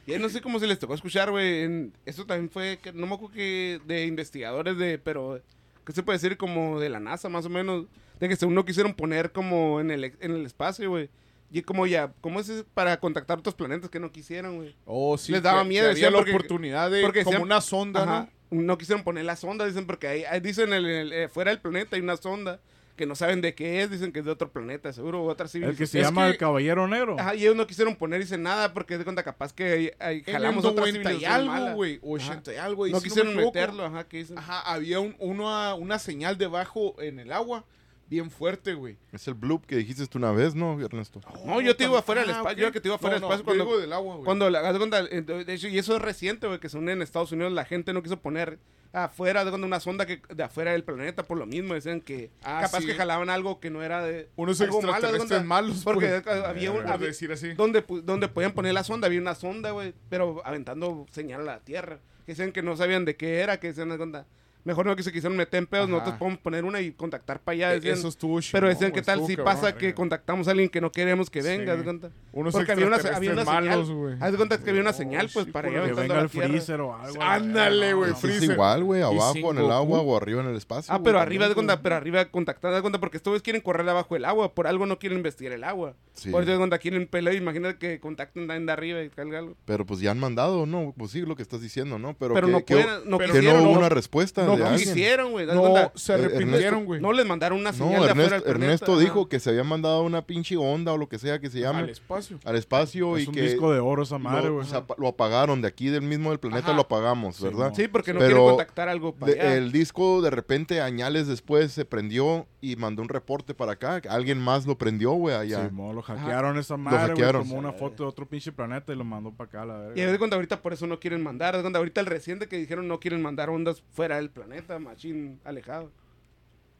Y 0.06 0.20
no 0.20 0.30
sé 0.30 0.42
cómo 0.42 0.60
se 0.60 0.68
les 0.68 0.78
tocó 0.78 0.94
escuchar, 0.94 1.32
güey. 1.32 1.92
Eso 2.06 2.28
también 2.28 2.52
fue, 2.52 2.80
no 2.94 3.08
me 3.08 3.16
acuerdo 3.16 3.34
que 3.34 3.82
de 3.86 4.06
investigadores 4.06 4.78
de, 4.78 5.00
pero, 5.00 5.42
¿qué 5.84 5.92
se 5.94 6.04
puede 6.04 6.20
decir? 6.20 6.38
Como 6.38 6.80
de 6.80 6.90
la 6.90 7.00
NASA, 7.00 7.30
más 7.30 7.48
o 7.48 7.50
menos. 7.50 7.86
De 8.22 8.30
que 8.30 8.38
según 8.38 8.56
no 8.56 8.64
quisieron 8.64 8.94
poner 8.94 9.32
como 9.34 9.82
en 9.82 9.92
el, 9.92 10.04
en 10.06 10.32
el 10.32 10.46
espacio, 10.46 10.90
güey. 10.90 11.10
Y 11.52 11.64
como 11.64 11.86
ya, 11.86 12.14
¿cómo 12.22 12.40
es 12.40 12.64
para 12.74 12.98
contactar 13.02 13.40
otros 13.40 13.56
planetas 13.56 13.90
que 13.90 14.00
no 14.00 14.10
quisieron, 14.14 14.56
güey? 14.56 14.74
Oh, 14.86 15.18
sí. 15.18 15.34
Les 15.34 15.44
daba 15.44 15.64
que- 15.64 15.68
miedo, 15.70 15.84
que 15.84 15.90
había 15.92 15.96
decían, 15.96 16.14
la 16.14 16.20
porque- 16.20 16.32
oportunidad 16.32 16.90
de 16.92 17.02
porque 17.02 17.24
como 17.26 17.32
decían- 17.34 17.46
una 17.46 17.60
sonda, 17.60 18.04
Ajá. 18.04 18.30
¿no? 18.52 18.62
No 18.62 18.78
quisieron 18.78 19.04
poner 19.04 19.26
la 19.26 19.36
sonda, 19.36 19.66
dicen, 19.66 19.86
porque 19.86 20.08
ahí, 20.08 20.24
ahí 20.24 20.40
dicen 20.40 20.70
en 20.70 20.76
el, 20.76 20.86
el- 20.86 21.14
eh, 21.14 21.28
fuera 21.28 21.52
del 21.52 21.60
planeta 21.60 21.98
hay 21.98 22.02
una 22.02 22.16
sonda 22.16 22.62
que 22.96 23.06
no 23.06 23.16
saben 23.16 23.42
de 23.42 23.56
qué 23.56 23.82
es, 23.82 23.90
dicen 23.90 24.12
que 24.12 24.20
es 24.20 24.26
de 24.26 24.32
otro 24.32 24.52
planeta, 24.52 24.94
seguro, 24.94 25.24
otra 25.24 25.46
El 25.46 25.50
que 25.50 25.52
civilización. 25.52 25.88
se 25.88 26.00
Es 26.00 26.06
llama 26.06 26.26
que- 26.28 26.32
el 26.34 26.38
Caballero 26.38 26.88
Negro. 26.88 27.16
Ajá, 27.20 27.34
y 27.36 27.42
ellos 27.42 27.56
no 27.56 27.66
quisieron 27.66 27.96
poner, 27.96 28.22
dicen 28.22 28.44
nada, 28.44 28.74
porque 28.74 28.98
de 28.98 29.04
cuenta 29.04 29.24
capaz 29.24 29.52
que 29.54 29.96
jalamos 30.28 30.64
otra 30.64 30.82
90 30.86 31.00
y 31.12 31.16
civilización 31.16 31.48
mala. 31.48 31.66
algo, 31.66 31.76
güey. 31.78 32.00
80 32.04 32.54
y 32.54 32.58
algo. 32.58 32.88
y 32.88 32.92
No 32.92 33.00
si 33.00 33.06
quisieron 33.10 33.36
me 33.36 33.44
meterlo, 33.46 33.84
ajá, 33.86 34.04
que 34.08 34.18
dicen. 34.18 34.38
Ajá, 34.38 34.62
había 34.62 35.00
un, 35.00 35.16
una, 35.20 35.74
una 35.76 35.98
señal 36.00 36.38
debajo 36.38 36.96
en 37.02 37.20
el 37.20 37.32
agua 37.32 37.66
bien 38.12 38.30
fuerte, 38.30 38.74
güey. 38.74 38.98
Es 39.14 39.26
el 39.30 39.34
bloop 39.36 39.66
que 39.66 39.78
dijiste 39.78 40.06
tú 40.06 40.18
una 40.18 40.34
vez, 40.34 40.54
¿no, 40.54 40.80
Ernesto? 40.80 41.22
No, 41.46 41.62
yo 41.62 41.76
te 41.78 41.86
digo 41.86 41.96
tam- 41.96 42.00
afuera 42.00 42.22
del 42.22 42.30
ah, 42.32 42.38
espacio, 42.40 42.58
ok. 42.58 42.68
yo 42.68 42.72
que 42.74 42.80
te 42.82 42.84
digo 42.84 42.96
afuera 42.96 43.16
No, 43.16 43.22
del 43.22 43.30
no, 43.30 43.36
espacio 43.36 43.46
cuando- 43.46 43.64
digo 43.66 43.80
del 43.82 43.94
agua, 43.94 44.16
güey. 44.16 44.26
Cuando 44.26 44.50
la, 44.50 44.60
haz 44.60 44.78
de 44.78 45.54
hecho, 45.54 45.70
y 45.70 45.78
eso 45.80 45.96
es 45.96 46.02
reciente, 46.02 46.46
güey, 46.46 46.60
que 46.60 46.68
según 46.68 46.90
en 46.90 47.02
Estados 47.02 47.32
Unidos 47.32 47.54
la 47.54 47.64
gente 47.64 47.94
no 47.94 48.04
quiso 48.04 48.20
poner 48.20 48.60
afuera 48.94 49.46
de 49.46 49.52
cuando 49.52 49.66
una 49.66 49.80
sonda 49.80 50.06
que 50.06 50.22
de 50.36 50.44
afuera 50.44 50.74
del 50.74 50.84
planeta 50.84 51.24
por 51.24 51.38
lo 51.38 51.46
mismo, 51.46 51.74
decían 51.74 52.02
que 52.02 52.30
Ah, 52.44 52.60
capaz 52.62 52.82
sí. 52.82 52.88
que 52.88 52.96
jalaban 52.96 53.30
algo 53.30 53.62
que 53.62 53.70
no 53.70 53.82
era 53.82 54.04
de 54.04 54.28
Unos 54.36 54.60
algo 54.60 54.82
malo, 54.82 54.92
extraterrestres 54.92 55.30
cuenta, 55.30 55.48
malos. 55.48 55.82
porque 55.86 56.22
por- 56.22 56.34
había 56.46 56.72
un 56.72 56.82
por 56.82 56.88
había- 56.92 57.08
decir 57.08 57.32
así. 57.32 57.54
donde 57.54 57.88
pu- 57.88 58.02
donde 58.02 58.28
podían 58.28 58.52
poner 58.52 58.74
la 58.74 58.84
sonda, 58.84 59.08
había 59.08 59.22
una 59.22 59.36
sonda, 59.36 59.72
güey, 59.72 59.94
pero 60.10 60.42
aventando 60.44 61.06
señal 61.12 61.42
a 61.42 61.44
la 61.46 61.60
Tierra. 61.62 62.00
que 62.26 62.34
decían 62.34 62.52
que 62.52 62.62
no 62.62 62.76
sabían 62.78 63.04
de 63.06 63.16
qué 63.16 63.40
era, 63.40 63.60
que 63.60 63.68
decían, 63.68 63.88
"Haz 63.92 63.94
de 63.94 63.98
cuenta, 63.98 64.26
mejor 64.64 64.86
no 64.86 64.96
que 64.96 65.04
se 65.04 65.12
quisieron 65.12 65.38
meter 65.38 65.58
en 65.60 65.68
pedos, 65.68 65.86
Ajá. 65.86 65.92
nosotros 65.92 66.16
podemos 66.18 66.40
poner 66.40 66.64
una 66.66 66.82
y 66.82 66.92
contactar 66.92 67.40
para 67.40 67.54
allá. 67.54 67.70
Decían, 67.72 67.96
Eso 67.98 68.08
estuvo 68.08 68.36
pero 68.52 68.68
chingón, 68.68 68.70
decían, 68.70 68.92
¿qué 68.92 69.02
tal 69.02 69.26
si 69.26 69.36
cabrón. 69.36 69.46
pasa 69.56 69.76
que 69.76 69.94
contactamos 69.94 70.48
a 70.48 70.52
alguien 70.52 70.70
que 70.70 70.82
no 70.82 70.92
queremos 70.92 71.30
que 71.30 71.42
venga? 71.42 71.76
Sí. 71.78 71.84
cuenta? 71.84 72.10
Unos 72.34 72.54
Porque 72.54 72.72
había 72.72 72.88
una, 72.88 72.98
había 72.98 73.32
una 73.34 73.44
malos, 73.44 73.88
señal. 73.88 74.18
Haz 74.22 74.32
de 74.32 74.38
cuenta 74.38 74.58
que 74.64 74.70
había 74.70 74.82
una 74.82 74.94
señal, 74.94 75.30
pues, 75.34 75.46
sí, 75.46 75.52
para 75.52 75.70
allá 75.70 75.84
Que 75.86 75.94
venga 75.94 76.20
el 76.20 76.30
freezer 76.30 76.82
o 76.82 76.96
algo. 76.96 77.22
Ándale, 77.22 77.94
güey, 77.94 78.12
Sí, 78.12 78.16
es 78.16 78.22
freezer. 78.22 78.52
igual, 78.52 78.84
güey, 78.84 79.02
abajo 79.02 79.52
en 79.52 79.58
el 79.58 79.72
agua 79.72 80.02
o 80.02 80.18
arriba 80.18 80.42
en 80.42 80.48
el 80.50 80.56
espacio. 80.56 80.94
Ah, 80.94 81.02
pero 81.04 81.20
arriba 81.20 81.48
de 81.48 81.54
cuenta, 81.56 81.82
pero 81.82 81.96
arriba 81.96 82.26
contactar, 82.26 82.74
de 82.74 82.82
cuenta, 82.82 83.00
porque 83.00 83.18
estos 83.18 83.42
quieren 83.42 83.62
correr 83.62 83.88
abajo 83.90 84.14
del 84.16 84.26
agua, 84.26 84.54
por 84.54 84.68
algo 84.68 84.86
no 84.86 85.00
quieren 85.00 85.18
investigar 85.18 85.54
el 85.54 85.64
agua. 85.64 85.96
Por 86.32 86.44
eso 86.44 86.52
de 86.52 86.58
cuenta 86.58 86.78
quieren 86.78 87.08
pelear, 87.08 87.36
imagínate 87.36 87.78
que 87.78 88.00
contacten 88.00 88.48
de 88.48 88.72
arriba 88.72 89.02
y 89.02 89.10
caiga 89.10 89.40
algo. 89.40 89.56
Pero 89.66 89.86
pues 89.86 90.00
ya 90.02 90.12
han 90.12 90.20
mandado, 90.20 90.66
¿no? 90.66 90.94
Pues 90.98 91.12
sí, 91.12 91.22
lo 91.22 91.36
que 91.36 91.42
estás 91.42 91.62
diciendo, 91.62 91.98
¿no? 91.98 92.14
Pero, 92.16 92.34
Pero 92.34 92.48
que, 92.48 92.54
no 92.54 92.66
que- 92.66 92.74
pueden, 92.76 93.10
no 93.10 93.18
que 93.18 93.26
quisieron, 93.26 93.54
no 93.58 93.64
hubo 93.64 93.74
no, 93.74 93.80
una 93.80 93.90
respuesta 93.90 94.46
no 94.52 94.58
de 94.58 94.64
alguien. 94.70 94.88
quisieron, 94.90 95.32
güey. 95.32 95.46
No, 95.46 95.60
cuenta, 95.62 95.92
se 95.96 96.12
Eh, 96.12 96.16
arrepintieron, 96.16 96.86
güey. 96.86 97.02
no 97.02 97.14
les 97.14 97.26
mandaron 97.26 97.60
una 97.60 97.74
señal 97.74 98.00
No, 98.00 98.04
de 98.06 98.12
afuera 98.12 98.28
Ernesto, 98.28 98.36
del 98.36 98.44
planeta, 98.58 98.66
Ernesto 98.86 99.00
dijo 99.00 99.30
que 99.30 99.40
se 99.40 99.50
había 99.50 99.64
mandado 99.64 100.04
una 100.04 100.22
pinche 100.26 100.58
onda 100.58 100.94
o 100.94 100.98
lo 100.98 101.08
que 101.10 101.18
sea 101.20 101.40
que 101.40 101.50
se 101.50 101.60
llame 101.60 101.80
Al 101.80 101.84
al, 101.86 101.90
espacio. 101.90 102.40
espacio 102.54 103.18
Es 103.18 103.26
y 103.26 103.28
un 103.28 103.34
que 103.34 103.42
disco 103.42 103.72
de 103.74 103.80
oro 103.80 104.04
esa 104.04 104.18
madre, 104.18 104.48
lo, 104.48 104.54
güey. 104.56 104.66
o 104.66 104.70
sea, 104.70 104.86
pa- 104.86 104.96
lo 104.98 105.08
apagaron 105.08 105.62
de 105.62 105.68
aquí 105.68 105.88
del 105.90 106.02
mismo 106.04 106.30
del 106.30 106.40
planeta 106.40 106.68
Ajá. 106.68 106.76
lo 106.76 106.82
apagamos, 106.82 107.36
Sí, 107.38 107.44
¿verdad? 107.46 107.74
Sí, 107.76 107.88
porque 107.88 108.14
no 108.14 108.20
Pero 108.20 108.30
quieren 108.32 108.48
contactar 108.50 108.90
algo 108.90 109.14
para 109.16 109.34
De- 109.34 109.40
allá. 109.42 109.56
el 109.56 109.72
disco 109.72 110.22
de 110.22 110.30
repente 110.30 110.82
añales 110.82 111.28
después 111.28 111.72
se 111.72 111.86
prendió 111.86 112.48
y 112.62 112.76
mandó 112.76 113.02
un 113.02 113.10
reporte 113.10 113.54
para 113.54 113.74
acá. 113.74 114.02
Alguien 114.10 114.40
más 114.40 114.66
lo 114.68 114.78
prendió, 114.78 115.12
güey, 115.14 115.36
allá. 115.36 115.68
Sí, 115.68 115.74
mo, 115.74 115.94
lo 115.94 116.02
hackearon 116.02 116.58
esa 116.58 116.78
madre, 116.78 116.98
güey. 117.00 117.10
hackearon. 117.10 117.42
Tomó 117.44 117.58
una 117.58 117.72
foto 117.74 118.04
de 118.04 118.10
otro 118.10 118.28
pinche 118.28 118.52
planeta 118.52 118.94
y 118.94 118.96
lo 118.96 119.04
mandó 119.04 119.32
para 119.32 119.48
acá, 119.48 119.66
la 119.66 119.78
verga. 119.80 120.02
Y 120.02 120.06
de 120.06 120.18
cuenta 120.18 120.36
ahorita 120.36 120.62
por 120.62 120.74
eso 120.74 120.86
no 120.88 121.00
quieren 121.00 121.24
mandar. 121.24 121.56
de 121.56 121.62
cuenta 121.62 121.80
ahorita 121.80 122.02
el 122.02 122.08
reciente 122.08 122.48
que 122.48 122.58
dijeron 122.58 122.88
no 122.88 123.00
quieren 123.00 123.22
mandar 123.22 123.50
ondas 123.50 123.82
fuera 123.92 124.18
del 124.18 124.30
planeta, 124.30 124.41
machín 124.80 125.40
alejado. 125.44 125.92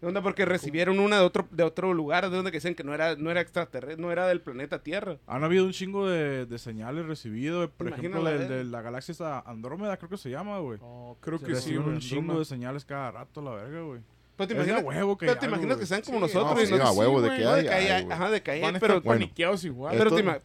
¿De 0.02 0.08
onda? 0.08 0.24
Porque 0.24 0.46
recibieron 0.46 1.00
una 1.00 1.18
de 1.18 1.24
otro, 1.24 1.48
de 1.52 1.64
otro 1.64 1.94
lugar, 1.94 2.28
de 2.28 2.36
donde 2.36 2.50
que 2.50 2.58
decían 2.58 2.74
que 2.74 2.84
no 2.84 2.94
era, 2.96 3.16
no 3.16 3.30
era 3.30 3.40
extraterrestre, 3.40 4.02
no 4.02 4.12
era 4.12 4.28
del 4.28 4.42
planeta 4.42 4.82
Tierra. 4.82 5.20
Han 5.28 5.44
habido 5.44 5.64
un 5.64 5.74
chingo 5.74 6.08
de, 6.08 6.48
de 6.48 6.58
señales 6.58 7.06
recibidos. 7.06 7.70
Por 7.70 7.88
ejemplo, 7.88 8.24
la 8.24 8.32
verga. 8.32 8.48
de 8.48 8.64
la 8.64 8.82
galaxia 8.82 9.40
Andrómeda, 9.46 9.98
creo 9.98 10.10
que 10.10 10.18
se 10.18 10.32
llama, 10.32 10.58
güey. 10.58 10.80
Oh, 10.82 11.18
creo 11.22 11.40
que 11.40 11.56
sí, 11.56 11.78
un 11.78 12.00
chingo 12.00 12.40
de 12.40 12.46
señales 12.46 12.84
cada 12.84 13.12
rato, 13.12 13.44
la 13.44 13.52
verga, 13.52 13.82
güey. 13.82 14.02
Pero 14.48 14.64
te 14.64 14.70
imaginas, 14.70 14.84
huevo 14.84 15.18
que 15.18 15.26
pero 15.26 15.40
te 15.40 15.46
imaginas 15.46 15.78
que 15.78 15.86
sean 15.86 16.02
como 16.02 16.18
Sí, 16.18 16.22
nosotros 16.34 16.56
no, 16.56 16.62
y 16.62 16.68
sí, 16.68 16.74
no, 16.74 16.84
a 16.84 16.92
huevo 16.92 17.22
de 17.22 17.30
que 17.36 17.46
hay. 17.46 17.56
de 17.64 17.70
que 17.70 17.74
hay- 17.74 17.88
hay, 17.88 18.04
güey. 18.04 18.14
ajá, 18.18 18.30
de 18.30 18.42
que 18.42 18.52
hay, 18.52 18.62
pero, 18.80 19.02
paniqueados 19.02 19.64
igual. 19.66 19.96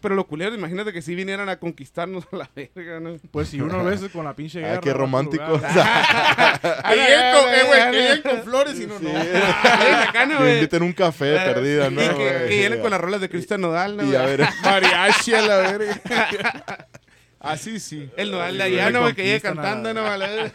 pero, 0.00 0.14
lo 0.14 0.26
culero, 0.26 0.54
imagínate 0.54 0.92
que 0.92 1.02
si 1.02 1.14
vinieran 1.14 1.48
a 1.48 1.58
conquistarnos 1.58 2.24
a 2.32 2.36
la 2.36 2.50
verga, 2.54 3.00
¿no? 3.00 3.16
Pues 3.30 3.48
si 3.48 3.60
uno 3.60 3.84
veces 3.84 4.10
con 4.10 4.24
la 4.24 4.34
pinche 4.34 4.60
guerra. 4.60 4.74
Ah, 4.76 4.80
qué 4.80 4.92
romántico. 4.92 5.60
Ahí 6.84 6.98
con, 7.34 7.94
eh, 7.94 8.22
flores 8.44 8.78
y 8.80 8.86
no, 8.86 8.98
no. 8.98 9.10
Ay, 9.10 9.92
acá, 10.08 10.26
¿no, 10.26 10.38
Que 10.38 10.54
inviten 10.54 10.82
un 10.82 10.92
café 10.92 11.34
perdida, 11.36 11.90
¿no? 11.90 12.00
Que, 12.16 12.46
vienen 12.48 12.80
con 12.80 12.90
las 12.90 13.00
rolas 13.00 13.20
de 13.20 13.28
Cristian 13.28 13.60
Nodal, 13.60 13.96
¿no? 13.96 14.04
Y 14.04 14.14
a 14.14 14.22
güey? 14.22 14.36
ver, 14.36 14.48
Mariachi 14.62 15.34
a 15.34 15.42
la 15.42 15.56
verga. 15.58 16.00
Así 17.40 17.78
sí. 17.80 18.10
El 18.16 18.32
Nodal 18.32 18.58
de 18.58 18.64
allá, 18.64 18.90
¿no? 18.90 19.06
Que 19.14 19.22
llegue 19.24 19.40
cantando, 19.40 19.92
la- 19.92 20.16
¿no? 20.16 20.52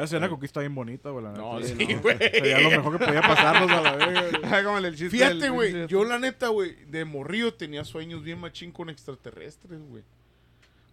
Esa 0.00 0.06
sería 0.08 0.18
una 0.26 0.28
conquista 0.30 0.60
bien 0.60 0.74
bonita, 0.74 1.10
güey, 1.10 1.24
la 1.24 1.30
neta. 1.30 1.42
No, 1.42 1.60
Sí, 1.62 1.74
sí, 1.78 1.94
no. 1.94 2.00
güey. 2.02 2.18
Sería 2.18 2.60
lo 2.60 2.70
mejor 2.70 2.98
que 2.98 3.04
podía 3.06 3.22
pasarnos 3.22 3.70
a 3.70 3.80
la 3.80 3.96
verga. 3.96 4.22
güey. 4.38 4.64
Como 4.64 4.78
el 4.78 4.90
chiste 4.96 5.10
Fíjate, 5.10 5.34
del- 5.36 5.52
güey, 5.52 5.86
yo 5.86 6.04
la 6.04 6.18
neta, 6.18 6.48
güey, 6.48 6.76
de 6.86 7.04
morrillo 7.04 7.54
tenía 7.54 7.84
sueños 7.84 8.22
bien 8.24 8.38
machín 8.40 8.72
con 8.72 8.90
extraterrestres, 8.90 9.80
güey. 9.88 10.02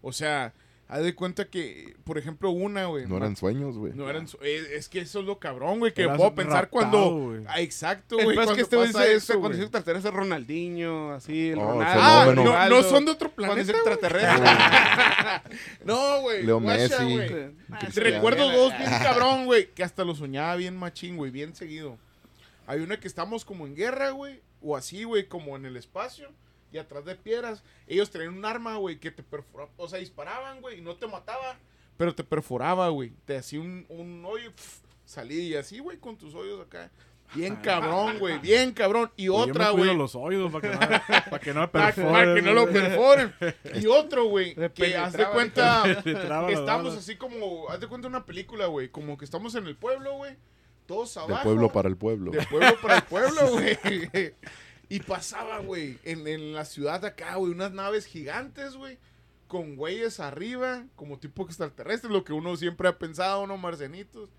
O 0.02 0.12
sea, 0.14 0.54
haz 0.88 1.04
de 1.04 1.16
cuenta 1.16 1.46
que, 1.46 1.96
por 2.04 2.18
ejemplo, 2.18 2.50
una, 2.50 2.86
güey. 2.86 3.06
no 3.08 3.18
eran 3.18 3.36
sueños, 3.36 3.78
güey. 3.78 3.94
No 3.94 4.10
eran 4.10 4.26
es, 4.26 4.70
es 4.70 4.90
que 4.90 5.00
eso 5.02 5.20
es 5.20 5.26
lo 5.26 5.38
cabrón, 5.40 5.80
güey, 5.80 5.94
que 5.94 6.04
Eras 6.04 6.18
puedo 6.18 6.34
pensar 6.34 6.64
raptado, 6.64 6.70
cuando... 6.70 7.44
Ah, 7.48 7.62
exacto, 7.62 8.18
El 8.20 8.26
güey, 8.26 8.40
es 8.40 8.52
que 8.52 8.62
este 8.62 8.76
güey 8.78 8.88
dice, 8.88 9.14
eso, 9.14 9.34
cuando 9.40 9.50
dice 9.50 9.64
extraterrestre 9.64 10.10
es 10.10 10.16
Ronaldinho, 10.16 11.12
así, 11.12 11.50
el 11.50 11.60
Oh, 11.60 11.74
Ronaldo. 11.74 12.02
Ah, 12.02 12.32
no, 12.34 12.70
no 12.70 12.84
son 12.84 13.06
de 13.06 13.12
otro 13.12 13.32
Cuando 13.32 13.56
dice 13.56 13.74
planeta, 13.74 13.94
extraterrestre. 13.94 14.48
No, 15.86 16.22
güey. 16.22 16.44
Leo 16.44 16.60
Messi. 16.60 17.20
recuerdo 17.96 18.52
dos 18.52 18.78
bien 18.78 18.90
cabrón, 18.90 19.46
güey, 19.46 19.68
que 19.74 19.84
hasta 19.84 20.04
lo 20.04 20.16
soñaba 20.16 20.56
bien 20.56 20.78
machín, 20.78 21.18
güey, 21.18 21.32
bien 21.32 21.56
seguido. 21.56 21.98
Hay 22.66 22.82
una 22.82 23.00
que 23.00 23.08
estamos 23.08 23.46
como 23.46 23.66
en 23.66 23.76
guerra, 23.76 24.10
güey, 24.12 24.42
o 24.62 24.76
así, 24.76 25.04
güey, 25.04 25.28
como 25.28 25.56
en 25.56 25.66
el 25.66 25.78
espacio, 25.78 26.30
y 26.72 26.78
atrás 26.78 27.06
de 27.06 27.16
piedras. 27.16 27.64
Ellos 27.88 28.10
tenían 28.10 28.38
un 28.38 28.46
arma, 28.46 28.76
güey, 28.78 29.00
que 29.00 29.12
te 29.12 29.24
perforaba, 29.24 29.72
o 29.78 29.88
sea, 29.88 30.00
disparaban, 30.00 30.62
güey, 30.62 30.80
y 30.80 30.82
no 30.82 30.96
te 30.96 31.08
mataba, 31.08 31.58
pero 31.98 32.14
te 32.14 32.24
perforaba, 32.24 32.90
güey. 32.90 33.12
Te 33.26 33.38
hacía 33.38 33.60
un, 33.60 33.86
un 33.90 34.24
hoyo, 34.24 34.52
pf, 34.52 34.82
salí 35.04 35.40
y 35.48 35.56
así, 35.56 35.80
güey, 35.80 35.98
con 35.98 36.16
tus 36.16 36.36
hoyos 36.36 36.62
acá. 36.62 36.92
Bien 37.34 37.56
cabrón, 37.64 38.20
güey, 38.20 38.38
bien 38.40 38.72
cabrón. 38.72 39.12
Y 39.18 39.30
otra, 39.30 39.72
güey. 39.72 39.96
los 39.96 40.16
oídos 40.16 40.52
para 40.52 40.70
que 40.70 40.76
no, 40.76 40.80
para 41.30 41.40
que 41.40 41.54
no 41.54 41.62
me 41.62 41.68
Para 41.68 41.92
perforen. 41.94 42.36
que 42.36 42.42
no 42.44 42.54
lo 42.54 42.70
perforen. 42.70 43.34
Y 43.82 43.88
otro, 43.88 44.26
güey, 44.26 44.56
que 44.74 44.96
haz 44.96 45.14
de 45.14 45.26
cuenta... 45.26 45.84
Estamos 46.48 46.96
así 46.96 47.16
como, 47.16 47.68
haz 47.70 47.80
de 47.80 47.88
cuenta 47.88 48.08
una 48.08 48.26
película, 48.26 48.68
güey, 48.68 48.90
como 48.90 49.18
que 49.18 49.26
estamos 49.26 49.56
en 49.56 49.66
el 49.66 49.76
pueblo, 49.76 50.14
güey, 50.18 50.36
todos 50.86 51.18
abajo. 51.18 51.36
De 51.36 51.44
pueblo 51.44 51.72
para 51.72 51.90
el 51.90 51.98
pueblo. 51.98 52.32
De 52.32 52.46
pueblo 52.46 52.78
para 52.82 52.98
el 52.98 53.04
pueblo, 53.04 53.52
güey. 53.52 53.78
Y 54.90 55.00
pasaba, 55.02 55.60
güey, 55.60 55.98
en, 56.04 56.28
en 56.28 56.54
la 56.54 56.64
ciudad 56.66 57.02
de 57.02 57.08
acá, 57.08 57.36
güey, 57.36 57.52
unas 57.52 57.72
naves 57.74 58.06
gigantes, 58.06 58.76
güey, 58.76 58.98
con 59.48 59.76
güeyes 59.76 60.20
arriba, 60.20 60.86
como 60.96 61.20
tipo 61.20 61.44
extraterrestres, 61.46 62.12
lo 62.12 62.24
que 62.24 62.34
uno 62.34 62.56
siempre 62.56 62.88
ha 62.88 62.98
pensado, 62.98 63.46
¿no? 63.48 63.58
Marcenitos. 63.58 64.30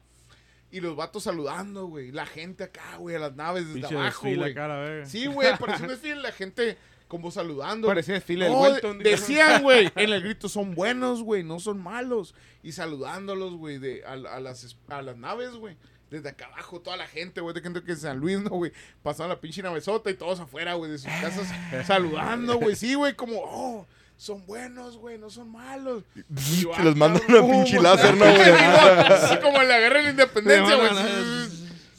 Y 0.71 0.81
los 0.81 0.97
vatos 0.97 1.23
saludando, 1.25 1.87
güey, 1.87 2.13
la 2.13 2.27
gente 2.27 2.65
acá, 2.65 2.97
güey, 2.99 3.17
a 3.17 3.19
las 3.19 3.35
naves 3.37 3.67
desde 3.67 3.81
Pinche 3.81 3.95
abajo, 3.97 4.23
güey. 4.23 4.37
verga. 4.39 5.07
Sí, 5.07 5.27
güey, 5.27 5.49
parecía 5.59 5.85
un 5.87 5.91
desfile, 5.93 6.17
la 6.17 6.33
gente 6.33 6.77
como 7.09 7.31
saludando. 7.31 7.89
Parecía 7.89 8.15
desfile 8.15 8.45
del 8.45 8.53
No, 8.55 8.61
Welton. 8.61 8.99
de- 8.99 9.11
decían, 9.11 9.63
güey, 9.63 9.91
en 9.97 10.11
el 10.13 10.23
grito, 10.23 10.49
son 10.49 10.75
buenos, 10.75 11.23
güey, 11.23 11.43
no 11.43 11.59
son 11.59 11.79
malos. 11.83 12.35
Y 12.63 12.73
saludándolos, 12.73 13.55
güey, 13.55 13.79
de, 13.79 14.05
a, 14.05 14.13
a 14.13 14.41
las, 14.41 14.77
a 14.89 15.01
las 15.03 15.17
naves, 15.17 15.53
güey. 15.53 15.77
Desde 16.11 16.31
acá 16.31 16.47
abajo, 16.47 16.81
toda 16.81 16.97
la 16.97 17.07
gente, 17.07 17.41
güey, 17.41 17.55
de 17.55 17.61
gente 17.61 17.83
que 17.83 17.93
en 17.93 17.99
San 17.99 18.19
Luis, 18.19 18.41
¿no, 18.41 18.51
güey? 18.51 18.73
Pasando 19.03 19.35
la 19.35 19.41
pinche 19.41 19.63
navezota 19.63 20.11
y 20.11 20.15
todos 20.15 20.41
afuera, 20.41 20.75
güey, 20.75 20.91
de 20.91 20.99
sus 20.99 21.13
casas, 21.21 21.49
saludando, 21.87 22.59
güey. 22.59 22.75
Sí, 22.77 22.95
güey, 22.95 23.15
como, 23.15 23.35
oh, 23.45 23.87
son 24.17 24.45
buenos, 24.47 24.97
güey, 24.97 25.19
no 25.19 25.31
son 25.31 25.51
malos. 25.51 26.03
Y 26.15 26.63
yo, 26.63 26.73
Que 26.73 26.81
ah, 26.81 26.85
les 26.85 26.97
mandan 26.97 27.23
una 27.29 27.41
pinche 27.47 27.81
láser, 27.81 28.15
¿no, 28.17 28.25
güey? 28.25 29.29
Sí, 29.29 29.37
como 29.43 29.61
en 29.61 29.69
la 29.69 29.79
guerra 29.79 29.99
de 29.99 30.03
la 30.05 30.11
independencia, 30.11 30.77
güey. 30.77 30.91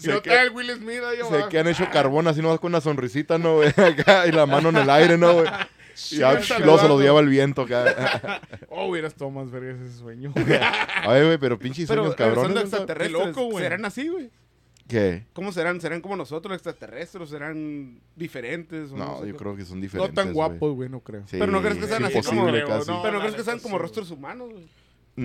Y 0.02 0.08
no 0.08 0.22
el 0.24 0.50
Will 0.52 0.72
Smith 0.76 1.02
ahí 1.04 1.18
Se 1.30 1.50
que 1.50 1.60
han 1.60 1.68
hecho 1.68 1.86
carbón 1.92 2.26
así 2.28 2.42
nomás 2.42 2.60
con 2.60 2.72
una 2.72 2.80
sonrisita, 2.80 3.38
¿no, 3.38 3.58
güey? 3.58 3.70
Acá, 3.70 4.28
y 4.28 4.32
la 4.32 4.46
mano 4.46 4.70
en 4.70 4.78
el 4.78 4.90
aire, 4.90 5.18
¿no, 5.18 5.34
güey? 5.34 5.48
Y 6.12 6.18
ya, 6.18 6.42
se 6.42 6.60
los 6.60 7.02
lleva 7.02 7.20
el 7.20 7.28
viento 7.30 7.64
acá. 7.64 8.42
Oh, 8.72 8.86
hubieras 8.88 9.14
tomado 9.16 9.44
más 9.46 9.52
vergas 9.52 9.82
ese 9.82 9.98
sueño. 9.98 10.32
Ay, 11.04 11.24
güey, 11.26 11.38
pero 11.38 11.58
pinches 11.60 11.88
sueños 11.88 12.16
regresando 12.16 12.36
cabrones. 12.36 12.56
¿no? 12.56 12.62
extraterrestres, 12.62 13.20
Qué 13.22 13.28
loco, 13.28 13.46
güey. 13.52 13.64
¿serán 13.64 13.84
así, 13.86 14.08
güey? 14.08 14.30
¿Qué? 14.88 15.26
¿Cómo 15.34 15.52
serán? 15.52 15.82
¿Serán 15.82 16.02
como 16.02 16.16
nosotros 16.16 16.54
extraterrestres? 16.54 17.30
¿Serán 17.30 18.00
diferentes? 18.16 18.92
o 18.92 18.98
No, 18.98 19.20
sé 19.22 19.28
yo 19.28 19.36
creo 19.38 19.56
que 19.56 19.66
son 19.66 19.78
no 19.80 19.84
diferentes. 19.84 20.16
tan 20.16 20.34
güey. 20.34 20.36
guapos, 20.36 20.76
güey, 20.76 20.90
no 20.90 21.00
creo. 21.02 21.22
Sí, 21.28 21.38
Pero 21.40 21.52
no 21.52 21.62
crees 21.62 21.78
que 21.78 21.88
sean 21.88 22.06
así 22.06 22.22
como- 22.22 22.46
no. 22.48 23.02
Pero 23.04 23.12
no 23.14 23.20
crees 23.20 23.36
que 23.36 23.44
sean 23.44 23.60
como 23.60 23.78
rostros 23.78 24.10
humanos, 24.12 24.50
güey. 24.52 24.68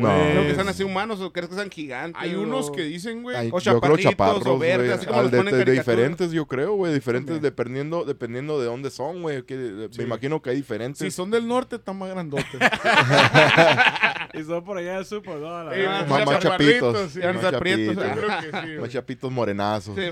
No. 0.03 0.09
Pues- 0.09 0.31
Creo 0.33 0.47
que 0.49 0.55
sean 0.55 0.69
así 0.69 0.83
humanos 0.83 1.21
o 1.21 1.33
crees 1.33 1.49
que 1.49 1.55
sean 1.55 1.71
gigantes. 1.71 2.21
Hay 2.21 2.35
unos 2.35 2.69
o- 2.69 2.73
que 2.73 2.83
dicen, 2.83 3.23
güey. 3.23 3.37
O 3.53 3.59
yo 3.61 3.81
creo 3.81 3.97
chaparritos, 3.97 4.07
o 4.07 4.11
chaparros, 4.11 4.59
verdes, 4.59 4.87
güey. 4.87 4.91
así 4.93 5.07
como 5.07 5.19
Al 5.19 5.25
los 5.27 5.33
de, 5.33 5.39
ponen 5.39 5.55
en 5.55 5.59
de- 5.61 5.65
de 5.67 5.73
diferentes, 5.73 6.33
yo 6.33 6.47
creo, 6.47 6.75
güey. 6.75 6.93
Diferentes 6.95 7.41
dependiendo, 7.43 8.05
dependiendo 8.05 8.59
de 8.61 8.67
dónde 8.67 8.91
son, 8.91 9.23
güey. 9.23 9.43
que- 9.45 9.89
Sí. 9.91 9.99
Me 9.99 10.05
imagino 10.05 10.41
que 10.43 10.51
hay 10.51 10.57
diferentes. 10.57 10.99
Si 10.99 11.11
son 11.11 11.31
del 11.31 11.47
norte, 11.47 11.77
están 11.77 11.99
más 11.99 12.11
grandotes. 12.11 12.47
Y 14.35 14.43
son 14.43 14.65
por 14.65 14.77
allá 14.79 14.97
del 14.97 15.05
super, 15.05 15.39
más, 15.39 16.39
chapitos. 16.41 17.11
sí. 17.13 17.21
Más 17.21 17.41
chapitos. 17.51 17.95
Yo 17.95 18.13
creo 18.13 18.29
que 18.41 18.47
sí, 18.47 18.53
Más 18.53 18.79
güey. 18.79 18.91
chapitos 18.91 19.31
morenazos. 19.31 19.95
Sí. 19.95 20.03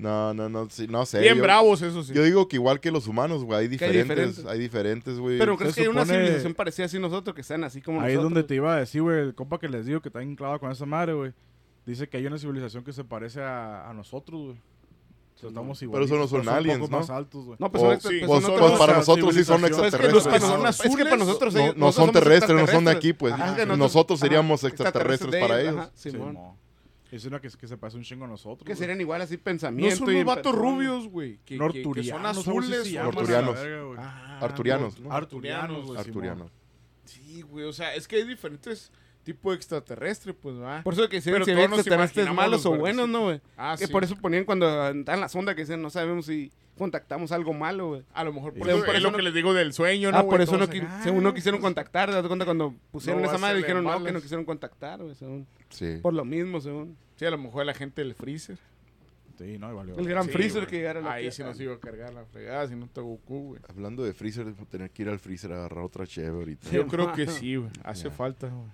No, 0.00 0.34
no, 0.34 0.48
no, 0.48 0.68
sí, 0.70 0.86
no 0.88 1.04
sé. 1.06 1.20
Bien 1.20 1.36
yo, 1.36 1.42
bravos, 1.42 1.82
eso 1.82 2.02
sí. 2.02 2.12
Yo 2.14 2.22
digo 2.22 2.48
que 2.48 2.56
igual 2.56 2.80
que 2.80 2.90
los 2.90 3.06
humanos, 3.06 3.44
güey. 3.44 3.60
Hay 3.60 3.68
diferentes. 3.68 4.08
diferentes. 4.08 4.46
Hay 4.46 4.58
diferentes, 4.58 5.18
güey. 5.18 5.38
Pero 5.38 5.56
¿crees 5.56 5.74
que 5.74 5.82
hay 5.82 5.88
una 5.88 6.04
civilización 6.06 6.54
parecida 6.54 6.86
así 6.86 6.98
nosotros 6.98 7.34
que 7.36 7.42
sean 7.42 7.64
así 7.64 7.80
como 7.82 8.00
Ahí 8.00 8.14
es 8.14 8.22
donde 8.22 8.42
te 8.42 8.54
iba 8.54 8.74
a 8.74 8.78
decir, 8.80 9.02
güey, 9.02 9.20
el 9.20 9.34
compa 9.34 9.58
que 9.58 9.68
les 9.68 9.86
digo 9.86 10.00
que 10.00 10.08
está 10.08 10.22
enclavado 10.22 10.58
con 10.60 10.70
esa 10.70 10.86
madre, 10.86 11.12
güey. 11.14 11.32
Dice 11.86 12.08
que 12.08 12.16
hay 12.18 12.26
una 12.26 12.38
civilización 12.38 12.84
que 12.84 12.92
se 12.92 13.04
parece 13.04 13.40
a, 13.40 13.88
a 13.88 13.94
nosotros, 13.94 14.40
güey. 14.40 14.56
O 14.56 15.38
sea, 15.40 15.48
estamos 15.48 15.78
Pero 15.78 15.88
igualitos, 15.90 16.10
eso 16.16 16.36
no 16.38 16.44
son 16.44 16.54
aliens, 16.54 16.90
¿no? 16.90 16.98
más 16.98 17.08
altos, 17.08 17.44
güey. 17.46 17.56
No, 17.58 17.72
pues 17.72 17.82
O- 17.82 17.86
son, 17.86 17.94
extra- 17.94 18.10
sí, 18.10 18.18
pues 18.18 18.28
pues, 18.30 18.42
son 18.44 18.58
pues 18.60 18.78
para 18.78 18.96
nosotros 18.98 19.34
sí 19.34 19.44
son. 19.44 19.60
Pues 19.62 19.72
es 19.72 19.76
que 19.78 19.82
los 19.82 19.86
extraterrestres. 19.86 20.24
para 20.24 20.38
nosotros- 20.58 20.84
es 20.86 20.96
que 20.96 21.04
para 21.04 21.16
nosotros 21.16 21.54
No, 21.54 21.60
ellos- 21.60 21.76
no 21.76 21.92
son 21.92 22.12
terrestres, 22.12 22.50
no 22.50 22.66
son 22.66 22.84
de 22.84 22.92
extraterrestres. 22.92 22.96
aquí, 22.96 23.12
pues. 23.14 23.32
Ajá, 23.32 23.76
nosotros, 23.76 24.18
ajá, 24.20 24.26
seríamos 24.26 24.64
extraterrestres 24.64 25.40
para 25.40 25.60
ellos. 25.62 25.76
Ajá, 25.76 25.90
Sí. 25.94 26.10
Es 27.10 27.24
una 27.24 27.40
que, 27.40 27.48
que 27.48 27.66
se 27.66 27.76
parece 27.76 27.96
un 27.96 28.04
chingo 28.04 28.24
a 28.24 28.28
nosotros. 28.28 28.64
Que 28.64 28.72
güey. 28.72 28.78
serían 28.78 29.00
igual 29.00 29.20
así 29.22 29.36
No 29.36 29.42
pensamiento 29.42 29.96
son 29.96 30.08
unos 30.10 30.24
vatos 30.24 30.54
rubios, 30.54 31.08
güey. 31.08 31.38
Que, 31.44 31.58
que- 31.58 31.82
que 31.92 32.04
son 32.04 32.24
azules. 32.26 32.84
se 32.84 32.92
la 32.92 33.02
Norturianos. 33.04 33.56
güey. 33.58 33.98
Ah, 33.98 34.38
Arturianos, 34.40 35.00
¿no? 35.00 35.12
Arturianos, 35.12 35.86
güey. 35.86 35.98
Arturianos. 35.98 36.52
Sí, 37.04 37.42
güey. 37.42 37.64
O 37.66 37.72
sea, 37.72 37.94
es 37.94 38.06
que 38.06 38.16
hay 38.16 38.24
diferentes 38.24 38.92
tipo 39.24 39.52
extraterrestre, 39.52 40.32
pues 40.32 40.56
va. 40.60 40.82
Por 40.82 40.94
eso 40.94 41.08
que 41.08 41.20
si 41.20 41.30
si 41.30 41.30
todos 41.30 41.48
había 41.48 41.68
nos 41.68 41.80
extraterrestres 41.80 42.32
malos 42.32 42.64
o 42.66 42.76
buenos, 42.76 43.08
¿no, 43.08 43.22
güey? 43.24 43.40
Ah, 43.56 43.76
que 43.78 43.86
sí. 43.86 43.92
por 43.92 44.02
eso 44.04 44.16
ponían 44.16 44.44
cuando 44.44 44.66
están 44.90 45.14
en 45.16 45.20
la 45.20 45.28
sonda 45.28 45.54
que 45.54 45.60
dicen, 45.62 45.82
no 45.82 45.90
sabemos 45.90 46.26
si 46.26 46.50
contactamos 46.78 47.30
algo 47.30 47.52
malo, 47.52 47.88
güey. 47.88 48.02
A 48.14 48.24
lo 48.24 48.32
mejor 48.32 48.54
por, 48.54 48.66
Sí. 48.66 48.70
eso, 48.72 48.80
Por 48.80 48.88
es 48.88 48.94
eso 48.94 49.04
lo 49.04 49.10
no- 49.10 49.16
que 49.18 49.22
les 49.22 49.34
digo 49.34 49.52
del 49.52 49.72
sueño, 49.74 50.10
¿no? 50.10 50.16
ah, 50.18 50.24
por 50.26 50.40
eso 50.40 50.56
no, 50.56 50.66
qui- 50.68 51.02
según 51.02 51.22
no 51.22 51.28
"Ah, 51.28 51.34
quisieron 51.34 51.60
contactar, 51.60 52.08
¿te 52.08 52.14
das 52.14 52.26
cuenta? 52.26 52.46
Cuando 52.46 52.74
pusieron 52.90 53.20
No 53.20 53.28
esa 53.28 53.36
madre 53.38 53.58
dijeron, 53.58 53.84
no, 53.84 54.02
que 54.02 54.12
no 54.12 54.20
quisieron 54.22 54.46
contactar, 54.46 55.02
güey, 55.02 55.14
según. 55.14 55.46
Sí. 55.70 55.98
Por 56.02 56.14
lo 56.14 56.24
mismo, 56.24 56.60
según. 56.60 56.96
Sí, 57.16 57.24
a 57.24 57.30
lo 57.30 57.38
mejor 57.38 57.64
la 57.66 57.74
gente 57.74 58.02
del 58.02 58.14
freezer. 58.14 58.58
Sí, 59.38 59.56
no, 59.58 59.70
y 59.72 59.74
valió. 59.74 59.96
El 59.98 60.06
gran 60.06 60.24
Sí, 60.26 60.30
freezer 60.32 60.62
güey. 60.62 60.70
que 60.70 60.76
llegara 60.76 61.12
Ahí 61.12 61.30
sí 61.32 61.42
nos 61.42 61.58
iba 61.60 61.74
a 61.74 61.80
cargar 61.80 62.12
la 62.12 62.24
fregada, 62.26 62.68
si 62.68 62.76
no 62.76 62.84
está 62.84 63.00
Goku, 63.00 63.48
güey. 63.48 63.60
Hablando 63.68 64.02
de 64.04 64.12
freezer, 64.12 64.52
tener 64.70 64.90
que 64.90 65.02
ir 65.02 65.08
al 65.08 65.18
freezer 65.18 65.52
a 65.52 65.56
agarrar 65.56 65.82
otra 65.84 66.06
cheve 66.06 66.28
ahorita. 66.28 66.68
Yo 66.70 66.86
creo 66.86 67.12
que 67.14 67.26
sí, 67.26 67.56
güey. 67.56 67.70
Hace 67.82 68.04
Ya. 68.04 68.10
falta, 68.10 68.48
güey. 68.48 68.68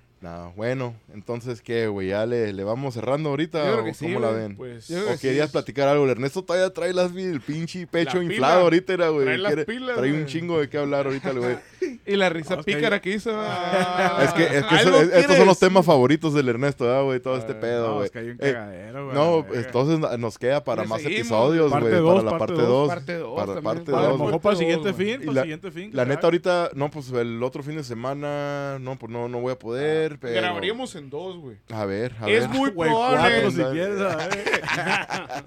Bueno, 0.57 0.95
entonces, 1.15 1.61
¿qué, 1.63 1.87
güey? 1.89 2.09
¿Ya 2.09 2.27
le, 2.27 2.53
le 2.53 2.65
vamos 2.65 2.95
cerrando 2.95 3.31
ahorita 3.31 3.59
Yo 3.59 3.65
creo 3.73 3.81
o 3.83 3.85
que 3.85 3.95
sí, 3.95 4.07
cómo 4.07 4.21
la 4.21 4.31
ven? 4.31 4.57
Pues, 4.57 4.91
¿O 4.91 5.07
que 5.07 5.17
sí. 5.17 5.29
querías 5.29 5.51
platicar 5.51 5.89
algo? 5.89 6.05
El 6.05 6.11
Ernesto 6.11 6.43
todavía 6.43 6.71
trae 6.71 6.93
las, 6.93 7.15
el 7.15 7.41
pinche 7.41 7.87
pecho 7.87 8.19
La 8.19 8.25
inflado 8.25 8.55
pila. 8.55 8.63
ahorita, 8.63 8.93
era, 8.93 9.09
güey. 9.11 9.25
Trae 9.27 9.39
las 9.39 9.53
Quiere- 9.55 9.65
pilas, 9.67 9.97
Trae 9.97 10.13
un 10.13 10.27
chingo 10.27 10.61
de 10.61 10.69
qué 10.69 10.79
hablar 10.79 11.07
ahorita, 11.07 11.31
güey. 11.33 11.57
Y 12.07 12.15
la 12.17 12.29
risa 12.29 12.57
que 12.59 12.63
pícara 12.65 13.01
que 13.01 13.11
hizo. 13.11 13.31
Ah, 13.35 14.21
es 14.25 14.33
que, 14.33 14.43
es 14.59 14.65
que 14.65 14.75
algo 14.77 14.91
eso- 14.99 15.03
es- 15.03 15.13
estos 15.21 15.37
son 15.37 15.47
los 15.47 15.59
temas 15.59 15.85
favoritos 15.85 16.35
del 16.35 16.49
Ernesto, 16.49 16.85
¿verdad, 16.85 17.03
güey? 17.05 17.21
Todo 17.21 17.37
este 17.37 17.53
Ah, 17.53 17.61
pedo, 17.61 17.87
No, 17.89 17.95
güey. 17.95 18.07
es 18.07 18.11
que 18.11 18.19
hay 18.19 18.27
un 18.31 18.37
Eh, 18.41 18.53
cagadero, 18.53 19.05
güey. 19.07 19.15
no, 19.17 19.43
verga. 19.45 19.61
entonces 19.61 20.19
nos 20.19 20.39
queda 20.39 20.63
para 20.65 20.85
más 20.85 21.01
seguimos, 21.03 21.21
episodios, 21.27 21.71
güey. 21.71 21.83
Para 21.83 22.23
la 22.23 22.31
parte 22.31 22.39
parte 22.39 22.55
dos, 22.55 22.69
2. 22.69 22.89
parte 22.89 23.15
dos 23.19 23.35
Para 23.35 23.47
también. 23.55 23.65
parte 23.65 23.91
A 23.93 23.95
lo 24.03 24.09
2. 24.17 24.21
mejor 24.21 24.41
para 24.41 24.53
el 24.53 24.59
siguiente 24.59 24.93
fin, 24.95 25.21
la- 25.27 25.41
el 25.41 25.45
siguiente 25.47 25.71
fin. 25.71 25.91
La 25.93 26.05
que 26.05 26.09
neta, 26.11 26.27
ahorita, 26.27 26.71
no, 26.75 26.91
pues 26.91 27.11
el 27.13 27.43
otro 27.43 27.63
fin 27.63 27.77
de 27.77 27.85
semana, 27.85 28.79
no, 28.81 28.97
pues 28.99 29.11
no, 29.13 29.29
no 29.29 29.41
voy 29.41 29.53
a 29.53 29.59
poder, 29.59 30.16
pero... 30.21 30.35
Grabaríamos 30.35 30.95
en 30.97 31.11
dos, 31.11 31.37
güey. 31.39 31.57
A 31.73 31.85
ver, 31.85 32.15
a 32.21 32.29
Es 32.29 32.41
ver. 32.49 32.49
muy 32.59 32.71
Güey, 32.71 32.91
probable. 32.91 33.41
cuatro 33.43 33.51
si 33.51 33.73
quieres, 33.73 34.01
a 34.01 34.17
ver. 34.17 34.63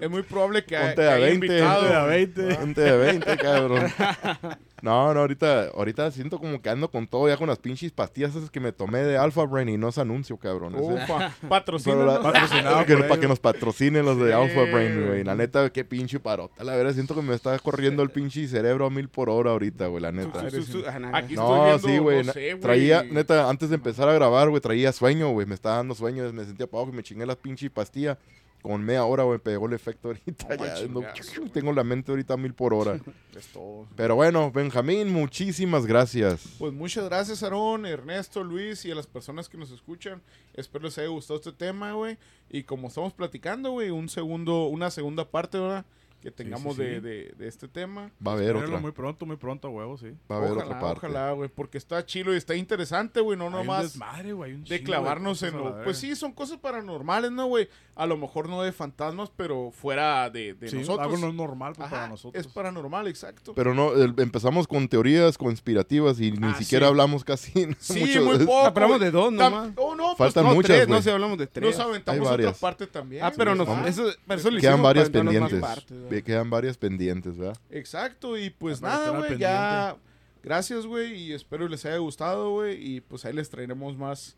Es 0.00 0.10
muy 0.10 0.22
probable 0.22 0.64
que, 0.64 0.76
Ponte 0.76 0.94
que 0.96 1.02
a 1.08 1.14
haya 1.14 1.26
20. 1.26 1.46
invitado. 1.46 1.80
Ponte 1.82 1.94
a 1.96 2.04
20. 2.04 2.56
Gente 2.56 2.80
de 2.80 2.96
20, 2.96 3.36
cabrón. 3.36 3.92
No, 4.82 5.12
no, 5.14 5.20
ahorita, 5.20 5.68
ahorita 5.74 6.10
siento 6.10 6.38
como 6.38 6.60
que 6.62 6.68
ando 6.70 6.90
con 6.90 7.06
todo, 7.06 7.28
ya 7.28 7.36
con 7.36 7.48
las 7.48 7.58
pinches 7.58 7.92
pastillas 7.92 8.34
esas 8.34 8.50
que 8.50 8.60
me 8.60 8.72
tomé 8.72 9.00
de 9.02 9.16
Alpha 9.18 9.44
Brain 9.44 9.68
y 9.68 9.76
no 9.76 9.88
es 9.88 9.98
anuncio, 9.98 10.36
cabrón. 10.36 10.74
Ufa, 10.76 11.32
Patrocinado 11.48 12.22
para 12.22 12.46
que 13.20 13.28
nos 13.28 13.38
patrocinen 13.40 14.04
los 14.04 14.18
de 14.18 14.28
Sí, 14.28 14.32
Alpha 14.32 14.62
Brain, 14.72 15.06
güey. 15.06 15.24
La 15.24 15.34
neta, 15.34 15.70
qué 15.70 15.84
pinche 15.84 16.20
parota. 16.20 16.62
La 16.64 16.74
verdad, 16.76 16.92
siento 16.94 17.14
que 17.14 17.22
me 17.22 17.34
está 17.34 17.58
corriendo 17.58 18.02
el 18.02 18.10
pinche 18.10 18.46
cerebro 18.48 18.86
a 18.86 18.90
mil 18.90 19.08
por 19.08 19.28
hora 19.30 19.50
ahorita, 19.50 19.86
güey, 19.88 20.02
la 20.02 20.12
neta. 20.12 20.48
Su- 20.50 20.62
su- 20.62 20.72
su- 20.80 20.84
ah, 20.86 20.98
Aquí 21.14 21.34
No, 21.34 21.66
estoy 21.66 21.66
viendo, 21.66 21.88
sí, 21.88 21.98
güey. 21.98 22.24
no 22.24 22.32
sé, 22.32 22.56
traía, 22.56 23.02
neta, 23.02 23.48
antes 23.48 23.68
de 23.70 23.74
empezar 23.76 24.08
a 24.08 24.12
grabar, 24.12 24.48
güey, 24.48 24.60
traía 24.60 24.92
sueño, 24.92 25.30
güey. 25.30 25.46
Me 25.46 25.54
estaba 25.54 25.76
dando 25.76 25.94
sueño, 25.94 26.32
me 26.32 26.44
sentía 26.44 26.66
abajo 26.70 26.90
y 26.92 26.96
me 26.96 27.02
chingué 27.02 27.26
las 27.26 27.36
pinches 27.36 27.70
pastillas. 27.70 28.16
Con 28.62 28.82
media 28.84 29.04
hora, 29.04 29.22
güey, 29.24 29.38
pegó 29.38 29.66
el 29.66 29.72
efecto 29.72 30.08
ahorita. 30.08 30.48
No, 30.56 30.64
ya, 30.64 30.74
chingazo, 30.74 30.88
no- 30.88 31.40
güey. 31.40 31.50
tengo 31.52 31.72
la 31.72 31.82
mente 31.84 32.12
ahorita 32.12 32.34
a 32.34 32.36
mil 32.36 32.52
por 32.54 32.74
hora. 32.74 32.98
Es 33.36 33.46
todo. 33.48 33.86
Pero 33.96 34.16
bueno, 34.16 34.50
Benjamín, 34.50 35.10
muchísimas 35.12 35.86
gracias. 35.86 36.42
Pues 36.58 36.72
muchas 36.72 37.04
gracias, 37.04 37.42
Aarón, 37.42 37.86
Ernesto, 37.86 38.42
Luis 38.44 38.84
y 38.84 38.90
a 38.90 38.94
las 38.94 39.06
personas 39.06 39.48
que 39.48 39.56
nos 39.56 39.70
escuchan. 39.70 40.20
Espero 40.54 40.84
les 40.84 40.98
haya 40.98 41.08
gustado 41.08 41.38
este 41.38 41.52
tema, 41.52 41.92
güey. 41.92 42.18
Y 42.50 42.64
como 42.64 42.88
estamos 42.88 43.12
platicando, 43.14 43.70
güey, 43.70 43.90
un 43.90 44.08
segundo, 44.08 44.66
una 44.66 44.90
segunda 44.90 45.24
parte, 45.30 45.58
¿verdad? 45.58 45.86
Que 46.20 46.30
tengamos 46.30 46.76
sí, 46.76 46.82
sí. 46.82 46.88
De, 46.88 47.00
de- 47.00 47.34
de 47.38 47.48
este 47.48 47.66
tema. 47.66 48.10
Va 48.26 48.32
a 48.32 48.34
haber 48.34 48.48
Espérenlo 48.48 48.68
otra. 48.76 48.80
muy 48.82 48.92
pronto, 48.92 49.24
muy 49.26 49.36
pronto, 49.36 49.68
a 49.68 49.70
huevo, 49.70 49.96
sí. 49.96 50.08
Va 50.30 50.36
a 50.36 50.38
haber 50.38 50.50
ojalá, 50.52 50.64
otra 50.66 50.80
parte. 50.80 51.06
ojalá, 51.06 51.32
güey, 51.32 51.48
porque 51.48 51.78
está 51.78 52.04
chilo 52.04 52.34
y 52.34 52.36
está 52.36 52.54
interesante, 52.54 53.20
güey, 53.20 53.38
no 53.38 53.44
Hay 53.44 53.48
un 53.52 53.56
nomás 53.56 53.82
desmadre, 53.84 54.32
güey. 54.34 54.52
un 54.54 54.64
de 54.64 54.82
clavarnos 54.82 55.42
en 55.42 55.56
lo... 55.56 55.82
Pues 55.82 55.96
sí, 55.96 56.14
son 56.14 56.32
cosas 56.32 56.58
paranormales, 56.58 57.30
¿no, 57.30 57.46
güey? 57.46 57.68
A 57.94 58.06
lo 58.06 58.16
mejor 58.18 58.48
no 58.48 58.62
de 58.62 58.72
fantasmas, 58.72 59.30
pero 59.34 59.70
fuera 59.70 60.28
de, 60.30 60.54
de 60.54 60.68
Sí, 60.68 60.76
nosotros. 60.78 61.04
Algo 61.06 61.16
no 61.18 61.28
es 61.28 61.34
normal 61.34 61.72
pues, 61.74 61.86
Ajá, 61.86 61.96
para 61.96 62.08
nosotros. 62.08 62.44
Es 62.46 62.52
paranormal, 62.52 63.08
exacto. 63.08 63.54
Pero 63.54 63.74
no, 63.74 63.92
el- 63.94 64.14
empezamos 64.18 64.66
con 64.68 64.88
teorías 64.88 65.36
conspirativas 65.38 66.20
y 66.20 66.32
ni 66.32 66.48
Ah, 66.48 66.54
siquiera 66.54 66.86
sí. 66.86 66.90
hablamos 66.90 67.24
casi 67.24 67.52
Sí, 67.78 68.00
mucho 68.00 68.24
muy 68.24 68.38
poco. 68.44 68.66
Hablamos 68.66 69.00
de 69.00 69.10
dos 69.10 69.32
Tam- 69.32 69.50
nomás. 69.50 69.70
Oh, 69.76 69.89
no, 70.00 70.16
pues 70.16 70.32
Faltan 70.32 70.44
No, 70.44 70.54
muchas, 70.54 70.76
tres, 70.76 70.88
no 70.88 71.00
sé, 71.02 71.10
hablamos 71.10 71.38
de 71.38 71.46
tres. 71.46 71.76
nos 71.76 71.86
aventamos 71.86 72.18
Hay 72.20 72.26
otra 72.26 72.36
varias. 72.36 72.58
parte 72.58 72.86
también. 72.86 73.22
Ah, 73.24 73.32
pero 73.36 73.54
no, 73.54 73.62
eso, 73.86 74.10
pero 74.26 74.40
eso 74.40 74.50
Quedan 74.58 74.82
varias 74.82 75.10
pendientes. 75.10 75.60
partes, 75.60 76.22
Quedan 76.24 76.50
varias 76.50 76.76
pendientes, 76.76 77.36
¿verdad? 77.36 77.56
Exacto, 77.70 78.36
y 78.38 78.50
pues 78.50 78.80
nada, 78.80 79.10
güey, 79.16 79.38
ya... 79.38 79.96
Gracias, 80.42 80.86
güey, 80.86 81.12
y 81.14 81.32
espero 81.34 81.68
les 81.68 81.84
haya 81.84 81.98
gustado, 81.98 82.50
güey, 82.52 82.82
y 82.82 83.00
pues 83.02 83.26
ahí 83.26 83.34
les 83.34 83.50
traeremos 83.50 83.94
más, 83.98 84.36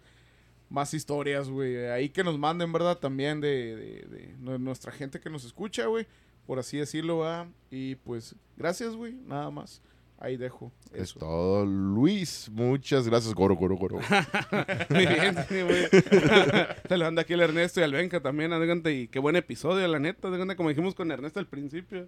más 0.69 0.95
historias, 0.95 1.49
güey. 1.49 1.87
Ahí 1.91 2.09
que 2.09 2.25
nos 2.25 2.37
manden, 2.37 2.73
¿verdad? 2.73 2.99
También 2.99 3.41
de, 3.41 3.77
de- 3.77 4.07
de 4.17 4.35
nu- 4.41 4.59
nuestra 4.59 4.91
gente 4.91 5.21
que 5.21 5.31
nos 5.31 5.45
escucha, 5.45 5.87
güey, 5.87 6.09
por 6.45 6.59
así 6.59 6.77
decirlo, 6.77 7.21
¿verdad? 7.21 7.47
Y 7.71 7.95
pues, 7.95 8.35
gracias, 8.57 8.97
güey, 8.97 9.13
nada 9.13 9.49
más. 9.53 9.81
Ahí 10.23 10.37
dejo 10.37 10.73
Es 10.95 11.15
todo. 11.15 11.67
Luis, 11.67 12.49
muchas 12.53 13.09
gracias. 13.09 13.35
Goro, 13.35 13.57
goro, 13.57 13.75
goro. 13.75 13.99
Muy 14.91 15.07
bien, 15.07 15.37
sí, 15.49 15.65
muy. 15.65 15.75
Se 16.89 16.97
lo 16.97 17.07
anda 17.07 17.23
aquí 17.23 17.33
el 17.33 17.41
Ernesto 17.41 17.81
y 17.81 17.83
al 17.83 17.93
Benja 17.93 18.21
también, 18.21 18.51
cuenta, 18.51 18.93
y 18.93 19.09
qué 19.09 19.19
buen 19.19 19.35
episodio, 19.35 19.89
la 19.89 19.99
neta, 19.99 20.29
cuenta, 20.29 20.55
como 20.55 20.69
dijimos 20.69 20.95
con 20.95 21.11
Ernesto 21.11 21.41
al 21.41 21.49
principio. 21.49 22.07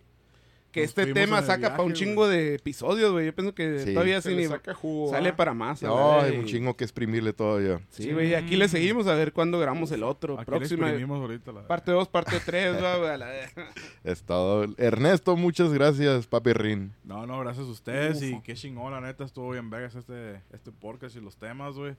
Que 0.74 0.80
Nos 0.80 0.88
este 0.88 1.14
tema 1.14 1.40
saca 1.40 1.70
para 1.70 1.84
un 1.84 1.92
chingo 1.92 2.26
de 2.26 2.56
episodios, 2.56 3.12
güey. 3.12 3.26
Yo 3.26 3.34
pienso 3.34 3.54
que 3.54 3.78
Sí. 3.78 3.92
todavía 3.94 4.20
sí 4.20 4.30
le 4.30 4.36
ni 4.42 4.46
saca 4.48 4.74
jugo, 4.74 5.08
sale 5.08 5.22
¿verdad? 5.26 5.36
para 5.36 5.54
más. 5.54 5.80
No, 5.82 6.18
hay 6.20 6.36
un 6.36 6.46
chingo 6.46 6.76
que 6.76 6.82
exprimirle 6.82 7.32
todavía. 7.32 7.80
Sí, 7.90 8.12
güey, 8.12 8.34
aquí 8.34 8.56
le 8.56 8.66
seguimos 8.66 9.06
a 9.06 9.14
ver 9.14 9.32
cuándo 9.32 9.60
grabamos 9.60 9.92
el 9.92 10.02
otro. 10.02 10.34
Aquí 10.34 10.50
le 10.50 10.58
Próxima. 10.58 10.90
ahorita 10.90 11.52
la 11.52 11.66
Parte 11.68 11.92
2, 11.92 12.08
parte 12.08 12.40
3, 12.44 12.72
güey. 12.80 12.84
a 12.84 13.16
la 13.16 13.26
verga. 13.26 13.68
Es 14.02 14.24
todo. 14.24 14.66
Ernesto, 14.76 15.36
muchas 15.36 15.72
gracias, 15.72 16.26
papi 16.26 16.52
Rin. 16.52 16.92
No, 17.04 17.24
no, 17.24 17.38
gracias 17.38 17.66
a 17.68 17.70
ustedes 17.70 18.20
y 18.20 18.40
qué 18.40 18.54
chingón, 18.54 18.92
la 18.92 19.00
neta, 19.00 19.22
estuvo 19.24 19.50
bien 19.50 19.70
vegas 19.70 19.94
este, 19.94 20.42
este 20.52 20.72
podcast 20.72 21.14
y 21.14 21.20
los 21.20 21.36
temas, 21.36 21.76
güey. 21.76 21.94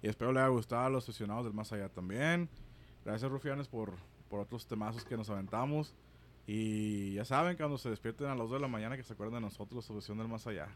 Y 0.00 0.08
espero 0.08 0.30
les 0.32 0.42
haya 0.42 0.48
gustado 0.50 0.86
a 0.86 0.90
los 0.90 1.02
aficionados 1.08 1.44
del 1.44 1.54
Más 1.54 1.72
Allá 1.72 1.88
también. 1.88 2.48
Gracias, 3.04 3.28
Rufianes, 3.28 3.66
por, 3.66 3.94
por 4.30 4.38
otros 4.38 4.64
temazos 4.66 5.04
que 5.04 5.16
nos 5.16 5.28
aventamos. 5.28 5.92
Y 6.46 7.14
ya 7.14 7.24
saben, 7.24 7.56
cuando 7.56 7.78
se 7.78 7.90
despierten 7.90 8.26
a 8.26 8.34
las 8.34 8.48
2 8.48 8.52
de 8.52 8.60
la 8.60 8.68
mañana, 8.68 8.96
que 8.96 9.02
se 9.02 9.12
acuerden 9.12 9.36
de 9.36 9.40
nosotros, 9.42 9.88
versión 9.88 10.18
del 10.18 10.28
Más 10.28 10.46
Allá. 10.46 10.68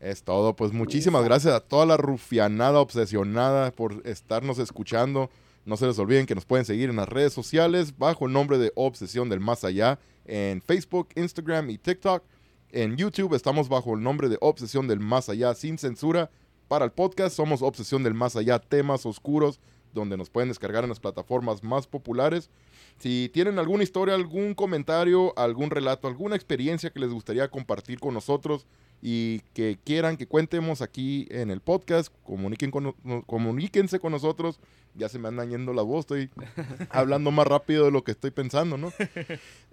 Es 0.00 0.22
todo. 0.22 0.54
Pues 0.54 0.72
muchísimas 0.72 1.24
gracias 1.24 1.54
a 1.54 1.60
toda 1.60 1.86
la 1.86 1.96
rufianada 1.96 2.80
obsesionada 2.80 3.70
por 3.70 4.02
estarnos 4.06 4.58
escuchando. 4.58 5.30
No 5.64 5.78
se 5.78 5.86
les 5.86 5.98
olviden 5.98 6.26
que 6.26 6.34
nos 6.34 6.44
pueden 6.44 6.66
seguir 6.66 6.90
en 6.90 6.96
las 6.96 7.08
redes 7.08 7.32
sociales 7.32 7.96
bajo 7.96 8.26
el 8.26 8.32
nombre 8.32 8.58
de 8.58 8.70
Obsesión 8.74 9.30
del 9.30 9.40
Más 9.40 9.64
Allá 9.64 9.98
en 10.26 10.60
Facebook, 10.60 11.08
Instagram 11.16 11.70
y 11.70 11.78
TikTok. 11.78 12.22
En 12.70 12.96
YouTube 12.96 13.34
estamos 13.34 13.68
bajo 13.68 13.94
el 13.94 14.02
nombre 14.02 14.28
de 14.28 14.36
Obsesión 14.40 14.88
del 14.88 15.00
Más 15.00 15.28
Allá 15.28 15.54
sin 15.54 15.78
censura. 15.78 16.30
Para 16.68 16.84
el 16.84 16.92
podcast 16.92 17.36
somos 17.36 17.62
Obsesión 17.62 18.02
del 18.02 18.14
Más 18.14 18.36
Allá, 18.36 18.58
temas 18.58 19.06
oscuros, 19.06 19.60
donde 19.94 20.16
nos 20.16 20.28
pueden 20.28 20.48
descargar 20.48 20.84
en 20.84 20.90
las 20.90 21.00
plataformas 21.00 21.62
más 21.62 21.86
populares. 21.86 22.50
Si 22.98 23.28
tienen 23.32 23.58
alguna 23.58 23.82
historia, 23.82 24.14
algún 24.14 24.54
comentario, 24.54 25.36
algún 25.38 25.70
relato, 25.70 26.08
alguna 26.08 26.36
experiencia 26.36 26.90
que 26.90 27.00
les 27.00 27.10
gustaría 27.10 27.48
compartir 27.48 28.00
con 28.00 28.14
nosotros 28.14 28.66
y 29.06 29.40
que 29.52 29.78
quieran 29.84 30.16
que 30.16 30.26
cuentemos 30.26 30.80
aquí 30.80 31.28
en 31.30 31.50
el 31.50 31.60
podcast, 31.60 32.10
comuniquen 32.22 32.70
con, 32.70 32.94
comuníquense 33.26 34.00
con 34.00 34.12
nosotros. 34.12 34.58
Ya 34.94 35.10
se 35.10 35.18
me 35.18 35.28
anda 35.28 35.44
yendo 35.44 35.74
la 35.74 35.82
voz, 35.82 36.00
estoy 36.00 36.30
hablando 36.88 37.30
más 37.30 37.46
rápido 37.46 37.84
de 37.84 37.90
lo 37.90 38.02
que 38.02 38.12
estoy 38.12 38.30
pensando, 38.30 38.78
¿no? 38.78 38.94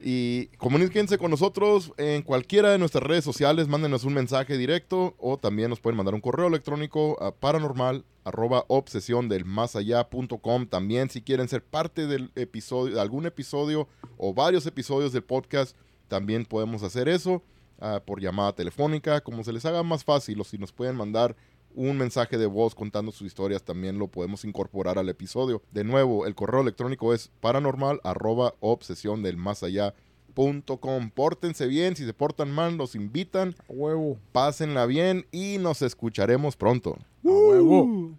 Y 0.04 0.48
comuníquense 0.58 1.18
con 1.18 1.32
nosotros 1.32 1.94
en 1.98 2.24
cualquiera 2.24 2.72
de 2.72 2.78
nuestras 2.78 3.06
redes 3.06 3.24
sociales, 3.24 3.70
mándenos 3.70 4.04
un 4.04 4.16
mensaje 4.16 4.58
directo 4.58 5.16
o 5.18 5.38
también 5.38 5.70
nos 5.70 5.80
pueden 5.80 5.96
mandar 5.96 6.14
un 6.14 6.20
correo 6.20 6.48
electrónico 6.48 7.18
a 7.24 7.34
paranormal 7.34 8.04
arroba 8.26 8.66
obsesión 8.68 9.30
del 9.30 9.46
más 9.46 9.78
allá 9.78 10.10
punto 10.10 10.40
com. 10.40 10.68
También 10.68 11.10
si 11.10 11.22
quieren 11.22 11.48
ser 11.48 11.64
parte 11.64 12.06
del 12.06 12.32
episodio, 12.36 12.96
de 12.96 13.02
algún 13.02 13.26
episodio 13.26 13.88
o 14.18 14.34
varios 14.34 14.66
episodios 14.66 15.14
del 15.14 15.24
podcast, 15.24 15.78
también 16.10 16.44
podemos 16.44 16.84
hacer 16.84 17.08
eso 17.08 17.42
ah, 17.82 18.02
por 18.06 18.22
llamada 18.22 18.54
telefónica, 18.54 19.20
como 19.20 19.44
se 19.44 19.52
les 19.52 19.66
haga 19.66 19.84
más 19.84 20.06
fácil 20.06 20.40
o 20.40 20.46
si 20.46 20.58
nos 20.58 20.72
pueden 20.72 20.96
mandar 20.96 21.36
un 21.74 21.98
mensaje 21.98 22.38
de 22.38 22.46
voz 22.46 22.76
contando 22.76 23.12
sus 23.12 23.28
historias, 23.28 23.64
también 23.64 23.98
lo 23.98 24.08
podemos 24.08 24.46
incorporar 24.46 24.98
al 24.98 25.10
episodio. 25.10 25.62
De 25.72 25.84
nuevo, 25.84 26.26
el 26.26 26.36
correo 26.36 26.62
electrónico 26.62 27.14
es 27.14 27.30
paranormal 27.40 28.00
arroba 28.04 28.54
obsesión 28.60 29.24
del 29.24 29.38
más 29.38 29.64
allá 29.64 29.94
punto 30.34 30.78
com. 30.78 31.10
Pórtense 31.10 31.68
bien, 31.68 31.96
si 31.96 32.06
se 32.06 32.14
portan 32.14 32.52
mal, 32.52 32.78
los 32.78 32.96
invitan, 32.96 33.56
Huevo. 33.68 34.18
pásenla 34.32 34.86
bien 34.86 35.26
y 35.32 35.58
nos 35.60 35.82
escucharemos 35.82 36.56
pronto. 36.56 36.98
¡A 37.24 37.28
huevo! 37.28 38.18